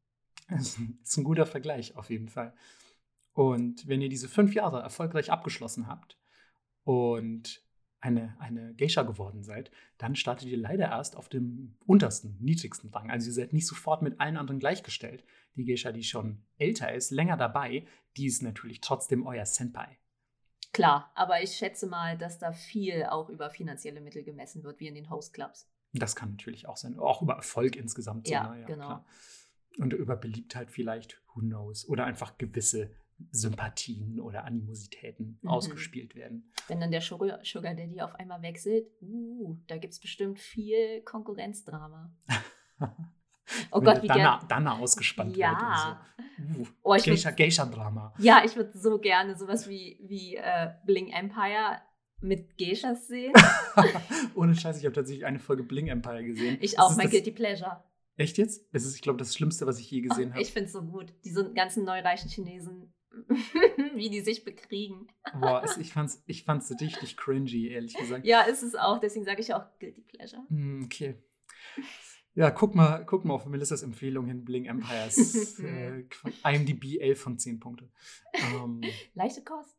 Das 0.49 0.77
ist 1.03 1.17
ein 1.17 1.23
guter 1.23 1.45
Vergleich 1.45 1.95
auf 1.95 2.09
jeden 2.09 2.27
Fall. 2.27 2.53
Und 3.33 3.87
wenn 3.87 4.01
ihr 4.01 4.09
diese 4.09 4.27
fünf 4.27 4.53
Jahre 4.53 4.81
erfolgreich 4.81 5.31
abgeschlossen 5.31 5.87
habt 5.87 6.17
und 6.85 7.61
eine, 7.99 8.35
eine 8.39 8.73
Geisha 8.75 9.01
geworden 9.01 9.43
seid, 9.43 9.71
dann 9.97 10.15
startet 10.15 10.47
ihr 10.47 10.57
leider 10.57 10.85
erst 10.85 11.17
auf 11.17 11.27
dem 11.27 11.75
untersten, 11.85 12.37
niedrigsten 12.39 12.91
Rang. 12.91 13.09
Also 13.09 13.27
ihr 13.27 13.33
seid 13.33 13.51
nicht 13.51 13.67
sofort 13.67 14.03
mit 14.03 14.21
allen 14.21 14.37
anderen 14.37 14.59
gleichgestellt. 14.59 15.23
Die 15.55 15.65
Geisha, 15.65 15.91
die 15.91 16.03
schon 16.03 16.43
älter 16.57 16.93
ist, 16.93 17.09
länger 17.09 17.35
dabei, 17.35 17.85
die 18.15 18.27
ist 18.27 18.43
natürlich 18.43 18.79
trotzdem 18.81 19.25
euer 19.25 19.45
Senpai. 19.45 19.97
Klar, 20.71 21.11
aber 21.15 21.41
ich 21.41 21.53
schätze 21.53 21.87
mal, 21.87 22.17
dass 22.17 22.37
da 22.37 22.51
viel 22.51 23.05
auch 23.05 23.29
über 23.29 23.49
finanzielle 23.49 24.01
Mittel 24.01 24.23
gemessen 24.23 24.63
wird, 24.63 24.79
wie 24.79 24.87
in 24.87 24.95
den 24.95 25.09
Host 25.09 25.33
Clubs. 25.33 25.67
Das 25.93 26.15
kann 26.15 26.31
natürlich 26.31 26.67
auch 26.67 26.77
sein. 26.77 26.99
Auch 26.99 27.21
über 27.21 27.35
Erfolg 27.35 27.75
insgesamt. 27.75 28.27
Ja, 28.27 28.53
ne? 28.53 28.65
genau. 28.65 28.85
klar. 28.85 29.05
Und 29.77 29.93
über 29.93 30.15
Beliebtheit 30.15 30.69
vielleicht, 30.69 31.21
who 31.33 31.39
knows. 31.39 31.87
Oder 31.87 32.05
einfach 32.05 32.37
gewisse 32.37 32.91
Sympathien 33.31 34.19
oder 34.19 34.43
Animositäten 34.45 35.39
Mhm. 35.41 35.49
ausgespielt 35.49 36.15
werden. 36.15 36.51
Wenn 36.67 36.79
dann 36.79 36.91
der 36.91 37.01
Sugar, 37.01 37.39
Sugar 37.43 37.73
Daddy 37.75 38.01
auf 38.01 38.13
einmal 38.15 38.41
wechselt, 38.41 38.87
uh, 39.01 39.57
da 39.67 39.77
gibt 39.77 39.93
es 39.93 39.99
bestimmt 39.99 40.39
viel 40.39 41.01
Konkurrenzdrama. 41.03 42.13
Oh 43.71 43.79
Gott, 43.79 44.01
wie 44.01 44.07
Dana, 44.07 44.37
gern. 44.39 44.47
Dana 44.47 44.79
ausgespannt 44.79 45.37
Ja. 45.37 45.99
wird. 46.17 46.57
So. 46.57 46.61
Uh, 46.61 46.67
Oh, 46.81 46.97
Geisha, 46.97 47.29
Geisha-Drama. 47.29 48.13
Ja, 48.17 48.41
ich 48.43 48.55
würde 48.55 48.75
so 48.77 48.97
gerne 48.99 49.35
sowas 49.37 49.69
wie, 49.69 49.99
wie 50.03 50.35
äh, 50.35 50.71
Bling 50.85 51.09
Empire 51.11 51.79
mit 52.21 52.57
Geishas 52.57 53.07
sehen. 53.07 53.33
Ohne 54.35 54.55
Scheiß, 54.55 54.79
ich 54.79 54.85
habe 54.85 54.95
tatsächlich 54.95 55.25
eine 55.25 55.37
Folge 55.39 55.63
Bling 55.63 55.87
Empire 55.87 56.23
gesehen. 56.23 56.57
Ich 56.59 56.79
auch, 56.79 56.95
mein 56.97 57.09
Guilty 57.09 57.31
Pleasure. 57.31 57.83
Echt 58.17 58.37
jetzt? 58.39 58.65
Es 58.73 58.83
ist, 58.85 58.95
ich 58.95 59.01
glaube, 59.03 59.19
das 59.19 59.35
Schlimmste, 59.35 59.67
was 59.67 59.77
ich 59.79 59.91
je 59.91 60.01
gesehen 60.01 60.29
Oh, 60.29 60.33
habe. 60.33 60.41
ich 60.41 60.51
finde 60.51 60.65
es 60.67 60.73
so 60.73 60.81
gut. 60.81 61.13
Diese 61.23 61.53
ganzen 61.53 61.85
neureichen 61.85 62.29
Chinesen, 62.29 62.93
wie 63.95 64.09
die 64.09 64.21
sich 64.21 64.43
bekriegen. 64.43 65.07
Boah, 65.39 65.61
es, 65.63 65.77
ich 65.77 65.91
fand's, 65.93 66.21
ich 66.27 66.43
fand's 66.43 66.71
richtig 66.81 67.17
cringy, 67.17 67.67
ehrlich 67.69 67.93
gesagt. 67.95 68.25
Ja, 68.25 68.41
ist 68.41 68.63
es 68.63 68.75
auch. 68.75 68.99
Deswegen 68.99 69.25
sage 69.25 69.41
ich 69.41 69.53
auch 69.53 69.63
Guilty 69.79 70.01
Pleasure. 70.01 70.43
Hm, 70.49 70.83
Okay. 70.85 71.15
Ja, 72.37 72.51
guck 72.51 72.75
mal, 72.75 73.05
guck 73.05 73.23
mal 73.23 73.33
auf 73.33 73.45
Melissas 73.45 73.81
Empfehlung 73.81 74.25
hin, 74.27 74.43
Bling 74.43 74.65
Empire. 74.65 75.07
ist, 75.07 75.57
äh, 75.61 76.03
IMDb 76.43 76.99
11 76.99 77.21
von 77.21 77.39
10 77.39 77.61
Punkte. 77.61 77.89
Ähm, 78.33 78.81
Leichte 79.13 79.41
Kost. 79.41 79.77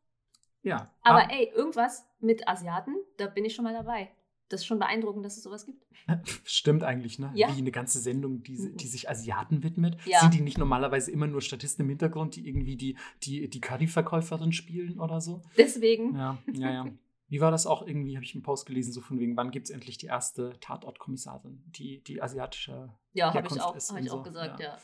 ja. 0.62 0.90
Aber 1.02 1.24
Ah, 1.26 1.28
ey, 1.30 1.50
irgendwas 1.54 2.08
mit 2.20 2.48
Asiaten, 2.48 2.96
da 3.18 3.26
bin 3.26 3.44
ich 3.44 3.54
schon 3.54 3.64
mal 3.64 3.74
dabei. 3.74 4.10
Das 4.48 4.60
ist 4.60 4.66
schon 4.66 4.78
beeindruckend, 4.78 5.24
dass 5.24 5.36
es 5.36 5.43
sowas 5.43 5.66
gibt. 5.66 5.85
Stimmt 6.44 6.85
eigentlich, 6.85 7.18
ne? 7.18 7.32
Ja. 7.35 7.55
Wie 7.55 7.59
eine 7.59 7.73
ganze 7.73 7.98
Sendung, 7.98 8.43
die, 8.43 8.59
Mhm. 8.59 8.77
die 8.77 8.86
sich 8.86 9.10
Asiaten 9.10 9.62
widmet. 9.62 9.97
Ja. 10.06 10.20
Sind 10.20 10.35
die 10.35 10.40
nicht 10.40 10.59
normalerweise 10.59 11.10
immer 11.10 11.27
nur 11.27 11.40
Statisten 11.40 11.85
im 11.85 11.89
Hintergrund, 11.89 12.36
die 12.36 12.48
irgendwie 12.48 12.77
die, 12.77 12.97
die, 13.23 13.48
die 13.51 13.60
Curryverkäuferin 13.60 14.52
spielen 14.52 15.01
oder 15.01 15.20
so? 15.20 15.43
Deswegen, 15.56 16.14
Ja, 16.14 16.39
ja, 16.52 16.70
ja. 16.70 16.86
Wie 17.28 17.40
war 17.40 17.51
das 17.51 17.66
auch 17.66 17.85
irgendwie, 17.85 18.14
habe 18.14 18.24
ich 18.24 18.35
einen 18.35 18.44
Post 18.44 18.66
gelesen, 18.66 18.93
so 18.93 19.01
von 19.01 19.18
wegen, 19.18 19.36
wann 19.36 19.51
gibt 19.51 19.66
es 19.66 19.70
endlich 19.70 19.98
die 19.98 20.06
erste 20.06 20.56
Tatortkommissarin, 20.60 21.60
die, 21.66 22.01
die 22.05 22.23
asiatische 22.23 22.94
ja, 23.14 23.35
habe 23.35 23.48
ich, 23.48 23.60
auch, 23.60 23.74
ist 23.74 23.90
hab 23.90 24.01
ich 24.01 24.10
auch 24.12 24.18
so, 24.18 24.23
gesagt, 24.23 24.60
ja. 24.60 24.66
ja. 24.66 24.78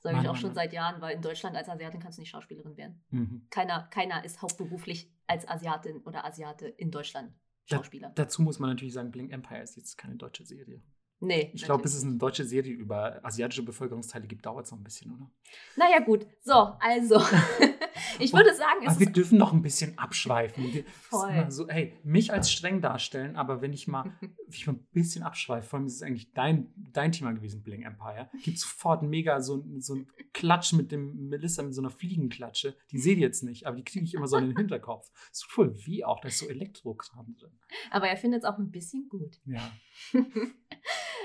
Sage 0.00 0.18
ich 0.20 0.28
auch 0.28 0.36
schon 0.36 0.54
seit 0.54 0.72
Jahren, 0.72 1.00
weil 1.00 1.16
in 1.16 1.22
Deutschland 1.22 1.56
als 1.56 1.68
Asiatin 1.68 2.00
kannst 2.00 2.18
du 2.18 2.22
nicht 2.22 2.30
Schauspielerin 2.30 2.76
werden. 2.76 3.02
Mhm. 3.10 3.46
Keiner, 3.50 3.82
keiner 3.90 4.24
ist 4.24 4.40
hauptberuflich 4.42 5.10
als 5.26 5.46
Asiatin 5.48 6.02
oder 6.04 6.24
Asiate 6.24 6.68
in 6.68 6.90
Deutschland 6.90 7.32
Schauspieler. 7.66 8.08
Da, 8.14 8.24
dazu 8.24 8.42
muss 8.42 8.58
man 8.58 8.70
natürlich 8.70 8.94
sagen, 8.94 9.10
Blink 9.10 9.32
Empire 9.32 9.62
ist 9.62 9.76
jetzt 9.76 9.96
keine 9.96 10.16
deutsche 10.16 10.44
Serie. 10.44 10.82
Nee. 11.22 11.50
Ich 11.52 11.64
glaube, 11.64 11.82
bis 11.82 11.94
es 11.94 12.02
eine 12.02 12.16
deutsche 12.16 12.44
Serie 12.44 12.72
über 12.72 13.22
asiatische 13.22 13.62
Bevölkerungsteile 13.62 14.26
gibt, 14.26 14.46
dauert 14.46 14.64
es 14.64 14.72
noch 14.72 14.78
ein 14.78 14.84
bisschen, 14.84 15.12
oder? 15.12 15.30
Naja, 15.76 16.00
gut. 16.00 16.26
So, 16.40 16.54
also. 16.54 17.16
ich 18.18 18.32
würde 18.32 18.54
sagen, 18.54 18.80
es 18.84 18.92
Aber 18.92 19.00
wir 19.00 19.10
dürfen 19.10 19.36
noch 19.36 19.52
ein 19.52 19.60
bisschen 19.60 19.98
abschweifen. 19.98 20.84
Voll. 20.86 21.50
So, 21.50 21.68
hey, 21.68 21.98
mich 22.04 22.32
als 22.32 22.50
streng 22.50 22.80
darstellen, 22.80 23.36
aber 23.36 23.60
wenn 23.60 23.74
ich 23.74 23.86
mal, 23.86 24.12
ich 24.48 24.66
mal 24.66 24.72
ein 24.72 24.86
bisschen 24.92 25.22
abschweife, 25.22 25.68
vor 25.68 25.78
allem 25.78 25.86
ist 25.86 25.96
es 25.96 26.02
eigentlich 26.02 26.32
dein, 26.32 26.72
dein 26.74 27.12
Thema 27.12 27.32
gewesen, 27.32 27.62
Bling 27.62 27.82
Empire, 27.82 28.30
gibt 28.42 28.58
sofort 28.58 29.02
mega 29.02 29.42
so, 29.42 29.62
so 29.78 29.94
einen 29.94 30.06
Klatsch 30.32 30.72
mit 30.72 30.90
dem 30.90 31.28
Melissa 31.28 31.62
mit 31.62 31.74
so 31.74 31.82
einer 31.82 31.90
Fliegenklatsche. 31.90 32.76
Die 32.92 32.98
sehe 32.98 33.14
ich 33.14 33.20
jetzt 33.20 33.42
nicht, 33.42 33.66
aber 33.66 33.76
die 33.76 33.84
kriege 33.84 34.06
ich 34.06 34.14
immer 34.14 34.26
so 34.26 34.38
in 34.38 34.46
den 34.46 34.56
Hinterkopf. 34.56 35.10
Das 35.28 35.40
ist 35.40 35.50
voll 35.50 35.76
wie 35.84 36.02
auch, 36.02 36.20
da 36.20 36.28
ist 36.28 36.38
so 36.38 36.48
Elektrokram 36.48 37.36
drin. 37.38 37.52
Aber 37.90 38.08
er 38.08 38.16
findet 38.16 38.42
es 38.42 38.48
auch 38.48 38.58
ein 38.58 38.70
bisschen 38.70 39.06
gut. 39.10 39.38
Ja. 39.44 39.70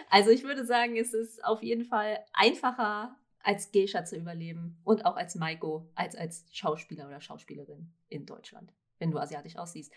Also 0.09 0.29
ich 0.29 0.43
würde 0.43 0.65
sagen, 0.65 0.95
es 0.97 1.13
ist 1.13 1.43
auf 1.43 1.61
jeden 1.63 1.85
Fall 1.85 2.19
einfacher 2.33 3.15
als 3.39 3.71
Geisha 3.71 4.05
zu 4.05 4.15
überleben 4.17 4.79
und 4.83 5.05
auch 5.05 5.15
als 5.15 5.35
Maiko 5.35 5.89
als 5.95 6.15
als 6.15 6.45
Schauspieler 6.51 7.07
oder 7.07 7.21
Schauspielerin 7.21 7.93
in 8.09 8.25
Deutschland, 8.25 8.73
wenn 8.99 9.11
du 9.11 9.19
asiatisch 9.19 9.55
aussiehst. 9.55 9.91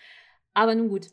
Aber 0.55 0.75
nun 0.75 0.89
gut, 0.89 1.09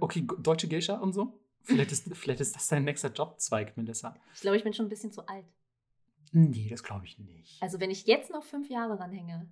Okay, 0.00 0.26
deutsche 0.38 0.68
Geisha 0.68 0.96
und 0.96 1.12
so? 1.12 1.40
Vielleicht 1.62 1.92
ist, 1.92 2.08
vielleicht 2.16 2.40
ist 2.40 2.56
das 2.56 2.68
dein 2.68 2.84
nächster 2.84 3.12
Jobzweig, 3.12 3.76
Melissa. 3.76 4.16
ich 4.34 4.40
glaube, 4.40 4.56
ich 4.56 4.64
bin 4.64 4.72
schon 4.72 4.86
ein 4.86 4.88
bisschen 4.88 5.12
zu 5.12 5.26
alt. 5.26 5.46
Nee, 6.32 6.68
das 6.68 6.82
glaube 6.82 7.04
ich 7.04 7.18
nicht. 7.18 7.62
Also 7.62 7.80
wenn 7.80 7.90
ich 7.90 8.06
jetzt 8.06 8.30
noch 8.30 8.42
fünf 8.44 8.70
Jahre 8.70 8.98
ranhänge, 8.98 9.48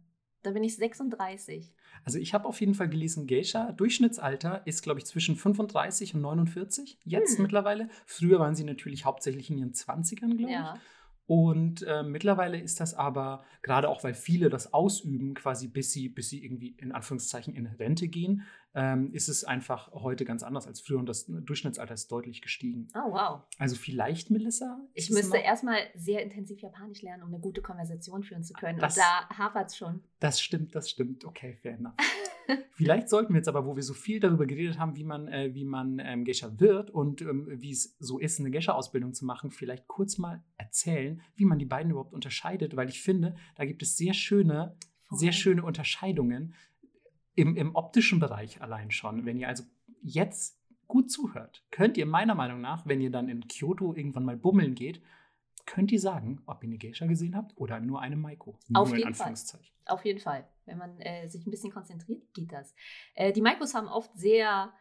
dann 0.49 0.55
bin 0.55 0.65
ich 0.65 0.77
36. 0.77 1.71
Also 2.05 2.19
ich 2.19 2.33
habe 2.33 2.47
auf 2.49 2.61
jeden 2.61 2.75
Fall 2.75 2.89
gelesen, 2.89 3.27
Geisha, 3.27 3.73
Durchschnittsalter 3.73 4.63
ist, 4.67 4.83
glaube 4.83 4.99
ich, 4.99 5.07
zwischen 5.07 5.37
35 5.37 6.15
und 6.15 6.23
49 6.23 6.99
jetzt 7.05 7.37
Hm. 7.37 7.43
mittlerweile. 7.43 7.89
Früher 8.07 8.39
waren 8.39 8.55
sie 8.55 8.65
natürlich 8.65 9.05
hauptsächlich 9.05 9.51
in 9.51 9.59
ihren 9.59 9.73
20ern, 9.73 10.37
glaube 10.37 10.53
ich. 10.75 10.81
Und 11.29 11.83
äh, 11.83 12.03
mittlerweile 12.03 12.59
ist 12.59 12.81
das 12.81 12.95
aber, 12.95 13.45
gerade 13.61 13.91
auch 13.91 14.03
weil 14.03 14.15
viele 14.15 14.49
das 14.49 14.73
ausüben, 14.73 15.35
quasi 15.35 15.69
bis 15.69 15.93
sie, 15.93 16.09
bis 16.09 16.31
sie 16.31 16.43
irgendwie 16.43 16.69
in 16.79 16.91
Anführungszeichen 16.91 17.55
in 17.55 17.67
Rente 17.67 18.09
gehen, 18.09 18.45
ähm, 18.75 19.13
ist 19.13 19.29
es 19.29 19.45
einfach 19.45 19.93
heute 19.93 20.25
ganz 20.25 20.43
anders 20.43 20.67
als 20.67 20.81
früher 20.81 20.99
und 20.99 21.07
das 21.07 21.27
Durchschnittsalter 21.27 21.93
ist 21.93 22.11
deutlich 22.11 22.41
gestiegen. 22.41 22.89
Oh, 22.95 23.13
wow. 23.13 23.43
Also 23.59 23.77
vielleicht, 23.77 24.31
Melissa? 24.31 24.81
Ich 24.95 25.11
müsste 25.11 25.37
erstmal 25.37 25.81
sehr 25.95 26.23
intensiv 26.23 26.61
Japanisch 26.61 27.03
lernen, 27.03 27.23
um 27.25 27.29
eine 27.29 27.41
gute 27.41 27.61
Konversation 27.61 28.23
führen 28.23 28.43
zu 28.43 28.55
können. 28.55 28.79
Das- 28.79 28.97
Und 28.97 29.03
da 29.03 29.29
hapert 29.37 29.69
es 29.69 29.77
schon. 29.77 30.01
Das 30.21 30.41
stimmt, 30.41 30.75
das 30.75 30.89
stimmt. 30.89 31.27
Okay, 31.27 31.59
fair 31.61 31.75
enough. 31.75 31.93
Vielleicht 32.73 33.09
sollten 33.09 33.35
wir 33.35 33.39
jetzt 33.39 33.49
aber, 33.49 33.67
wo 33.67 33.77
wir 33.77 33.83
so 33.83 33.95
viel 33.95 34.21
darüber 34.21 34.47
geredet 34.47 34.79
haben, 34.79 34.97
wie 34.97 35.05
man, 35.05 35.29
äh, 35.29 35.55
wie 35.55 35.65
man 35.65 35.99
ähm, 35.99 36.25
Geisha 36.25 36.59
wird 36.59 36.91
und 36.91 37.21
ähm, 37.21 37.47
wie 37.51 37.71
es 37.71 37.97
so 37.99 38.19
ist, 38.19 38.41
eine 38.41 38.51
Geisha-Ausbildung 38.51 39.15
zu 39.15 39.25
machen, 39.25 39.51
vielleicht 39.51 39.87
kurz 39.89 40.19
mal 40.19 40.43
erzählen, 40.57 41.21
wie 41.37 41.45
man 41.45 41.59
die 41.59 41.67
beiden 41.67 41.91
überhaupt 41.91 42.15
unterscheidet, 42.15 42.77
weil 42.77 42.89
ich 42.89 43.03
finde, 43.03 43.35
da 43.57 43.65
gibt 43.65 43.83
es 43.83 43.97
sehr 43.97 44.15
schöne, 44.15 44.77
sehr 45.11 45.33
schöne 45.33 45.63
Unterscheidungen 45.63 46.55
im, 47.35 47.57
im 47.57 47.75
optischen 47.75 48.21
Bereich 48.21 48.63
allein 48.63 48.91
schon. 48.91 49.25
Wenn 49.25 49.39
ihr 49.39 49.49
also 49.49 49.65
jetzt 50.03 50.59
gut 50.87 51.11
zuhört, 51.11 51.65
könnt 51.71 51.97
ihr 51.97 52.07
meiner 52.07 52.35
Meinung 52.35 52.61
nach, 52.61 52.87
wenn 52.87 53.01
ihr 53.01 53.11
dann 53.11 53.29
in 53.29 53.47
Kyoto 53.47 53.95
irgendwann 53.95 54.25
mal 54.25 54.37
bummeln 54.37 54.75
geht, 54.75 55.03
könnt 55.67 55.93
ihr 55.93 56.01
sagen, 56.01 56.41
ob 56.47 56.65
ihr 56.65 56.69
eine 56.69 56.79
Geisha 56.79 57.07
gesehen 57.07 57.37
habt 57.37 57.57
oder 57.57 57.79
nur 57.79 58.01
eine 58.01 58.17
Maiko. 58.17 58.59
Auf 58.73 58.97
jeden 58.97 59.15
Fall. 59.15 59.35
Auf 59.87 60.05
jeden 60.05 60.19
Fall. 60.19 60.49
Wenn 60.69 60.79
man 60.79 61.01
äh, 61.01 61.29
sich 61.29 61.47
ein 61.47 61.51
bisschen 61.51 61.73
konzentriert, 61.73 62.23
geht 62.35 62.53
das. 62.53 62.75
Äh, 63.15 63.33
die 63.33 63.43
Maikos 63.43 63.75
haben 63.75 63.89
oft 63.89 64.17
sehr 64.17 64.73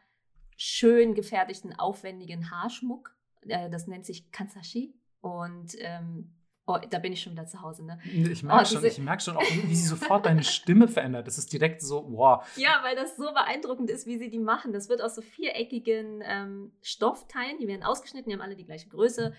schön 0.58 1.14
gefertigten, 1.14 1.74
aufwendigen 1.74 2.52
Haarschmuck. 2.52 3.16
Äh, 3.42 3.70
das 3.70 3.88
nennt 3.88 4.06
sich 4.06 4.32
Kansashi. 4.32 4.94
Und 5.22 5.76
ähm, 5.80 6.36
oh, 6.66 6.78
da 6.90 7.00
bin 7.00 7.14
ich 7.14 7.22
schon 7.22 7.34
wieder 7.34 7.46
zu 7.46 7.62
Hause, 7.62 7.86
ne? 7.86 8.00
Ich 8.04 8.44
merke 8.44 8.62
Oh, 8.62 8.66
schon, 8.66 8.86
ich 8.86 9.00
merk 9.00 9.22
schon 9.22 9.38
auch, 9.38 9.42
wie 9.42 9.76
sie 9.76 9.88
sofort 9.88 10.26
deine 10.26 10.44
Stimme 10.44 10.88
verändert. 10.88 11.28
Das 11.28 11.38
ist 11.38 11.52
direkt 11.52 11.82
so, 11.82 12.06
wow. 12.10 12.46
Ja, 12.58 12.80
weil 12.84 12.96
das 12.96 13.18
so 13.18 13.34
beeindruckend 13.34 13.90
ist, 13.90 14.06
wie 14.06 14.18
sie 14.18 14.30
die 14.30 14.40
machen. 14.40 14.74
Das 14.74 14.90
wird 14.90 15.02
aus 15.02 15.16
so 15.16 15.22
viereckigen 15.22 16.22
ähm, 16.24 16.74
Stoffteilen, 16.82 17.58
die 17.60 17.68
werden 17.68 17.84
ausgeschnitten, 17.84 18.30
die 18.30 18.36
haben 18.36 18.44
alle 18.44 18.56
die 18.56 18.66
gleiche 18.66 18.90
Größe 18.90 19.34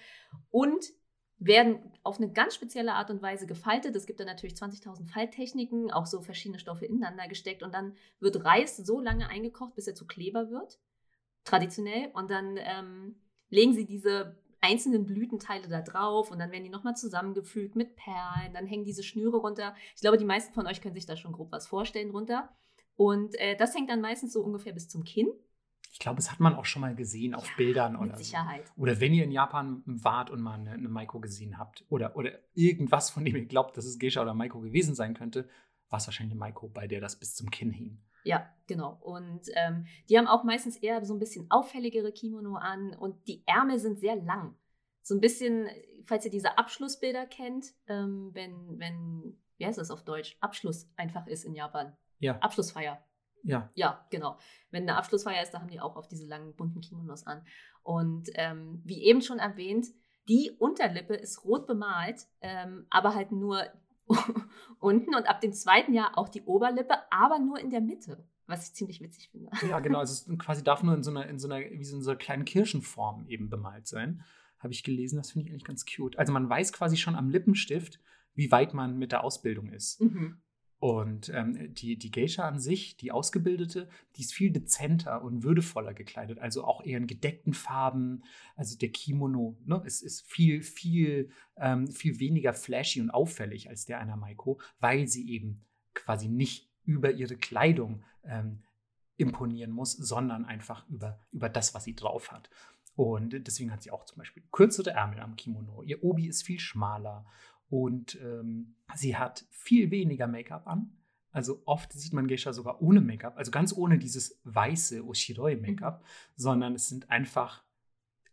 und 0.50 0.84
werden 1.38 1.78
auf 2.02 2.18
eine 2.18 2.32
ganz 2.32 2.54
spezielle 2.54 2.94
Art 2.94 3.10
und 3.10 3.22
Weise 3.22 3.46
gefaltet. 3.46 3.94
Es 3.94 4.06
gibt 4.06 4.20
dann 4.20 4.26
natürlich 4.26 4.54
20.000 4.54 5.08
Falttechniken, 5.08 5.90
auch 5.90 6.06
so 6.06 6.20
verschiedene 6.20 6.58
Stoffe 6.58 6.86
ineinander 6.86 7.28
gesteckt 7.28 7.62
und 7.62 7.72
dann 7.72 7.94
wird 8.18 8.44
Reis 8.44 8.76
so 8.76 9.00
lange 9.00 9.28
eingekocht, 9.28 9.74
bis 9.74 9.86
er 9.86 9.94
zu 9.94 10.06
Kleber 10.06 10.50
wird, 10.50 10.78
traditionell. 11.44 12.10
Und 12.12 12.30
dann 12.30 12.58
ähm, 12.58 13.20
legen 13.50 13.72
sie 13.72 13.86
diese 13.86 14.36
einzelnen 14.60 15.06
Blütenteile 15.06 15.68
da 15.68 15.80
drauf 15.80 16.32
und 16.32 16.40
dann 16.40 16.50
werden 16.50 16.64
die 16.64 16.70
nochmal 16.70 16.96
zusammengefügt 16.96 17.76
mit 17.76 17.94
Perlen. 17.94 18.52
Dann 18.54 18.66
hängen 18.66 18.84
diese 18.84 19.04
Schnüre 19.04 19.36
runter. 19.36 19.74
Ich 19.94 20.00
glaube, 20.00 20.18
die 20.18 20.24
meisten 20.24 20.52
von 20.52 20.66
euch 20.66 20.80
können 20.80 20.94
sich 20.94 21.06
da 21.06 21.16
schon 21.16 21.32
grob 21.32 21.52
was 21.52 21.68
vorstellen 21.68 22.10
runter. 22.10 22.48
Und 22.96 23.38
äh, 23.38 23.56
das 23.56 23.76
hängt 23.76 23.90
dann 23.90 24.00
meistens 24.00 24.32
so 24.32 24.42
ungefähr 24.42 24.72
bis 24.72 24.88
zum 24.88 25.04
Kinn. 25.04 25.28
Ich 25.90 25.98
glaube, 25.98 26.16
das 26.16 26.30
hat 26.30 26.40
man 26.40 26.54
auch 26.54 26.64
schon 26.64 26.82
mal 26.82 26.94
gesehen 26.94 27.34
auf 27.34 27.46
Ja, 27.46 27.52
Bildern 27.56 27.92
Mit 27.92 28.02
oder 28.02 28.16
so. 28.16 28.22
Sicherheit. 28.22 28.64
Oder 28.76 29.00
wenn 29.00 29.14
ihr 29.14 29.24
in 29.24 29.32
Japan 29.32 29.82
wart 29.86 30.30
und 30.30 30.40
mal 30.40 30.58
eine, 30.58 30.72
eine 30.72 30.88
Maiko 30.88 31.18
gesehen 31.20 31.58
habt 31.58 31.84
oder, 31.88 32.14
oder 32.16 32.32
irgendwas, 32.54 33.10
von 33.10 33.24
dem 33.24 33.36
ihr 33.36 33.46
glaubt, 33.46 33.76
dass 33.76 33.84
es 33.84 33.98
Geisha 33.98 34.20
oder 34.22 34.34
Maiko 34.34 34.60
gewesen 34.60 34.94
sein 34.94 35.14
könnte, 35.14 35.48
war 35.88 35.98
es 35.98 36.06
wahrscheinlich 36.06 36.32
eine 36.32 36.40
Maiko, 36.40 36.68
bei 36.68 36.86
der 36.86 37.00
das 37.00 37.16
bis 37.18 37.34
zum 37.34 37.50
Kinn 37.50 37.70
hing. 37.70 37.98
Ja, 38.24 38.46
genau. 38.66 38.98
Und 39.00 39.48
ähm, 39.54 39.86
die 40.08 40.18
haben 40.18 40.26
auch 40.26 40.44
meistens 40.44 40.76
eher 40.76 41.04
so 41.04 41.14
ein 41.14 41.18
bisschen 41.18 41.50
auffälligere 41.50 42.12
Kimono 42.12 42.56
an 42.56 42.94
und 42.94 43.26
die 43.26 43.42
Ärmel 43.46 43.78
sind 43.78 43.98
sehr 43.98 44.16
lang. 44.16 44.54
So 45.02 45.14
ein 45.14 45.20
bisschen, 45.20 45.66
falls 46.04 46.26
ihr 46.26 46.30
diese 46.30 46.58
Abschlussbilder 46.58 47.26
kennt, 47.26 47.72
ähm, 47.86 48.30
wenn, 48.34 48.78
wenn, 48.78 49.38
wie 49.56 49.64
heißt 49.64 49.78
das 49.78 49.90
auf 49.90 50.04
Deutsch? 50.04 50.36
Abschluss 50.40 50.90
einfach 50.96 51.26
ist 51.26 51.44
in 51.44 51.54
Japan. 51.54 51.96
Ja, 52.18 52.38
Abschlussfeier. 52.40 53.02
Ja. 53.42 53.70
Ja, 53.74 54.06
genau. 54.10 54.38
Wenn 54.70 54.82
eine 54.82 54.96
Abschlussfeier 54.96 55.42
ist, 55.42 55.52
da 55.52 55.60
haben 55.60 55.68
die 55.68 55.80
auch 55.80 55.96
auf 55.96 56.08
diese 56.08 56.26
langen 56.26 56.54
bunten 56.54 56.80
Kimonos 56.80 57.26
an. 57.26 57.44
Und 57.82 58.28
ähm, 58.34 58.82
wie 58.84 59.02
eben 59.04 59.22
schon 59.22 59.38
erwähnt, 59.38 59.86
die 60.28 60.50
Unterlippe 60.58 61.14
ist 61.14 61.44
rot 61.44 61.66
bemalt, 61.66 62.26
ähm, 62.40 62.86
aber 62.90 63.14
halt 63.14 63.32
nur 63.32 63.64
unten 64.78 65.14
und 65.14 65.28
ab 65.28 65.40
dem 65.40 65.52
zweiten 65.52 65.94
Jahr 65.94 66.16
auch 66.16 66.28
die 66.28 66.42
Oberlippe, 66.42 66.94
aber 67.10 67.38
nur 67.38 67.58
in 67.58 67.70
der 67.70 67.80
Mitte, 67.80 68.26
was 68.46 68.68
ich 68.68 68.74
ziemlich 68.74 69.00
witzig 69.00 69.30
finde. 69.30 69.50
Ja, 69.68 69.80
genau. 69.80 69.98
Also 69.98 70.12
es 70.12 70.38
quasi 70.38 70.62
darf 70.62 70.82
nur 70.82 70.94
in 70.94 71.02
so 71.02 71.10
einer, 71.10 71.26
in 71.26 71.38
so 71.38 71.48
einer, 71.48 71.64
wie 71.70 71.84
so 71.84 72.10
einer 72.10 72.18
kleinen 72.18 72.44
Kirschenform 72.44 73.26
eben 73.26 73.48
bemalt 73.48 73.86
sein. 73.86 74.22
Habe 74.58 74.72
ich 74.72 74.82
gelesen. 74.82 75.16
Das 75.16 75.30
finde 75.32 75.46
ich 75.46 75.52
eigentlich 75.52 75.64
ganz 75.64 75.86
cute. 75.86 76.18
Also 76.18 76.32
man 76.32 76.48
weiß 76.48 76.72
quasi 76.72 76.96
schon 76.96 77.14
am 77.14 77.30
Lippenstift, 77.30 78.00
wie 78.34 78.50
weit 78.50 78.74
man 78.74 78.98
mit 78.98 79.12
der 79.12 79.24
Ausbildung 79.24 79.68
ist. 79.68 80.00
Mhm. 80.00 80.40
Und 80.80 81.28
ähm, 81.30 81.74
die, 81.74 81.98
die 81.98 82.10
Geisha 82.12 82.46
an 82.46 82.60
sich, 82.60 82.96
die 82.96 83.10
Ausgebildete, 83.10 83.88
die 84.14 84.22
ist 84.22 84.32
viel 84.32 84.52
dezenter 84.52 85.22
und 85.22 85.42
würdevoller 85.42 85.92
gekleidet, 85.92 86.38
also 86.38 86.62
auch 86.62 86.84
eher 86.84 86.98
in 86.98 87.08
gedeckten 87.08 87.52
Farben. 87.52 88.22
Also 88.54 88.78
der 88.78 88.90
Kimono 88.90 89.58
ne, 89.64 89.82
ist, 89.84 90.02
ist 90.02 90.24
viel, 90.30 90.62
viel, 90.62 91.30
ähm, 91.56 91.88
viel 91.88 92.20
weniger 92.20 92.52
flashy 92.52 93.00
und 93.00 93.10
auffällig 93.10 93.68
als 93.68 93.86
der 93.86 93.98
einer 93.98 94.16
Maiko, 94.16 94.60
weil 94.78 95.08
sie 95.08 95.28
eben 95.30 95.64
quasi 95.94 96.28
nicht 96.28 96.70
über 96.84 97.10
ihre 97.10 97.36
Kleidung 97.36 98.04
ähm, 98.24 98.62
imponieren 99.16 99.72
muss, 99.72 99.92
sondern 99.92 100.44
einfach 100.44 100.88
über, 100.88 101.18
über 101.32 101.48
das, 101.48 101.74
was 101.74 101.84
sie 101.84 101.96
drauf 101.96 102.30
hat. 102.30 102.50
Und 102.94 103.46
deswegen 103.46 103.72
hat 103.72 103.82
sie 103.82 103.90
auch 103.90 104.04
zum 104.04 104.18
Beispiel 104.18 104.44
kürzere 104.52 104.90
Ärmel 104.90 105.20
am 105.20 105.34
Kimono. 105.34 105.82
Ihr 105.82 106.04
Obi 106.04 106.28
ist 106.28 106.44
viel 106.44 106.60
schmaler 106.60 107.26
und 107.68 108.18
ähm, 108.22 108.74
sie 108.94 109.16
hat 109.16 109.44
viel 109.50 109.90
weniger 109.90 110.26
Make-up 110.26 110.66
an. 110.66 110.92
Also 111.30 111.62
oft 111.66 111.92
sieht 111.92 112.14
man 112.14 112.26
Geisha 112.26 112.52
sogar 112.52 112.80
ohne 112.80 113.00
Make-up, 113.00 113.36
also 113.36 113.50
ganz 113.50 113.76
ohne 113.76 113.98
dieses 113.98 114.40
weiße 114.44 115.06
Oshiroi-Make-up, 115.06 116.02
sondern 116.36 116.74
es 116.74 116.88
sind 116.88 117.10
einfach 117.10 117.62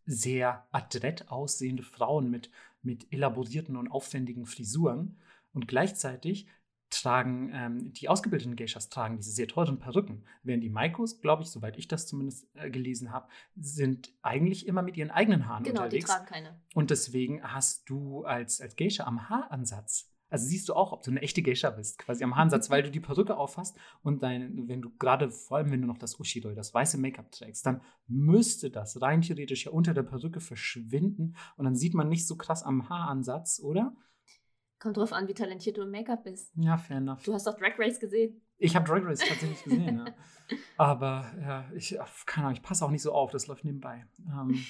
sehr 0.06 0.68
adrett 0.72 1.30
aussehende 1.30 1.84
Frauen 1.84 2.30
mit, 2.30 2.50
mit 2.82 3.12
elaborierten 3.12 3.76
und 3.76 3.90
aufwendigen 3.90 4.46
Frisuren. 4.46 5.18
Und 5.54 5.68
gleichzeitig 5.68 6.48
tragen 6.90 7.52
ähm, 7.54 7.94
die 7.94 8.10
ausgebildeten 8.10 8.56
Geishas 8.56 8.90
tragen 8.90 9.18
diese 9.18 9.32
sehr 9.32 9.48
teuren 9.48 9.80
Perücken, 9.80 10.24
während 10.44 10.64
die 10.64 10.70
Maikos, 10.70 11.20
glaube 11.22 11.44
ich, 11.44 11.50
soweit 11.50 11.78
ich 11.78 11.88
das 11.88 12.08
zumindest 12.08 12.48
äh, 12.56 12.70
gelesen 12.70 13.12
habe, 13.12 13.28
sind 13.56 14.14
eigentlich 14.22 14.68
immer 14.68 14.82
mit 14.82 14.98
ihren 14.98 15.12
eigenen 15.12 15.48
Haaren 15.48 15.64
Genau, 15.64 15.82
die 15.82 15.86
unterwegs. 15.86 16.06
tragen 16.06 16.26
keine. 16.26 16.60
Und 16.74 16.92
deswegen 16.92 17.44
hast 17.44 17.90
du 17.90 18.24
als, 18.24 18.62
als 18.62 18.76
Geisha 18.76 19.04
am 19.06 19.30
Haaransatz, 19.30 20.12
also 20.30 20.48
siehst 20.48 20.70
du 20.70 20.74
auch, 20.74 20.92
ob 20.92 21.04
du 21.04 21.12
eine 21.12 21.22
echte 21.22 21.42
Geisha 21.44 21.70
bist, 21.70 22.00
quasi 22.00 22.24
am 22.24 22.36
Haaransatz, 22.36 22.70
weil 22.70 22.84
du 22.84 22.92
die 22.92 23.00
Perücke 23.00 23.38
aufhast 23.38 23.78
und 24.02 24.24
dein, 24.24 24.68
wenn 24.68 24.82
du 24.82 24.90
gerade, 24.98 25.30
vor 25.30 25.58
allem 25.58 25.72
wenn 25.72 25.82
du 25.82 25.88
noch 25.88 26.00
das 26.00 26.20
Ushidoi, 26.20 26.56
das 26.56 26.74
weiße 26.74 26.98
Make-up 26.98 27.32
trägst, 27.32 27.66
dann 27.66 27.82
müsste 28.08 28.70
das 28.72 29.02
rein 29.02 29.22
theoretisch 29.22 29.66
ja 29.66 29.72
unter 29.72 29.94
der 29.94 30.04
Perücke 30.04 30.40
verschwinden 30.40 31.36
und 31.58 31.66
dann 31.66 31.76
sieht 31.76 31.94
man 31.94 32.10
nicht 32.10 32.28
so 32.28 32.36
krass 32.38 32.64
am 32.64 32.90
Haaransatz, 32.90 33.60
oder? 33.64 33.96
Kommt 34.86 34.98
drauf 34.98 35.14
an, 35.14 35.28
wie 35.28 35.34
talentiert 35.34 35.78
du 35.78 35.82
im 35.82 35.90
Make-up 35.90 36.26
bist. 36.26 36.52
Ja, 36.58 36.78
fair 36.78 36.98
enough. 36.98 37.24
Du 37.24 37.34
hast 37.34 37.48
doch 37.48 37.58
Drag 37.58 37.72
Race 37.80 38.00
gesehen. 38.00 38.40
Ich 38.60 38.76
habe 38.76 38.86
Drag 38.86 39.04
Race 39.04 39.18
tatsächlich 39.18 39.64
gesehen, 39.64 39.98
ja. 39.98 40.06
Aber 40.78 41.26
ja, 41.42 41.66
ich, 41.74 41.98
keine 42.28 42.46
Ahnung, 42.46 42.58
ich 42.58 42.62
passe 42.62 42.86
auch 42.86 42.92
nicht 42.92 43.02
so 43.02 43.12
auf, 43.12 43.32
das 43.32 43.48
läuft 43.48 43.66
nebenbei. 43.66 44.06
Ähm, 44.20 44.64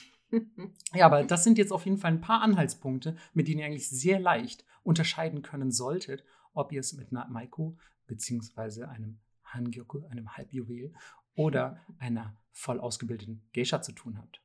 ja, 0.94 1.08
aber 1.08 1.26
das 1.26 1.44
sind 1.44 1.58
jetzt 1.58 1.74
auf 1.74 1.84
jeden 1.84 1.98
Fall 1.98 2.14
ein 2.14 2.22
paar 2.22 2.42
Anhaltspunkte, 2.42 3.18
mit 3.34 3.50
denen 3.50 3.60
ihr 3.60 3.66
eigentlich 3.66 3.90
sehr 3.90 4.18
leicht 4.18 4.64
unterscheiden 4.84 5.42
können 5.42 5.74
solltet, 5.74 6.24
ob 6.54 6.72
ihr 6.72 6.80
es 6.80 6.94
mit 6.94 7.12
einer 7.12 7.28
Maiko 7.28 7.78
beziehungsweise 8.08 8.88
einem 8.88 9.20
Hangyoku, 9.44 10.06
einem 10.08 10.38
Halbjuwel 10.38 10.94
oder 11.36 11.82
einer 12.00 12.38
voll 12.54 12.80
ausgebildeten 12.80 13.42
Geisha 13.54 13.82
zu 13.82 13.92
tun 13.92 14.18
habt. 14.18 14.42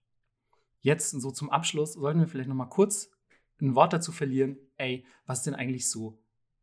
Jetzt 0.80 1.10
so 1.10 1.30
zum 1.30 1.48
Abschluss 1.48 1.92
sollten 1.92 2.18
wir 2.18 2.26
vielleicht 2.26 2.48
noch 2.48 2.56
mal 2.56 2.66
kurz 2.66 3.12
ein 3.60 3.74
Wort 3.74 3.92
dazu 3.92 4.12
verlieren. 4.12 4.56
Ey, 4.76 5.04
was 5.26 5.42
denn 5.42 5.54
eigentlich 5.54 5.88
so 5.88 6.18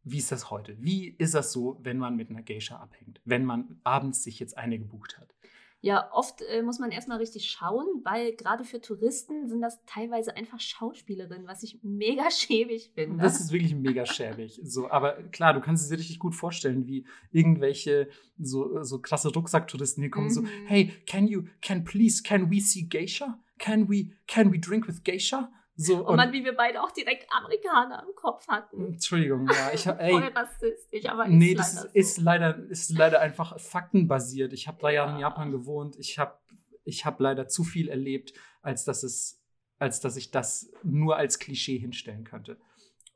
wie 0.09 0.17
ist 0.19 0.31
das 0.31 0.49
heute? 0.49 0.77
Wie 0.79 1.09
ist 1.17 1.33
das 1.33 1.51
so, 1.51 1.79
wenn 1.81 1.97
man 1.97 2.15
mit 2.15 2.29
einer 2.29 2.41
Geisha 2.41 2.77
abhängt? 2.77 3.19
Wenn 3.25 3.43
man 3.43 3.79
abends 3.83 4.23
sich 4.23 4.39
jetzt 4.39 4.57
eine 4.57 4.79
gebucht 4.79 5.17
hat? 5.17 5.33
Ja, 5.81 6.09
oft 6.11 6.41
äh, 6.41 6.63
muss 6.63 6.79
man 6.79 6.91
erstmal 6.91 7.17
richtig 7.19 7.51
schauen, 7.51 7.85
weil 8.03 8.35
gerade 8.35 8.63
für 8.63 8.81
Touristen 8.81 9.47
sind 9.47 9.61
das 9.61 9.79
teilweise 9.85 10.35
einfach 10.35 10.59
Schauspielerinnen, 10.59 11.45
was 11.45 11.61
ich 11.61 11.79
mega 11.83 12.31
schäbig 12.31 12.91
finde. 12.95 13.21
Das 13.21 13.39
ist 13.39 13.51
wirklich 13.51 13.75
mega 13.75 14.05
schäbig. 14.05 14.59
So, 14.63 14.89
aber 14.89 15.21
klar, 15.31 15.53
du 15.53 15.61
kannst 15.61 15.83
es 15.83 15.89
dir 15.89 15.97
richtig 15.97 16.19
gut 16.19 16.33
vorstellen, 16.33 16.87
wie 16.87 17.05
irgendwelche 17.31 18.09
so, 18.39 18.81
so 18.83 18.99
krasse 18.99 19.31
Rucksacktouristen 19.31 20.01
hier 20.01 20.09
kommen, 20.09 20.27
mhm. 20.27 20.31
so, 20.31 20.43
hey, 20.65 20.93
can 21.05 21.27
you, 21.27 21.43
can 21.61 21.83
please, 21.83 22.23
can 22.23 22.49
we 22.49 22.59
see 22.59 22.83
Geisha? 22.83 23.39
Can 23.59 23.87
we, 23.89 24.11
can 24.25 24.51
we 24.51 24.59
drink 24.59 24.87
with 24.87 25.03
Geisha? 25.03 25.51
So, 25.79 25.97
und, 25.97 26.05
und 26.07 26.15
man, 26.15 26.33
wie 26.33 26.43
wir 26.43 26.55
beide 26.55 26.81
auch 26.81 26.89
direkt 26.89 27.27
Amerikaner 27.31 28.03
im 28.07 28.15
Kopf 28.15 28.47
hatten. 28.47 28.93
Entschuldigung, 28.93 29.47
ja. 29.47 29.71
Ich 29.71 29.85
ey, 29.85 30.11
Voll 30.11 30.31
rassistisch, 30.33 31.05
aber 31.05 31.25
ist 31.25 31.31
Nee, 31.31 31.53
das 31.53 31.73
ist, 31.73 31.95
ist, 31.95 32.17
leider, 32.17 32.57
ist 32.69 32.89
leider 32.89 33.21
einfach 33.21 33.59
faktenbasiert. 33.59 34.53
Ich 34.53 34.67
habe 34.67 34.79
drei 34.79 34.95
Jahre 34.95 35.13
in 35.13 35.19
Japan 35.19 35.51
gewohnt. 35.51 35.95
Ich 35.99 36.17
habe 36.17 36.39
ich 36.83 37.05
hab 37.05 37.19
leider 37.19 37.47
zu 37.47 37.63
viel 37.63 37.89
erlebt, 37.89 38.33
als 38.63 38.85
dass, 38.85 39.03
es, 39.03 39.39
als 39.77 39.99
dass 39.99 40.17
ich 40.17 40.31
das 40.31 40.71
nur 40.81 41.15
als 41.17 41.37
Klischee 41.37 41.77
hinstellen 41.77 42.23
könnte. 42.23 42.57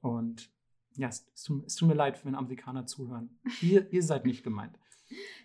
Und 0.02 0.52
ja, 0.98 1.08
es, 1.08 1.26
es 1.66 1.76
tut 1.76 1.88
mir 1.88 1.96
leid, 1.96 2.24
wenn 2.26 2.36
Amerikaner 2.36 2.86
zuhören. 2.86 3.40
Ihr, 3.62 3.92
ihr 3.92 4.04
seid 4.04 4.26
nicht 4.26 4.44
gemeint. 4.44 4.78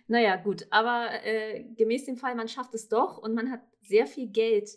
Naja, 0.07 0.35
gut, 0.35 0.67
aber 0.69 1.09
äh, 1.23 1.63
gemäß 1.75 2.05
dem 2.05 2.17
Fall, 2.17 2.35
man 2.35 2.47
schafft 2.47 2.73
es 2.75 2.89
doch 2.89 3.17
und 3.17 3.33
man 3.33 3.49
hat 3.49 3.61
sehr 3.81 4.05
viel 4.07 4.27
Geld 4.27 4.69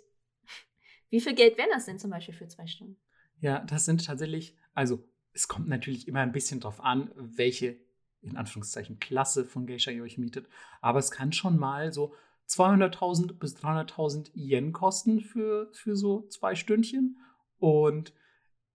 wie 1.11 1.21
viel 1.21 1.35
Geld 1.35 1.59
wäre 1.59 1.69
das 1.73 1.87
denn 1.87 1.99
zum 1.99 2.11
Beispiel 2.11 2.35
für 2.35 2.49
zwei 2.49 2.67
Stunden? 2.67 2.97
Ja, 3.41 3.61
das 3.61 3.85
sind 3.85 4.05
tatsächlich, 4.05 4.57
also 4.75 5.05
es 5.33 5.49
kommt 5.49 5.69
natürlich 5.69 6.09
immer 6.09 6.21
ein 6.21 6.33
bisschen 6.33 6.61
drauf 6.61 6.81
an, 6.81 7.11
welche, 7.17 7.77
in 8.23 8.37
Anführungszeichen, 8.37 8.99
Klasse 8.99 9.45
von 9.45 9.67
Geisha 9.67 9.91
ihr 9.91 10.03
euch 10.03 10.19
mietet. 10.19 10.49
Aber 10.81 10.99
es 10.99 11.11
kann 11.11 11.33
schon 11.33 11.59
mal 11.59 11.93
so 11.93 12.15
200.000 12.49 13.35
bis 13.35 13.57
300.000 13.57 14.33
Yen 14.35 14.73
kosten 14.73 15.21
für, 15.21 15.71
für 15.73 15.97
so 15.97 16.27
zwei 16.29 16.55
Stündchen. 16.55 17.19
Und 17.59 18.13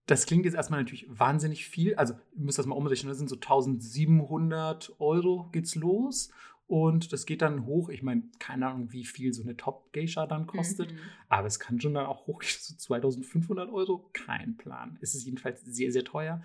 das 0.06 0.26
klingt 0.26 0.44
jetzt 0.44 0.54
erstmal 0.54 0.80
natürlich 0.80 1.06
wahnsinnig 1.08 1.66
viel. 1.68 1.94
Also, 1.96 2.14
ihr 2.14 2.44
müsst 2.44 2.58
das 2.58 2.66
mal 2.66 2.76
umrechnen, 2.76 3.08
das 3.08 3.18
sind 3.18 3.28
so 3.28 3.36
1700 3.36 4.94
Euro 4.98 5.48
geht's 5.52 5.74
los. 5.74 6.30
Und 6.68 7.12
das 7.12 7.26
geht 7.26 7.42
dann 7.42 7.64
hoch. 7.64 7.90
Ich 7.90 8.02
meine, 8.02 8.24
keine 8.40 8.66
Ahnung, 8.66 8.92
wie 8.92 9.04
viel 9.04 9.32
so 9.32 9.42
eine 9.42 9.56
Top-Geisha 9.56 10.26
dann 10.26 10.46
kostet. 10.46 10.92
Mhm. 10.92 10.98
Aber 11.28 11.46
es 11.46 11.60
kann 11.60 11.80
schon 11.80 11.94
dann 11.94 12.06
auch 12.06 12.26
hochgehen 12.26 12.58
zu 12.60 12.72
so 12.72 12.78
2500 12.78 13.70
Euro. 13.70 14.10
Kein 14.12 14.56
Plan. 14.56 14.98
Es 15.00 15.14
ist 15.14 15.24
jedenfalls 15.24 15.62
sehr, 15.62 15.92
sehr 15.92 16.04
teuer. 16.04 16.42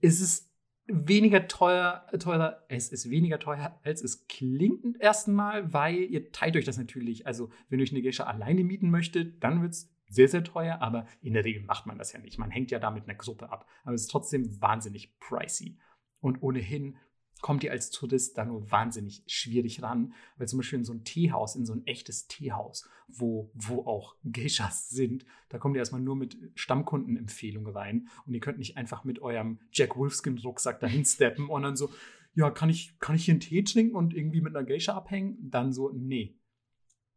Es 0.00 0.20
ist 0.20 0.48
weniger 0.86 1.48
teuer, 1.48 2.06
teurer, 2.18 2.64
es 2.68 2.88
ist 2.88 3.10
weniger 3.10 3.38
teuer, 3.38 3.78
als 3.82 4.02
es 4.02 4.26
klingt 4.26 4.84
im 4.84 4.94
ersten 4.94 5.34
Mal, 5.34 5.72
weil 5.72 5.96
ihr 5.96 6.32
teilt 6.32 6.56
euch 6.56 6.64
das 6.64 6.78
natürlich. 6.78 7.26
Also, 7.26 7.50
wenn 7.68 7.78
ihr 7.78 7.82
euch 7.82 7.92
eine 7.92 8.02
Geisha 8.02 8.24
alleine 8.24 8.64
mieten 8.64 8.90
möchtet, 8.90 9.42
dann 9.44 9.60
wird 9.60 9.72
es 9.72 9.92
sehr, 10.08 10.28
sehr 10.28 10.44
teuer, 10.44 10.80
aber 10.80 11.06
in 11.20 11.34
der 11.34 11.44
Regel 11.44 11.62
macht 11.64 11.84
man 11.84 11.98
das 11.98 12.12
ja 12.12 12.20
nicht. 12.20 12.38
Man 12.38 12.50
hängt 12.50 12.70
ja 12.70 12.78
da 12.78 12.90
mit 12.90 13.04
einer 13.04 13.18
Gruppe 13.18 13.50
ab. 13.50 13.66
Aber 13.84 13.94
es 13.94 14.02
ist 14.02 14.10
trotzdem 14.10 14.60
wahnsinnig 14.62 15.18
pricey. 15.20 15.78
Und 16.20 16.42
ohnehin 16.42 16.96
kommt 17.40 17.64
ihr 17.64 17.70
als 17.70 17.90
Tourist 17.90 18.36
da 18.36 18.44
nur 18.44 18.70
wahnsinnig 18.70 19.22
schwierig 19.26 19.82
ran, 19.82 20.12
weil 20.36 20.48
zum 20.48 20.58
Beispiel 20.58 20.80
in 20.80 20.84
so 20.84 20.92
ein 20.92 21.04
Teehaus, 21.04 21.56
in 21.56 21.66
so 21.66 21.72
ein 21.72 21.86
echtes 21.86 22.26
Teehaus, 22.26 22.88
wo, 23.06 23.50
wo 23.54 23.86
auch 23.86 24.16
Geishas 24.24 24.88
sind, 24.88 25.24
da 25.48 25.58
kommt 25.58 25.76
ihr 25.76 25.80
erstmal 25.80 26.00
nur 26.00 26.16
mit 26.16 26.36
Stammkundenempfehlungen 26.54 27.72
rein 27.72 28.08
und 28.26 28.34
ihr 28.34 28.40
könnt 28.40 28.58
nicht 28.58 28.76
einfach 28.76 29.04
mit 29.04 29.20
eurem 29.20 29.60
Jack 29.72 29.96
Wolfskin-Rucksack 29.96 30.80
dahin 30.80 31.04
steppen 31.06 31.48
und 31.48 31.62
dann 31.62 31.76
so, 31.76 31.90
ja, 32.34 32.50
kann 32.50 32.70
ich, 32.70 32.98
kann 33.00 33.16
ich 33.16 33.24
hier 33.24 33.32
einen 33.32 33.40
Tee 33.40 33.62
trinken 33.62 33.96
und 33.96 34.14
irgendwie 34.14 34.40
mit 34.40 34.54
einer 34.54 34.66
Geisha 34.66 34.94
abhängen? 34.94 35.38
Dann 35.50 35.72
so, 35.72 35.90
nee. 35.90 36.36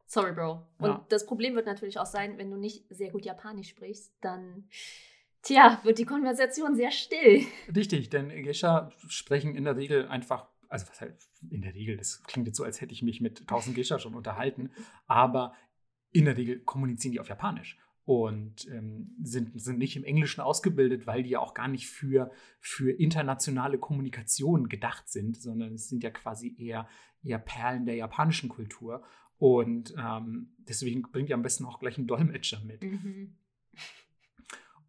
Sorry, 0.07 0.34
Bro. 0.34 0.68
Und 0.80 0.88
ja. 0.88 1.06
das 1.10 1.26
Problem 1.26 1.56
wird 1.56 1.65
natürlich 1.65 1.99
auch 1.99 2.06
sein, 2.06 2.38
wenn 2.38 2.49
du 2.52 2.57
nicht 2.57 2.85
sehr 2.89 3.11
gut 3.11 3.23
Japanisch 3.23 3.69
sprichst, 3.69 4.14
dann 4.22 4.68
Tja, 5.44 5.80
wird 5.84 5.98
die 5.98 6.06
Konversation 6.06 6.76
sehr 6.76 6.92
still. 6.92 7.46
Richtig, 7.76 8.10
denn 8.10 8.30
Gescha 8.44 8.92
sprechen 9.08 9.56
in 9.56 9.64
der 9.64 9.76
Regel 9.76 10.08
einfach, 10.08 10.48
also 10.70 10.88
was 10.88 11.02
halt 11.02 11.16
in 11.50 11.62
der 11.62 11.74
Regel, 11.74 11.98
das 11.98 12.24
klingt 12.24 12.48
jetzt 12.48 12.58
so, 12.58 12.64
als 12.64 12.80
hätte 12.82 12.94
ich 12.94 13.02
mich 13.02 13.22
mit 13.22 13.42
1000 13.42 13.76
Gescha 13.76 14.00
schon 14.00 14.14
unterhalten, 14.14 14.70
aber 15.08 15.54
in 16.12 16.26
der 16.26 16.38
Regel 16.38 16.60
kommunizieren 16.60 17.14
die 17.14 17.20
auf 17.20 17.30
Japanisch 17.30 17.78
und 18.06 18.68
ähm, 18.68 19.16
sind, 19.24 19.60
sind 19.60 19.78
nicht 19.78 19.96
im 19.96 20.04
Englischen 20.04 20.42
ausgebildet, 20.42 21.08
weil 21.08 21.24
die 21.24 21.30
ja 21.30 21.40
auch 21.40 21.54
gar 21.54 21.68
nicht 21.68 21.88
für, 21.88 22.32
für 22.60 22.92
internationale 22.92 23.78
Kommunikation 23.78 24.70
gedacht 24.70 25.10
sind, 25.10 25.38
sondern 25.42 25.76
es 25.76 25.88
sind 25.88 26.04
ja 26.04 26.10
quasi 26.10 26.56
eher, 26.58 26.88
eher 27.24 27.40
Perlen 27.40 27.86
der 27.86 27.96
japanischen 27.96 28.50
Kultur. 28.50 29.04
Und 29.38 29.96
ähm, 29.98 30.54
deswegen 30.58 31.04
bringt 31.04 31.30
ihr 31.30 31.36
am 31.36 31.42
besten 31.42 31.66
auch 31.66 31.80
gleich 31.80 31.98
einen 31.98 32.08
Dolmetscher 32.08 32.60
mit. 32.64 32.84
Mhm. 32.84 33.36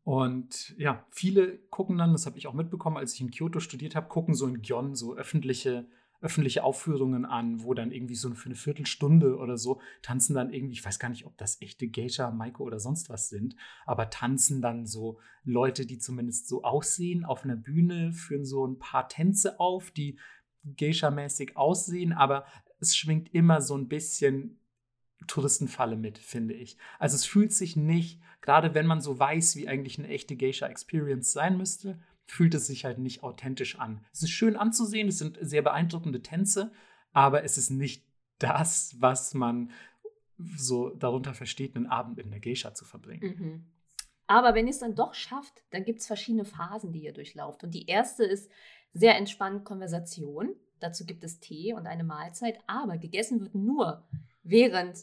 Und 0.05 0.75
ja, 0.79 1.07
viele 1.11 1.59
gucken 1.71 1.97
dann, 1.97 2.13
das 2.13 2.27
habe 2.27 2.37
ich 2.37 2.49
auch 2.49 2.55
mitbekommen, 2.55 2.97
als 2.97 3.15
ich 3.15 3.21
in 3.21 3.31
Kyoto 3.31 3.61
studiert 3.61 3.95
habe, 3.95 4.09
gucken 4.09 4.35
so 4.35 4.47
in 4.47 4.61
Gyon 4.63 4.97
so 4.97 5.15
öffentliche, 5.15 5.87
öffentliche 6.21 6.65
Aufführungen 6.65 7.25
an, 7.25 7.63
wo 7.63 7.73
dann 7.73 7.93
irgendwie 7.93 8.17
so 8.17 8.33
für 8.35 8.47
eine 8.47 8.57
Viertelstunde 8.57 9.37
oder 9.37 9.57
so 9.57 9.81
tanzen 10.03 10.35
dann 10.35 10.53
irgendwie, 10.53 10.75
ich 10.75 10.85
weiß 10.85 10.99
gar 10.99 11.09
nicht, 11.09 11.25
ob 11.27 11.37
das 11.39 11.61
echte 11.61 11.89
Geisha, 11.89 12.31
Maiko 12.33 12.65
oder 12.65 12.81
sonst 12.81 13.11
was 13.11 13.29
sind, 13.29 13.55
aber 13.87 14.11
tanzen 14.11 14.61
dann 14.61 14.87
so 14.87 15.19
Leute, 15.45 15.87
die 15.87 15.99
zumindest 15.99 16.49
so 16.49 16.65
aussehen 16.65 17.25
auf 17.25 17.45
einer 17.45 17.57
Bühne, 17.57 18.13
führen 18.13 18.45
so 18.45 18.67
ein 18.67 18.79
paar 18.79 19.09
Tänze 19.09 19.61
auf, 19.61 19.93
die 19.93 20.19
Geisha-mäßig 20.65 21.57
aussehen, 21.57 22.13
aber 22.13 22.45
es 22.81 22.97
schwingt 22.97 23.33
immer 23.35 23.61
so 23.61 23.77
ein 23.77 23.89
bisschen 23.89 24.59
Touristenfalle 25.27 25.97
mit, 25.97 26.19
finde 26.19 26.55
ich. 26.55 26.77
Also 26.99 27.17
es 27.17 27.25
fühlt 27.25 27.53
sich 27.53 27.77
nicht, 27.77 28.21
gerade 28.41 28.75
wenn 28.75 28.87
man 28.87 29.01
so 29.01 29.19
weiß, 29.19 29.57
wie 29.57 29.69
eigentlich 29.69 29.99
eine 29.99 30.09
echte 30.09 30.37
Geisha-Experience 30.37 31.33
sein 31.33 31.57
müsste, 31.57 31.99
fühlt 32.25 32.55
es 32.55 32.67
sich 32.67 32.85
halt 32.85 32.99
nicht 32.99 33.23
authentisch 33.23 33.79
an. 33.79 34.05
Es 34.13 34.23
ist 34.23 34.31
schön 34.31 34.57
anzusehen, 34.57 35.09
es 35.09 35.19
sind 35.19 35.39
sehr 35.41 35.63
beeindruckende 35.63 36.23
Tänze, 36.23 36.73
aber 37.13 37.45
es 37.45 37.59
ist 37.59 37.71
nicht 37.71 38.05
das, 38.39 38.97
was 38.99 39.35
man 39.35 39.71
so 40.57 40.91
darunter 40.91 41.35
versteht, 41.35 41.77
einen 41.77 41.87
Abend 41.87 42.19
in 42.19 42.31
der 42.31 42.41
Geisha 42.41 42.75
zu 42.75 42.85
verbringen. 42.85 43.37
Mhm. 43.39 43.67
Aber 44.27 44.55
wenn 44.55 44.67
ihr 44.67 44.73
es 44.73 44.79
dann 44.79 44.95
doch 44.95 45.15
schafft, 45.15 45.63
dann 45.71 45.85
gibt 45.85 46.01
es 46.01 46.07
verschiedene 46.07 46.45
Phasen, 46.45 46.93
die 46.93 47.05
ihr 47.05 47.13
durchlauft. 47.13 47.65
Und 47.65 47.73
die 47.73 47.87
erste 47.87 48.25
ist 48.25 48.51
sehr 48.93 49.17
entspannt 49.17 49.65
Konversation. 49.65 50.55
Dazu 50.81 51.05
gibt 51.05 51.23
es 51.23 51.39
Tee 51.39 51.75
und 51.75 51.87
eine 51.87 52.05
Mahlzeit, 52.05 52.59
aber 52.67 52.99
gegessen 52.99 53.41
wird 53.41 53.55
nur 53.55 54.05
während 54.43 54.97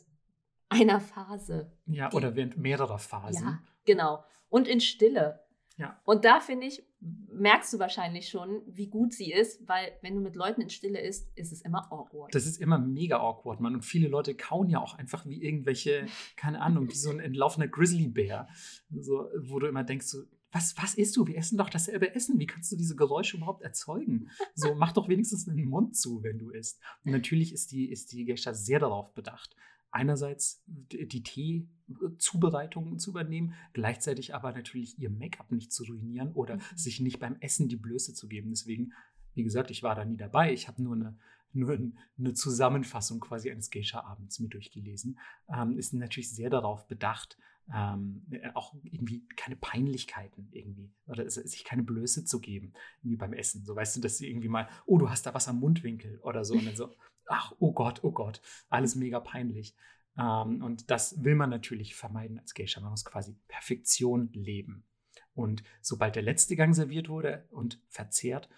einer 0.70 1.00
Phase. 1.00 1.72
Ja, 1.86 2.12
oder 2.14 2.36
während 2.36 2.58
mehrerer 2.58 3.00
Phasen. 3.00 3.46
Ja, 3.46 3.60
genau. 3.86 4.24
Und 4.50 4.68
in 4.68 4.80
Stille. 4.80 5.44
Ja. 5.78 6.00
Und 6.04 6.26
da 6.26 6.42
finde 6.42 6.68
ich, 6.68 6.84
merkst 7.32 7.74
du 7.74 7.80
wahrscheinlich 7.80 8.28
schon, 8.28 8.62
wie 8.68 8.88
gut 8.88 9.14
sie 9.14 9.32
ist, 9.32 9.66
weil 9.68 9.94
wenn 10.02 10.16
du 10.16 10.22
mit 10.22 10.36
Leuten 10.36 10.62
in 10.62 10.70
Stille 10.70 11.00
isst, 11.00 11.32
ist 11.36 11.54
es 11.54 11.62
immer 11.62 11.90
awkward. 11.92 12.36
Das 12.36 12.46
ist 12.46 12.58
immer 12.58 12.78
mega 12.78 13.18
awkward, 13.18 13.62
Mann. 13.62 13.76
Und 13.76 13.86
viele 13.86 14.10
Leute 14.10 14.36
kauen 14.36 14.70
ja 14.70 14.82
auch 14.82 14.96
einfach 14.96 15.26
wie 15.26 15.42
irgendwelche, 15.42 16.06
keine 16.36 16.62
Ahnung, 16.62 16.90
wie 16.90 16.96
so 16.96 17.10
ein 17.10 17.22
entlaufener 17.22 17.70
Grizzlybär. 17.70 18.50
So, 19.00 19.30
wo 19.38 19.60
du 19.60 19.68
immer 19.68 19.86
denkst, 19.86 20.08
so, 20.08 20.24
was, 20.52 20.76
was 20.78 20.96
isst 20.96 21.16
du? 21.16 21.28
Wir 21.28 21.38
essen 21.38 21.58
doch 21.58 21.70
dasselbe 21.70 22.14
Essen. 22.14 22.40
Wie 22.40 22.48
kannst 22.48 22.72
du 22.72 22.76
diese 22.76 22.96
Geräusche 22.96 23.38
überhaupt 23.38 23.62
erzeugen? 23.62 24.30
So, 24.56 24.76
mach 24.76 24.92
doch 24.92 25.08
wenigstens 25.08 25.46
den 25.46 25.70
Mund 25.70 25.96
zu, 25.96 26.24
wenn 26.24 26.40
du 26.40 26.50
isst. 26.50 26.82
Und 27.06 27.12
natürlich 27.12 27.54
ist 27.54 27.72
die, 27.72 27.90
ist 27.90 28.12
die 28.12 28.26
Geisha 28.26 28.54
sehr 28.54 28.80
darauf 28.80 29.14
bedacht, 29.14 29.56
einerseits 29.92 30.64
die 30.68 31.24
Teezubereitung 31.24 33.00
zu 33.00 33.12
übernehmen, 33.12 33.54
gleichzeitig 33.74 34.36
aber 34.36 34.52
natürlich 34.52 35.00
ihr 35.00 35.10
Make-up 35.10 35.52
nicht 35.52 35.72
zu 35.72 35.84
ruinieren 35.84 36.32
oder 36.34 36.58
mhm. 36.58 36.62
sich 36.76 37.00
nicht 37.00 37.20
beim 37.20 37.38
Essen 37.40 37.68
die 37.68 37.78
Blöße 37.78 38.14
zu 38.14 38.28
geben. 38.28 38.50
Deswegen, 38.50 38.94
wie 39.34 39.44
gesagt, 39.44 39.72
ich 39.72 39.84
war 39.84 39.96
da 39.96 40.06
nie 40.06 40.18
dabei. 40.18 40.54
Ich 40.54 40.68
habe 40.68 40.82
nur 40.82 40.96
eine, 40.96 41.18
nur 41.54 41.78
eine 42.18 42.34
Zusammenfassung 42.34 43.20
quasi 43.20 43.50
eines 43.50 43.72
Geisha-Abends 43.72 44.40
mir 44.40 44.50
durchgelesen. 44.50 45.20
Ähm, 45.54 45.78
ist 45.78 45.94
natürlich 45.94 46.32
sehr 46.34 46.50
darauf 46.50 46.88
bedacht, 46.88 47.38
ähm, 47.74 48.26
äh, 48.32 48.50
auch 48.54 48.74
irgendwie 48.84 49.28
keine 49.36 49.56
Peinlichkeiten 49.56 50.50
irgendwie 50.52 50.92
oder 51.08 51.30
sich 51.30 51.64
keine 51.64 51.84
Blöße 51.84 52.26
zu 52.26 52.40
geben, 52.40 52.74
wie 53.04 53.16
beim 53.16 53.34
Essen. 53.34 53.64
So 53.64 53.76
weißt 53.76 53.98
du, 53.98 54.02
dass 54.02 54.18
sie 54.18 54.28
irgendwie 54.30 54.48
mal, 54.48 54.68
oh, 54.86 54.98
du 54.98 55.10
hast 55.10 55.26
da 55.26 55.34
was 55.34 55.48
am 55.48 55.60
Mundwinkel 55.60 56.20
oder 56.20 56.44
so 56.46 56.56
und 56.56 56.66
dann 56.66 56.76
so, 56.76 56.96
ach, 57.30 57.54
oh 57.60 57.72
Gott, 57.72 58.04
oh 58.04 58.12
Gott, 58.12 58.42
alles 58.70 58.96
mega 58.96 59.20
peinlich. 59.20 59.76
Ähm, 60.18 60.64
und 60.64 60.90
das 60.92 61.24
will 61.24 61.36
man 61.36 61.50
natürlich 61.50 61.96
vermeiden 61.96 62.40
als 62.40 62.54
Geisha. 62.54 62.82
Man 62.82 62.92
muss 62.92 63.06
quasi 63.06 63.36
Perfektion 63.48 64.30
leben. 64.34 64.84
Und 65.34 65.64
sobald 65.82 66.16
der 66.16 66.24
letzte 66.24 66.56
Gang 66.56 66.76
serviert 66.76 67.08
wurde 67.08 67.48
und 67.52 67.80
verzehrt, 67.88 68.50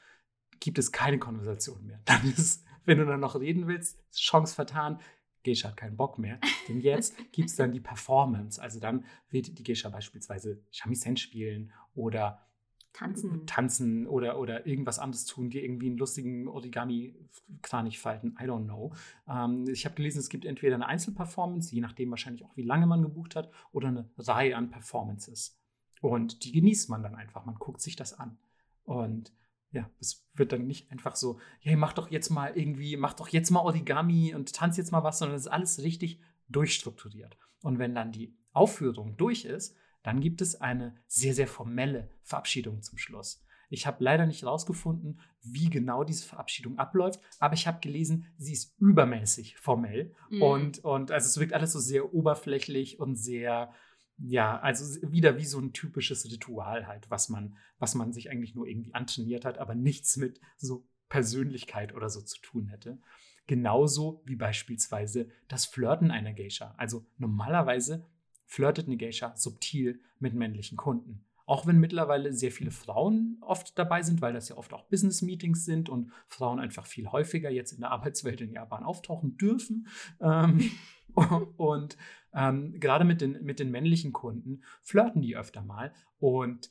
gibt 0.59 0.79
es 0.79 0.91
keine 0.91 1.19
Konversation 1.19 1.85
mehr. 1.85 2.01
Dann 2.05 2.31
ist, 2.31 2.65
wenn 2.85 2.97
du 2.97 3.05
dann 3.05 3.19
noch 3.19 3.39
reden 3.39 3.67
willst, 3.67 3.99
Chance 4.11 4.55
vertan, 4.55 4.99
Geisha 5.43 5.69
hat 5.69 5.77
keinen 5.77 5.97
Bock 5.97 6.17
mehr. 6.17 6.39
Denn 6.67 6.79
jetzt 6.79 7.15
gibt 7.31 7.49
es 7.49 7.55
dann 7.55 7.71
die 7.71 7.79
Performance. 7.79 8.61
Also 8.61 8.79
dann 8.79 9.05
wird 9.29 9.57
die 9.57 9.63
Geisha 9.63 9.89
beispielsweise 9.89 10.63
Shamisen 10.71 11.17
spielen 11.17 11.71
oder 11.95 12.45
tanzen, 12.93 13.45
tanzen 13.47 14.07
oder, 14.07 14.39
oder 14.39 14.65
irgendwas 14.67 14.99
anderes 14.99 15.25
tun, 15.25 15.49
dir 15.49 15.63
irgendwie 15.63 15.87
einen 15.87 15.97
lustigen 15.97 16.47
Origami-Kranich 16.47 17.99
falten. 17.99 18.35
I 18.39 18.43
don't 18.43 18.65
know. 18.65 18.93
Ähm, 19.27 19.67
ich 19.67 19.85
habe 19.85 19.95
gelesen, 19.95 20.19
es 20.19 20.29
gibt 20.29 20.45
entweder 20.45 20.75
eine 20.75 20.87
Einzelperformance, 20.87 21.73
je 21.73 21.81
nachdem 21.81 22.09
wahrscheinlich 22.09 22.43
auch, 22.45 22.55
wie 22.55 22.63
lange 22.63 22.87
man 22.87 23.01
gebucht 23.01 23.35
hat, 23.35 23.51
oder 23.71 23.89
eine 23.89 24.09
Reihe 24.17 24.55
an 24.57 24.69
Performances. 24.69 25.59
Und 26.01 26.43
die 26.43 26.51
genießt 26.51 26.89
man 26.89 27.03
dann 27.03 27.15
einfach. 27.15 27.45
Man 27.45 27.55
guckt 27.55 27.81
sich 27.81 27.95
das 27.95 28.13
an. 28.13 28.37
Und 28.83 29.33
ja, 29.71 29.89
es 29.99 30.27
wird 30.33 30.51
dann 30.51 30.67
nicht 30.67 30.91
einfach 30.91 31.15
so, 31.15 31.39
hey, 31.59 31.75
mach 31.75 31.93
doch 31.93 32.11
jetzt 32.11 32.29
mal 32.29 32.57
irgendwie, 32.57 32.97
mach 32.97 33.13
doch 33.13 33.29
jetzt 33.29 33.51
mal 33.51 33.61
Origami 33.61 34.33
und 34.35 34.53
tanz 34.53 34.77
jetzt 34.77 34.91
mal 34.91 35.03
was, 35.03 35.19
sondern 35.19 35.37
es 35.37 35.43
ist 35.43 35.51
alles 35.51 35.81
richtig 35.81 36.19
durchstrukturiert. 36.49 37.37
Und 37.61 37.79
wenn 37.79 37.95
dann 37.95 38.11
die 38.11 38.35
Aufführung 38.51 39.15
durch 39.15 39.45
ist, 39.45 39.77
dann 40.03 40.21
gibt 40.21 40.41
es 40.41 40.59
eine 40.59 40.95
sehr, 41.07 41.33
sehr 41.33 41.47
formelle 41.47 42.09
Verabschiedung 42.23 42.81
zum 42.81 42.97
Schluss. 42.97 43.43
Ich 43.69 43.87
habe 43.87 44.03
leider 44.03 44.25
nicht 44.25 44.41
herausgefunden, 44.41 45.21
wie 45.41 45.69
genau 45.69 46.03
diese 46.03 46.25
Verabschiedung 46.25 46.77
abläuft, 46.77 47.21
aber 47.39 47.53
ich 47.53 47.67
habe 47.67 47.79
gelesen, 47.79 48.25
sie 48.37 48.51
ist 48.51 48.75
übermäßig 48.79 49.57
formell 49.57 50.13
mhm. 50.29 50.41
und, 50.41 50.79
und 50.79 51.11
also 51.11 51.27
es 51.27 51.39
wirkt 51.39 51.53
alles 51.53 51.71
so 51.71 51.79
sehr 51.79 52.13
oberflächlich 52.13 52.99
und 52.99 53.15
sehr, 53.15 53.71
ja, 54.17 54.59
also 54.59 55.01
wieder 55.09 55.37
wie 55.37 55.45
so 55.45 55.57
ein 55.59 55.71
typisches 55.71 56.29
Ritual 56.29 56.85
halt, 56.85 57.09
was 57.09 57.29
man, 57.29 57.55
was 57.79 57.95
man 57.95 58.11
sich 58.11 58.29
eigentlich 58.29 58.55
nur 58.55 58.67
irgendwie 58.67 58.93
antrainiert 58.93 59.45
hat, 59.45 59.57
aber 59.57 59.73
nichts 59.73 60.17
mit 60.17 60.41
so 60.57 60.85
Persönlichkeit 61.07 61.95
oder 61.95 62.09
so 62.09 62.21
zu 62.21 62.41
tun 62.41 62.67
hätte. 62.67 62.99
Genauso 63.47 64.21
wie 64.25 64.35
beispielsweise 64.35 65.29
das 65.47 65.65
Flirten 65.65 66.11
einer 66.11 66.33
Geisha. 66.33 66.75
Also 66.77 67.05
normalerweise 67.17 68.05
flirtet 68.51 68.87
eine 68.87 68.97
Geisha 68.97 69.33
subtil 69.37 70.01
mit 70.19 70.33
männlichen 70.33 70.77
Kunden. 70.77 71.23
Auch 71.45 71.65
wenn 71.67 71.79
mittlerweile 71.79 72.33
sehr 72.33 72.51
viele 72.51 72.71
Frauen 72.71 73.37
oft 73.39 73.79
dabei 73.79 74.01
sind, 74.01 74.21
weil 74.21 74.33
das 74.33 74.49
ja 74.49 74.57
oft 74.57 74.73
auch 74.73 74.83
Business-Meetings 74.89 75.63
sind 75.63 75.87
und 75.87 76.11
Frauen 76.27 76.59
einfach 76.59 76.85
viel 76.85 77.07
häufiger 77.07 77.49
jetzt 77.49 77.71
in 77.71 77.79
der 77.79 77.91
Arbeitswelt 77.91 78.41
in 78.41 78.51
Japan 78.51 78.83
auftauchen 78.83 79.37
dürfen. 79.37 79.87
Ähm, 80.19 80.69
und 81.55 81.95
ähm, 82.33 82.77
gerade 82.77 83.05
mit 83.05 83.21
den, 83.21 83.41
mit 83.41 83.59
den 83.59 83.71
männlichen 83.71 84.11
Kunden 84.11 84.63
flirten 84.81 85.21
die 85.21 85.37
öfter 85.37 85.61
mal. 85.61 85.93
Und 86.19 86.69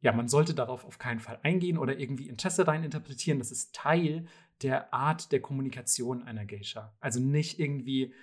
ja, 0.00 0.12
man 0.12 0.28
sollte 0.28 0.54
darauf 0.54 0.86
auf 0.86 0.98
keinen 0.98 1.20
Fall 1.20 1.40
eingehen 1.42 1.76
oder 1.76 1.98
irgendwie 1.98 2.30
Interesse 2.30 2.66
rein 2.66 2.84
interpretieren. 2.84 3.38
Das 3.38 3.50
ist 3.50 3.74
Teil 3.74 4.24
der 4.62 4.94
Art 4.94 5.30
der 5.30 5.40
Kommunikation 5.40 6.22
einer 6.22 6.46
Geisha. 6.46 6.96
Also 7.00 7.20
nicht 7.20 7.58
irgendwie 7.60 8.14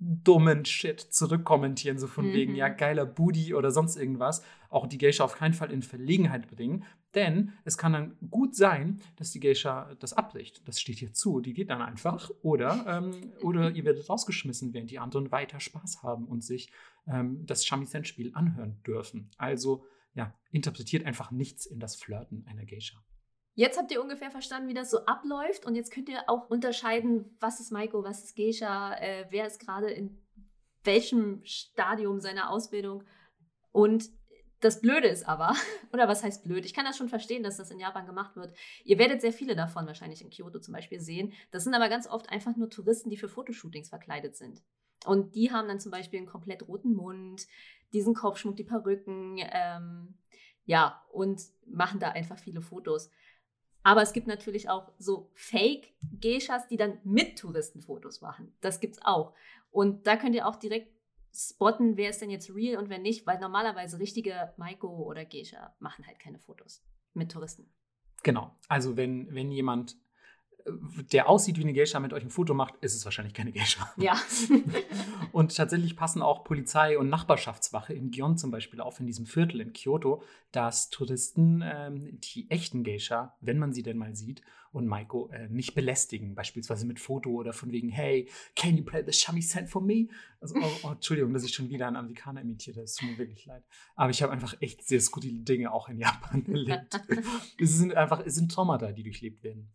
dummen 0.00 0.64
Shit 0.64 1.00
zurückkommentieren, 1.00 1.98
so 1.98 2.06
von 2.06 2.28
mhm. 2.28 2.32
wegen, 2.32 2.54
ja, 2.54 2.68
mhm. 2.68 2.76
geiler 2.76 3.04
Booty 3.04 3.54
oder 3.54 3.70
sonst 3.70 3.96
irgendwas. 3.96 4.42
Auch 4.70 4.86
die 4.86 4.98
Geisha 4.98 5.24
auf 5.24 5.34
keinen 5.34 5.52
Fall 5.52 5.70
in 5.70 5.82
Verlegenheit 5.82 6.48
bringen. 6.48 6.84
Denn 7.14 7.52
es 7.64 7.76
kann 7.76 7.92
dann 7.92 8.16
gut 8.30 8.54
sein, 8.54 9.00
dass 9.16 9.32
die 9.32 9.40
Geisha 9.40 9.94
das 9.98 10.12
abbricht. 10.12 10.66
Das 10.66 10.80
steht 10.80 10.98
hier 10.98 11.12
zu. 11.12 11.40
Die 11.40 11.52
geht 11.52 11.70
dann 11.70 11.82
einfach. 11.82 12.30
Oder, 12.42 12.84
ähm, 12.88 13.32
oder 13.42 13.70
ihr 13.72 13.84
werdet 13.84 14.08
rausgeschmissen, 14.08 14.72
während 14.72 14.90
die 14.90 14.98
anderen 14.98 15.30
weiter 15.30 15.60
Spaß 15.60 16.02
haben 16.02 16.26
und 16.26 16.42
sich 16.42 16.70
ähm, 17.06 17.44
das 17.46 17.66
Shamisen-Spiel 17.66 18.30
anhören 18.34 18.80
dürfen. 18.86 19.30
Also, 19.36 19.84
ja, 20.14 20.34
interpretiert 20.50 21.04
einfach 21.04 21.30
nichts 21.30 21.66
in 21.66 21.78
das 21.78 21.96
Flirten 21.96 22.46
einer 22.46 22.64
Geisha. 22.64 22.96
Jetzt 23.60 23.76
habt 23.78 23.92
ihr 23.92 24.00
ungefähr 24.00 24.30
verstanden, 24.30 24.70
wie 24.70 24.74
das 24.74 24.90
so 24.90 25.04
abläuft 25.04 25.66
und 25.66 25.74
jetzt 25.74 25.92
könnt 25.92 26.08
ihr 26.08 26.22
auch 26.28 26.48
unterscheiden, 26.48 27.36
was 27.40 27.60
ist 27.60 27.70
Maiko, 27.70 28.02
was 28.02 28.24
ist 28.24 28.34
Geisha, 28.34 28.94
äh, 28.94 29.26
wer 29.28 29.46
ist 29.46 29.60
gerade 29.60 29.90
in 29.90 30.18
welchem 30.82 31.42
Stadium 31.44 32.20
seiner 32.20 32.48
Ausbildung 32.48 33.04
und 33.70 34.08
das 34.60 34.80
Blöde 34.80 35.08
ist 35.08 35.28
aber, 35.28 35.54
oder 35.92 36.08
was 36.08 36.24
heißt 36.24 36.44
blöd? 36.44 36.64
Ich 36.64 36.72
kann 36.72 36.86
das 36.86 36.96
schon 36.96 37.10
verstehen, 37.10 37.42
dass 37.42 37.58
das 37.58 37.70
in 37.70 37.78
Japan 37.78 38.06
gemacht 38.06 38.34
wird. 38.34 38.54
Ihr 38.82 38.98
werdet 38.98 39.20
sehr 39.20 39.32
viele 39.34 39.54
davon 39.54 39.86
wahrscheinlich 39.86 40.22
in 40.22 40.30
Kyoto 40.30 40.58
zum 40.60 40.72
Beispiel 40.72 41.00
sehen. 41.00 41.34
Das 41.50 41.64
sind 41.64 41.74
aber 41.74 41.90
ganz 41.90 42.06
oft 42.06 42.30
einfach 42.30 42.56
nur 42.56 42.70
Touristen, 42.70 43.10
die 43.10 43.18
für 43.18 43.28
Fotoshootings 43.28 43.90
verkleidet 43.90 44.36
sind. 44.36 44.62
Und 45.04 45.34
die 45.34 45.52
haben 45.52 45.68
dann 45.68 45.80
zum 45.80 45.92
Beispiel 45.92 46.20
einen 46.20 46.28
komplett 46.28 46.66
roten 46.66 46.94
Mund, 46.94 47.46
diesen 47.92 48.14
Kopfschmuck, 48.14 48.56
die 48.56 48.64
Perücken, 48.64 49.36
ähm, 49.52 50.14
ja, 50.64 51.02
und 51.10 51.42
machen 51.66 52.00
da 52.00 52.10
einfach 52.10 52.38
viele 52.38 52.62
Fotos. 52.62 53.10
Aber 53.82 54.02
es 54.02 54.12
gibt 54.12 54.26
natürlich 54.26 54.68
auch 54.68 54.92
so 54.98 55.30
Fake-Geishas, 55.34 56.68
die 56.68 56.76
dann 56.76 56.98
mit 57.04 57.38
Touristen 57.38 57.80
Fotos 57.80 58.20
machen. 58.20 58.54
Das 58.60 58.80
gibt's 58.80 59.00
auch. 59.02 59.34
Und 59.70 60.06
da 60.06 60.16
könnt 60.16 60.34
ihr 60.34 60.46
auch 60.46 60.56
direkt 60.56 60.92
spotten, 61.32 61.96
wer 61.96 62.10
ist 62.10 62.20
denn 62.20 62.30
jetzt 62.30 62.52
real 62.54 62.76
und 62.76 62.88
wer 62.90 62.98
nicht, 62.98 63.26
weil 63.26 63.38
normalerweise 63.38 63.98
richtige 63.98 64.52
Maiko 64.56 64.88
oder 64.88 65.24
Geisha 65.24 65.74
machen 65.78 66.06
halt 66.06 66.18
keine 66.18 66.38
Fotos 66.38 66.84
mit 67.14 67.30
Touristen. 67.30 67.72
Genau. 68.22 68.54
Also 68.68 68.96
wenn, 68.96 69.32
wenn 69.34 69.50
jemand 69.50 69.96
der 71.12 71.28
aussieht 71.28 71.58
wie 71.58 71.62
eine 71.62 71.72
Geisha, 71.72 72.00
mit 72.00 72.12
euch 72.12 72.22
ein 72.22 72.30
Foto 72.30 72.54
macht, 72.54 72.76
ist 72.80 72.94
es 72.94 73.04
wahrscheinlich 73.04 73.34
keine 73.34 73.52
Geisha. 73.52 73.92
Ja. 73.96 74.20
und 75.32 75.56
tatsächlich 75.56 75.96
passen 75.96 76.22
auch 76.22 76.44
Polizei 76.44 76.98
und 76.98 77.08
Nachbarschaftswache 77.08 77.92
in 77.92 78.10
Gion 78.10 78.36
zum 78.36 78.50
Beispiel 78.50 78.80
auf, 78.80 79.00
in 79.00 79.06
diesem 79.06 79.26
Viertel 79.26 79.60
in 79.60 79.72
Kyoto, 79.72 80.22
dass 80.52 80.90
Touristen 80.90 81.62
ähm, 81.64 82.20
die 82.20 82.50
echten 82.50 82.84
Geisha, 82.84 83.36
wenn 83.40 83.58
man 83.58 83.72
sie 83.72 83.82
denn 83.82 83.98
mal 83.98 84.14
sieht, 84.14 84.42
und 84.72 84.86
Maiko 84.86 85.28
äh, 85.32 85.48
nicht 85.48 85.74
belästigen, 85.74 86.34
beispielsweise 86.34 86.86
mit 86.86 87.00
Foto 87.00 87.30
oder 87.30 87.52
von 87.52 87.72
wegen, 87.72 87.88
hey, 87.88 88.28
can 88.54 88.76
you 88.76 88.84
play 88.84 89.02
the 89.04 89.12
shamisen 89.12 89.66
for 89.66 89.82
me? 89.82 90.08
Also, 90.40 90.54
oh, 90.60 90.70
oh, 90.84 90.90
Entschuldigung, 90.92 91.32
dass 91.32 91.44
ich 91.44 91.52
schon 91.52 91.68
wieder 91.70 91.88
einen 91.88 91.96
Amerikaner 91.96 92.40
imitiert 92.40 92.76
habe, 92.76 92.84
es 92.84 92.94
tut 92.94 93.10
mir 93.10 93.18
wirklich 93.18 93.46
leid. 93.46 93.64
Aber 93.96 94.10
ich 94.10 94.22
habe 94.22 94.32
einfach 94.32 94.54
echt 94.60 94.86
sehr 94.86 95.00
skurrile 95.00 95.40
Dinge 95.40 95.72
auch 95.72 95.88
in 95.88 95.98
Japan 95.98 96.46
erlebt. 96.48 97.00
es 97.58 97.78
sind 97.78 97.94
einfach, 97.94 98.24
es 98.24 98.36
sind 98.36 98.52
Traumata, 98.52 98.92
die 98.92 99.02
durchlebt 99.02 99.42
werden. 99.42 99.70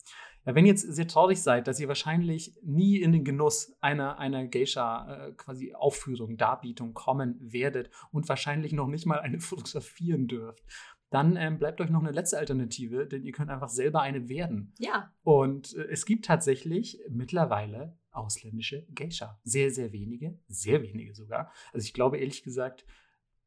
Wenn 0.46 0.66
ihr 0.66 0.72
jetzt 0.72 0.94
sehr 0.94 1.08
traurig 1.08 1.42
seid, 1.42 1.68
dass 1.68 1.80
ihr 1.80 1.88
wahrscheinlich 1.88 2.56
nie 2.62 2.98
in 2.98 3.12
den 3.12 3.24
Genuss 3.24 3.76
einer, 3.82 4.20
einer 4.20 4.46
Geisha 4.46 5.28
äh, 5.28 5.32
quasi 5.34 5.74
Aufführung, 5.74 6.38
Darbietung 6.38 6.94
kommen 6.94 7.38
werdet 7.40 7.90
und 8.12 8.30
wahrscheinlich 8.30 8.72
noch 8.72 8.88
nicht 8.88 9.06
mal 9.06 9.20
eine 9.20 9.40
fotografieren 9.42 10.28
dürft, 10.28 10.64
dann 11.10 11.36
ähm, 11.36 11.58
bleibt 11.58 11.82
euch 11.82 11.90
noch 11.90 12.02
eine 12.02 12.12
letzte 12.12 12.38
Alternative, 12.38 13.08
denn 13.08 13.24
ihr 13.24 13.32
könnt 13.32 13.50
einfach 13.50 13.70
selber 13.70 14.02
eine 14.02 14.30
werden. 14.30 14.74
Ja. 14.80 15.12
Und 15.24 15.76
äh, 15.76 15.88
es 15.90 16.06
gibt 16.06 16.26
tatsächlich 16.26 17.00
mittlerweile 17.10 17.98
ausländische 18.12 18.86
Geisha. 18.94 19.40
Sehr, 19.44 19.72
sehr 19.72 19.92
wenige, 19.92 20.40
sehr 20.48 20.82
wenige 20.82 21.14
sogar. 21.14 21.52
Also 21.74 21.86
ich 21.86 21.94
glaube 21.94 22.18
ehrlich 22.18 22.44
gesagt, 22.44 22.86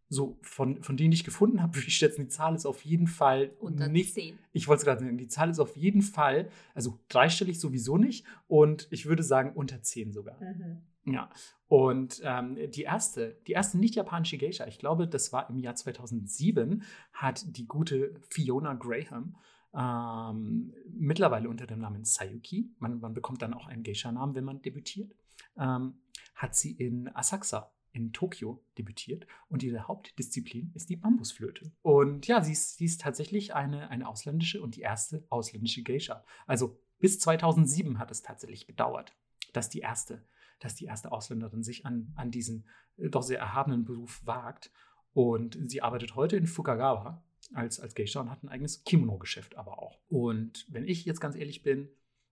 so 0.09 0.39
von, 0.43 0.83
von 0.83 0.97
denen 0.97 1.13
ich 1.13 1.25
gefunden 1.25 1.63
habe, 1.63 1.75
würde 1.77 1.89
ich 1.89 1.97
schätzen, 1.97 2.23
die 2.23 2.29
Zahl 2.29 2.55
ist 2.55 2.67
auf 2.67 2.85
jeden 2.85 3.07
Fall 3.07 3.53
Unter 3.59 3.89
nicht. 3.89 4.15
10. 4.15 4.39
Ich 4.53 4.69
wollte 4.69 4.81
es 4.81 4.85
gerade 4.85 5.01
sagen, 5.01 5.19
die 5.19 5.29
Zahl 5.29 5.51
ist 5.51 5.59
auf 5.59 5.77
jeden 5.77 6.03
Fall, 6.03 6.51
also 6.75 6.99
dreistellig 7.09 7.61
sowieso 7.61 7.97
nicht 7.97 8.25
und 8.47 8.89
ich 8.91 9.07
würde 9.07 9.23
sagen 9.23 9.53
unter 9.55 9.83
10 9.83 10.13
sogar. 10.13 10.41
Mhm. 10.41 10.83
Ja. 11.13 11.31
Und 11.69 12.21
ähm, 12.25 12.57
die 12.71 12.83
erste, 12.83 13.39
die 13.47 13.53
erste 13.53 13.79
nicht-japanische 13.79 14.39
Geisha, 14.39 14.67
ich 14.67 14.79
glaube, 14.79 15.07
das 15.07 15.33
war 15.33 15.49
im 15.51 15.59
Jahr 15.59 15.75
2007, 15.75 16.83
hat 17.13 17.45
die 17.57 17.67
gute 17.67 18.15
Fiona 18.31 18.75
Graham 18.75 19.37
ähm, 19.75 20.73
mittlerweile 20.91 21.49
unter 21.49 21.67
dem 21.67 21.81
Namen 21.81 22.05
Sayuki, 22.05 22.71
man, 22.79 23.01
man 23.01 23.13
bekommt 23.13 23.43
dann 23.43 23.55
auch 23.55 23.67
einen 23.67 23.83
Geisha-Namen, 23.83 24.35
wenn 24.35 24.45
man 24.45 24.63
debütiert, 24.63 25.15
ähm, 25.59 26.01
hat 26.35 26.55
sie 26.55 26.73
in 26.73 27.15
Asakusa 27.15 27.71
in 27.93 28.13
Tokio 28.13 28.63
debütiert 28.77 29.27
und 29.49 29.63
ihre 29.63 29.89
Hauptdisziplin 29.89 30.73
ist 30.75 30.91
die 30.91 30.97
Bambusflöte. 30.97 31.73
Und 31.83 32.27
ja, 32.27 32.43
sie 32.43 32.53
ist, 32.53 32.77
sie 32.77 32.85
ist 32.85 33.01
tatsächlich 33.01 33.55
eine, 33.55 33.91
eine 33.91 34.09
ausländische 34.09 34.63
und 34.63 34.77
die 34.77 34.83
erste 34.83 35.25
ausländische 35.31 35.83
Geisha. 35.83 36.25
Also 36.47 36.81
bis 36.99 37.19
2007 37.21 37.99
hat 37.99 38.11
es 38.11 38.23
tatsächlich 38.23 38.67
gedauert, 38.67 39.15
dass 39.53 39.69
die 39.69 39.81
erste, 39.81 40.25
dass 40.59 40.75
die 40.75 40.87
erste 40.87 41.13
Ausländerin 41.13 41.63
sich 41.63 41.87
an, 41.87 42.13
an 42.17 42.31
diesen 42.31 42.69
äh, 42.97 43.09
doch 43.09 43.23
sehr 43.23 43.39
erhabenen 43.39 43.85
Beruf 43.85 44.21
wagt. 44.25 44.73
Und 45.13 45.59
sie 45.71 45.83
arbeitet 45.83 46.15
heute 46.17 46.37
in 46.37 46.47
Fukagawa 46.47 47.25
als, 47.55 47.81
als 47.81 47.95
Geisha 47.95 48.21
und 48.21 48.31
hat 48.31 48.43
ein 48.43 48.49
eigenes 48.49 48.85
Kimono-Geschäft 48.85 49.57
aber 49.57 49.79
auch. 49.79 50.01
Und 50.09 50.67
wenn 50.69 50.85
ich 50.85 51.05
jetzt 51.05 51.21
ganz 51.21 51.35
ehrlich 51.35 51.63
bin, 51.63 51.89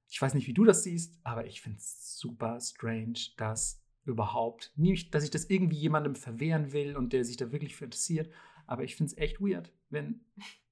ich 0.08 0.20
weiß 0.20 0.34
nicht, 0.34 0.46
wie 0.46 0.54
du 0.54 0.64
das 0.64 0.84
siehst, 0.84 1.18
aber 1.24 1.46
ich 1.46 1.60
finde 1.60 1.78
es 1.78 2.18
super 2.18 2.60
strange, 2.60 3.18
dass 3.36 3.82
überhaupt. 4.06 4.72
Nicht, 4.76 5.14
dass 5.14 5.24
ich 5.24 5.30
das 5.30 5.44
irgendwie 5.44 5.76
jemandem 5.76 6.14
verwehren 6.14 6.72
will 6.72 6.96
und 6.96 7.12
der 7.12 7.24
sich 7.24 7.36
da 7.36 7.52
wirklich 7.52 7.76
für 7.76 7.84
interessiert, 7.84 8.32
aber 8.66 8.84
ich 8.84 8.96
finde 8.96 9.12
es 9.12 9.18
echt 9.18 9.40
weird, 9.40 9.72
wenn, 9.90 10.24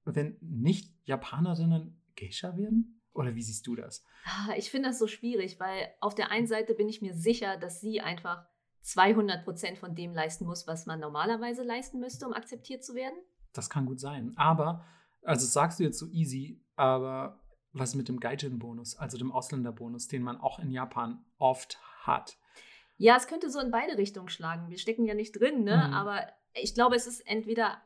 wenn 0.04 0.36
nicht 0.40 0.94
Japanerinnen 1.04 2.00
Geisha 2.16 2.56
werden. 2.56 3.00
Oder 3.12 3.36
wie 3.36 3.42
siehst 3.42 3.66
du 3.66 3.76
das? 3.76 4.04
Ah, 4.24 4.54
ich 4.56 4.70
finde 4.70 4.88
das 4.88 4.98
so 4.98 5.06
schwierig, 5.06 5.60
weil 5.60 5.88
auf 6.00 6.16
der 6.16 6.32
einen 6.32 6.48
Seite 6.48 6.74
bin 6.74 6.88
ich 6.88 7.00
mir 7.00 7.14
sicher, 7.14 7.56
dass 7.56 7.80
sie 7.80 8.00
einfach 8.00 8.44
200 8.80 9.44
Prozent 9.44 9.78
von 9.78 9.94
dem 9.94 10.12
leisten 10.12 10.44
muss, 10.46 10.66
was 10.66 10.86
man 10.86 10.98
normalerweise 10.98 11.62
leisten 11.62 12.00
müsste, 12.00 12.26
um 12.26 12.32
akzeptiert 12.32 12.84
zu 12.84 12.94
werden. 12.94 13.16
Das 13.52 13.70
kann 13.70 13.86
gut 13.86 14.00
sein. 14.00 14.32
Aber, 14.36 14.84
also 15.22 15.46
sagst 15.46 15.78
du 15.78 15.84
jetzt 15.84 15.98
so 15.98 16.06
easy, 16.06 16.60
aber 16.74 17.40
was 17.72 17.94
mit 17.94 18.08
dem 18.08 18.18
Gaijin-Bonus, 18.18 18.96
also 18.96 19.16
dem 19.16 19.30
Ausländerbonus, 19.30 20.08
den 20.08 20.22
man 20.22 20.36
auch 20.36 20.58
in 20.58 20.70
Japan 20.70 21.24
oft 21.38 21.78
hat? 22.02 22.36
Ja, 22.96 23.16
es 23.16 23.26
könnte 23.26 23.50
so 23.50 23.58
in 23.60 23.70
beide 23.70 23.98
Richtungen 23.98 24.28
schlagen. 24.28 24.70
Wir 24.70 24.78
stecken 24.78 25.04
ja 25.04 25.14
nicht 25.14 25.32
drin, 25.32 25.64
ne? 25.64 25.76
Mhm. 25.88 25.94
aber 25.94 26.26
ich 26.54 26.74
glaube, 26.74 26.94
es 26.96 27.06
ist 27.06 27.20
entweder 27.26 27.82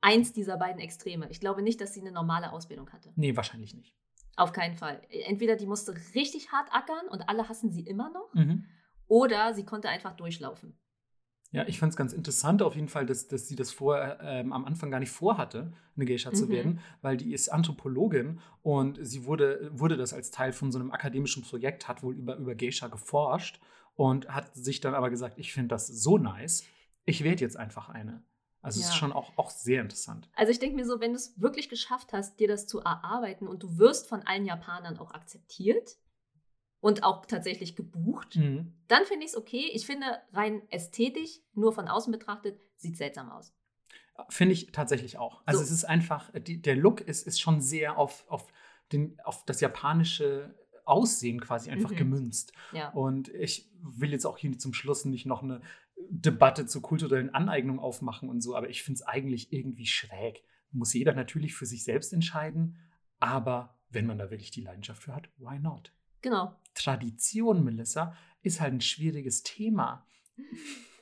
eins 0.00 0.32
dieser 0.32 0.58
beiden 0.58 0.80
Extreme. 0.80 1.30
Ich 1.30 1.40
glaube 1.40 1.62
nicht, 1.62 1.80
dass 1.80 1.94
sie 1.94 2.00
eine 2.00 2.12
normale 2.12 2.52
Ausbildung 2.52 2.90
hatte. 2.92 3.12
Nee, 3.16 3.34
wahrscheinlich 3.36 3.74
nicht. 3.74 3.96
Auf 4.36 4.52
keinen 4.52 4.76
Fall. 4.76 5.00
Entweder 5.08 5.56
die 5.56 5.66
musste 5.66 5.94
richtig 6.14 6.52
hart 6.52 6.68
ackern 6.72 7.08
und 7.08 7.28
alle 7.28 7.48
hassen 7.48 7.70
sie 7.72 7.86
immer 7.86 8.10
noch, 8.10 8.34
Mhm. 8.34 8.64
oder 9.06 9.54
sie 9.54 9.64
konnte 9.64 9.88
einfach 9.88 10.14
durchlaufen. 10.16 10.78
Ja, 11.52 11.64
ich 11.68 11.78
fand 11.78 11.90
es 11.90 11.96
ganz 11.96 12.12
interessant 12.12 12.62
auf 12.62 12.74
jeden 12.74 12.88
Fall, 12.88 13.06
dass, 13.06 13.28
dass 13.28 13.46
sie 13.46 13.54
das 13.54 13.70
vorher 13.70 14.18
ähm, 14.22 14.52
am 14.52 14.64
Anfang 14.64 14.90
gar 14.90 14.98
nicht 14.98 15.12
vorhatte, 15.12 15.72
eine 15.94 16.04
Geisha 16.04 16.32
zu 16.32 16.46
Mhm. 16.46 16.50
werden, 16.50 16.80
weil 17.00 17.16
die 17.16 17.32
ist 17.32 17.48
Anthropologin 17.48 18.40
und 18.62 18.98
sie 19.00 19.24
wurde, 19.24 19.70
wurde 19.72 19.96
das 19.96 20.12
als 20.12 20.32
Teil 20.32 20.52
von 20.52 20.72
so 20.72 20.80
einem 20.80 20.90
akademischen 20.90 21.44
Projekt, 21.44 21.86
hat 21.86 22.02
wohl 22.02 22.16
über, 22.16 22.36
über 22.36 22.56
Geisha 22.56 22.88
geforscht 22.88 23.60
und 23.94 24.28
hat 24.28 24.54
sich 24.54 24.80
dann 24.80 24.94
aber 24.94 25.10
gesagt, 25.10 25.38
ich 25.38 25.52
finde 25.52 25.68
das 25.68 25.86
so 25.86 26.18
nice, 26.18 26.64
ich 27.04 27.22
werde 27.24 27.42
jetzt 27.42 27.56
einfach 27.56 27.88
eine. 27.88 28.22
Also 28.62 28.80
es 28.80 28.86
ist 28.86 28.92
Ja. 28.94 28.98
schon 28.98 29.12
auch, 29.12 29.36
auch 29.36 29.50
sehr 29.50 29.82
interessant. 29.82 30.30
Also 30.34 30.50
ich 30.50 30.58
denke 30.58 30.76
mir 30.76 30.86
so, 30.86 30.98
wenn 31.00 31.12
du 31.12 31.16
es 31.16 31.38
wirklich 31.40 31.68
geschafft 31.68 32.12
hast, 32.12 32.40
dir 32.40 32.48
das 32.48 32.66
zu 32.66 32.80
erarbeiten 32.80 33.46
und 33.46 33.62
du 33.62 33.76
wirst 33.78 34.08
von 34.08 34.22
allen 34.22 34.46
Japanern 34.46 34.96
auch 34.98 35.10
akzeptiert 35.12 35.98
und 36.80 37.02
auch 37.04 37.26
tatsächlich 37.26 37.76
gebucht, 37.76 38.36
Mhm. 38.36 38.72
dann 38.88 39.04
finde 39.04 39.26
ich 39.26 39.32
es 39.32 39.36
okay. 39.36 39.70
Ich 39.74 39.84
finde 39.86 40.06
rein 40.32 40.62
ästhetisch, 40.70 41.40
nur 41.52 41.72
von 41.72 41.88
außen 41.88 42.10
betrachtet, 42.10 42.58
sieht 42.76 42.96
seltsam 42.96 43.30
aus. 43.30 43.52
Finde 44.30 44.52
ich 44.54 44.72
tatsächlich 44.72 45.18
auch. 45.18 45.42
Also 45.44 45.58
So. 45.58 45.64
es 45.64 45.70
ist 45.70 45.84
einfach, 45.84 46.30
die, 46.38 46.62
der 46.62 46.76
Look 46.76 47.00
ist, 47.02 47.26
ist 47.26 47.40
schon 47.40 47.60
sehr 47.60 47.98
auf, 47.98 48.24
auf, 48.28 48.46
den, 48.92 49.20
auf 49.24 49.44
das 49.44 49.60
japanische 49.60 50.54
Aussehen 50.84 51.40
quasi 51.40 51.70
einfach 51.70 51.90
Mhm. 51.90 51.96
gemünzt. 51.96 52.52
Ja. 52.72 52.90
Und 52.90 53.28
ich 53.28 53.70
will 53.80 54.12
jetzt 54.12 54.26
auch 54.26 54.38
hier 54.38 54.58
zum 54.58 54.74
Schluss 54.74 55.04
nicht 55.04 55.26
noch 55.26 55.42
eine 55.42 55.60
Debatte 56.10 56.66
zur 56.66 56.82
kulturellen 56.82 57.30
Aneignung 57.34 57.78
aufmachen 57.78 58.28
und 58.28 58.40
so, 58.40 58.56
aber 58.56 58.68
ich 58.68 58.82
finde 58.82 58.98
es 58.98 59.02
eigentlich 59.06 59.52
irgendwie 59.52 59.86
schräg. 59.86 60.42
Muss 60.72 60.92
jeder 60.92 61.14
natürlich 61.14 61.54
für 61.54 61.66
sich 61.66 61.84
selbst 61.84 62.12
entscheiden, 62.12 62.76
aber 63.20 63.78
wenn 63.90 64.06
man 64.06 64.18
da 64.18 64.30
wirklich 64.30 64.50
die 64.50 64.60
Leidenschaft 64.62 65.02
für 65.04 65.14
hat, 65.14 65.28
why 65.38 65.58
not? 65.58 65.92
Genau. 66.20 66.54
Tradition, 66.74 67.62
Melissa, 67.64 68.16
ist 68.42 68.60
halt 68.60 68.74
ein 68.74 68.80
schwieriges 68.80 69.42
Thema. 69.42 70.06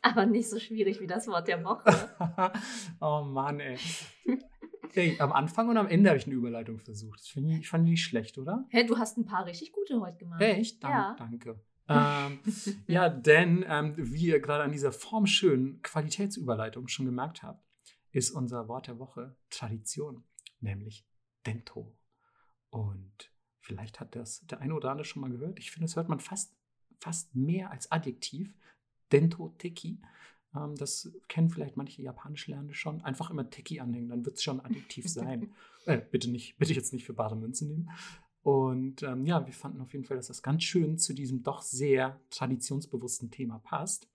Aber 0.04 0.26
nicht 0.26 0.50
so 0.50 0.58
schwierig 0.58 1.00
wie 1.00 1.06
das 1.06 1.28
Wort 1.28 1.46
der 1.46 1.62
Woche. 1.64 1.84
oh 3.00 3.22
Mann, 3.22 3.60
ey. 3.60 3.78
ey. 4.96 5.16
Am 5.20 5.32
Anfang 5.32 5.68
und 5.68 5.76
am 5.76 5.86
Ende 5.88 6.10
habe 6.10 6.18
ich 6.18 6.26
eine 6.26 6.34
Überleitung 6.34 6.78
versucht. 6.78 7.20
Das 7.20 7.36
ich, 7.36 7.60
ich 7.60 7.68
fand 7.68 7.86
die 7.86 7.92
nicht 7.92 8.04
schlecht, 8.04 8.38
oder? 8.38 8.66
Hä, 8.70 8.84
du 8.84 8.98
hast 8.98 9.18
ein 9.18 9.24
paar 9.24 9.46
richtig 9.46 9.72
gute 9.72 10.00
heute 10.00 10.18
gemacht. 10.18 10.40
Echt? 10.40 10.82
Dank, 10.82 10.94
Ja. 10.94 11.16
Danke. 11.18 11.60
Ähm, 11.88 12.40
ja, 12.86 13.08
denn 13.08 13.64
ähm, 13.68 13.94
wie 13.96 14.26
ihr 14.26 14.40
gerade 14.40 14.64
an 14.64 14.72
dieser 14.72 14.92
formschönen 14.92 15.82
Qualitätsüberleitung 15.82 16.88
schon 16.88 17.06
gemerkt 17.06 17.42
habt, 17.42 17.64
ist 18.12 18.30
unser 18.30 18.68
Wort 18.68 18.86
der 18.86 18.98
Woche 18.98 19.36
Tradition, 19.50 20.24
nämlich 20.60 21.06
Dento. 21.46 21.96
Und 22.70 23.32
vielleicht 23.60 24.00
hat 24.00 24.14
das 24.14 24.46
der 24.46 24.60
eine 24.60 24.74
oder 24.74 24.90
andere 24.90 25.04
schon 25.04 25.22
mal 25.22 25.30
gehört. 25.30 25.58
Ich 25.58 25.70
finde, 25.70 25.86
das 25.86 25.96
hört 25.96 26.08
man 26.08 26.20
fast, 26.20 26.54
fast 27.00 27.34
mehr 27.34 27.70
als 27.70 27.90
Adjektiv. 27.90 28.54
Dento 29.10 29.54
Teki. 29.58 30.00
Ähm, 30.54 30.74
das 30.76 31.12
kennen 31.28 31.50
vielleicht 31.50 31.76
manche 31.76 32.02
japanisch 32.02 32.46
Lernende 32.46 32.74
schon. 32.74 33.00
Einfach 33.02 33.30
immer 33.30 33.48
Teki 33.48 33.80
anhängen, 33.80 34.08
dann 34.08 34.24
wird 34.24 34.36
es 34.36 34.42
schon 34.42 34.60
ein 34.60 34.66
Adjektiv 34.66 35.08
sein. 35.08 35.52
äh, 35.86 36.00
bitte 36.10 36.30
nicht, 36.30 36.56
bitte 36.58 36.74
jetzt 36.74 36.92
nicht 36.92 37.04
für 37.04 37.14
bare 37.14 37.36
Münze 37.36 37.66
nehmen. 37.66 37.90
Und 38.42 39.02
ähm, 39.04 39.24
ja, 39.24 39.46
wir 39.46 39.52
fanden 39.52 39.80
auf 39.80 39.92
jeden 39.92 40.04
Fall, 40.04 40.16
dass 40.16 40.26
das 40.26 40.42
ganz 40.42 40.64
schön 40.64 40.98
zu 40.98 41.14
diesem 41.14 41.42
doch 41.42 41.62
sehr 41.62 42.20
traditionsbewussten 42.30 43.30
Thema 43.30 43.58
passt. 43.60 44.08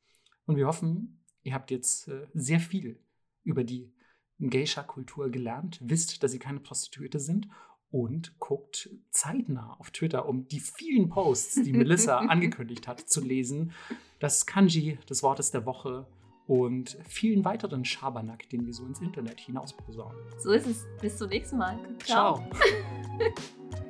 Und 0.46 0.58
wir 0.58 0.68
hoffen, 0.68 1.24
ihr 1.44 1.54
habt 1.54 1.72
jetzt 1.72 2.10
äh, 2.10 2.28
sehr 2.34 2.60
viel 2.60 3.00
über 3.44 3.64
die 3.64 3.94
Geisha-Kultur 4.40 5.30
gelernt, 5.30 5.80
wisst, 5.82 6.22
dass 6.22 6.32
sie 6.32 6.40
keine 6.40 6.60
Prostituierte 6.60 7.20
sind 7.20 7.48
und 7.90 8.38
guckt 8.40 8.90
zeitnah 9.10 9.76
auf 9.80 9.92
Twitter, 9.92 10.28
um 10.28 10.48
die 10.48 10.60
vielen 10.60 11.10
Posts, 11.10 11.64
die 11.64 11.72
Melissa 11.72 12.18
angekündigt 12.28 12.88
hat, 12.88 13.00
zu 13.00 13.22
lesen. 13.22 13.72
Das 14.20 14.46
Kanji 14.46 15.00
des 15.10 15.24
Wortes 15.24 15.52
der 15.52 15.66
Woche 15.66 16.06
und 16.48 16.98
vielen 17.08 17.44
weiteren 17.46 17.84
Schabernack, 17.86 18.50
den 18.50 18.66
wir 18.66 18.74
so 18.74 18.86
ins 18.86 19.02
Internet 19.02 19.40
hinaus 19.40 19.74
posaunen. 19.74 20.18
So 20.38 20.52
ist 20.52 20.68
es. 20.68 20.86
Bis 21.02 21.18
zum 21.18 21.30
nächsten 21.30 21.58
Mal. 21.58 21.78
Ciao. 22.04 22.44